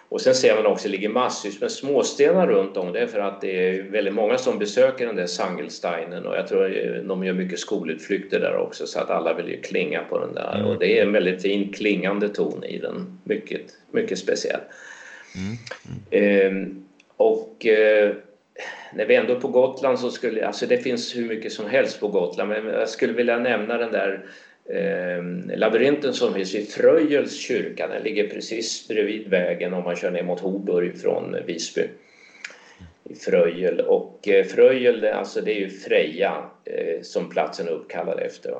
Och 0.09 0.21
sen 0.21 0.35
ser 0.35 0.55
man 0.55 0.67
också 0.67 0.75
att 0.75 0.83
det 0.83 0.89
ligger 0.89 1.09
massvis 1.09 1.61
med 1.61 1.71
småstenar 1.71 2.47
runt 2.47 2.77
om. 2.77 2.93
Det 2.93 3.07
för 3.07 3.21
att 3.21 3.41
det 3.41 3.69
är 3.69 3.83
väldigt 3.83 4.15
många 4.15 4.39
som 4.39 4.59
besöker 4.59 5.07
den 5.07 5.17
där 5.17 5.27
Sangelsteinen 5.27 6.27
och 6.27 6.37
jag 6.37 6.49
tror 6.49 6.69
de 7.09 7.25
gör 7.25 7.33
mycket 7.33 7.59
skolutflykter 7.59 8.41
där 8.41 8.57
också 8.57 8.87
så 8.87 9.01
att 9.01 9.11
alla 9.11 9.35
vill 9.35 9.49
ju 9.49 9.61
klinga 9.61 10.05
på 10.05 10.19
den 10.19 10.35
där. 10.35 10.55
Mm. 10.55 10.67
Och 10.67 10.79
det 10.79 10.99
är 10.99 11.03
en 11.03 11.13
väldigt 11.13 11.43
fin 11.43 11.73
klingande 11.73 12.29
ton 12.29 12.65
i 12.65 12.79
den. 12.79 13.21
Mycket, 13.25 13.63
mycket 13.91 14.19
speciell. 14.19 14.61
Mm. 15.35 15.57
Mm. 16.11 16.67
Eh, 16.67 16.73
och 17.17 17.67
eh, 17.67 18.13
när 18.95 19.07
vi 19.07 19.15
ändå 19.15 19.35
är 19.35 19.41
på 19.41 19.49
Gotland 19.49 19.99
så 19.99 20.11
skulle, 20.11 20.47
alltså 20.47 20.67
det 20.67 20.79
finns 20.79 21.17
hur 21.17 21.29
mycket 21.29 21.53
som 21.53 21.67
helst 21.67 22.01
på 22.01 22.09
Gotland 22.09 22.49
men 22.49 22.67
jag 22.67 22.89
skulle 22.89 23.13
vilja 23.13 23.39
nämna 23.39 23.79
den 23.79 23.93
där 23.93 24.25
Eh, 24.69 25.23
labyrinten 25.57 26.15
som 26.15 26.35
finns 26.35 26.55
i 26.55 26.67
Fröjels 26.67 27.41
kyrka, 27.41 27.89
den 27.89 28.03
ligger 28.03 28.29
precis 28.29 28.89
bredvid 28.89 29.29
vägen 29.29 29.75
om 29.75 29.85
man 29.85 29.97
kör 29.97 30.11
ner 30.11 30.23
mot 30.23 30.41
Hoburg 30.41 31.01
från 31.01 31.37
Visby. 31.47 31.83
I 33.05 33.15
Fröjel. 33.15 33.81
Och 33.81 34.29
eh, 34.29 34.45
Fröjel, 34.45 35.05
alltså 35.05 35.41
det 35.41 35.53
är 35.53 35.61
ju 35.61 35.71
Freja 35.71 36.45
eh, 36.65 37.03
som 37.03 37.31
platsen 37.31 37.67
är 37.67 37.71
uppkallad 37.71 38.21
efter. 38.21 38.55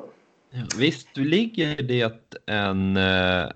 Visst 0.79 1.17
ligger 1.17 1.75
det 1.83 2.31
en, 2.45 2.97
eh, 2.97 3.49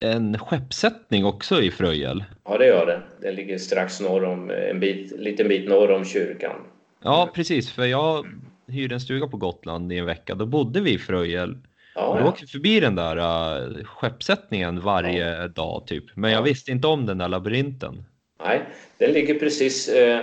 en 0.00 0.38
skeppsättning 0.38 1.24
också 1.24 1.62
i 1.62 1.70
Fröjel? 1.70 2.24
Ja, 2.44 2.58
det 2.58 2.66
gör 2.66 2.86
det. 2.86 3.02
Den 3.20 3.34
ligger 3.34 3.58
strax 3.58 4.00
norr 4.00 4.24
om, 4.24 4.50
en 4.50 4.80
bit, 4.80 5.12
liten 5.18 5.48
bit 5.48 5.68
norr 5.68 5.90
om 5.90 6.04
kyrkan. 6.04 6.56
Ja, 7.02 7.30
precis. 7.34 7.72
För 7.72 7.84
jag 7.84 8.26
hyrde 8.66 8.94
en 8.94 9.00
stuga 9.00 9.26
på 9.26 9.36
Gotland 9.36 9.92
i 9.92 9.98
en 9.98 10.06
vecka. 10.06 10.34
Då 10.34 10.46
bodde 10.46 10.80
vi 10.80 10.92
i 10.92 10.98
Fröjel. 10.98 11.56
Ja, 11.94 12.18
jag 12.18 12.28
åkte 12.28 12.46
förbi 12.46 12.80
den 12.80 12.94
där 12.94 13.16
uh, 13.16 13.84
skeppsättningen 13.84 14.80
varje 14.80 15.36
ja. 15.36 15.48
dag 15.48 15.86
typ. 15.86 16.04
Men 16.16 16.32
jag 16.32 16.42
visste 16.42 16.70
inte 16.70 16.86
om 16.86 17.06
den 17.06 17.18
där 17.18 17.28
labyrinten. 17.28 18.04
Nej, 18.44 18.62
den 18.98 19.12
ligger 19.12 19.34
precis 19.34 19.88
eh, 19.88 20.20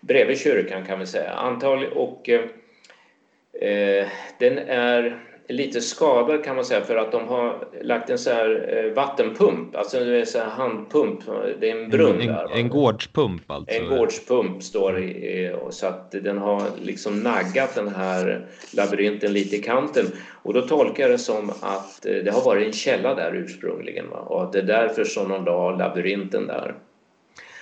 bredvid 0.00 0.38
kyrkan 0.38 0.86
kan 0.86 0.98
vi 0.98 1.06
säga. 1.06 1.32
Antagligen 1.32 1.92
och 1.92 2.28
eh 2.28 4.06
den 4.38 4.58
är 4.58 5.31
lite 5.52 5.80
skadad 5.80 6.44
kan 6.44 6.56
man 6.56 6.64
säga 6.64 6.80
för 6.80 6.96
att 6.96 7.12
de 7.12 7.28
har 7.28 7.68
lagt 7.82 8.10
en 8.10 8.18
sån 8.18 8.32
här 8.32 8.84
eh, 8.86 8.94
vattenpump, 8.94 9.76
alltså 9.76 9.98
en 9.98 10.26
sån 10.26 10.40
här 10.40 10.48
handpump, 10.48 11.20
det 11.60 11.70
är 11.70 11.76
en 11.76 11.90
brunn 11.90 12.20
en, 12.20 12.26
där. 12.26 12.44
En, 12.44 12.52
en 12.52 12.68
gårdspump 12.68 13.50
alltså? 13.50 13.74
En 13.74 13.88
gårdspump 13.88 14.62
står 14.62 14.98
i, 14.98 15.56
så 15.70 15.86
att 15.86 16.10
den 16.10 16.38
har 16.38 16.62
liksom 16.82 17.20
naggat 17.20 17.74
den 17.74 17.88
här 17.88 18.46
labyrinten 18.76 19.32
lite 19.32 19.56
i 19.56 19.62
kanten 19.62 20.06
och 20.42 20.54
då 20.54 20.62
tolkar 20.62 21.02
jag 21.02 21.10
det 21.10 21.18
som 21.18 21.50
att 21.50 22.06
eh, 22.06 22.14
det 22.14 22.30
har 22.30 22.44
varit 22.44 22.66
en 22.66 22.72
källa 22.72 23.14
där 23.14 23.34
ursprungligen 23.34 24.10
va? 24.10 24.18
och 24.18 24.42
att 24.42 24.52
det 24.52 24.58
är 24.58 24.62
därför 24.62 25.04
som 25.04 25.28
de 25.28 25.44
la 25.44 25.76
labyrinten 25.76 26.46
där. 26.46 26.74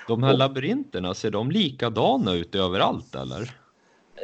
De 0.09 0.23
här 0.23 0.33
och, 0.33 0.39
labyrinterna, 0.39 1.15
ser 1.15 1.31
de 1.31 1.51
likadana 1.51 2.35
ut 2.35 2.55
överallt 2.55 3.15
eller? 3.15 3.51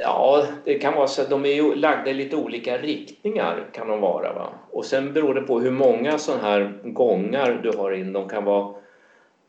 Ja, 0.01 0.47
det 0.65 0.75
kan 0.75 0.95
vara 0.95 1.07
så 1.07 1.23
att 1.23 1.31
de 1.31 1.45
är 1.45 1.53
ju 1.53 1.75
lagda 1.75 2.11
i 2.11 2.15
lite 2.15 2.37
olika 2.37 2.79
riktningar 2.79 3.67
kan 3.73 3.89
de 3.89 4.01
vara. 4.01 4.33
Va? 4.33 4.49
Och 4.71 4.85
sen 4.85 5.13
beror 5.13 5.35
det 5.35 5.41
på 5.41 5.61
hur 5.61 5.71
många 5.71 6.19
sådana 6.19 6.43
här 6.43 6.79
gångar 6.85 7.61
du 7.63 7.79
har 7.79 7.93
in. 7.93 8.13
De 8.13 8.29
kan 8.29 8.45
vara, 8.45 8.75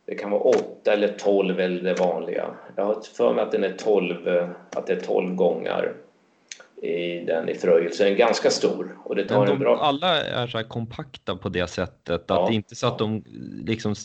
det 0.05 0.15
kan 0.15 0.31
vara 0.31 0.41
åtta 0.41 0.93
eller 0.93 1.07
tolv 1.07 1.59
eller 1.59 1.81
det 1.81 1.99
vanliga. 1.99 2.45
Jag 2.75 2.85
har 2.85 2.97
för 3.17 3.33
mig 3.33 3.43
att, 3.43 3.51
den 3.51 3.63
är 3.63 3.73
12, 3.73 4.15
att 4.75 4.87
det 4.87 4.93
är 4.93 4.99
tolv 4.99 5.35
gångar 5.35 5.93
i 6.81 7.19
den 7.19 7.49
i 7.49 7.55
Fröjel, 7.55 7.93
så 7.93 8.03
den 8.03 8.13
är 8.13 8.17
ganska 8.17 8.49
stor. 8.49 8.97
Och 9.03 9.15
det 9.15 9.25
tar 9.25 9.37
Men 9.37 9.47
de, 9.47 9.53
en 9.53 9.59
bra... 9.59 9.77
alla 9.77 10.23
är 10.23 10.47
så 10.47 10.63
kompakta 10.63 11.35
på 11.35 11.49
det 11.49 11.67
sättet, 11.67 12.31
att 12.31 12.37
ja, 12.39 12.45
det 12.47 12.53
är 12.53 12.55
inte 12.55 12.75
så 12.75 12.87
att 12.87 12.99
de 12.99 13.23
liksom 13.65 13.95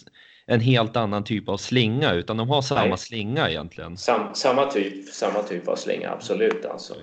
en 0.46 0.60
helt 0.60 0.96
annan 0.96 1.24
typ 1.24 1.48
av 1.48 1.56
slinga 1.56 2.14
utan 2.14 2.36
de 2.36 2.48
har 2.48 2.62
samma 2.62 2.84
Nej. 2.84 2.98
slinga 2.98 3.50
egentligen. 3.50 3.96
Sam, 3.96 4.34
samma, 4.34 4.66
typ, 4.66 5.08
samma 5.08 5.42
typ 5.42 5.68
av 5.68 5.76
slinga, 5.76 6.10
absolut 6.10 6.66
alltså. 6.66 6.94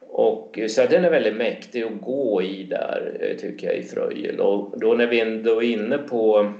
Och 0.00 0.58
så 0.68 0.86
den 0.86 1.04
är 1.04 1.10
väldigt 1.10 1.36
mäktig 1.36 1.82
att 1.82 2.00
gå 2.00 2.42
i 2.42 2.64
där 2.64 3.18
eh, 3.20 3.36
tycker 3.36 3.66
jag 3.66 3.76
i 3.76 3.82
Fröjel. 3.82 4.40
Och 4.40 4.80
då 4.80 4.94
när 4.94 5.06
vi 5.06 5.20
ändå 5.20 5.62
är 5.62 5.68
inne 5.70 5.98
på 5.98 6.52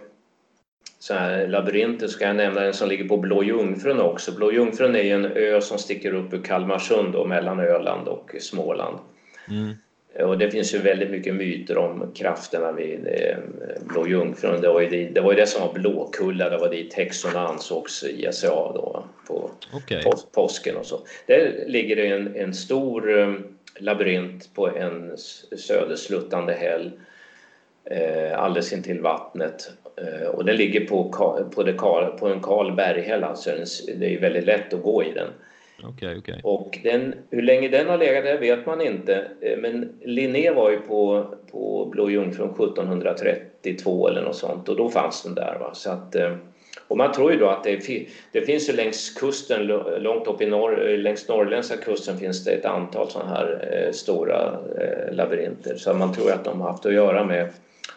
så 0.98 1.14
här 1.14 1.48
labyrinter 1.48 2.06
så 2.06 2.18
kan 2.18 2.28
jag 2.28 2.36
nämna 2.36 2.64
en 2.64 2.74
som 2.74 2.88
ligger 2.88 3.08
på 3.08 3.16
Blå 3.16 3.42
Jungfrun 3.42 4.00
också. 4.00 4.32
Blå 4.32 4.52
Jungfrun 4.52 4.96
är 4.96 5.02
ju 5.02 5.10
en 5.10 5.24
ö 5.24 5.60
som 5.60 5.78
sticker 5.78 6.14
upp 6.14 6.32
ur 6.32 6.42
Kalmarsund 6.42 7.14
och 7.14 7.28
mellan 7.28 7.60
Öland 7.60 8.08
och 8.08 8.34
Småland. 8.40 8.98
Mm. 9.48 9.74
Och 10.18 10.38
det 10.38 10.50
finns 10.50 10.74
ju 10.74 10.78
väldigt 10.78 11.10
mycket 11.10 11.34
myter 11.34 11.78
om 11.78 12.12
krafterna 12.14 12.72
vid 12.72 13.06
eh, 13.06 13.36
Blå 13.80 14.06
Jungfrun. 14.06 14.60
Det 14.60 14.68
var 14.68 14.80
ju 14.80 14.88
det, 14.88 15.04
det, 15.04 15.20
var 15.20 15.32
ju 15.32 15.40
det 15.40 15.46
som 15.46 15.66
var 15.66 15.72
Blåkulla, 15.72 16.50
det 16.50 16.58
var 16.58 16.70
dit 16.70 16.94
häxorna 16.94 17.40
ansågs 17.40 18.04
ge 18.04 18.32
sig 18.32 18.48
av 18.48 18.74
då 18.74 19.04
på 19.26 19.50
okay. 19.76 20.02
pås, 20.02 20.26
påsken 20.32 20.76
och 20.76 20.86
så. 20.86 21.00
Där 21.26 21.64
ligger 21.66 21.96
det 21.96 22.06
en, 22.06 22.36
en 22.36 22.54
stor 22.54 23.18
eh, 23.18 23.34
labyrint 23.78 24.54
på 24.54 24.68
en 24.68 25.16
södersluttande 25.56 26.52
häll 26.52 26.90
eh, 27.84 28.38
alldeles 28.38 28.72
intill 28.72 29.00
vattnet. 29.00 29.70
Eh, 29.96 30.28
och 30.28 30.44
den 30.44 30.56
ligger 30.56 30.86
på, 30.86 31.04
på, 31.54 31.62
det, 31.62 31.72
på 32.18 32.28
en 32.28 32.40
kal 32.40 32.72
berghäll, 32.72 33.24
alltså 33.24 33.50
det 33.96 34.14
är 34.14 34.20
väldigt 34.20 34.44
lätt 34.44 34.74
att 34.74 34.82
gå 34.82 35.04
i 35.04 35.12
den. 35.12 35.28
Okay, 35.84 36.16
okay. 36.18 36.40
Och 36.42 36.78
den, 36.82 37.14
hur 37.30 37.42
länge 37.42 37.68
den 37.68 37.88
har 37.88 37.98
legat 37.98 38.24
där 38.24 38.38
vet 38.38 38.66
man 38.66 38.80
inte. 38.80 39.24
Eh, 39.40 39.58
men 39.58 39.92
Linné 40.04 40.50
var 40.50 40.70
ju 40.70 40.80
på, 40.80 41.26
på 41.50 41.88
Blå 41.92 42.10
Jungfrun 42.10 42.50
1732 42.50 44.08
eller 44.08 44.22
något 44.22 44.36
sånt 44.36 44.68
och 44.68 44.76
då 44.76 44.88
fanns 44.88 45.22
den 45.22 45.34
där. 45.34 45.56
Va? 45.60 45.70
Så 45.74 45.90
att, 45.90 46.14
eh, 46.14 46.36
och 46.88 46.96
man 46.96 47.12
tror 47.12 47.32
ju 47.32 47.38
då 47.38 47.48
att 47.48 47.64
det, 47.64 48.06
det 48.32 48.40
finns 48.40 48.68
ju 48.68 48.72
längs 48.72 49.10
kusten, 49.10 49.66
långt 49.98 50.26
upp 50.26 50.42
i 50.42 50.46
norr, 50.46 50.90
eh, 50.90 50.98
längs 50.98 51.28
norrländska 51.28 51.76
kusten 51.76 52.18
finns 52.18 52.44
det 52.44 52.50
ett 52.50 52.64
antal 52.64 53.10
sådana 53.10 53.30
här 53.30 53.88
stora 53.92 54.58
labyrinter. 55.12 55.76
Så 55.76 55.94
man 55.94 56.14
tror 56.14 56.32
att 56.32 56.44
de 56.44 56.60
har 56.60 56.70
haft 56.70 56.86
att 56.86 56.94
göra 56.94 57.24
med 57.24 57.48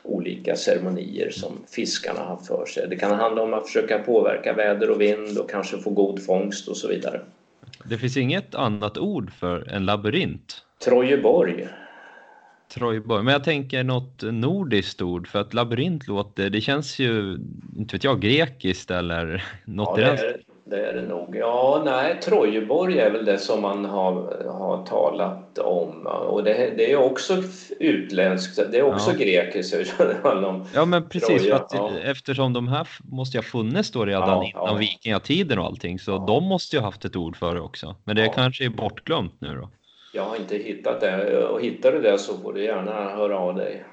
olika 0.03 0.55
ceremonier 0.55 1.29
som 1.29 1.51
fiskarna 1.67 2.19
har 2.19 2.37
för 2.37 2.65
sig. 2.65 2.87
Det 2.89 2.95
kan 2.95 3.11
handla 3.11 3.41
om 3.41 3.53
att 3.53 3.65
försöka 3.65 3.99
påverka 3.99 4.53
väder 4.53 4.89
och 4.89 5.01
vind 5.01 5.37
och 5.37 5.49
kanske 5.49 5.77
få 5.77 5.89
god 5.89 6.25
fångst 6.25 6.67
och 6.67 6.77
så 6.77 6.87
vidare. 6.87 7.21
Det 7.89 7.97
finns 7.97 8.17
inget 8.17 8.55
annat 8.55 8.97
ord 8.97 9.31
för 9.31 9.69
en 9.69 9.85
labyrint. 9.85 10.61
Trojeborg. 10.85 11.67
Trojborg. 12.73 13.23
Men 13.23 13.31
jag 13.31 13.43
tänker 13.43 13.83
något 13.83 14.23
nordiskt 14.23 15.01
ord 15.01 15.27
för 15.27 15.41
att 15.41 15.53
labyrint 15.53 16.07
låter, 16.07 16.49
det 16.49 16.61
känns 16.61 16.99
ju, 16.99 17.37
inte 17.77 17.95
vet 17.95 18.03
jag, 18.03 18.21
grekiskt 18.21 18.91
eller 18.91 19.43
något 19.65 19.99
ja, 19.99 20.11
det 20.11 20.27
är, 20.27 20.41
det 20.67 20.85
är 20.85 20.93
det 20.93 21.01
nog. 21.01 21.35
Ja, 21.35 21.81
nej, 21.85 22.19
Trojeborg 22.21 22.99
är 22.99 23.11
väl 23.11 23.25
det 23.25 23.37
som 23.37 23.61
man 23.61 23.85
har, 23.85 24.13
har 24.47 24.85
talat 24.85 25.57
om. 25.57 26.07
Och 26.07 26.43
det, 26.43 26.53
det 26.77 26.91
är 26.91 26.95
också 26.95 27.43
utländskt, 27.79 28.71
det 28.71 28.77
är 28.77 28.83
också 28.83 29.11
ja. 29.11 29.17
grekiskt. 29.17 29.93
ja, 30.73 30.85
men 30.85 31.09
precis, 31.09 31.41
Troja, 31.41 31.55
att, 31.55 31.71
ja. 31.73 31.91
eftersom 32.03 32.53
de 32.53 32.67
här 32.67 32.87
måste 33.03 33.37
ha 33.37 33.43
funnits 33.43 33.91
då 33.91 34.05
redan 34.05 34.29
ja, 34.29 34.45
innan 34.45 34.65
ja. 34.65 34.73
vikingatiden 34.73 35.59
och 35.59 35.65
allting, 35.65 35.99
så 35.99 36.17
de 36.17 36.43
måste 36.43 36.75
ju 36.75 36.79
ha 36.79 36.87
haft 36.87 37.05
ett 37.05 37.15
ord 37.15 37.37
för 37.37 37.55
det 37.55 37.61
också. 37.61 37.95
Men 38.03 38.15
det 38.15 38.27
kanske 38.27 38.65
är 38.65 38.69
bortglömt 38.69 39.41
nu 39.41 39.55
då. 39.55 39.69
Jag 40.13 40.23
har 40.23 40.35
inte 40.35 40.57
hittat 40.57 41.01
det. 41.01 41.45
Och 41.47 41.61
hittar 41.61 41.91
du 41.91 42.01
det 42.01 42.17
så 42.17 42.37
får 42.37 42.53
du 42.53 42.63
gärna 42.63 42.91
höra 42.91 43.39
av 43.39 43.55
dig. 43.55 43.85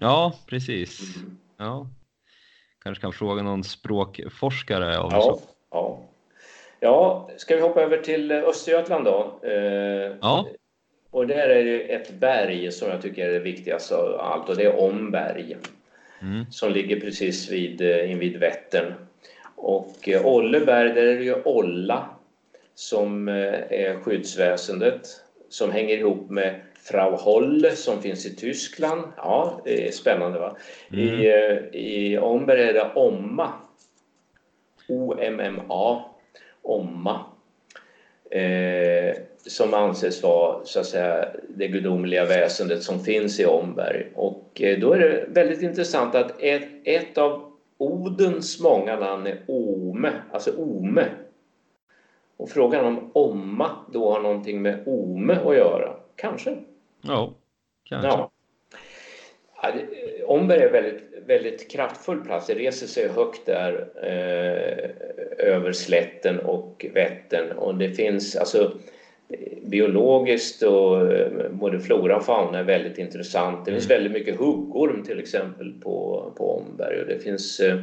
Ja, 0.00 0.32
precis. 0.46 1.16
Mm. 1.16 1.38
Ja. 1.58 1.86
Kanske 2.84 3.02
kan 3.02 3.12
fråga 3.12 3.42
någon 3.42 3.64
språkforskare 3.64 4.98
om 4.98 5.10
ja, 5.12 5.20
så. 5.20 5.40
Ja. 5.70 5.98
ja, 6.80 7.30
ska 7.36 7.56
vi 7.56 7.62
hoppa 7.62 7.82
över 7.82 7.98
till 7.98 8.32
Östergötland 8.32 9.04
då? 9.04 9.38
Eh, 9.42 10.12
ja. 10.20 10.48
Och 11.10 11.26
där 11.26 11.48
är 11.48 11.64
det 11.64 11.80
ett 11.80 12.10
berg 12.10 12.72
som 12.72 12.88
jag 12.88 13.02
tycker 13.02 13.28
är 13.28 13.32
det 13.32 13.38
viktigaste 13.38 13.96
av 13.96 14.20
allt 14.20 14.48
och 14.48 14.56
det 14.56 14.64
är 14.64 14.80
Omberg. 14.80 15.56
Mm. 16.22 16.44
Som 16.50 16.72
ligger 16.72 17.00
precis 17.00 17.50
vid, 17.50 17.80
eh, 17.80 18.10
invid 18.12 18.36
Vättern. 18.36 18.94
Och 19.56 20.08
eh, 20.08 20.26
Olleberg, 20.26 20.94
där 20.94 21.06
är 21.06 21.16
det 21.16 21.24
ju 21.24 21.34
Olla 21.44 22.08
som 22.74 23.28
är 23.28 24.02
skyddsväsendet 24.02 25.00
som 25.48 25.72
hänger 25.72 25.98
ihop 25.98 26.30
med 26.30 26.60
Frau 26.74 27.16
Holle 27.16 27.76
som 27.76 28.02
finns 28.02 28.26
i 28.26 28.36
Tyskland. 28.36 29.02
Ja, 29.16 29.60
det 29.64 29.88
är 29.88 29.92
spännande 29.92 30.38
va? 30.38 30.56
Mm. 30.92 31.04
I, 31.04 31.26
eh, 31.26 31.80
I 31.80 32.18
Omberg 32.18 32.62
är 32.62 32.72
det 32.72 32.90
Omma. 32.94 33.52
O-M-M-A. 34.88 36.04
Omma. 36.62 37.20
Eh, 38.30 39.16
som 39.36 39.74
anses 39.74 40.22
vara 40.22 40.64
så 40.64 40.80
att 40.80 40.86
säga, 40.86 41.28
det 41.48 41.68
gudomliga 41.68 42.24
väsendet 42.24 42.82
som 42.82 43.00
finns 43.00 43.40
i 43.40 43.46
Omberg. 43.46 44.06
Och 44.14 44.60
eh, 44.60 44.78
då 44.78 44.92
är 44.92 44.98
det 44.98 45.24
väldigt 45.28 45.62
intressant 45.62 46.14
att 46.14 46.42
ett, 46.42 46.68
ett 46.84 47.18
av 47.18 47.52
Odens 47.78 48.60
många 48.60 48.96
namn 48.96 49.26
är 49.26 49.40
Ome, 49.46 50.12
alltså 50.32 50.50
Ome 50.56 51.08
och 52.36 52.50
frågan 52.50 52.84
om 52.84 53.10
Omma 53.12 53.70
då 53.92 54.12
har 54.12 54.20
någonting 54.20 54.62
med 54.62 54.82
Ome 54.86 55.34
att 55.34 55.56
göra? 55.56 55.96
Kanske? 56.16 56.56
Ja, 57.00 57.34
kanske. 57.84 58.08
Ja. 58.08 58.30
Omberg 60.28 60.62
är 60.62 60.70
väldigt, 60.70 61.02
väldigt 61.26 61.70
kraftfull 61.70 62.20
plats. 62.20 62.46
Det 62.46 62.54
reser 62.54 62.86
sig 62.86 63.08
högt 63.08 63.46
där 63.46 63.88
eh, 64.02 64.90
över 65.46 65.72
slätten 65.72 66.38
och 66.38 66.86
Vättern 66.94 67.52
och 67.52 67.74
det 67.74 67.90
finns 67.90 68.36
alltså 68.36 68.72
biologiskt 69.62 70.62
och 70.62 71.12
eh, 71.12 71.50
både 71.50 71.80
flora 71.80 72.16
och 72.16 72.24
fauna 72.24 72.58
är 72.58 72.64
väldigt 72.64 72.98
intressant. 72.98 73.64
Det 73.64 73.72
finns 73.72 73.90
mm. 73.90 73.96
väldigt 73.96 74.12
mycket 74.12 74.38
huggorm 74.38 75.02
till 75.02 75.18
exempel 75.18 75.72
på, 75.72 76.26
på 76.36 76.58
Omberg 76.58 77.00
och 77.00 77.06
det 77.06 77.18
finns 77.18 77.60
eh, 77.60 77.78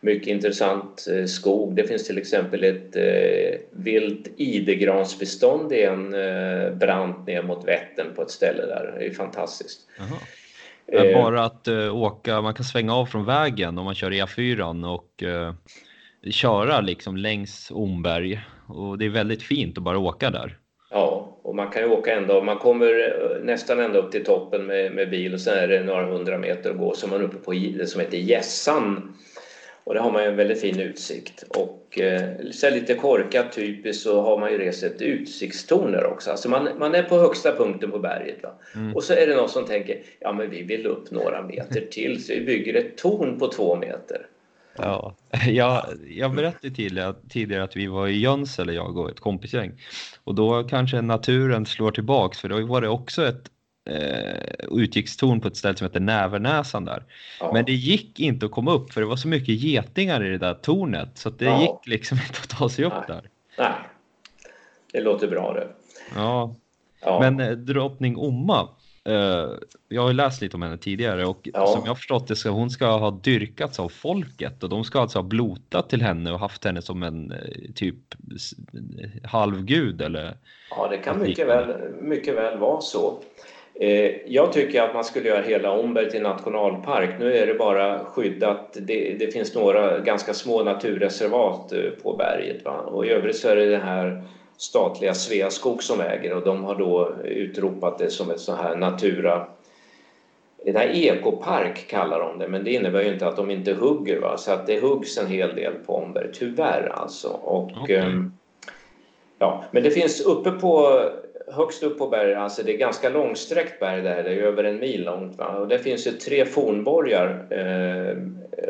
mycket 0.00 0.28
intressant 0.28 1.06
eh, 1.12 1.24
skog. 1.24 1.74
Det 1.76 1.84
finns 1.84 2.06
till 2.06 2.18
exempel 2.18 2.64
ett 2.64 2.96
eh, 2.96 3.60
vilt 3.70 4.30
idegransbestånd 4.36 5.72
i 5.72 5.82
en 5.82 6.14
eh, 6.14 6.70
brant 6.74 7.26
ner 7.26 7.42
mot 7.42 7.68
Vättern 7.68 8.14
på 8.14 8.22
ett 8.22 8.30
ställe 8.30 8.66
där. 8.66 8.94
Det 8.98 9.06
är 9.06 9.10
fantastiskt. 9.10 9.80
Eh, 9.98 10.04
bara 11.14 11.44
att 11.44 11.68
uh, 11.68 11.96
åka, 11.96 12.40
man 12.40 12.54
kan 12.54 12.64
svänga 12.64 12.94
av 12.94 13.06
från 13.06 13.24
vägen 13.24 13.78
om 13.78 13.84
man 13.84 13.94
kör 13.94 14.10
E4 14.10 14.94
och 14.94 15.22
uh, 15.22 15.52
köra 16.30 16.80
liksom 16.80 17.16
längs 17.16 17.70
Omberg 17.74 18.40
och 18.66 18.98
det 18.98 19.04
är 19.04 19.10
väldigt 19.10 19.42
fint 19.42 19.78
att 19.78 19.84
bara 19.84 19.98
åka 19.98 20.30
där. 20.30 20.58
Ja, 20.90 21.38
och 21.42 21.54
man 21.54 21.70
kan 21.70 21.82
ju 21.82 21.88
åka 21.88 22.16
ända, 22.16 22.42
man 22.42 22.58
kommer 22.58 22.86
eh, 22.86 23.44
nästan 23.44 23.80
ända 23.80 23.98
upp 23.98 24.12
till 24.12 24.24
toppen 24.24 24.66
med, 24.66 24.92
med 24.92 25.10
bil 25.10 25.34
och 25.34 25.40
sen 25.40 25.58
är 25.58 25.68
det 25.68 25.84
några 25.84 26.06
hundra 26.06 26.38
meter 26.38 26.70
att 26.70 26.78
gå 26.78 26.94
så 26.94 27.06
är 27.06 27.10
man 27.10 27.22
uppe 27.22 27.36
på 27.36 27.52
det 27.52 27.86
som 27.86 28.00
heter 28.00 28.18
Gässan. 28.18 29.14
Och 29.88 29.94
där 29.94 30.00
har 30.00 30.12
man 30.12 30.22
ju 30.22 30.28
en 30.28 30.36
väldigt 30.36 30.60
fin 30.60 30.80
utsikt. 30.80 31.42
Och 31.42 31.98
eh, 31.98 32.30
så 32.50 32.70
lite 32.70 32.94
korkat 32.94 33.52
typiskt 33.52 34.02
så 34.02 34.22
har 34.22 34.38
man 34.38 34.52
ju 34.52 34.58
rest 34.58 34.82
ett 34.82 35.02
utsiktstorn 35.02 35.92
där 35.92 36.06
också. 36.06 36.30
Alltså 36.30 36.48
man, 36.48 36.68
man 36.78 36.94
är 36.94 37.02
på 37.02 37.18
högsta 37.18 37.56
punkten 37.56 37.90
på 37.90 37.98
berget. 37.98 38.44
Mm. 38.74 38.96
Och 38.96 39.04
så 39.04 39.12
är 39.12 39.26
det 39.26 39.36
någon 39.36 39.48
som 39.48 39.64
tänker, 39.64 40.02
ja 40.20 40.32
men 40.32 40.50
vi 40.50 40.62
vill 40.62 40.86
upp 40.86 41.10
några 41.10 41.42
meter 41.42 41.80
till 41.90 42.24
så 42.24 42.32
vi 42.32 42.40
bygger 42.40 42.74
ett 42.74 42.96
torn 42.96 43.38
på 43.38 43.48
två 43.48 43.76
meter. 43.76 44.26
Ja, 44.76 45.14
jag, 45.46 45.84
jag 46.08 46.34
berättade 46.34 46.74
tidigare, 46.74 47.14
tidigare 47.28 47.62
att 47.62 47.76
vi 47.76 47.86
var 47.86 48.08
i 48.08 48.18
Jönsele, 48.18 48.72
jag 48.72 48.98
och 48.98 49.10
ett 49.10 49.20
kompisgäng. 49.20 49.72
Och 50.24 50.34
då 50.34 50.64
kanske 50.64 51.02
naturen 51.02 51.66
slår 51.66 51.90
tillbaks, 51.90 52.38
för 52.38 52.48
då 52.48 52.66
var 52.66 52.80
det 52.80 52.88
också 52.88 53.26
ett 53.26 53.50
eh, 53.88 54.66
utkikstorn 54.70 55.40
på 55.40 55.48
ett 55.48 55.56
ställe 55.56 55.76
som 55.76 55.84
heter 55.86 56.00
Nävernäsan 56.00 56.84
där. 56.84 57.04
Ja. 57.40 57.50
Men 57.52 57.64
det 57.64 57.72
gick 57.72 58.20
inte 58.20 58.46
att 58.46 58.52
komma 58.52 58.72
upp 58.72 58.92
för 58.92 59.00
det 59.00 59.06
var 59.06 59.16
så 59.16 59.28
mycket 59.28 59.54
getingar 59.54 60.24
i 60.24 60.28
det 60.28 60.38
där 60.38 60.54
tornet 60.54 61.18
så 61.18 61.30
det 61.30 61.44
ja. 61.44 61.60
gick 61.60 61.86
liksom 61.86 62.18
inte 62.26 62.38
att 62.42 62.48
ta 62.48 62.68
sig 62.68 62.84
upp 62.84 62.92
Nej. 62.92 63.04
där. 63.06 63.30
Nej, 63.58 63.72
det 64.92 65.00
låter 65.00 65.28
bra 65.28 65.52
det. 65.52 65.68
Ja, 66.14 66.54
ja. 67.00 67.20
men 67.20 67.40
eh, 67.40 67.50
drottning 67.50 68.16
Omma, 68.16 68.68
Uh, 69.08 69.54
jag 69.88 70.02
har 70.02 70.12
läst 70.12 70.40
lite 70.40 70.56
om 70.56 70.62
henne 70.62 70.78
tidigare 70.78 71.26
och 71.26 71.48
som 71.54 71.82
jag 71.86 71.96
förstått 71.96 72.28
det 72.28 72.36
ska 72.36 72.50
hon 72.50 72.70
ska 72.70 72.86
ha 72.86 73.10
dyrkats 73.10 73.80
av 73.80 73.88
folket 73.88 74.62
och 74.62 74.68
de 74.68 74.84
ska 74.84 75.00
alltså 75.00 75.18
ha 75.18 75.22
blotat 75.22 75.90
till 75.90 76.02
henne 76.02 76.32
och 76.32 76.40
haft 76.40 76.64
henne 76.64 76.82
som 76.82 77.02
en 77.02 77.32
eh, 77.32 77.38
typ 77.74 77.96
halvgud 79.24 80.02
eller? 80.02 80.36
Ja, 80.70 80.88
det 80.88 80.98
kan 80.98 81.20
mycket 81.20 81.48
väl, 81.48 81.74
mycket 82.00 82.36
väl 82.36 82.58
vara 82.58 82.80
så. 82.80 83.22
Eh, 83.80 84.10
jag 84.26 84.52
tycker 84.52 84.82
att 84.82 84.94
man 84.94 85.04
skulle 85.04 85.28
göra 85.28 85.42
hela 85.42 85.72
Omberg 85.72 86.10
till 86.10 86.22
nationalpark. 86.22 87.10
Nu 87.18 87.36
är 87.36 87.46
det 87.46 87.54
bara 87.54 88.04
skyddat. 88.04 88.76
Det, 88.80 89.16
det 89.18 89.32
finns 89.32 89.54
några 89.54 89.98
ganska 89.98 90.34
små 90.34 90.62
naturreservat 90.62 91.72
på 92.02 92.12
berget 92.12 92.64
va? 92.64 92.80
och 92.80 93.06
i 93.06 93.10
övrigt 93.10 93.36
så 93.36 93.48
är 93.48 93.56
det 93.56 93.70
det 93.70 93.78
här 93.78 94.22
statliga 94.56 95.14
Sveaskog 95.14 95.82
som 95.82 96.00
äger 96.00 96.34
och 96.34 96.44
de 96.44 96.64
har 96.64 96.74
då 96.74 97.12
utropat 97.24 97.98
det 97.98 98.10
som 98.10 98.30
ett 98.30 98.40
så 98.40 98.54
här 98.54 98.76
Natura 98.76 99.46
det 100.64 100.78
här 100.78 100.88
ekopark 100.88 101.86
kallar 101.88 102.20
de 102.20 102.38
det, 102.38 102.48
men 102.48 102.64
det 102.64 102.72
innebär 102.72 103.02
ju 103.02 103.12
inte 103.12 103.26
att 103.26 103.36
de 103.36 103.50
inte 103.50 103.72
hugger. 103.72 104.20
Va? 104.20 104.36
Så 104.36 104.52
att 104.52 104.66
det 104.66 104.80
huggs 104.80 105.18
en 105.18 105.26
hel 105.26 105.54
del 105.54 105.72
på 105.72 105.94
Omberg, 105.96 106.32
tyvärr 106.32 106.92
alltså. 106.94 107.28
Och, 107.28 107.70
okay. 107.82 107.96
um, 107.96 108.32
ja, 109.38 109.64
men 109.70 109.82
det 109.82 109.90
finns 109.90 110.20
uppe 110.20 110.50
på, 110.50 111.02
högst 111.52 111.82
upp 111.82 111.98
på 111.98 112.08
berget, 112.08 112.38
alltså 112.38 112.62
det 112.62 112.74
är 112.74 112.78
ganska 112.78 113.08
långsträckt 113.08 113.80
berg 113.80 114.02
där, 114.02 114.22
det 114.22 114.30
är 114.30 114.42
över 114.42 114.64
en 114.64 114.78
mil 114.78 115.04
långt. 115.04 115.38
Va? 115.38 115.46
Och 115.46 115.68
det 115.68 115.78
finns 115.78 116.06
ju 116.06 116.10
tre 116.10 116.44
fornborgar 116.44 117.46
eh, 117.50 118.16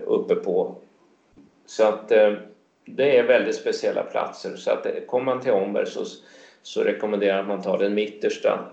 uppe 0.06 0.34
på. 0.34 0.76
Så 1.66 1.84
att 1.84 2.12
eh, 2.12 2.32
det 2.84 3.18
är 3.18 3.26
väldigt 3.26 3.56
speciella 3.56 4.02
platser 4.02 4.56
så 4.56 4.70
att 4.70 4.86
kommer 5.06 5.24
man 5.24 5.40
till 5.40 5.52
Omberg 5.52 5.86
så, 5.86 6.04
så 6.62 6.82
rekommenderar 6.82 7.32
jag 7.32 7.40
att 7.40 7.48
man 7.48 7.62
tar 7.62 7.78
den 7.78 7.94
mittersta 7.94 8.70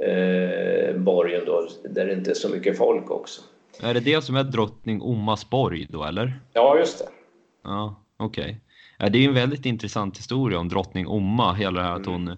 eh, 0.00 0.96
borgen 0.96 1.42
då, 1.46 1.68
där 1.84 2.06
det 2.06 2.12
inte 2.12 2.30
är 2.30 2.34
så 2.34 2.48
mycket 2.48 2.78
folk 2.78 3.10
också. 3.10 3.42
Är 3.82 3.94
det 3.94 4.00
det 4.00 4.22
som 4.24 4.36
är 4.36 4.44
drottning 4.44 5.02
Omas 5.02 5.50
borg 5.50 5.86
då 5.90 6.04
eller? 6.04 6.40
Ja, 6.52 6.78
just 6.78 6.98
det. 6.98 7.04
Ja, 7.64 8.04
okej. 8.16 8.42
Okay. 8.42 8.56
Ja, 8.98 9.08
det 9.08 9.18
är 9.18 9.28
en 9.28 9.34
väldigt 9.34 9.66
intressant 9.66 10.18
historia 10.18 10.58
om 10.58 10.68
drottning 10.68 11.06
Oma, 11.06 11.52
hela 11.54 11.80
det 11.80 11.86
här 11.86 11.92
att 11.92 12.06
mm. 12.06 12.26
hon 12.26 12.36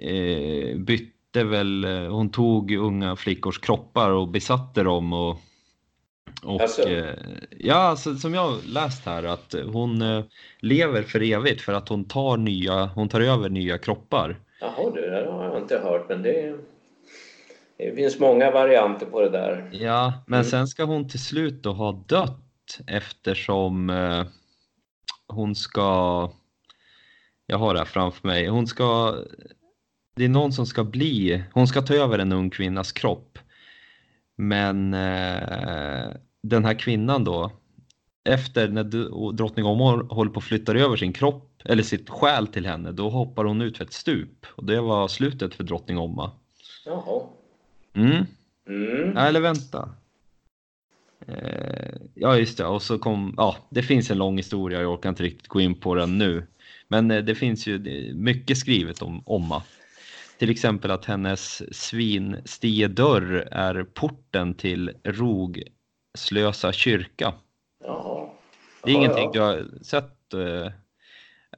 eh, 0.00 0.76
bytte 0.78 1.44
väl, 1.44 1.84
eh, 1.84 2.10
hon 2.10 2.30
tog 2.30 2.72
unga 2.72 3.16
flickors 3.16 3.58
kroppar 3.58 4.10
och 4.10 4.28
besatte 4.28 4.82
dem 4.82 5.12
och 5.12 5.36
och 6.42 6.60
alltså. 6.60 6.88
eh, 6.88 7.14
ja, 7.58 7.74
alltså, 7.74 8.14
som 8.14 8.34
jag 8.34 8.58
läst 8.66 9.06
här 9.06 9.22
att 9.22 9.54
hon 9.72 10.02
eh, 10.02 10.24
lever 10.60 11.02
för 11.02 11.22
evigt 11.22 11.62
för 11.62 11.72
att 11.72 11.88
hon 11.88 12.04
tar 12.04 12.36
nya, 12.36 12.86
hon 12.86 13.08
tar 13.08 13.20
över 13.20 13.48
nya 13.48 13.78
kroppar. 13.78 14.36
Jaha 14.60 14.90
du, 14.94 15.10
det 15.10 15.30
har 15.30 15.44
jag 15.44 15.58
inte 15.58 15.78
hört 15.78 16.08
men 16.08 16.22
det, 16.22 16.56
det 17.76 17.94
finns 17.96 18.18
många 18.18 18.50
varianter 18.50 19.06
på 19.06 19.20
det 19.20 19.30
där. 19.30 19.70
Ja, 19.72 20.12
men 20.26 20.40
mm. 20.40 20.50
sen 20.50 20.66
ska 20.66 20.84
hon 20.84 21.08
till 21.08 21.24
slut 21.24 21.62
då 21.62 21.72
ha 21.72 22.04
dött 22.06 22.80
eftersom 22.86 23.90
eh, 23.90 24.24
hon 25.26 25.54
ska, 25.54 26.30
jag 27.46 27.58
har 27.58 27.74
det 27.74 27.80
här 27.80 27.86
framför 27.86 28.28
mig, 28.28 28.46
hon 28.46 28.66
ska, 28.66 29.14
det 30.20 30.24
är 30.24 30.28
någon 30.28 30.52
som 30.52 30.66
ska 30.66 30.84
bli, 30.84 31.44
hon 31.52 31.68
ska 31.68 31.82
ta 31.82 31.94
över 31.94 32.18
en 32.18 32.32
ung 32.32 32.50
kvinnas 32.50 32.92
kropp. 32.92 33.38
Men 34.36 34.94
eh, 34.94 36.08
den 36.42 36.64
här 36.64 36.78
kvinnan 36.78 37.24
då, 37.24 37.50
efter 38.24 38.68
när 38.68 38.84
drottning 39.32 39.66
Omar 39.66 40.14
håller 40.14 40.30
på 40.30 40.38
att 40.38 40.44
flytta 40.44 40.72
över 40.72 40.96
sin 40.96 41.12
kropp 41.12 41.62
eller 41.64 41.82
sitt 41.82 42.10
själ 42.10 42.46
till 42.46 42.66
henne, 42.66 42.92
då 42.92 43.10
hoppar 43.10 43.44
hon 43.44 43.62
ut 43.62 43.76
för 43.76 43.84
ett 43.84 43.92
stup 43.92 44.46
och 44.48 44.64
det 44.64 44.80
var 44.80 45.08
slutet 45.08 45.54
för 45.54 45.64
drottning 45.64 45.98
Omma. 45.98 46.30
Jaha. 46.84 47.22
Mm. 47.94 48.26
mm. 48.68 49.16
Eller 49.16 49.40
vänta. 49.40 49.88
Eh, 51.26 51.94
ja, 52.14 52.38
just 52.38 52.58
det. 52.58 52.66
Och 52.66 52.82
så 52.82 52.98
kom, 52.98 53.34
ja, 53.36 53.56
det 53.70 53.82
finns 53.82 54.10
en 54.10 54.18
lång 54.18 54.36
historia, 54.36 54.80
jag 54.80 54.92
orkar 54.92 55.08
inte 55.08 55.22
riktigt 55.22 55.48
gå 55.48 55.60
in 55.60 55.74
på 55.74 55.94
den 55.94 56.18
nu. 56.18 56.46
Men 56.88 57.10
eh, 57.10 57.24
det 57.24 57.34
finns 57.34 57.66
ju 57.66 57.78
mycket 58.14 58.58
skrivet 58.58 59.02
om 59.02 59.22
Omma. 59.26 59.62
Till 60.40 60.50
exempel 60.50 60.90
att 60.90 61.04
hennes 61.04 61.62
svinstie 61.76 62.88
dörr 62.88 63.48
är 63.50 63.84
porten 63.84 64.54
till 64.54 64.92
Rog 65.04 65.62
Slösa 66.18 66.72
kyrka. 66.72 67.34
Jaha. 67.84 68.28
Det 68.84 68.90
är 68.90 68.94
ingenting 68.94 69.30
du 69.32 69.40
har 69.40 69.64
sett? 69.82 70.34
Eh, 70.34 70.72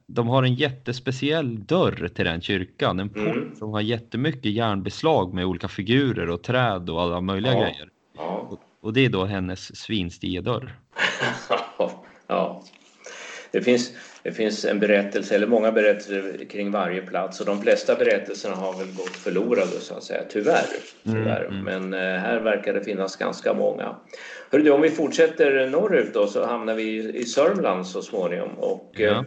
de 0.07 0.27
har 0.27 0.43
en 0.43 0.55
jättespeciell 0.55 1.65
dörr 1.65 2.07
till 2.15 2.25
den 2.25 2.41
kyrkan, 2.41 2.99
en 2.99 3.09
port 3.09 3.35
mm. 3.35 3.55
som 3.55 3.73
har 3.73 3.81
jättemycket 3.81 4.51
järnbeslag 4.51 5.33
med 5.33 5.45
olika 5.45 5.67
figurer 5.67 6.29
och 6.29 6.43
träd 6.43 6.89
och 6.89 7.01
alla 7.01 7.21
möjliga 7.21 7.53
ja. 7.53 7.59
grejer. 7.59 7.89
Ja. 8.17 8.59
Och, 8.81 8.93
det 8.93 9.05
är 9.05 9.09
då 9.09 9.25
hennes 9.25 9.75
svinstiedörr. 9.75 10.75
ja. 12.27 12.63
Det 13.51 13.61
finns, 13.61 13.93
det 14.23 14.31
finns 14.31 14.65
en 14.65 14.79
berättelse, 14.79 15.35
eller 15.35 15.47
många 15.47 15.71
berättelser 15.71 16.45
kring 16.49 16.71
varje 16.71 17.01
plats 17.01 17.39
och 17.39 17.45
de 17.45 17.61
flesta 17.61 17.95
berättelserna 17.95 18.55
har 18.55 18.77
väl 18.77 18.87
gått 18.87 19.15
förlorade 19.15 19.71
så 19.71 19.93
att 19.93 20.03
säga, 20.03 20.21
tyvärr. 20.29 20.65
Tyvärr. 21.03 21.45
Mm, 21.45 21.61
mm. 21.61 21.89
Men 21.89 21.93
eh, 21.93 22.19
här 22.19 22.39
verkar 22.39 22.73
det 22.73 22.83
finnas 22.83 23.15
ganska 23.15 23.53
många. 23.53 23.95
Hörru 24.51 24.69
om 24.69 24.81
vi 24.81 24.89
fortsätter 24.89 25.69
norrut 25.69 26.13
då 26.13 26.27
så 26.27 26.45
hamnar 26.45 26.75
vi 26.75 27.09
i 27.15 27.23
Sörmland 27.23 27.87
så 27.87 28.01
småningom. 28.01 28.49
Och, 28.49 28.91
ja. 28.97 29.25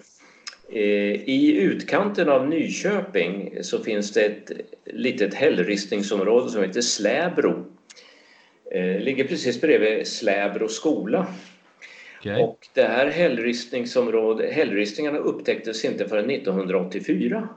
eh, 0.73 1.12
I 1.12 1.56
utkanten 1.60 2.28
av 2.28 2.48
Nyköping 2.48 3.59
så 3.62 3.82
finns 3.82 4.12
det 4.12 4.24
ett 4.24 4.51
litet 4.85 5.35
hällristningsområde 5.35 6.51
som 6.51 6.62
heter 6.62 6.81
Släbro. 6.81 7.64
Eh, 8.73 9.01
ligger 9.01 9.24
precis 9.24 9.60
bredvid 9.60 10.06
Släbro 10.06 10.68
skola. 10.68 11.27
Okay. 12.20 12.43
Och 12.43 12.68
det 12.74 12.82
här 12.82 13.06
hällristningsområdet, 13.06 14.52
hällristningarna 14.52 15.18
upptäcktes 15.18 15.84
inte 15.84 16.09
förrän 16.09 16.30
1984 16.30 17.48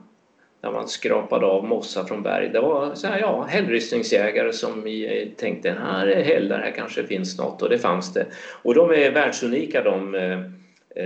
när 0.62 0.72
man 0.72 0.88
skrapade 0.88 1.46
av 1.46 1.64
mossa 1.64 2.06
från 2.06 2.22
berg. 2.22 2.48
Det 2.48 2.60
var 2.60 2.94
så 2.94 3.06
här, 3.06 3.20
ja, 3.20 3.46
hällristningsjägare 3.48 4.52
som 4.52 4.84
tänkte 5.36 5.70
här 5.70 6.06
är 6.06 6.24
hällar, 6.24 6.58
här 6.58 6.70
kanske 6.70 7.06
finns 7.06 7.38
något 7.38 7.62
och 7.62 7.68
det 7.68 7.78
fanns 7.78 8.12
det. 8.12 8.26
Och 8.62 8.74
de 8.74 8.90
är 8.90 9.10
världsunika 9.10 9.82
de 9.82 10.14
eh, 10.14 10.40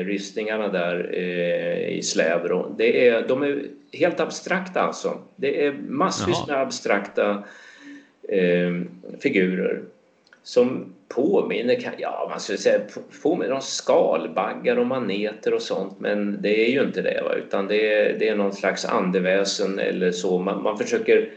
ristningarna 0.04 0.68
där 0.68 1.10
eh, 1.12 1.88
i 1.88 2.02
Slävro. 2.02 2.74
Det 2.78 3.08
är, 3.08 3.28
de 3.28 3.42
är 3.42 3.62
helt 3.92 4.20
abstrakta 4.20 4.80
alltså. 4.80 5.18
Det 5.36 5.66
är 5.66 5.72
massvis 5.88 6.36
Jaha. 6.38 6.46
med 6.46 6.62
abstrakta 6.62 7.44
eh, 8.28 8.72
figurer 9.20 9.82
som 10.44 10.94
påminner, 11.08 11.94
ja 11.98 12.26
man 12.30 12.40
skulle 12.40 12.58
säga 12.58 12.80
påminner 13.22 13.52
om 13.52 13.62
skalbaggar 13.62 14.76
och 14.76 14.86
maneter 14.86 15.54
och 15.54 15.62
sånt 15.62 16.00
men 16.00 16.42
det 16.42 16.66
är 16.66 16.70
ju 16.70 16.82
inte 16.82 17.02
det 17.02 17.22
va? 17.24 17.34
utan 17.34 17.68
det 17.68 17.92
är, 17.92 18.18
det 18.18 18.28
är 18.28 18.36
någon 18.36 18.52
slags 18.52 18.84
andeväsen 18.84 19.78
eller 19.78 20.12
så. 20.12 20.38
Man, 20.38 20.62
man 20.62 20.78
försöker 20.78 21.30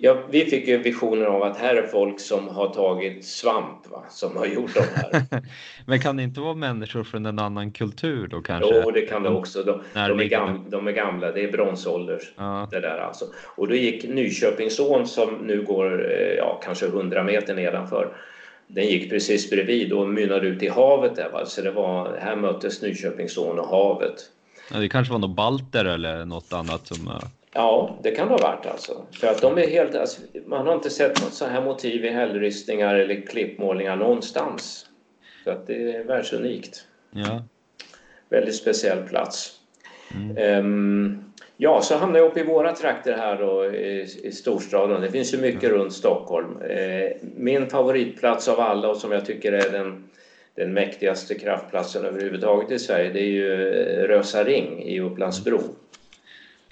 Ja, 0.00 0.16
vi 0.30 0.44
fick 0.44 0.68
ju 0.68 0.78
visioner 0.78 1.26
av 1.26 1.42
att 1.42 1.56
här 1.56 1.74
är 1.74 1.86
folk 1.86 2.20
som 2.20 2.48
har 2.48 2.68
tagit 2.68 3.24
svamp 3.24 3.90
va? 3.90 4.04
som 4.10 4.36
har 4.36 4.46
gjort 4.46 4.74
de 4.74 4.80
här. 4.80 5.22
Men 5.86 6.00
kan 6.00 6.16
det 6.16 6.22
inte 6.22 6.40
vara 6.40 6.54
människor 6.54 7.04
från 7.04 7.26
en 7.26 7.38
annan 7.38 7.72
kultur 7.72 8.26
då 8.26 8.40
kanske? 8.40 8.82
Jo, 8.84 8.90
det 8.90 9.00
kan 9.00 9.22
det 9.22 9.28
också. 9.28 9.62
De, 9.62 9.80
de, 9.94 10.20
är, 10.20 10.24
gamla, 10.24 10.60
de 10.68 10.86
är 10.86 10.92
gamla, 10.92 11.32
det 11.32 11.44
är 11.44 11.52
bronsålder. 11.52 12.20
Ja. 12.36 12.68
Det 12.70 12.80
där 12.80 12.98
alltså. 12.98 13.24
Och 13.56 13.68
då 13.68 13.74
gick 13.74 14.04
Nyköpingsån 14.08 15.06
som 15.06 15.34
nu 15.34 15.62
går 15.62 16.10
eh, 16.12 16.34
ja, 16.36 16.60
kanske 16.64 16.86
100 16.86 17.24
meter 17.24 17.54
nedanför. 17.54 18.16
Den 18.66 18.86
gick 18.86 19.10
precis 19.10 19.50
bredvid 19.50 19.92
och 19.92 20.08
mynnade 20.08 20.46
ut 20.46 20.62
i 20.62 20.68
havet 20.68 21.16
där. 21.16 21.30
Va? 21.32 21.46
Så 21.46 21.62
det 21.62 21.70
var, 21.70 22.16
här 22.20 22.36
möttes 22.36 22.82
Nyköpingsån 22.82 23.58
och 23.58 23.68
havet. 23.68 24.14
Ja, 24.72 24.78
det 24.78 24.88
kanske 24.88 25.12
var 25.12 25.20
något 25.20 25.36
balter 25.36 25.84
eller 25.84 26.24
något 26.24 26.52
annat 26.52 26.86
som 26.86 27.10
Ja, 27.58 27.98
det 28.02 28.10
kan 28.10 28.28
det 28.28 28.34
ha 28.34 28.38
varit 28.38 28.66
alltså. 28.66 29.02
För 29.20 29.26
att 29.26 29.42
de 29.42 29.58
är 29.58 29.66
helt, 29.66 29.94
alltså, 29.94 30.20
man 30.46 30.66
har 30.66 30.74
inte 30.74 30.90
sett 30.90 31.22
något 31.22 31.32
så 31.32 31.44
här 31.44 31.64
motiv 31.64 32.04
i 32.04 32.08
hällristningar 32.08 32.94
eller 32.94 33.20
klippmålningar 33.20 33.96
någonstans. 33.96 34.86
Så 35.44 35.50
att 35.50 35.66
det 35.66 35.94
är 35.94 36.04
världsunikt. 36.04 36.84
Ja. 37.10 37.42
Väldigt 38.28 38.54
speciell 38.54 39.02
plats. 39.02 39.60
Mm. 40.14 40.64
Um, 40.64 41.32
ja, 41.56 41.80
så 41.82 41.96
hamnar 41.96 42.18
jag 42.18 42.26
uppe 42.26 42.40
i 42.40 42.44
våra 42.44 42.72
trakter 42.72 43.16
här 43.16 43.36
då 43.36 43.64
i, 43.64 44.06
i 44.22 44.32
storstaden. 44.32 45.00
Det 45.00 45.10
finns 45.10 45.34
ju 45.34 45.38
mycket 45.38 45.64
mm. 45.64 45.76
runt 45.76 45.92
Stockholm. 45.92 46.62
Uh, 46.62 47.10
min 47.36 47.70
favoritplats 47.70 48.48
av 48.48 48.60
alla 48.60 48.88
och 48.88 48.96
som 48.96 49.12
jag 49.12 49.26
tycker 49.26 49.52
är 49.52 49.70
den, 49.70 50.08
den 50.54 50.72
mäktigaste 50.72 51.34
kraftplatsen 51.34 52.04
överhuvudtaget 52.04 52.70
i 52.70 52.78
Sverige, 52.78 53.10
det 53.12 53.20
är 53.20 53.30
ju 53.30 53.56
Rösa 54.06 54.44
Ring 54.44 54.82
i 54.82 55.00
Upplandsbro. 55.00 55.60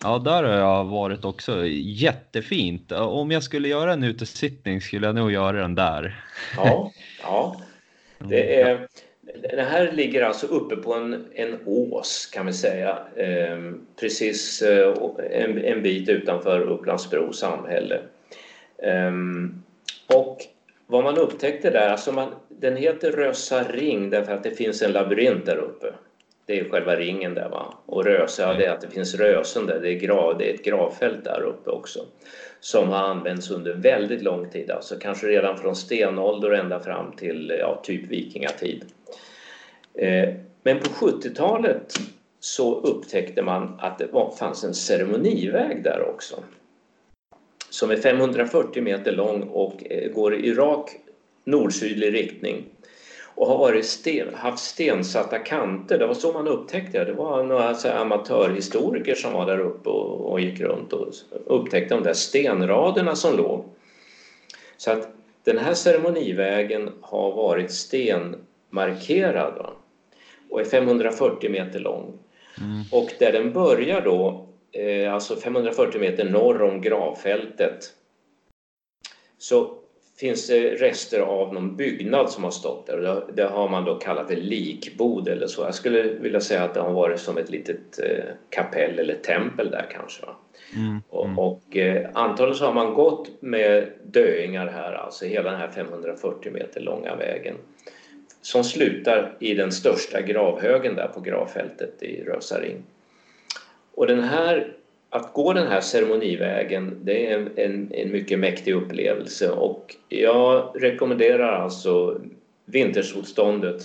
Ja, 0.02 0.18
där 0.18 0.42
har 0.42 0.54
jag 0.54 0.84
varit 0.84 1.24
också. 1.24 1.66
Jättefint. 1.66 2.92
Om 2.92 3.30
jag 3.30 3.42
skulle 3.42 3.68
göra 3.68 3.92
en 3.92 4.04
utesittning 4.04 4.80
skulle 4.80 5.06
jag 5.06 5.14
nog 5.14 5.32
göra 5.32 5.60
den 5.60 5.74
där. 5.74 6.24
Ja, 6.56 6.92
ja. 7.22 7.60
Det, 8.18 8.60
är, 8.60 8.88
det 9.50 9.62
här 9.62 9.92
ligger 9.92 10.22
alltså 10.22 10.46
uppe 10.46 10.76
på 10.76 10.94
en, 10.94 11.24
en 11.34 11.58
ås 11.64 12.26
kan 12.32 12.46
vi 12.46 12.52
säga. 12.52 12.98
Eh, 13.16 13.72
precis 14.00 14.62
eh, 14.62 14.94
en, 15.30 15.64
en 15.64 15.82
bit 15.82 16.08
utanför 16.08 16.60
Upplandsbro 16.60 17.32
samhälle. 17.32 18.00
Um, 19.08 19.62
och 20.06 20.38
vad 20.86 21.04
man 21.04 21.18
upptäckte 21.18 21.70
där, 21.70 21.88
alltså 21.88 22.12
man, 22.12 22.34
den 22.48 22.76
heter 22.76 23.12
Rösa 23.12 23.62
ring 23.62 24.10
därför 24.10 24.32
att 24.32 24.42
det 24.42 24.50
finns 24.50 24.82
en 24.82 24.92
labyrint 24.92 25.46
där 25.46 25.56
uppe. 25.56 25.86
Det 26.46 26.60
är 26.60 26.68
själva 26.68 26.96
ringen 26.96 27.34
där 27.34 27.48
va. 27.48 27.74
Och 27.86 28.04
Rösa, 28.04 28.42
ja, 28.42 28.54
det 28.54 28.64
är 28.64 28.70
att 28.70 28.80
det 28.80 28.90
finns 28.90 29.14
rösen 29.14 29.66
där, 29.66 29.80
det 29.80 29.92
är, 29.92 29.98
grav, 29.98 30.38
det 30.38 30.50
är 30.50 30.54
ett 30.54 30.64
gravfält 30.64 31.24
där 31.24 31.42
uppe 31.42 31.70
också. 31.70 32.04
Som 32.60 32.88
har 32.88 32.98
använts 32.98 33.50
under 33.50 33.74
väldigt 33.74 34.22
lång 34.22 34.50
tid, 34.50 34.70
alltså 34.70 34.96
kanske 34.98 35.26
redan 35.26 35.58
från 35.58 35.76
stenålder 35.76 36.50
ända 36.50 36.80
fram 36.80 37.12
till 37.12 37.56
ja, 37.60 37.80
typ 37.82 38.10
vikingatid. 38.10 38.84
Eh, 39.94 40.34
men 40.62 40.78
på 40.78 40.86
70-talet 40.86 41.94
så 42.40 42.80
upptäckte 42.80 43.42
man 43.42 43.78
att 43.78 43.98
det 43.98 44.06
var, 44.12 44.30
fanns 44.30 44.64
en 44.64 44.74
ceremoniväg 44.74 45.82
där 45.82 46.08
också. 46.14 46.36
Som 47.70 47.90
är 47.90 47.96
540 47.96 48.82
meter 48.82 49.12
lång 49.12 49.42
och 49.42 49.92
eh, 49.92 50.12
går 50.12 50.34
i 50.34 50.54
rak 50.54 50.90
nord-sydlig 51.44 52.14
riktning 52.14 52.64
och 53.36 53.46
har 53.46 53.58
varit 53.58 53.86
sten, 53.86 54.34
haft 54.34 54.64
stensatta 54.64 55.38
kanter. 55.38 55.98
Det 55.98 56.06
var 56.06 56.14
så 56.14 56.32
man 56.32 56.48
upptäckte 56.48 56.98
det. 56.98 57.04
Det 57.04 57.12
var 57.12 57.44
några 57.44 57.74
så 57.74 57.88
amatörhistoriker 57.90 59.14
som 59.14 59.32
var 59.32 59.46
där 59.46 59.58
uppe 59.60 59.88
och, 59.88 60.32
och, 60.32 60.40
gick 60.40 60.60
runt 60.60 60.92
och 60.92 61.08
upptäckte 61.46 61.94
de 61.94 62.04
där 62.04 62.12
stenraderna 62.12 63.16
som 63.16 63.36
låg. 63.36 63.64
Så 64.76 64.90
att 64.90 65.08
den 65.44 65.58
här 65.58 65.74
ceremonivägen 65.74 66.90
har 67.00 67.32
varit 67.32 67.72
stenmarkerad 67.72 69.54
va? 69.54 69.70
och 70.50 70.60
är 70.60 70.64
540 70.64 71.50
meter 71.50 71.78
lång. 71.78 72.18
Mm. 72.60 72.82
Och 72.92 73.10
där 73.18 73.32
den 73.32 73.52
börjar 73.52 74.00
då, 74.00 74.46
eh, 74.72 75.14
alltså 75.14 75.36
540 75.36 76.00
meter 76.00 76.24
norr 76.24 76.62
om 76.62 76.80
gravfältet, 76.80 77.92
så 79.38 79.78
finns 80.18 80.46
det 80.46 80.74
rester 80.74 81.20
av 81.20 81.54
någon 81.54 81.76
byggnad 81.76 82.30
som 82.30 82.44
har 82.44 82.50
stått 82.50 82.86
där. 82.86 83.24
Det 83.34 83.44
har 83.44 83.68
man 83.68 83.84
då 83.84 83.94
kallat 83.94 84.28
för 84.28 84.36
likbod 84.36 85.28
eller 85.28 85.46
så. 85.46 85.62
Jag 85.62 85.74
skulle 85.74 86.02
vilja 86.02 86.40
säga 86.40 86.64
att 86.64 86.74
det 86.74 86.80
har 86.80 86.92
varit 86.92 87.20
som 87.20 87.38
ett 87.38 87.50
litet 87.50 87.98
eh, 87.98 88.24
kapell 88.50 88.98
eller 88.98 89.14
tempel 89.14 89.70
där 89.70 89.86
kanske. 89.92 90.22
Mm, 90.74 90.88
mm. 90.88 91.38
Och, 91.38 91.46
och 91.46 91.76
eh, 91.76 92.10
antagligen 92.14 92.58
så 92.58 92.64
har 92.64 92.74
man 92.74 92.94
gått 92.94 93.42
med 93.42 93.92
döingar 94.04 94.66
här, 94.66 94.92
alltså 94.92 95.24
hela 95.24 95.50
den 95.50 95.60
här 95.60 95.68
540 95.68 96.52
meter 96.52 96.80
långa 96.80 97.16
vägen 97.16 97.54
som 98.42 98.64
slutar 98.64 99.36
i 99.40 99.54
den 99.54 99.72
största 99.72 100.20
gravhögen 100.20 100.94
där 100.94 101.08
på 101.08 101.20
gravfältet 101.20 102.02
i 102.02 102.24
Rösaring. 102.24 102.82
Och 103.94 104.06
den 104.06 104.22
här 104.22 104.76
att 105.10 105.32
gå 105.32 105.52
den 105.52 105.66
här 105.66 105.80
ceremonivägen 105.80 107.00
det 107.02 107.26
är 107.26 107.38
en, 107.38 107.50
en, 107.56 107.92
en, 107.94 108.12
mycket 108.12 108.38
mäktig 108.38 108.74
upplevelse 108.74 109.50
och 109.50 109.96
jag 110.08 110.72
rekommenderar 110.74 111.52
alltså 111.52 112.20
vintersolståndet 112.64 113.82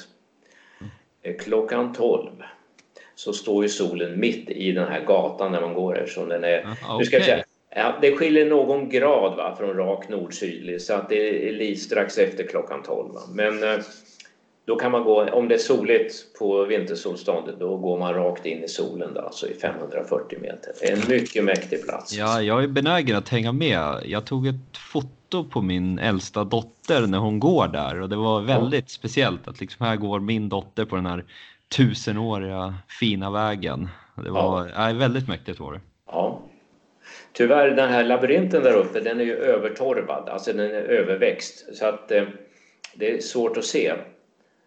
mm. 1.24 1.38
klockan 1.38 1.94
12 1.94 2.30
så 3.16 3.34
står 3.34 3.64
ju 3.64 3.70
solen 3.70 4.20
mitt 4.20 4.50
i 4.50 4.72
den 4.72 4.88
här 4.88 5.06
gatan 5.06 5.52
när 5.52 5.62
man 5.62 5.74
går 5.74 5.98
eftersom 5.98 6.30
den 6.30 6.44
är... 6.44 6.60
Okay. 6.60 6.98
Nu 6.98 7.06
ska 7.06 7.20
säga, 7.20 7.44
ja, 7.76 7.98
det 8.02 8.12
skiljer 8.18 8.46
någon 8.46 8.90
grad 8.90 9.38
va, 9.38 9.56
från 9.60 9.78
rak 9.78 10.10
nord-sydlig 10.10 10.82
så 10.82 10.94
att 10.94 11.10
det 11.10 11.50
är 11.50 11.76
strax 11.76 12.18
efter 12.18 12.48
klockan 12.48 12.84
12. 12.84 13.14
Va. 13.14 13.22
Men 13.34 13.64
eh, 13.64 13.80
då 14.72 14.78
kan 14.78 14.92
man 14.92 15.04
gå, 15.04 15.24
om 15.24 15.48
det 15.48 15.56
är 15.56 15.60
soligt 15.60 16.34
på 16.40 16.66
vintersolståndet, 16.66 17.56
då 17.60 17.78
går 17.78 18.00
man 18.00 18.14
rakt 18.14 18.46
in 18.46 18.64
i 18.64 18.68
solen 18.68 19.14
då, 19.14 19.22
alltså 19.22 19.48
i 19.48 19.54
540 19.54 20.40
meter. 20.42 20.74
Det 20.80 20.88
är 20.88 20.94
en 20.94 21.10
mycket 21.10 21.44
mäktig 21.44 21.84
plats. 21.84 22.14
Ja, 22.14 22.42
jag 22.42 22.64
är 22.64 22.68
benägen 22.68 23.18
att 23.18 23.30
hänga 23.30 23.52
med. 23.52 24.02
Jag 24.06 24.26
tog 24.26 24.48
ett 24.48 24.78
foto 24.78 25.44
på 25.44 25.62
min 25.62 26.00
äldsta 26.00 26.44
dotter 26.44 27.08
när 27.08 27.18
hon 27.18 27.40
går 27.40 27.68
där 27.68 28.02
och 28.02 28.10
det 28.10 28.16
var 28.16 28.42
väldigt 28.42 28.86
ja. 28.86 28.90
speciellt 28.90 29.48
att 29.48 29.60
liksom 29.62 29.86
här 29.86 29.96
går 29.96 30.20
min 30.20 30.50
dotter 30.50 30.86
på 30.86 30.96
den 30.96 31.06
här 31.06 31.26
tusenåriga 31.78 32.76
fina 33.00 33.32
vägen. 33.32 33.90
Det 34.24 34.32
var 34.32 34.72
ja. 34.76 34.90
ja 34.90 34.98
väldigt 34.98 35.28
mäktigt 35.28 35.60
var 35.60 35.74
det. 35.74 35.80
Ja. 36.08 36.42
Tyvärr, 37.34 37.70
den 37.72 37.90
här 37.90 38.04
labyrinten 38.04 38.64
där 38.64 38.74
uppe, 38.74 39.00
den 39.00 39.20
är 39.20 39.26
ju 39.26 39.36
övertorvad, 39.36 40.30
alltså 40.30 40.54
den 40.54 40.66
är 40.66 40.82
överväxt 40.82 41.76
så 41.76 41.86
att 41.86 42.12
eh, 42.12 42.24
det 42.94 43.12
är 43.12 43.20
svårt 43.20 43.58
att 43.58 43.66
se. 43.66 43.94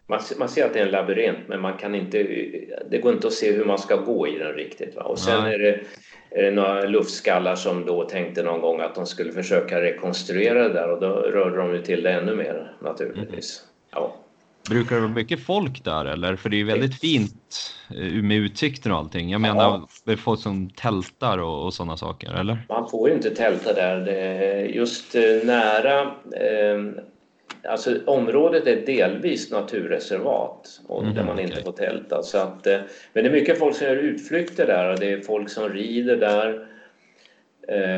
Man, 0.07 0.19
man 0.39 0.49
ser 0.49 0.65
att 0.65 0.73
det 0.73 0.79
är 0.79 0.85
en 0.85 0.91
labyrint 0.91 1.47
men 1.47 1.61
man 1.61 1.77
kan 1.77 1.95
inte, 1.95 2.23
det 2.91 2.97
går 2.97 3.13
inte 3.13 3.27
att 3.27 3.33
se 3.33 3.51
hur 3.51 3.65
man 3.65 3.79
ska 3.79 3.95
gå 3.95 4.27
i 4.27 4.37
den 4.37 4.53
riktigt. 4.53 4.95
Va? 4.95 5.03
Och 5.03 5.19
sen 5.19 5.45
är 5.45 5.59
det, 5.59 5.79
är 6.29 6.43
det 6.43 6.51
några 6.51 6.81
luftskallar 6.81 7.55
som 7.55 7.85
då 7.85 8.03
tänkte 8.03 8.43
någon 8.43 8.61
gång 8.61 8.81
att 8.81 8.95
de 8.95 9.05
skulle 9.05 9.31
försöka 9.31 9.81
rekonstruera 9.81 10.67
det 10.67 10.73
där 10.73 10.91
och 10.91 11.01
då 11.01 11.07
rörde 11.07 11.57
de 11.57 11.73
ju 11.73 11.81
till 11.81 12.03
det 12.03 12.11
ännu 12.11 12.35
mer 12.35 12.75
naturligtvis. 12.81 13.61
Mm. 13.61 14.03
Ja. 14.03 14.15
Brukar 14.69 14.95
det 14.95 15.01
vara 15.01 15.11
mycket 15.11 15.45
folk 15.45 15.83
där 15.83 16.05
eller? 16.05 16.35
För 16.35 16.49
det 16.49 16.55
är 16.55 16.57
ju 16.57 16.63
väldigt 16.65 16.99
fint 16.99 17.73
eh, 17.89 18.23
med 18.23 18.37
utsikten 18.37 18.91
och 18.91 18.97
allting. 18.97 19.29
Jag 19.29 19.41
menar, 19.41 19.63
ja. 19.63 19.87
det 20.05 20.11
är 20.11 20.17
folk 20.17 20.39
som 20.39 20.69
tältar 20.69 21.37
och, 21.37 21.65
och 21.65 21.73
sådana 21.73 21.97
saker, 21.97 22.33
eller? 22.33 22.65
Man 22.69 22.89
får 22.89 23.09
ju 23.09 23.15
inte 23.15 23.29
tälta 23.29 23.73
där. 23.73 23.99
Det 23.99 24.19
är 24.19 24.65
just 24.65 25.15
eh, 25.15 25.21
nära 25.43 26.01
eh, 26.01 27.03
Alltså 27.67 27.97
området 28.05 28.67
är 28.67 28.85
delvis 28.85 29.51
naturreservat 29.51 30.81
och 30.87 31.01
mm, 31.03 31.15
där 31.15 31.23
man 31.23 31.39
inte 31.39 31.51
okay. 31.51 31.63
får 31.63 31.71
tälta. 31.71 32.23
Så 32.23 32.37
att, 32.37 32.67
eh, 32.67 32.79
men 33.13 33.23
det 33.23 33.29
är 33.29 33.33
mycket 33.33 33.59
folk 33.59 33.75
som 33.75 33.87
gör 33.87 33.95
utflykter 33.95 34.67
där 34.67 34.93
och 34.93 34.99
det 34.99 35.11
är 35.11 35.21
folk 35.21 35.49
som 35.49 35.69
rider 35.69 36.15
där. 36.15 36.67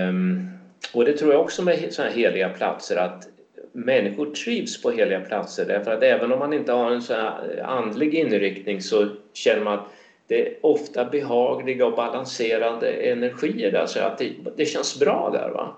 Um, 0.09 0.49
och 0.93 1.05
det 1.05 1.13
tror 1.13 1.31
jag 1.31 1.41
också 1.41 1.63
med 1.63 1.93
sådana 1.93 2.11
här 2.11 2.17
heliga 2.17 2.49
platser 2.49 2.95
att 2.95 3.27
människor 3.71 4.25
trivs 4.25 4.81
på 4.81 4.91
heliga 4.91 5.19
platser 5.19 5.65
därför 5.65 5.91
att 5.91 6.03
även 6.03 6.31
om 6.31 6.39
man 6.39 6.53
inte 6.53 6.71
har 6.71 6.91
en 6.91 7.01
så 7.01 7.13
här 7.13 7.61
andlig 7.63 8.15
inriktning 8.15 8.81
så 8.81 9.07
känner 9.33 9.63
man 9.63 9.73
att 9.73 9.85
det 10.27 10.47
är 10.47 10.53
ofta 10.61 11.05
behagliga 11.05 11.85
och 11.85 11.95
balanserande 11.95 12.87
energier 12.87 13.71
där 13.71 13.85
så 13.85 13.99
att 13.99 14.17
det, 14.17 14.31
det 14.55 14.65
känns 14.65 14.99
bra 14.99 15.29
där. 15.33 15.49
Va? 15.49 15.75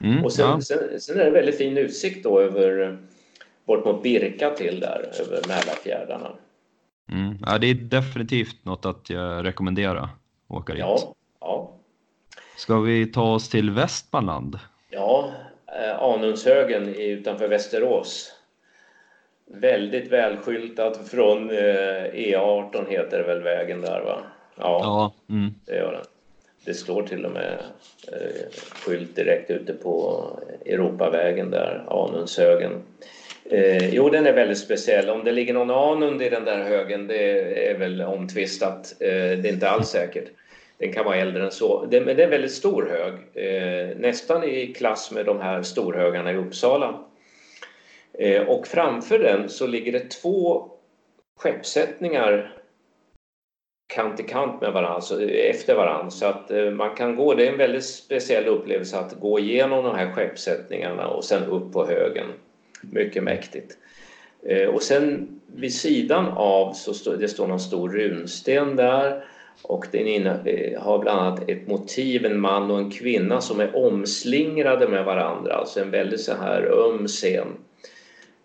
Mm, 0.00 0.24
och 0.24 0.32
sen, 0.32 0.46
ja. 0.46 0.60
sen, 0.60 1.00
sen, 1.00 1.20
är 1.20 1.24
det 1.24 1.30
väldigt 1.30 1.58
fin 1.58 1.78
utsikt 1.78 2.24
då 2.24 2.40
över 2.40 2.98
bort 3.66 3.84
mot 3.84 4.02
Birka 4.02 4.50
till 4.50 4.80
där, 4.80 5.10
över 5.20 5.48
Mälarfjärdarna. 5.48 6.30
Mm. 7.12 7.38
Ja, 7.46 7.58
det 7.58 7.66
är 7.66 7.74
definitivt 7.74 8.64
något 8.64 8.86
att 8.86 9.10
jag 9.10 9.44
rekommenderar 9.46 9.96
att 9.96 10.10
åka 10.48 10.72
dit. 10.72 10.80
Ja, 10.80 11.14
ja. 11.40 11.70
Ska 12.56 12.80
vi 12.80 13.06
ta 13.06 13.34
oss 13.34 13.48
till 13.48 13.70
Västmanland? 13.70 14.58
Ja, 14.90 15.32
eh, 15.66 16.02
Anundshögen 16.02 16.94
utanför 16.94 17.48
Västerås. 17.48 18.32
Väldigt 19.46 20.12
välskyltat 20.12 21.08
från 21.08 21.50
eh, 21.50 21.56
E18 22.14 22.88
heter 22.88 23.22
väl 23.22 23.42
vägen 23.42 23.80
där 23.80 24.00
va? 24.00 24.18
Ja, 24.56 24.80
ja 24.82 25.34
mm. 25.34 25.54
det 25.64 25.76
gör 25.76 25.92
den. 25.92 26.04
Det 26.64 26.74
står 26.74 27.02
till 27.02 27.24
och 27.24 27.32
med 27.32 27.58
eh, 28.12 28.50
skylt 28.72 29.16
direkt 29.16 29.50
ute 29.50 29.72
på 29.72 30.26
Europavägen 30.66 31.50
där, 31.50 31.84
Anundshögen. 31.88 32.82
Eh, 33.50 33.94
jo, 33.94 34.10
den 34.10 34.26
är 34.26 34.32
väldigt 34.32 34.58
speciell. 34.58 35.10
Om 35.10 35.24
det 35.24 35.32
ligger 35.32 35.54
någon 35.54 35.70
anund 35.70 36.22
i 36.22 36.28
den 36.28 36.44
där 36.44 36.64
högen, 36.64 37.06
det 37.06 37.40
är 37.70 37.78
väl 37.78 38.02
omtvistat. 38.02 38.94
Eh, 39.00 39.08
det 39.08 39.48
är 39.48 39.52
inte 39.52 39.70
alls 39.70 39.88
säkert. 39.88 40.28
Den 40.78 40.92
kan 40.92 41.04
vara 41.04 41.16
äldre 41.16 41.44
än 41.44 41.50
så. 41.50 41.86
Det, 41.86 42.00
men 42.00 42.16
det 42.16 42.22
är 42.22 42.24
en 42.24 42.30
väldigt 42.30 42.52
stor 42.52 42.82
hög, 42.82 43.14
eh, 43.46 43.96
nästan 43.96 44.44
i 44.44 44.66
klass 44.66 45.10
med 45.10 45.26
de 45.26 45.40
här 45.40 45.62
storhögarna 45.62 46.32
i 46.32 46.36
Uppsala. 46.36 47.04
Eh, 48.18 48.42
och 48.42 48.66
framför 48.66 49.18
den 49.18 49.48
så 49.48 49.66
ligger 49.66 49.92
det 49.92 50.10
två 50.10 50.70
skeppssättningar 51.36 52.56
kant 53.94 54.20
i 54.20 54.22
kant 54.22 54.60
med 54.60 54.72
varandra, 54.72 54.94
alltså 54.94 55.22
efter 55.30 55.74
varandra. 55.74 56.10
Så 56.10 56.26
att 56.26 56.50
eh, 56.50 56.70
man 56.70 56.94
kan 56.94 57.16
gå, 57.16 57.34
det 57.34 57.46
är 57.46 57.52
en 57.52 57.58
väldigt 57.58 57.84
speciell 57.84 58.46
upplevelse 58.46 58.98
att 58.98 59.12
gå 59.12 59.38
igenom 59.38 59.84
de 59.84 59.94
här 59.94 60.12
skeppssättningarna 60.12 61.08
och 61.08 61.24
sen 61.24 61.44
upp 61.44 61.72
på 61.72 61.86
högen. 61.86 62.26
Mycket 62.92 63.22
mäktigt. 63.22 63.78
Eh, 64.46 64.68
och 64.68 64.82
sen 64.82 65.40
vid 65.46 65.74
sidan 65.74 66.28
av 66.28 66.72
så 66.72 66.94
står 66.94 67.16
det 67.16 67.28
står 67.28 67.46
någon 67.46 67.60
stor 67.60 67.88
runsten 67.88 68.76
där 68.76 69.24
och 69.62 69.86
den 69.92 70.26
eh, 70.26 70.82
har 70.82 70.98
bland 70.98 71.20
annat 71.20 71.48
ett 71.48 71.66
motiv, 71.66 72.26
en 72.26 72.40
man 72.40 72.70
och 72.70 72.78
en 72.78 72.90
kvinna 72.90 73.40
som 73.40 73.60
är 73.60 73.76
omslingrade 73.76 74.88
med 74.88 75.04
varandra, 75.04 75.54
alltså 75.54 75.80
en 75.80 75.90
väldigt 75.90 76.20
så 76.20 76.34
här 76.34 76.62
öm 76.62 77.06
scen. 77.06 77.46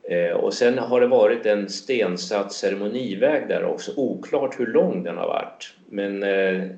Eh, 0.04 0.32
och 0.32 0.54
sen 0.54 0.78
har 0.78 1.02
det 1.02 1.08
varit 1.08 1.46
en 1.46 1.70
stensatt 1.70 2.54
ceremoniväg 2.54 3.48
där 3.48 3.64
också, 3.64 3.92
oklart 3.96 4.60
hur 4.60 4.68
lång 4.68 5.04
den 5.04 5.18
har 5.18 5.28
varit, 5.28 5.74
men 5.90 6.26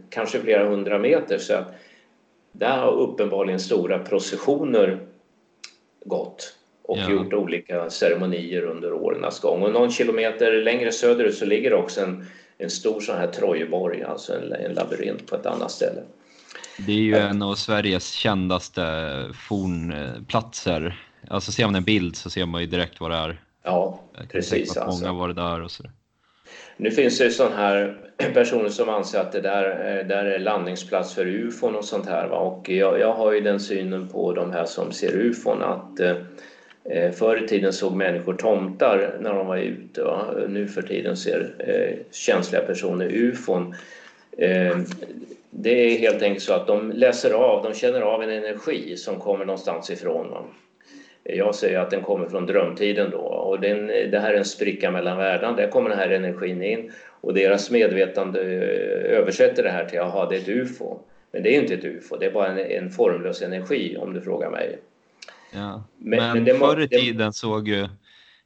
kanske 0.10 0.40
flera 0.40 0.70
hundra 0.70 1.00
meter. 1.00 1.38
Så 1.38 1.54
att 1.54 1.74
där 2.52 2.78
har 2.78 2.92
uppenbarligen 2.92 3.60
stora 3.60 4.00
processioner 4.00 5.00
gått 6.06 6.56
och 6.92 6.98
ja. 6.98 7.12
gjort 7.12 7.34
olika 7.34 7.90
ceremonier 7.90 8.64
under 8.64 8.94
årens 8.94 9.40
gång. 9.40 9.64
Och 9.64 9.72
någon 9.72 9.92
kilometer 9.92 10.52
längre 10.52 10.92
söderut 10.92 11.36
så 11.36 11.46
ligger 11.46 11.74
också 11.74 12.02
en, 12.02 12.26
en 12.58 12.70
stor 12.70 13.02
sån 13.02 13.18
här 13.18 13.28
Trojborg, 13.28 14.04
alltså 14.04 14.34
en, 14.34 14.54
en 14.54 14.74
labyrint 14.74 15.28
på 15.28 15.36
ett 15.36 15.46
annat 15.46 15.72
ställe. 15.72 16.02
Det 16.78 16.92
är 16.92 16.98
ju 16.98 17.16
en 17.16 17.42
av 17.42 17.56
Sveriges 17.56 18.12
kändaste 18.12 18.84
fornplatser. 19.48 21.00
Alltså 21.28 21.52
ser 21.52 21.66
man 21.66 21.76
en 21.76 21.84
bild 21.84 22.16
så 22.16 22.30
ser 22.30 22.46
man 22.46 22.62
ju 22.62 22.68
direkt 22.68 23.00
vad 23.00 23.12
det 23.12 23.18
är. 23.18 23.42
Ja, 23.64 24.00
precis. 24.32 24.78
Att 24.78 24.84
alltså. 24.84 25.06
många 25.06 25.20
var 25.20 25.28
det 25.28 25.34
där 25.34 25.62
och 25.62 25.72
så. 25.72 25.84
Nu 26.78 26.92
finns 26.92 27.18
det 27.18 27.32
sådana 27.32 27.56
här 27.56 27.98
personer 28.34 28.70
som 28.70 28.90
anser 28.90 29.20
att 29.20 29.32
det 29.32 29.42
där, 29.42 29.64
där 30.04 30.26
är 30.26 30.40
landningsplats 30.40 31.14
för 31.14 31.26
ufon 31.26 31.76
och 31.76 31.86
sånt 31.86 32.06
här. 32.06 32.28
Va? 32.28 32.38
Och 32.38 32.70
jag, 32.70 33.00
jag 33.00 33.14
har 33.14 33.32
ju 33.32 33.42
den 33.42 33.60
synen 33.60 34.08
på 34.08 34.34
de 34.34 34.52
här 34.52 34.66
som 34.66 34.92
ser 34.92 35.12
ufon 35.12 35.62
att 35.62 36.00
eh, 36.00 36.16
Eh, 36.84 37.12
förr 37.12 37.44
i 37.44 37.48
tiden 37.48 37.74
såg 37.74 37.96
människor 37.96 38.34
tomtar 38.34 39.18
när 39.20 39.34
de 39.34 39.48
var 39.48 39.58
ute. 39.58 40.04
Va? 40.04 40.26
Nu 40.48 40.68
för 40.68 40.82
tiden 40.82 41.18
ser 41.18 41.54
eh, 41.60 41.98
känsliga 42.12 42.62
personer 42.62 43.10
ufon. 43.12 43.76
Eh, 44.38 44.78
det 45.50 45.70
är 45.72 45.98
helt 45.98 46.22
enkelt 46.22 46.44
så 46.44 46.54
att 46.54 46.68
de 46.68 46.92
läser 46.92 47.32
av, 47.32 47.64
de 47.64 47.74
känner 47.74 48.02
av 48.02 48.24
en 48.24 48.30
energi 48.30 48.98
som 48.98 49.20
kommer 49.20 49.46
någonstans 49.46 49.90
ifrån. 49.90 50.30
Va? 50.30 50.44
Jag 51.24 51.56
säger 51.56 51.80
att 51.80 51.90
den 51.90 52.02
kommer 52.02 52.26
från 52.26 52.46
drömtiden 52.46 53.10
då 53.12 53.18
och 53.18 53.60
den, 53.60 53.88
det 53.88 54.20
här 54.20 54.34
är 54.34 54.38
en 54.38 54.46
spricka 54.46 54.92
mellan 54.92 55.18
världarna. 55.18 55.58
Där 55.58 55.68
kommer 55.68 55.90
den 55.90 56.00
här 56.00 56.10
energin 56.10 56.64
in 56.64 56.92
och 57.08 57.34
deras 57.34 57.72
medvetande 57.72 58.40
översätter 58.40 59.64
det 59.64 59.70
här 59.70 59.86
till 59.86 60.00
att 60.00 60.30
det 60.30 60.36
är 60.36 60.40
ett 60.40 60.50
UFO. 60.50 61.00
Men 61.32 61.44
det 61.44 61.56
är 61.56 61.62
inte 61.62 61.74
ett 61.74 61.86
UFO, 61.86 62.18
det 62.18 62.26
är 62.26 62.32
bara 62.32 62.48
en, 62.48 62.60
en 62.60 62.90
formlös 62.90 63.42
energi 63.42 63.98
om 63.98 64.14
du 64.14 64.22
frågar 64.22 64.50
mig. 64.50 64.80
Ja. 65.52 65.84
Men, 65.98 66.20
men, 66.20 66.44
men 66.44 66.60
förr 66.60 66.82
i 66.82 66.88
tiden 66.88 67.34
såg 67.34 67.68
ju 67.68 67.88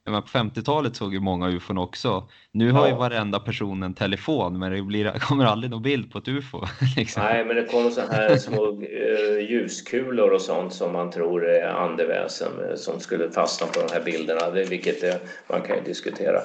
på 0.06 0.12
50-talet 0.12 0.96
såg 0.96 1.14
ju 1.14 1.20
många 1.20 1.50
ufon 1.50 1.78
också. 1.78 2.30
Nu 2.52 2.72
har 2.72 2.86
ja. 2.86 2.90
ju 2.90 2.96
varenda 2.96 3.40
person 3.40 3.84
en 3.84 3.94
telefon 3.94 4.60
men 4.60 4.72
det 4.72 4.82
blir, 4.82 5.12
kommer 5.20 5.46
aldrig 5.46 5.72
någon 5.72 5.82
bild 5.82 6.12
på 6.12 6.18
ett 6.18 6.28
ufo. 6.28 6.62
Liksom. 6.98 7.24
Nej, 7.24 7.46
men 7.46 7.56
det 7.56 7.66
kommer 7.66 7.90
så 7.90 8.02
här 8.02 8.38
små 8.38 8.72
uh, 8.72 9.50
ljuskulor 9.50 10.30
och 10.32 10.42
sånt 10.42 10.74
som 10.74 10.94
man 10.94 11.12
tror 11.12 11.50
är 11.50 11.68
andeväsen 11.68 12.52
eh, 12.70 12.76
som 12.76 13.00
skulle 13.00 13.32
fastna 13.32 13.68
på 13.68 13.88
de 13.88 13.94
här 13.94 14.02
bilderna, 14.02 14.50
det, 14.50 14.64
vilket 14.64 15.02
det, 15.02 15.20
man 15.48 15.62
kan 15.62 15.76
ju 15.76 15.84
diskutera. 15.84 16.40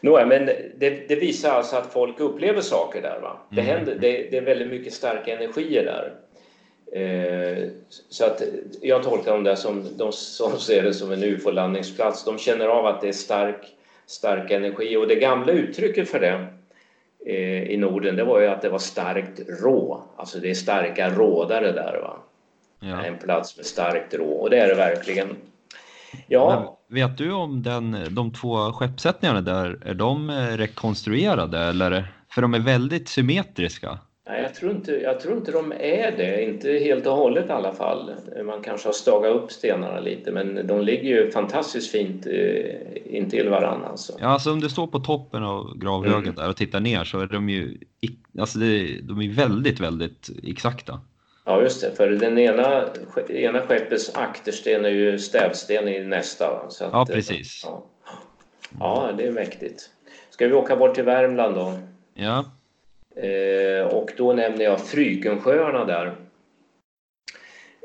Nåja, 0.00 0.26
men 0.26 0.46
det, 0.76 1.08
det, 1.08 1.16
visar 1.16 1.50
alltså 1.50 1.76
att 1.76 1.92
folk 1.92 2.20
upplever 2.20 2.60
saker 2.60 3.02
där. 3.02 3.20
Va? 3.20 3.36
Det, 3.50 3.60
mm. 3.60 3.76
händer, 3.76 3.98
det, 4.00 4.30
det 4.30 4.36
är 4.36 4.42
väldigt 4.42 4.68
mycket 4.68 4.92
starka 4.92 5.36
energier 5.36 5.84
där. 5.84 6.12
Eh, 6.92 7.68
så 8.08 8.24
att 8.24 8.42
jag 8.82 9.02
tolkar 9.02 9.32
dem 9.32 9.44
där 9.44 9.54
som, 9.54 9.84
de 9.96 10.12
som 10.12 10.58
ser 10.58 10.82
det 10.82 10.94
som 10.94 11.12
en 11.12 11.24
ufo-landningsplats. 11.24 12.24
De 12.24 12.38
känner 12.38 12.66
av 12.66 12.86
att 12.86 13.00
det 13.00 13.08
är 13.08 13.12
stark, 13.12 13.66
stark 14.06 14.50
energi 14.50 14.96
och 14.96 15.08
det 15.08 15.14
gamla 15.14 15.52
uttrycket 15.52 16.08
för 16.08 16.20
det 16.20 16.46
eh, 17.26 17.62
i 17.62 17.76
Norden 17.76 18.16
det 18.16 18.24
var 18.24 18.40
ju 18.40 18.46
att 18.46 18.62
det 18.62 18.68
var 18.68 18.78
starkt 18.78 19.40
rå. 19.62 20.02
Alltså 20.16 20.38
det 20.38 20.50
är 20.50 20.54
starka 20.54 21.10
rådare 21.10 21.72
där. 21.72 22.00
Va? 22.02 22.16
Ja. 22.80 23.02
En 23.04 23.18
plats 23.18 23.56
med 23.56 23.66
starkt 23.66 24.14
rå 24.14 24.32
och 24.32 24.50
det 24.50 24.58
är 24.58 24.68
det 24.68 24.74
verkligen. 24.74 25.36
Ja. 26.26 26.76
Men 26.88 26.96
vet 26.96 27.18
du 27.18 27.32
om 27.32 27.62
den, 27.62 27.96
de 28.10 28.32
två 28.32 28.72
skeppssättningarna 28.72 29.40
där, 29.40 29.78
är 29.84 29.94
de 29.94 30.30
rekonstruerade 30.30 31.58
eller? 31.58 32.12
För 32.30 32.42
de 32.42 32.54
är 32.54 32.58
väldigt 32.58 33.08
symmetriska. 33.08 33.98
Nej, 34.28 34.42
jag 34.42 34.54
tror, 34.54 34.70
inte, 34.70 34.92
jag 34.92 35.20
tror 35.20 35.36
inte 35.36 35.52
de 35.52 35.72
är 35.72 36.16
det, 36.16 36.44
inte 36.44 36.70
helt 36.70 37.06
och 37.06 37.16
hållet 37.16 37.48
i 37.48 37.52
alla 37.52 37.72
fall. 37.72 38.14
Man 38.44 38.62
kanske 38.62 38.88
har 38.88 38.92
stagat 38.92 39.34
upp 39.36 39.52
stenarna 39.52 40.00
lite 40.00 40.32
men 40.32 40.66
de 40.66 40.80
ligger 40.80 41.08
ju 41.08 41.30
fantastiskt 41.30 41.90
fint 41.90 42.26
eh, 42.26 43.16
intill 43.16 43.48
varandra. 43.48 43.88
Alltså. 43.88 44.12
Ja, 44.20 44.26
alltså 44.26 44.52
om 44.52 44.60
du 44.60 44.68
står 44.68 44.86
på 44.86 44.98
toppen 44.98 45.42
av 45.42 45.78
gravhögen 45.78 46.22
mm. 46.22 46.34
där 46.34 46.48
och 46.48 46.56
tittar 46.56 46.80
ner 46.80 47.04
så 47.04 47.20
är 47.20 47.26
de 47.26 47.48
ju 47.48 47.78
alltså 48.38 48.58
det, 48.58 49.00
de 49.02 49.20
är 49.20 49.28
väldigt, 49.28 49.80
väldigt 49.80 50.30
exakta. 50.42 51.00
Ja, 51.44 51.62
just 51.62 51.80
det. 51.80 51.96
För 51.96 52.10
den 52.10 52.38
ena, 52.38 52.84
ena 53.28 53.60
skeppets 53.60 54.14
aktersten 54.14 54.84
är 54.84 54.90
ju 54.90 55.18
stävsten 55.18 55.88
i 55.88 56.04
nästa. 56.04 56.70
Så 56.70 56.84
att, 56.84 56.92
ja, 56.92 57.06
precis. 57.06 57.62
Ja. 57.64 57.86
ja, 58.80 59.10
det 59.16 59.26
är 59.26 59.32
mäktigt. 59.32 59.90
Ska 60.30 60.46
vi 60.46 60.54
åka 60.54 60.76
bort 60.76 60.94
till 60.94 61.04
Värmland 61.04 61.54
då? 61.54 61.78
Ja. 62.14 62.44
Eh, 63.16 63.86
och 63.86 64.12
då 64.16 64.32
nämner 64.32 64.64
jag 64.64 64.86
Frykensjöarna 64.86 65.84
där. 65.84 66.12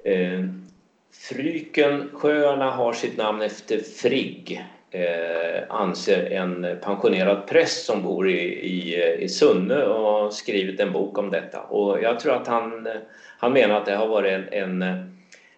Eh, 0.03 0.45
Frykensjöarna 1.13 2.71
har 2.71 2.93
sitt 2.93 3.17
namn 3.17 3.41
efter 3.41 3.77
Frigg, 3.77 4.65
eh, 4.91 5.63
anser 5.69 6.31
en 6.31 6.77
pensionerad 6.83 7.47
präst 7.47 7.85
som 7.85 8.03
bor 8.03 8.29
i, 8.29 8.41
i, 8.41 9.03
i 9.19 9.29
Sunne 9.29 9.83
och 9.83 10.01
har 10.01 10.29
skrivit 10.29 10.79
en 10.79 10.91
bok 10.91 11.17
om 11.17 11.29
detta. 11.29 11.61
Och 11.61 12.01
jag 12.01 12.19
tror 12.19 12.33
att 12.33 12.47
han, 12.47 12.87
han 13.37 13.53
menar 13.53 13.75
att 13.75 13.85
det 13.85 13.95
har 13.95 14.07
varit 14.07 14.33
en, 14.51 14.83
en 14.83 15.11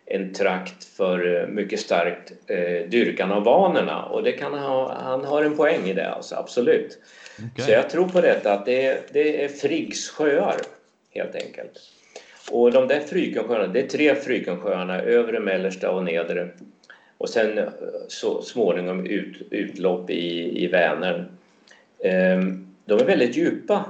en 0.05 0.33
trakt 0.33 0.83
för 0.83 1.47
mycket 1.47 1.79
starkt 1.79 2.31
eh, 2.47 2.89
dyrkan 2.89 3.31
av 3.31 3.43
vanorna 3.43 4.05
och 4.05 4.23
det 4.23 4.31
kan 4.31 4.53
ha, 4.53 4.93
han 5.03 5.25
har 5.25 5.43
en 5.43 5.57
poäng 5.57 5.89
i 5.89 5.93
det 5.93 6.09
alltså, 6.09 6.35
absolut. 6.35 6.99
Okay. 7.38 7.65
Så 7.65 7.72
jag 7.72 7.89
tror 7.89 8.07
på 8.07 8.22
detta 8.22 8.53
att 8.53 8.65
det, 8.65 9.14
det 9.14 9.43
är 9.43 9.47
Friggs 9.47 10.10
sjöar 10.10 10.57
helt 11.10 11.35
enkelt. 11.35 11.80
Och 12.51 12.72
de 12.72 12.88
där 12.88 12.99
Frykensjöarna, 12.99 13.68
det 13.68 13.80
är 13.80 13.88
tre 13.88 14.15
Frykensjöarna, 14.15 15.01
övre, 15.01 15.39
mellersta 15.39 15.91
och 15.91 16.03
nedre. 16.03 16.49
Och 17.18 17.30
sen 17.30 17.57
eh, 17.57 17.65
så 18.07 18.41
småningom 18.41 19.05
ut, 19.05 19.47
utlopp 19.51 20.10
i, 20.10 20.64
i 20.64 20.68
Vänern. 20.68 21.26
Ehm, 22.03 22.68
de 22.85 22.99
är 22.99 23.05
väldigt 23.05 23.38
djupa. 23.38 23.85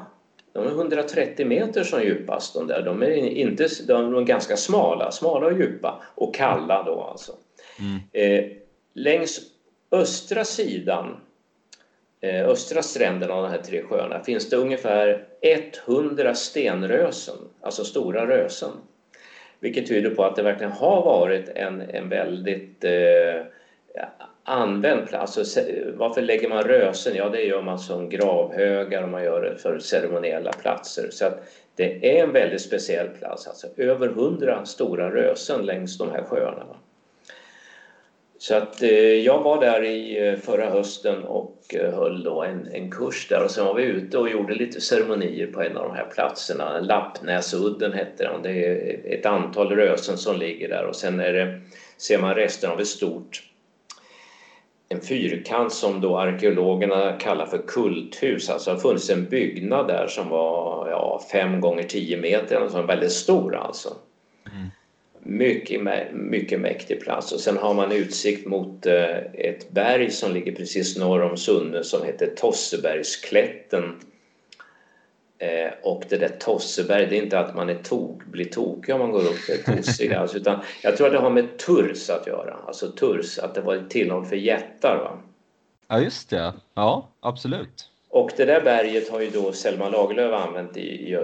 De 0.54 0.68
är 0.68 0.72
130 0.72 1.46
meter 1.46 1.84
som 1.84 2.04
djupast 2.04 2.54
de 2.54 2.68
där. 2.68 2.82
De 2.82 3.04
är, 3.04 3.16
inte, 3.16 3.68
de 3.88 4.16
är 4.16 4.22
ganska 4.22 4.58
smala, 4.58 5.12
smala 5.12 5.46
och 5.46 5.60
djupa 5.60 6.04
och 6.16 6.36
kalla 6.36 6.84
då 6.84 7.02
alltså. 7.02 7.34
Mm. 7.80 8.00
Eh, 8.12 8.52
längs 8.94 9.42
östra 9.92 10.46
sidan 10.46 11.18
Eh, 12.24 12.50
östra 12.50 12.82
stränderna 12.82 13.34
av 13.34 13.44
de 13.44 13.52
här 13.52 13.62
tre 13.62 13.82
sjöarna 13.82 14.24
finns 14.24 14.50
det 14.50 14.56
ungefär 14.56 15.26
100 15.88 16.34
stenrösen, 16.36 17.36
alltså 17.62 17.84
stora 17.84 18.28
rösen. 18.28 18.72
Vilket 19.60 19.88
tyder 19.88 20.10
på 20.10 20.24
att 20.24 20.36
det 20.36 20.44
verkligen 20.44 20.72
har 20.72 21.02
varit 21.06 21.50
en, 21.50 21.82
en 21.82 22.10
väldigt 22.10 22.84
eh, 22.84 23.42
använd 24.44 25.08
plats. 25.08 25.38
Alltså, 25.38 25.62
varför 25.94 26.22
lägger 26.22 26.50
man 26.50 26.64
rösen? 26.64 27.16
Ja, 27.16 27.30
det 27.30 27.42
gör 27.42 27.62
man 27.62 27.80
som 27.80 28.10
gravhögar 28.10 29.04
och 29.04 29.10
man 29.10 29.24
gör 29.24 29.42
det 29.42 29.58
för 29.58 29.80
ceremoniella 29.80 30.52
platser. 30.52 31.08
Så 31.12 31.26
att 31.26 31.44
det 31.76 32.18
är 32.20 32.24
en 32.24 32.34
väldigt 32.34 32.62
speciell 32.62 33.08
plats, 33.08 33.48
alltså 33.48 33.68
över 33.78 34.08
100 34.08 34.66
stora 34.66 35.12
rösen 35.12 35.66
längs 35.66 35.98
de 35.98 36.12
här 36.12 36.24
sjöarna. 36.24 36.66
Så 38.44 38.56
att 38.56 38.82
eh, 38.82 38.90
jag 39.00 39.44
var 39.44 39.62
där 39.62 39.84
i 39.84 40.28
eh, 40.28 40.36
förra 40.36 40.70
hösten 40.70 41.24
och 41.24 41.76
eh, 41.76 41.94
höll 41.94 42.24
då 42.24 42.44
en, 42.44 42.68
en 42.74 42.92
kurs 42.92 43.28
där 43.28 43.44
och 43.44 43.52
sen 43.52 43.66
var 43.66 43.74
vi 43.74 43.84
ute 43.84 44.18
och 44.18 44.30
gjorde 44.30 44.56
lite 44.56 44.82
ceremonier 44.82 45.48
på 45.48 45.62
en 45.62 45.78
av 45.78 45.88
de 45.88 45.96
här 45.96 46.06
platserna. 46.06 46.80
Lappnäsudden 46.80 47.94
hette 47.94 48.24
den. 48.24 48.42
Det 48.42 48.52
är 48.52 49.20
ett 49.20 49.26
antal 49.26 49.72
rösen 49.72 50.18
som 50.18 50.38
ligger 50.38 50.70
där 50.70 50.86
och 50.86 50.96
sen 50.96 51.20
är 51.20 51.34
det, 51.34 51.62
ser 51.98 52.20
man 52.20 52.36
resten 52.36 52.72
av 52.72 52.82
ett 52.82 52.88
stort 52.88 53.44
en 54.90 55.02
fyrkant 55.02 55.74
som 55.74 56.02
då 56.02 56.18
arkeologerna 56.18 57.18
kallar 57.18 57.46
för 57.46 57.62
kulthus. 57.68 58.50
Alltså 58.50 58.70
det 58.70 58.76
har 58.76 58.82
funnits 58.82 59.10
en 59.10 59.30
byggnad 59.30 59.88
där 59.88 60.08
som 60.08 60.30
var 60.30 60.90
ja, 60.90 61.22
fem 61.32 61.62
gånger 61.62 61.84
tio 61.84 62.18
meter, 62.18 62.56
alltså 62.56 62.82
väldigt 62.82 63.12
stor 63.12 63.56
alltså. 63.56 63.90
Mm. 64.52 64.68
Mycket, 65.26 65.82
mycket 66.14 66.60
mäktig 66.60 67.02
plats 67.02 67.32
och 67.32 67.40
sen 67.40 67.58
har 67.58 67.74
man 67.74 67.92
utsikt 67.92 68.48
mot 68.48 68.86
eh, 68.86 69.18
ett 69.34 69.72
berg 69.72 70.12
som 70.12 70.34
ligger 70.34 70.56
precis 70.56 70.98
norr 70.98 71.22
om 71.22 71.38
Sunne 71.38 71.84
som 71.84 72.06
heter 72.06 72.28
Tossebergsklätten. 72.36 74.00
Eh, 75.38 75.72
och 75.84 76.04
det 76.10 76.18
där 76.18 76.36
Tosseberg, 76.40 77.06
det 77.06 77.18
är 77.18 77.24
inte 77.24 77.40
att 77.40 77.56
man 77.56 77.70
är 77.70 77.84
tok, 77.84 78.26
blir 78.26 78.46
tokig 78.46 78.96
om 78.96 79.02
man 79.02 79.12
går 79.12 79.22
upp 79.22 79.48
där, 79.48 79.76
tossig 79.76 80.14
alltså, 80.14 80.38
utan 80.38 80.60
jag 80.82 80.98
tror 80.98 81.08
att 81.08 81.14
det 81.14 81.20
har 81.20 81.30
med 81.30 81.58
Turs 81.58 82.10
att 82.10 82.28
göra, 82.28 82.58
alltså 82.68 82.92
Turs, 82.92 83.40
att 83.40 83.56
det 83.56 83.62
var 83.62 83.76
ett 83.76 83.90
tillhåll 83.90 84.26
för 84.26 84.36
jättar. 84.36 84.98
Va? 84.98 85.20
Ja, 85.88 86.00
just 86.00 86.30
det. 86.30 86.54
Ja, 86.74 87.10
absolut. 87.20 87.93
Och 88.14 88.32
det 88.38 88.46
där 88.46 88.62
berget 88.62 89.10
har 89.10 89.22
ju 89.22 89.30
då 89.30 89.52
Selma 89.52 89.90
Lagerlöf 89.90 90.34
använt 90.34 90.78
i, 90.78 91.18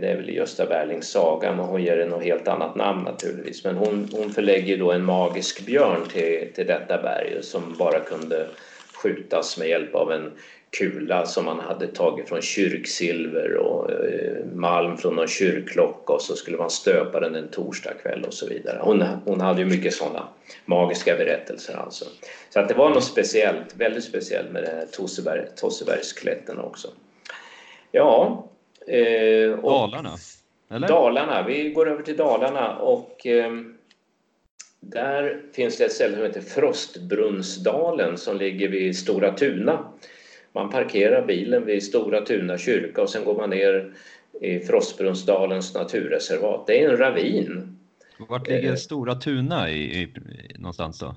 det 0.00 0.08
är 0.08 0.16
väl 0.16 0.30
i 0.30 0.34
Gösta 0.34 0.66
Berlings 0.66 1.10
saga, 1.10 1.54
men 1.54 1.64
hon 1.64 1.82
ger 1.82 1.96
det 1.96 2.06
något 2.06 2.24
helt 2.24 2.48
annat 2.48 2.76
namn 2.76 3.04
naturligtvis. 3.04 3.64
Men 3.64 3.76
hon, 3.76 4.08
hon 4.12 4.30
förlägger 4.30 4.76
då 4.76 4.92
en 4.92 5.04
magisk 5.04 5.66
björn 5.66 6.08
till, 6.12 6.48
till 6.54 6.66
detta 6.66 7.02
berg 7.02 7.42
som 7.42 7.76
bara 7.78 8.00
kunde 8.00 8.46
skjutas 8.92 9.58
med 9.58 9.68
hjälp 9.68 9.94
av 9.94 10.12
en 10.12 10.32
kula 10.70 11.26
som 11.26 11.44
man 11.44 11.60
hade 11.60 11.86
tagit 11.86 12.28
från 12.28 12.42
kyrksilver 12.42 13.54
och 13.54 13.90
eh, 13.90 14.44
malm 14.54 14.96
från 14.96 15.16
någon 15.16 15.28
kyrkklocka 15.28 16.12
och 16.12 16.22
så 16.22 16.36
skulle 16.36 16.56
man 16.56 16.70
stöpa 16.70 17.20
den 17.20 17.34
en 17.34 17.48
torsdagkväll 17.48 18.24
och 18.24 18.34
så 18.34 18.46
vidare. 18.46 18.78
Hon, 18.82 19.02
hon 19.24 19.40
hade 19.40 19.60
ju 19.60 19.66
mycket 19.66 19.94
sådana 19.94 20.28
magiska 20.64 21.16
berättelser 21.16 21.76
alltså. 21.76 22.04
Så 22.50 22.60
att 22.60 22.68
det 22.68 22.74
var 22.74 22.88
något 22.90 23.04
speciellt, 23.04 23.76
väldigt 23.76 24.04
speciellt 24.04 24.50
med 24.50 24.62
det 24.62 24.70
här 24.70 24.86
Tosseberg, 24.86 25.46
Tossebergsklätten 25.56 26.58
också. 26.58 26.88
Ja. 27.92 28.46
Eh, 28.86 29.52
och, 29.52 29.70
Dalarna. 29.70 30.16
eller? 30.70 30.88
Dalarna, 30.88 31.46
vi 31.46 31.70
går 31.70 31.88
över 31.88 32.02
till 32.02 32.16
Dalarna 32.16 32.76
och 32.78 33.26
eh, 33.26 33.52
där 34.80 35.42
finns 35.52 35.78
det 35.78 35.84
ett 35.84 35.92
ställe 35.92 36.14
som 36.14 36.22
heter 36.22 36.40
Frostbrunnsdalen 36.40 38.18
som 38.18 38.36
ligger 38.36 38.68
vid 38.68 38.98
Stora 38.98 39.32
Tuna. 39.32 39.84
Man 40.52 40.70
parkerar 40.70 41.26
bilen 41.26 41.66
vid 41.66 41.82
Stora 41.82 42.20
Tuna 42.20 42.58
kyrka 42.58 43.02
och 43.02 43.10
sen 43.10 43.24
går 43.24 43.36
man 43.36 43.50
ner 43.50 43.92
i 44.40 44.60
Frostbrunnsdalens 44.60 45.74
naturreservat. 45.74 46.66
Det 46.66 46.82
är 46.82 46.90
en 46.90 46.96
ravin. 46.96 47.78
Vart 48.28 48.48
ligger 48.48 48.76
Stora 48.76 49.14
Tuna 49.14 49.70
i, 49.70 50.02
i, 50.02 50.08
någonstans 50.58 50.98
då? 50.98 51.14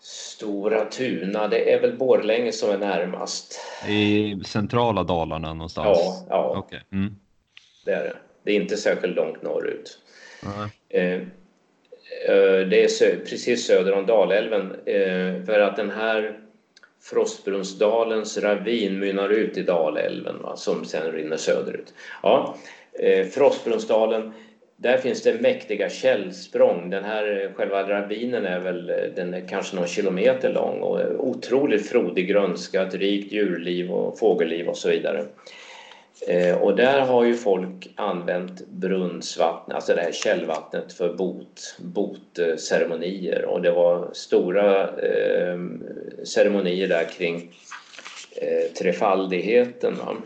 Stora 0.00 0.84
Tuna, 0.84 1.48
det 1.48 1.72
är 1.72 1.80
väl 1.80 1.96
Borlänge 1.96 2.52
som 2.52 2.70
är 2.70 2.78
närmast. 2.78 3.60
I 3.88 4.36
centrala 4.44 5.04
Dalarna 5.04 5.54
någonstans? 5.54 5.98
Ja, 6.00 6.26
ja. 6.28 6.58
Okay. 6.58 6.80
Mm. 6.92 7.16
det 7.84 7.92
är 7.92 8.04
det. 8.04 8.16
Det 8.42 8.52
är 8.52 8.56
inte 8.56 8.76
särskilt 8.76 9.16
långt 9.16 9.42
norrut. 9.42 9.98
Mm. 10.42 11.30
det 12.70 12.84
är 12.84 13.24
precis 13.24 13.66
söder 13.66 13.92
om 13.92 14.06
Dalälven 14.06 14.74
eh, 14.86 15.44
för 15.44 15.60
att 15.60 15.76
den 15.76 15.90
här 15.90 16.40
Frostbrunnsdalens 17.02 18.38
ravin 18.38 18.98
mynnar 18.98 19.28
ut 19.28 19.56
i 19.56 19.62
Dalälven 19.62 20.42
va, 20.42 20.56
som 20.56 20.84
sen 20.84 21.12
rinner 21.12 21.36
söderut. 21.36 21.94
Ja, 22.22 22.56
eh, 22.92 23.26
Frostbrunnsdalen 23.26 24.32
där 24.82 24.98
finns 24.98 25.22
det 25.22 25.40
mäktiga 25.40 25.90
källsprång. 25.90 26.90
Den 26.90 27.04
här 27.04 27.44
eh, 27.44 27.52
själva 27.52 27.88
ravinen 27.88 28.46
är 28.46 28.60
väl 28.60 28.90
eh, 28.90 28.96
den 29.16 29.34
är 29.34 29.48
kanske 29.48 29.76
någon 29.76 29.86
kilometer 29.86 30.52
lång 30.52 30.80
och 30.80 31.28
otroligt 31.28 31.88
frodig 31.88 32.28
grönska, 32.28 32.82
ett 32.82 32.94
rikt 32.94 33.32
djurliv 33.32 33.92
och 33.92 34.18
fågelliv 34.18 34.68
och 34.68 34.76
så 34.76 34.88
vidare. 34.88 35.26
Eh, 36.26 36.56
och 36.56 36.76
där 36.76 37.00
har 37.00 37.24
ju 37.24 37.34
folk 37.34 37.90
använt 37.94 38.66
brunnsvatten, 38.66 39.74
alltså 39.74 39.94
det 39.94 40.00
här 40.00 40.12
källvattnet 40.12 40.92
för 40.92 41.14
bot, 41.14 41.76
botceremonier 41.78 43.44
och 43.44 43.62
det 43.62 43.70
var 43.70 44.10
stora 44.12 44.82
eh, 44.82 45.58
ceremonier 46.24 46.88
där 46.88 47.04
kring 47.04 47.52
eh, 48.36 48.72
trefaldigheten. 48.78 49.94
Va? 49.96 50.16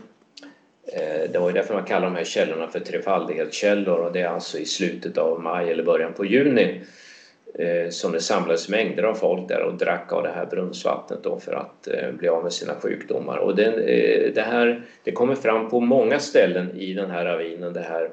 Eh, 0.93 1.31
det 1.31 1.39
var 1.39 1.49
ju 1.49 1.53
därför 1.53 1.73
man 1.73 1.85
kallar 1.85 2.07
de 2.07 2.15
här 2.15 2.23
källorna 2.23 2.67
för 2.67 2.79
trefaldighetskällor 2.79 3.99
och 3.99 4.13
det 4.13 4.21
är 4.21 4.27
alltså 4.27 4.57
i 4.57 4.65
slutet 4.65 5.17
av 5.17 5.41
maj 5.41 5.71
eller 5.71 5.83
början 5.83 6.13
på 6.13 6.25
juni 6.25 6.61
eh, 6.63 6.87
som 7.89 8.11
det 8.11 8.19
samlades 8.19 8.69
mängder 8.69 9.03
av 9.03 9.13
folk 9.13 9.47
där 9.47 9.61
och 9.61 9.73
drack 9.73 10.13
av 10.13 10.23
det 10.23 10.29
här 10.29 10.45
brunnsvattnet 10.45 11.23
då 11.23 11.39
för 11.39 11.53
att 11.53 11.87
eh, 11.87 12.11
bli 12.11 12.27
av 12.27 12.43
med 12.43 12.53
sina 12.53 12.75
sjukdomar. 12.75 13.37
Och 13.37 13.55
den, 13.55 13.73
det 14.35 14.45
här 14.47 14.85
det 15.03 15.11
kommer 15.11 15.35
fram 15.35 15.69
på 15.69 15.79
många 15.79 16.19
ställen 16.19 16.71
i 16.75 16.93
den 16.93 17.11
här 17.11 17.25
ravinen, 17.25 17.73
det 17.73 17.81
här 17.81 18.09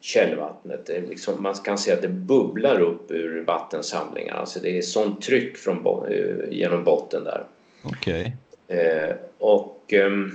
källvattnet. 0.00 0.86
Det 0.86 1.00
liksom, 1.00 1.42
man 1.42 1.54
kan 1.54 1.78
se 1.78 1.92
att 1.92 2.02
det 2.02 2.08
bubblar 2.08 2.80
upp 2.80 3.10
ur 3.10 3.44
vattensamlingar, 3.44 4.34
alltså 4.34 4.60
det 4.60 4.78
är 4.78 4.82
sånt 4.82 5.22
tryck 5.22 5.56
från, 5.56 6.06
genom 6.50 6.84
botten 6.84 7.24
där. 7.24 7.44
Okej. 7.82 8.36
Okay. 8.68 9.14
och 9.38 9.92
ehm, 9.92 10.30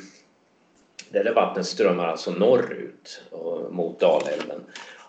det 1.10 1.24
där 1.24 1.34
vattnet 1.34 1.66
strömmar 1.66 2.08
alltså 2.08 2.32
norrut 2.32 3.22
mot 3.70 4.00
Dalälven. 4.00 4.62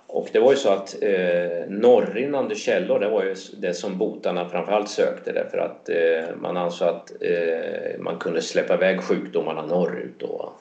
Och 0.07 0.29
det 0.33 0.39
var 0.39 0.51
ju 0.51 0.57
så 0.57 0.69
att 0.69 1.03
eh, 1.03 1.69
norrinnande 1.69 2.55
källor, 2.55 2.99
det 2.99 3.09
var 3.09 3.25
ju 3.25 3.35
det 3.57 3.75
som 3.75 3.99
botarna 3.99 4.49
framförallt 4.49 4.89
sökte 4.89 5.33
därför 5.33 5.59
att 5.59 5.89
eh, 5.89 6.37
man 6.37 6.57
ansåg 6.57 6.89
att 6.89 7.13
eh, 7.21 7.99
man 7.99 8.19
kunde 8.19 8.43
släppa 8.43 8.75
iväg 8.75 9.01
sjukdomarna 9.01 9.67
norrut 9.67 10.15
då. 10.19 10.53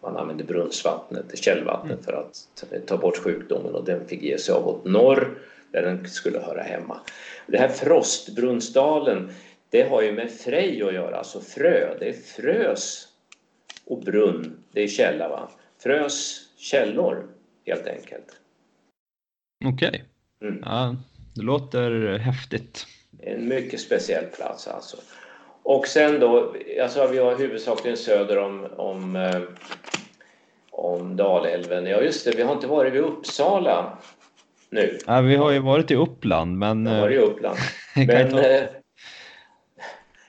Man 0.00 0.16
använde 0.16 0.44
brunnsvattnet, 0.44 1.38
källvattnet 1.38 1.92
mm. 1.92 2.04
för 2.04 2.12
att 2.12 2.86
ta 2.86 2.96
bort 2.96 3.16
sjukdomen 3.16 3.74
och 3.74 3.84
den 3.84 4.06
fick 4.06 4.22
ge 4.22 4.38
sig 4.38 4.54
av 4.54 4.68
åt 4.68 4.84
norr 4.84 5.38
där 5.70 5.82
den 5.82 6.08
skulle 6.08 6.38
höra 6.38 6.62
hemma. 6.62 7.00
Det 7.46 7.58
här 7.58 7.68
Frostbrunnsdalen, 7.68 9.32
det 9.70 9.82
har 9.82 10.02
ju 10.02 10.12
med 10.12 10.30
Frej 10.30 10.82
att 10.82 10.94
göra, 10.94 11.16
alltså 11.16 11.40
frö. 11.40 11.94
Det 11.98 12.08
är 12.08 12.12
frös 12.12 13.08
och 13.86 13.98
brunn, 13.98 14.56
det 14.72 14.82
är 14.82 14.88
källa 14.88 15.28
va. 15.28 15.48
Frös 15.78 16.40
källor 16.56 17.26
helt 17.66 17.86
enkelt. 17.86 18.40
Okej. 19.66 19.88
Okay. 19.88 20.00
Mm. 20.50 20.62
Ja, 20.64 20.96
det 21.34 21.42
låter 21.42 22.18
häftigt. 22.18 22.86
En 23.22 23.48
mycket 23.48 23.80
speciell 23.80 24.24
plats 24.24 24.68
alltså. 24.68 24.96
Och 25.62 25.86
sen 25.86 26.20
då, 26.20 26.56
alltså 26.82 27.06
vi 27.06 27.18
har 27.18 27.36
huvudsakligen 27.36 27.96
söder 27.96 28.38
om, 28.38 28.66
om, 28.76 29.16
eh, 29.16 29.40
om 30.70 31.16
Dalälven. 31.16 31.86
Ja 31.86 32.00
just 32.00 32.24
det, 32.24 32.36
vi 32.36 32.42
har 32.42 32.52
inte 32.52 32.66
varit 32.66 32.92
vid 32.92 33.00
Uppsala 33.00 33.98
nu. 34.70 34.98
Ja, 35.06 35.20
vi 35.20 35.36
har 35.36 35.50
ju 35.50 35.58
varit 35.58 35.90
i 35.90 35.94
Uppland 35.94 36.58
men... 36.58 36.84
Vi 36.84 36.90
har 36.90 37.00
varit 37.00 37.16
i 37.16 37.18
Uppland. 37.18 37.58
men, 38.06 38.28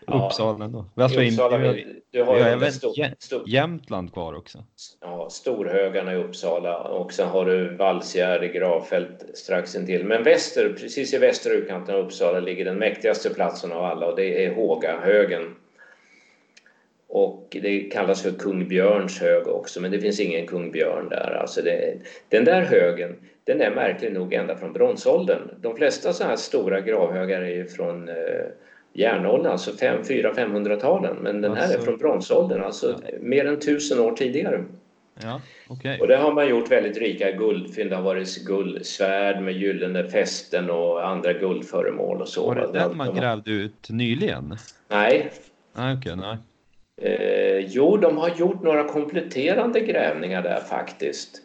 eh, 0.08 0.26
Uppsala 0.26 0.66
ändå. 0.66 0.86
Alltså, 0.96 1.22
Uppsala, 1.22 1.58
vi, 1.58 2.02
du 2.12 2.24
har, 2.24 2.40
har 2.40 2.50
även 2.50 2.72
stor, 2.72 2.94
stor, 3.20 3.50
Jämtland 3.50 4.14
kvar 4.14 4.34
också. 4.34 4.64
Ja, 5.02 5.30
Storhögarna 5.30 6.14
i 6.14 6.16
Uppsala 6.16 6.78
och 6.78 7.14
sen 7.14 7.28
har 7.28 7.46
du 7.46 7.76
Valsgärd 7.76 8.44
i 8.44 8.48
Gravfält 8.48 9.26
strax 9.34 9.76
intill. 9.76 10.06
Men 10.06 10.24
väster, 10.24 10.74
precis 10.74 11.14
i 11.14 11.18
västra 11.18 11.54
utkanten 11.54 11.96
av 11.96 12.02
Uppsala 12.02 12.40
ligger 12.40 12.66
den 12.66 12.78
mäktigaste 12.78 13.30
platsen 13.30 13.72
av 13.72 13.84
alla 13.84 14.08
och 14.08 14.16
det 14.16 14.46
är 14.46 14.56
Hågahögen. 14.56 15.56
Och 17.08 17.58
det 17.62 17.80
kallas 17.80 18.22
för 18.22 18.32
Kung 18.32 18.68
Björns 18.68 19.22
hög 19.22 19.48
också, 19.48 19.82
men 19.82 19.92
det 19.92 20.00
finns 20.00 20.20
ingen 20.20 20.48
kung 20.48 20.72
Björn 20.72 21.10
där. 21.10 21.38
Alltså 21.42 21.62
det, 21.62 21.98
den 22.30 22.46
där 22.46 22.62
högen, 22.62 23.16
den 23.44 23.62
är 23.62 23.72
märklig 23.72 24.14
nog 24.14 24.34
ända 24.34 24.58
från 24.58 24.74
bronsåldern. 24.74 25.50
De 25.62 25.76
flesta 25.76 26.14
så 26.14 26.24
här 26.24 26.36
stora 26.36 26.82
gravhögar 26.82 27.42
är 27.42 27.56
ju 27.56 27.68
från 27.68 28.10
eh, 28.10 28.16
järnåldern, 28.96 29.52
alltså 29.52 29.72
400-500-talen. 29.72 31.16
Men 31.22 31.42
den 31.42 31.54
här 31.54 31.64
alltså, 31.64 31.80
är 31.80 31.82
från 31.82 31.98
bronsåldern, 31.98 32.64
alltså 32.64 33.00
ja. 33.04 33.18
mer 33.22 33.46
än 33.46 33.60
tusen 33.60 34.00
år 34.00 34.12
tidigare. 34.12 34.64
Ja, 35.24 35.42
okay. 35.70 36.00
Och 36.00 36.08
det 36.08 36.18
har 36.18 36.34
man 36.34 36.50
gjort 36.50 36.72
väldigt 36.72 36.98
rika 36.98 37.32
guldfynd. 37.32 37.90
Det 37.90 37.96
har 37.96 38.04
varit 38.04 38.46
guldsvärd 38.46 39.42
med 39.42 39.54
gyllene 39.54 40.10
fästen 40.10 40.70
och 40.70 41.08
andra 41.08 41.34
guldföremål 41.34 42.22
och 42.22 42.28
så. 42.28 42.48
Var 42.48 42.56
det 42.56 42.80
den 42.80 42.98
man 42.98 43.16
grävde 43.16 43.52
ut 43.52 43.90
nyligen? 43.90 44.58
Nej. 44.88 45.32
Nej, 45.74 45.98
okay, 45.98 46.16
nej. 46.16 46.38
Eh, 47.02 47.60
jo, 47.68 47.98
de 47.98 48.18
har 48.18 48.30
gjort 48.38 48.64
några 48.64 48.84
kompletterande 48.84 49.80
grävningar 49.80 50.42
där 50.44 50.60
faktiskt. 50.60 51.42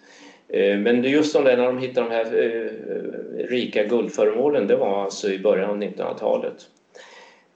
Eh, 0.48 0.78
men 0.78 1.04
just 1.04 1.32
som 1.32 1.44
det 1.44 1.56
när 1.56 1.66
de 1.66 1.78
hittade 1.78 2.08
de 2.08 2.14
här 2.14 2.24
eh, 2.24 3.48
rika 3.48 3.84
guldföremålen, 3.84 4.66
det 4.66 4.76
var 4.76 5.04
alltså 5.04 5.30
i 5.30 5.38
början 5.38 5.70
av 5.70 5.76
1900-talet. 5.76 6.66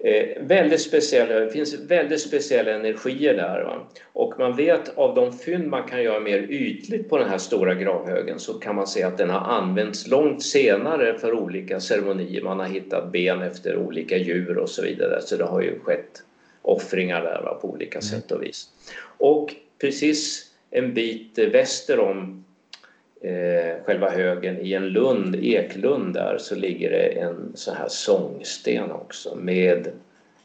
Eh, 0.04 0.42
väldigt 0.42 0.80
speciella, 0.80 1.40
det 1.40 1.50
finns 1.50 1.74
väldigt 1.74 2.20
speciella 2.20 2.70
energier 2.70 3.34
där. 3.34 3.64
Va? 3.64 3.86
Och 4.12 4.34
man 4.38 4.56
vet 4.56 4.98
av 4.98 5.14
de 5.14 5.38
fynd 5.38 5.68
man 5.68 5.88
kan 5.88 6.02
göra 6.02 6.20
mer 6.20 6.38
ytligt 6.38 7.08
på 7.08 7.18
den 7.18 7.28
här 7.28 7.38
stora 7.38 7.74
gravhögen 7.74 8.38
så 8.38 8.54
kan 8.54 8.76
man 8.76 8.86
se 8.86 9.02
att 9.02 9.18
den 9.18 9.30
har 9.30 9.40
använts 9.40 10.06
långt 10.06 10.42
senare 10.42 11.18
för 11.18 11.32
olika 11.32 11.80
ceremonier. 11.80 12.42
Man 12.42 12.58
har 12.58 12.66
hittat 12.66 13.12
ben 13.12 13.42
efter 13.42 13.76
olika 13.76 14.16
djur 14.16 14.58
och 14.58 14.68
så 14.68 14.82
vidare. 14.82 15.20
Så 15.22 15.36
det 15.36 15.44
har 15.44 15.62
ju 15.62 15.80
skett 15.80 16.22
offringar 16.62 17.22
där 17.22 17.42
va, 17.42 17.54
på 17.54 17.68
olika 17.68 17.98
mm. 17.98 18.02
sätt 18.02 18.32
och 18.32 18.42
vis. 18.42 18.68
Och 19.18 19.54
precis 19.80 20.50
en 20.70 20.94
bit 20.94 21.38
väster 21.38 21.98
om 21.98 22.44
eh, 23.24 23.84
själva 23.84 24.10
högen 24.10 24.58
i 24.60 24.72
en 24.72 24.88
lund, 24.88 25.36
eklund 25.36 26.14
där, 26.14 26.38
så 26.38 26.54
ligger 26.54 26.90
det 26.90 27.06
en 27.06 27.52
sån 27.54 27.76
här 27.76 27.88
sångsten 27.88 28.92
också 28.92 29.34
med 29.34 29.88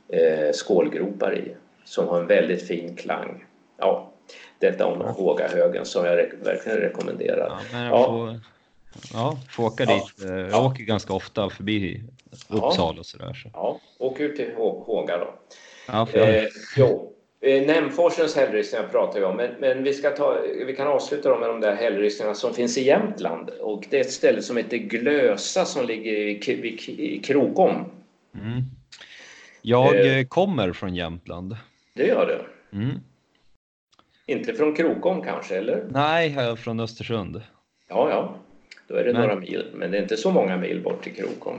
eh, 0.10 0.52
skålgropar 0.54 1.38
i 1.38 1.56
som 1.84 2.08
har 2.08 2.20
en 2.20 2.28
väldigt 2.28 2.68
fin 2.68 2.96
klang. 2.96 3.46
Ja, 3.78 4.12
detta 4.60 4.86
om 4.86 5.02
ja. 5.02 5.12
Hågahögen 5.12 5.86
som 5.86 6.06
jag 6.06 6.18
re 6.18 6.32
verkligen 6.44 6.78
rekommenderar. 6.78 7.60
Ja, 7.74 7.84
jag 7.84 8.06
får, 8.06 8.40
ja, 9.14 9.38
får 9.50 9.64
åka 9.64 9.84
ja. 9.84 9.94
dit. 9.94 10.30
Eh, 10.30 10.38
jag 10.38 10.66
åker 10.66 10.84
ganska 10.84 11.14
ofta 11.14 11.50
förbi 11.50 12.04
Uppsala 12.48 13.00
och 13.00 13.06
sådär. 13.06 13.34
Så. 13.34 13.50
Ja, 13.54 13.80
åk 13.98 14.20
ut 14.20 14.36
till 14.36 14.54
Håga 14.56 15.18
då. 15.18 15.34
Ja, 15.88 16.06
för 16.06 16.20
eh, 16.20 16.44
jo. 16.78 17.09
Eh, 17.42 17.66
Nämforsens 17.68 18.36
hällristningar 18.36 18.88
pratar 18.88 19.20
vi 19.20 19.26
om, 19.26 19.38
men, 19.38 19.52
men, 19.60 19.84
vi, 19.84 19.94
ska 19.94 20.10
ta, 20.10 20.38
vi 20.66 20.76
kan 20.76 20.88
avsluta 20.88 21.40
med 21.40 21.50
de 21.50 21.62
där 21.62 21.76
hällristningarna 21.76 22.36
som 22.36 22.54
finns 22.54 22.78
i 22.78 22.84
Jämtland. 22.84 23.50
Och 23.50 23.86
det 23.90 23.98
är 23.98 24.02
ett 24.02 24.12
ställe 24.12 24.42
som 24.42 24.58
heter 24.58 24.78
Glösa 24.78 25.66
som 25.66 25.86
ligger 25.86 26.12
i, 26.12 26.60
i 26.98 27.20
Krokom. 27.20 27.86
Mm. 28.36 28.62
Jag 29.62 30.18
eh, 30.20 30.26
kommer 30.26 30.74
från 30.74 30.96
Jämtland. 30.96 31.58
Det 31.94 32.08
gör 32.08 32.26
du? 32.26 32.78
Mm. 32.78 33.00
Inte 34.26 34.54
från 34.54 34.76
Krokom 34.76 35.22
kanske, 35.22 35.58
eller? 35.58 35.86
Nej, 35.90 36.34
jag 36.34 36.44
är 36.44 36.56
från 36.56 36.80
Östersund. 36.80 37.42
Ja, 37.88 38.10
ja. 38.10 38.36
Då 38.88 38.96
är 38.96 39.04
det 39.04 39.14
men... 39.14 39.22
några 39.22 39.36
mil, 39.36 39.66
men 39.74 39.92
det 39.92 39.98
är 39.98 40.02
inte 40.02 40.18
så 40.18 40.32
många 40.32 40.58
mil 40.58 40.82
bort 40.82 41.04
till 41.04 41.16
Krokom. 41.16 41.58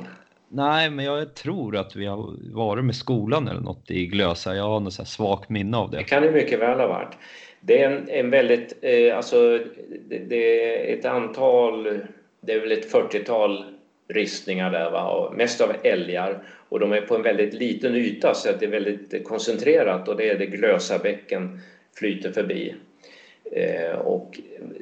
Nej, 0.53 0.91
men 0.91 1.05
jag 1.05 1.35
tror 1.35 1.77
att 1.77 1.97
vi 1.97 2.07
har 2.07 2.35
varit 2.55 2.85
med 2.85 2.97
skolan 2.97 3.49
eller 3.49 3.61
något 3.61 3.91
i 3.91 4.07
Glösa. 4.07 4.57
Jag 4.57 4.65
har 4.65 4.81
något 4.81 4.95
så 4.95 5.05
svagt 5.05 5.49
minne 5.49 5.77
av 5.77 5.91
det. 5.91 5.97
Det 5.97 6.05
kan 6.05 6.23
det 6.23 6.31
mycket 6.31 6.61
väl 6.61 6.81
ha 6.81 6.87
varit. 6.87 7.17
Det 7.61 7.83
är 7.83 7.91
en, 7.91 8.09
en 8.09 8.31
väldigt, 8.31 8.79
eh, 8.83 9.17
alltså 9.17 9.59
det, 10.09 10.19
det, 10.19 10.75
är 10.75 10.99
ett 10.99 11.05
antal, 11.05 11.99
det 12.41 12.53
är 12.53 12.61
väl 12.61 12.73
ett 12.73 12.93
40-tal 12.93 13.65
ristningar 14.09 14.71
där 14.71 14.91
va, 14.91 15.33
mest 15.37 15.61
av 15.61 15.73
älgar 15.83 16.43
och 16.69 16.81
de 16.81 16.93
är 16.93 17.01
på 17.01 17.17
en 17.17 17.23
väldigt 17.23 17.55
liten 17.55 17.95
yta 17.95 18.35
så 18.35 18.51
att 18.51 18.61
det 18.61 18.67
är 18.67 18.71
väldigt 18.71 19.15
eh, 19.15 19.23
koncentrerat 19.23 20.09
och 20.09 20.17
det 20.17 20.31
är 20.31 20.39
det 20.39 20.47
Glösabäcken 20.47 21.61
flyter 21.99 22.33
förbi. 22.33 22.75
Eh, 23.53 23.99
och 23.99 24.41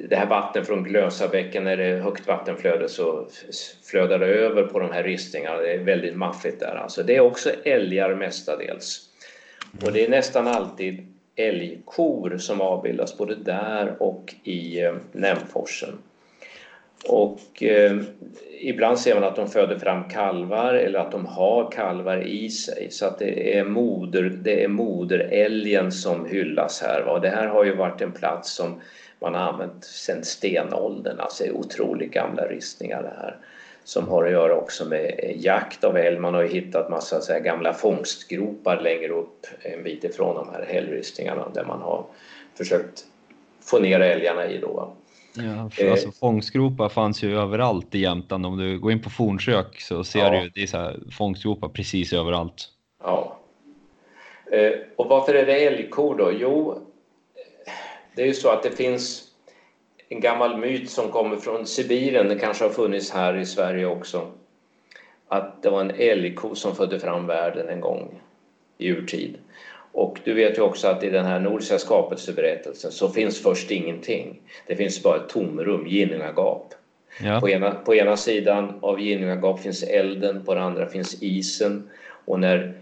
det 0.09 0.15
här 0.15 0.25
vattnet 0.25 0.67
från 0.67 0.83
Glösabäcken, 0.83 1.63
när 1.63 1.77
det 1.77 1.85
är 1.85 1.99
högt 1.99 2.27
vattenflöde 2.27 2.89
så 2.89 3.27
flödar 3.83 4.19
det 4.19 4.25
över 4.25 4.63
på 4.63 4.79
de 4.79 4.91
här 4.91 5.03
ristningarna. 5.03 5.57
Det 5.57 5.73
är 5.73 5.77
väldigt 5.77 6.15
maffigt 6.15 6.59
där. 6.59 6.75
Alltså 6.75 7.03
det 7.03 7.15
är 7.15 7.19
också 7.19 7.49
älgar 7.63 8.15
mestadels. 8.15 9.09
Och 9.85 9.91
det 9.91 10.05
är 10.05 10.09
nästan 10.09 10.47
alltid 10.47 11.07
älgkor 11.35 12.37
som 12.37 12.61
avbildas 12.61 13.17
både 13.17 13.35
där 13.35 14.03
och 14.03 14.35
i 14.43 14.81
eh, 14.81 14.93
Nämforsen. 15.11 15.97
Och 17.07 17.63
eh, 17.63 17.97
ibland 18.61 18.99
ser 18.99 19.15
man 19.15 19.23
att 19.23 19.35
de 19.35 19.47
föder 19.47 19.79
fram 19.79 20.03
kalvar 20.03 20.73
eller 20.73 20.99
att 20.99 21.11
de 21.11 21.25
har 21.25 21.71
kalvar 21.71 22.17
i 22.17 22.49
sig 22.49 22.87
så 22.91 23.05
att 23.05 23.19
det 23.19 23.57
är, 23.57 23.63
moder, 23.63 24.23
det 24.23 24.63
är 24.63 24.67
moderälgen 24.67 25.91
som 25.91 26.25
hyllas 26.25 26.81
här. 26.81 27.01
Va? 27.01 27.19
Det 27.19 27.29
här 27.29 27.47
har 27.47 27.63
ju 27.63 27.75
varit 27.75 28.01
en 28.01 28.11
plats 28.11 28.55
som 28.55 28.81
man 29.19 29.33
har 29.33 29.41
använt 29.41 29.83
sedan 29.85 30.23
stenåldern, 30.23 31.19
alltså 31.19 31.43
det 31.43 31.49
är 31.49 31.53
otroligt 31.53 32.11
gamla 32.11 32.43
ristningar 32.43 33.01
det 33.03 33.21
här 33.21 33.35
som 33.83 34.07
har 34.07 34.25
att 34.25 34.31
göra 34.31 34.55
också 34.55 34.85
med 34.85 35.33
jakt 35.35 35.83
av 35.83 35.97
älg. 35.97 36.19
Man 36.19 36.33
har 36.33 36.41
ju 36.41 36.47
hittat 36.47 36.89
massa 36.89 37.21
så 37.21 37.39
gamla 37.39 37.73
fångstgropar 37.73 38.81
längre 38.81 39.11
upp 39.11 39.47
en 39.61 39.83
bit 39.83 40.03
ifrån 40.03 40.35
de 40.35 40.49
här 40.49 40.65
hällristningarna 40.69 41.49
där 41.53 41.65
man 41.65 41.81
har 41.81 42.05
försökt 42.57 43.05
få 43.61 43.79
ner 43.79 43.99
älgarna 43.99 44.47
i 44.47 44.57
då. 44.57 44.93
Ja, 45.33 45.69
för 45.69 45.91
alltså, 45.91 46.11
fångstgropar 46.11 46.89
fanns 46.89 47.23
ju 47.23 47.39
överallt 47.39 47.95
i 47.95 47.99
Jämtland. 47.99 48.45
Om 48.45 48.57
du 48.57 48.79
går 48.79 48.91
in 48.91 49.01
på 49.01 49.09
fornsök 49.09 49.81
så 49.81 50.03
ser 50.03 50.33
ja. 50.33 50.41
du 50.41 50.49
det 50.49 50.63
är 50.63 50.67
så 50.67 50.77
här, 50.77 50.99
fångstgropar 51.11 51.69
precis 51.69 52.13
överallt. 52.13 52.67
Ja. 53.03 53.39
Eh, 54.51 54.71
och 54.95 55.07
varför 55.07 55.33
är 55.33 55.45
det 55.45 55.65
älgkor 55.65 56.17
då? 56.17 56.31
Jo, 56.39 56.81
det 58.15 58.21
är 58.21 58.27
ju 58.27 58.33
så 58.33 58.49
att 58.49 58.63
det 58.63 58.71
finns 58.71 59.23
en 60.09 60.19
gammal 60.19 60.57
myt 60.57 60.89
som 60.89 61.11
kommer 61.11 61.35
från 61.35 61.65
Sibirien, 61.65 62.27
det 62.27 62.39
kanske 62.39 62.63
har 62.63 62.71
funnits 62.71 63.11
här 63.11 63.37
i 63.37 63.45
Sverige 63.45 63.85
också, 63.85 64.31
att 65.27 65.63
det 65.63 65.69
var 65.69 65.81
en 65.81 65.91
älgko 65.91 66.55
som 66.55 66.75
födde 66.75 66.99
fram 66.99 67.27
världen 67.27 67.69
en 67.69 67.81
gång 67.81 68.21
i 68.77 68.87
urtid. 68.87 69.37
Och 69.91 70.19
du 70.23 70.33
vet 70.33 70.57
ju 70.57 70.61
också 70.61 70.87
att 70.87 71.03
i 71.03 71.09
den 71.09 71.25
här 71.25 71.39
nordiska 71.39 71.79
skapelseberättelsen 71.79 72.91
så 72.91 73.09
finns 73.09 73.43
först 73.43 73.71
ingenting. 73.71 74.41
Det 74.67 74.75
finns 74.75 75.03
bara 75.03 75.17
ett 75.17 75.29
tomrum, 75.29 75.87
ginnungagap. 75.87 76.73
Ja. 77.23 77.39
På, 77.39 77.49
ena, 77.49 77.71
på 77.71 77.95
ena 77.95 78.17
sidan 78.17 78.79
av 78.81 79.01
ginnungagap 79.01 79.59
finns 79.59 79.83
elden, 79.83 80.45
på 80.45 80.53
den 80.53 80.63
andra 80.63 80.85
finns 80.85 81.23
isen. 81.23 81.89
Och 82.25 82.39
när 82.39 82.73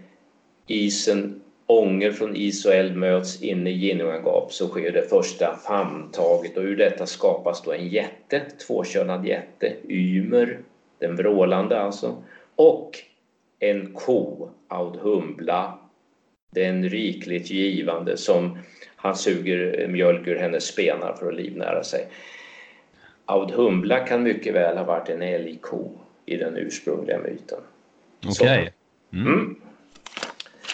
isen, 0.66 1.40
ånger 1.66 2.12
från 2.12 2.36
is 2.36 2.66
och 2.66 2.74
eld 2.74 2.96
möts 2.96 3.42
inne 3.42 3.70
i 3.70 3.72
ginnungagap 3.72 4.52
så 4.52 4.68
sker 4.68 4.92
det 4.92 5.02
första 5.02 5.56
famntaget 5.56 6.56
och 6.56 6.62
ur 6.62 6.76
detta 6.76 7.06
skapas 7.06 7.62
då 7.62 7.72
en 7.72 7.88
jätte, 7.88 8.40
tvåkönad 8.66 9.26
jätte, 9.26 9.72
Ymer, 9.88 10.58
den 10.98 11.16
vrålande 11.16 11.80
alltså, 11.80 12.22
och 12.56 12.90
en 13.58 13.92
ko, 13.92 14.48
Audhumbla, 14.68 15.77
den 16.50 16.88
rikligt 16.88 17.50
givande 17.50 18.16
som 18.16 18.58
han 18.96 19.16
suger 19.16 19.88
mjölk 19.88 20.26
ur 20.26 20.36
hennes 20.36 20.66
spenar 20.66 21.12
för 21.12 21.28
att 21.28 21.34
livnära 21.34 21.84
sig. 21.84 22.08
Audhumbla 23.24 23.98
kan 23.98 24.22
mycket 24.22 24.54
väl 24.54 24.76
ha 24.76 24.84
varit 24.84 25.08
en 25.08 25.22
älgko 25.22 25.90
i 26.26 26.36
den 26.36 26.56
ursprungliga 26.56 27.18
myten. 27.18 27.58
Okej. 28.26 28.32
Okay. 28.32 28.70
Mm. 29.12 29.26
Mm. 29.32 29.56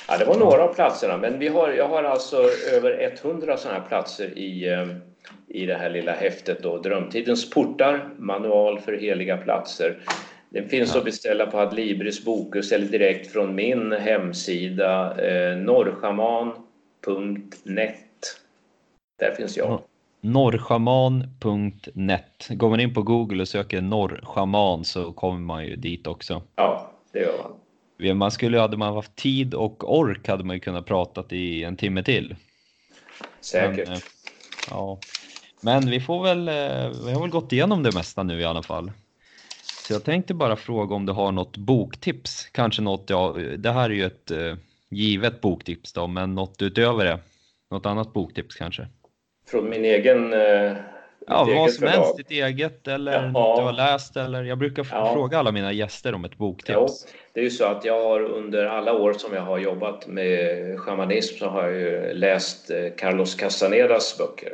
Ja, 0.09 0.19
det 0.19 0.25
var 0.25 0.39
några 0.39 0.63
av 0.63 0.75
platserna, 0.75 1.17
men 1.17 1.39
vi 1.39 1.49
har, 1.49 1.71
jag 1.71 1.89
har 1.89 2.03
alltså 2.03 2.37
över 2.73 3.19
100 3.23 3.57
sådana 3.57 3.81
här 3.81 3.89
platser 3.89 4.39
i, 4.39 4.69
eh, 4.69 4.87
i 5.49 5.67
det 5.67 5.75
här 5.75 5.91
lilla 5.91 6.13
häftet 6.13 6.63
då, 6.63 6.79
Drömtidens 6.79 7.51
portar, 7.51 8.09
manual 8.19 8.81
för 8.81 8.93
heliga 8.93 9.37
platser. 9.37 9.99
Den 10.55 10.69
finns 10.69 10.93
ja. 10.93 10.99
att 10.99 11.05
beställa 11.05 11.47
på 11.47 11.59
Adlibris 11.59 12.25
Bokus 12.25 12.73
eller 12.73 12.87
direkt 12.87 13.33
från 13.33 13.55
min 13.55 13.93
hemsida 13.93 15.21
eh, 15.27 15.57
norrschaman.net. 15.57 17.97
Där 19.19 19.35
finns 19.35 19.57
jag. 19.57 19.83
Norrschaman.net. 20.21 22.49
Går 22.49 22.71
man 22.71 22.81
in 22.81 22.95
på 22.95 23.03
Google 23.03 23.43
och 23.43 23.49
söker 23.49 23.81
norrschaman 23.81 24.85
så 24.85 25.13
kommer 25.13 25.41
man 25.41 25.67
ju 25.67 25.77
dit 25.77 26.07
också. 26.07 26.43
Ja, 26.57 26.91
det 27.13 27.19
gör 27.19 27.35
man. 27.43 27.53
Man 28.19 28.31
skulle, 28.31 28.59
hade 28.59 28.77
man 28.77 28.95
haft 28.95 29.17
tid 29.17 29.55
och 29.55 29.99
ork 29.99 30.29
hade 30.29 30.45
man 30.45 30.57
ju 30.57 30.61
kunnat 30.61 30.87
prata 30.87 31.25
i 31.31 31.65
en 31.65 31.77
timme 31.77 32.03
till. 32.03 32.37
Säkert. 33.41 33.89
Men, 33.89 33.97
eh, 33.97 34.03
ja. 34.71 34.99
Men 35.61 35.91
vi 35.91 36.01
får 36.01 36.23
väl, 36.23 36.49
eh, 36.49 36.55
vi 37.07 37.13
har 37.13 37.21
väl 37.21 37.31
gått 37.31 37.53
igenom 37.53 37.83
det 37.83 37.95
mesta 37.95 38.23
nu 38.23 38.41
i 38.41 38.45
alla 38.45 38.63
fall. 38.63 38.91
Så 39.87 39.93
jag 39.93 40.05
tänkte 40.05 40.35
bara 40.35 40.57
fråga 40.57 40.95
om 40.95 41.07
du 41.07 41.13
har 41.13 41.33
något 41.33 41.57
boktips, 41.57 42.49
kanske 42.53 42.83
något, 42.83 43.11
ja, 43.11 43.37
det 43.59 43.71
här 43.71 43.91
är 43.91 43.95
ju 43.95 44.05
ett 44.05 44.31
uh, 44.31 44.55
givet 44.89 45.41
boktips 45.41 45.93
då, 45.93 46.07
men 46.07 46.35
något 46.35 46.63
utöver 46.63 47.05
det, 47.05 47.19
något 47.71 47.87
annat 47.87 48.13
boktips 48.13 48.55
kanske? 48.55 48.89
Från 49.51 49.69
min 49.69 49.85
egen 49.85 50.35
uh, 50.35 50.77
Ja, 51.27 51.49
vad 51.57 51.71
som 51.71 51.79
förlag. 51.81 52.05
helst, 52.05 52.17
ditt 52.17 52.31
eget 52.31 52.89
eller 52.89 53.13
ja. 53.13 53.57
du 53.59 53.65
har 53.65 53.73
läst 53.73 54.17
eller 54.17 54.45
jag 54.45 54.59
brukar 54.59 54.87
ja. 54.91 55.13
fråga 55.13 55.39
alla 55.39 55.53
mina 55.53 55.73
gäster 55.73 56.15
om 56.15 56.25
ett 56.25 56.37
boktips. 56.37 56.77
Jo, 56.77 56.89
det 57.33 57.41
är 57.41 57.45
ju 57.45 57.51
så 57.51 57.65
att 57.65 57.85
jag 57.85 58.05
har 58.05 58.21
under 58.21 58.67
alla 58.67 58.93
år 58.93 59.13
som 59.13 59.35
jag 59.35 59.43
har 59.43 59.59
jobbat 59.59 60.07
med 60.07 60.81
shamanism 60.81 61.39
så 61.39 61.47
har 61.47 61.63
jag 61.63 61.81
ju 61.81 62.15
läst 62.15 62.71
eh, 62.71 62.77
Carlos 62.99 63.35
Castanedas 63.35 64.19
böcker. 64.19 64.53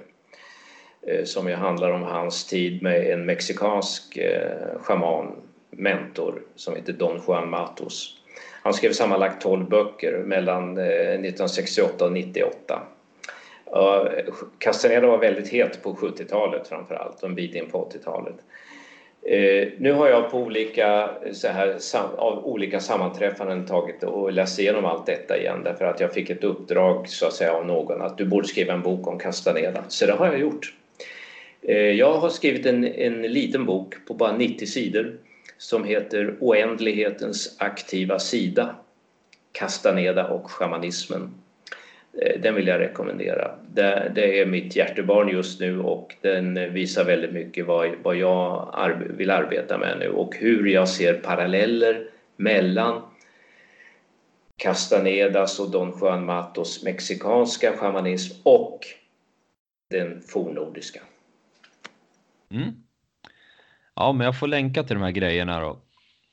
Eh, 1.06 1.24
som 1.24 1.48
ju 1.48 1.54
handlar 1.54 1.90
om 1.90 2.02
hans 2.02 2.46
tid 2.46 2.82
med 2.82 3.10
en 3.10 3.26
mexikansk 3.26 4.16
eh, 4.16 4.80
schaman, 4.80 5.32
mentor, 5.70 6.42
som 6.56 6.76
heter 6.76 6.92
Don 6.92 7.20
Juan 7.26 7.50
Matos. 7.50 8.16
Han 8.62 8.74
skrev 8.74 8.92
sammanlagt 8.92 9.42
12 9.42 9.68
böcker 9.68 10.18
mellan 10.18 10.78
eh, 10.78 10.84
1968 10.84 12.04
och 12.04 12.12
98. 12.12 12.82
Castaneda 14.58 15.06
var 15.06 15.18
väldigt 15.18 15.48
het 15.48 15.82
på 15.82 15.94
70-talet 15.94 16.68
framför 16.68 16.94
allt 16.94 17.22
och 17.22 17.28
en 17.28 17.34
bit 17.34 17.54
in 17.54 17.70
på 17.70 17.90
80-talet. 17.92 18.34
Eh, 19.22 19.68
nu 19.78 19.92
har 19.92 20.08
jag 20.08 20.30
på 20.30 20.38
olika, 20.38 21.10
så 21.32 21.48
här, 21.48 21.78
av 22.16 22.46
olika 22.46 22.80
sammanträffanden 22.80 23.66
tagit 23.66 24.02
och 24.02 24.32
läst 24.32 24.58
igenom 24.58 24.84
allt 24.84 25.06
detta 25.06 25.38
igen 25.38 25.60
därför 25.64 25.84
att 25.84 26.00
jag 26.00 26.12
fick 26.12 26.30
ett 26.30 26.44
uppdrag 26.44 27.08
så 27.08 27.26
att 27.26 27.32
säga 27.32 27.52
av 27.52 27.66
någon 27.66 28.02
att 28.02 28.18
du 28.18 28.24
borde 28.24 28.48
skriva 28.48 28.72
en 28.72 28.82
bok 28.82 29.06
om 29.06 29.18
Castaneda. 29.18 29.84
Så 29.88 30.06
det 30.06 30.12
har 30.12 30.26
jag 30.26 30.38
gjort. 30.38 30.74
Eh, 31.62 31.76
jag 31.76 32.18
har 32.18 32.28
skrivit 32.28 32.66
en, 32.66 32.84
en 32.84 33.22
liten 33.22 33.66
bok 33.66 33.94
på 34.06 34.14
bara 34.14 34.36
90 34.36 34.66
sidor 34.66 35.18
som 35.58 35.84
heter 35.84 36.36
Oändlighetens 36.40 37.56
aktiva 37.58 38.18
sida 38.18 38.74
Castaneda 39.52 40.28
och 40.28 40.50
shamanismen. 40.50 41.34
Eh, 42.22 42.40
den 42.40 42.54
vill 42.54 42.66
jag 42.66 42.80
rekommendera. 42.80 43.50
Det, 43.74 44.12
det, 44.14 44.40
är 44.40 44.46
mitt 44.46 44.76
hjärtebarn 44.76 45.28
just 45.28 45.60
nu 45.60 45.80
och 45.80 46.14
den 46.20 46.72
visar 46.72 47.04
väldigt 47.04 47.32
mycket 47.32 47.66
vad, 47.66 47.90
vad 48.02 48.16
jag 48.16 48.74
vill 49.10 49.30
arbeta 49.30 49.78
med 49.78 49.98
nu 49.98 50.08
och 50.08 50.36
hur 50.36 50.66
jag 50.66 50.88
ser 50.88 51.14
paralleller 51.14 52.06
mellan 52.36 53.02
Castanedas 54.56 55.60
och 55.60 55.70
Don 55.70 55.92
Juan 56.00 56.24
Matos 56.24 56.82
mexikanska 56.84 57.72
shamanism 57.72 58.40
och 58.42 58.86
den 59.90 60.22
fornnordiska. 60.22 61.00
Mm. 62.50 62.70
Ja, 63.94 64.12
men 64.12 64.24
jag 64.24 64.38
får 64.38 64.46
länka 64.46 64.82
till 64.82 64.96
de 64.96 65.02
här 65.02 65.10
grejerna 65.10 65.60
då. 65.60 65.78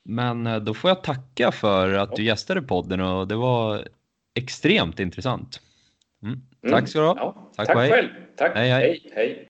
Men 0.02 0.46
eh, 0.46 0.56
då 0.56 0.74
får 0.74 0.90
jag 0.90 1.04
tacka 1.04 1.52
för 1.52 1.92
att 1.94 2.16
du 2.16 2.24
gästade 2.24 2.62
podden 2.62 3.00
och 3.00 3.28
det 3.28 3.36
var 3.36 3.88
extremt 4.34 5.00
intressant. 5.00 5.60
Mm. 6.22 6.40
Tack 6.70 6.88
ska 6.88 7.00
du 7.00 7.06
ha. 7.06 7.16
Ja, 7.16 7.50
tack, 7.56 7.66
tack 7.66 7.76
själv. 7.76 8.08
Tack. 8.36 8.52
hej. 8.54 8.70
hej. 8.70 9.12
hej. 9.14 9.44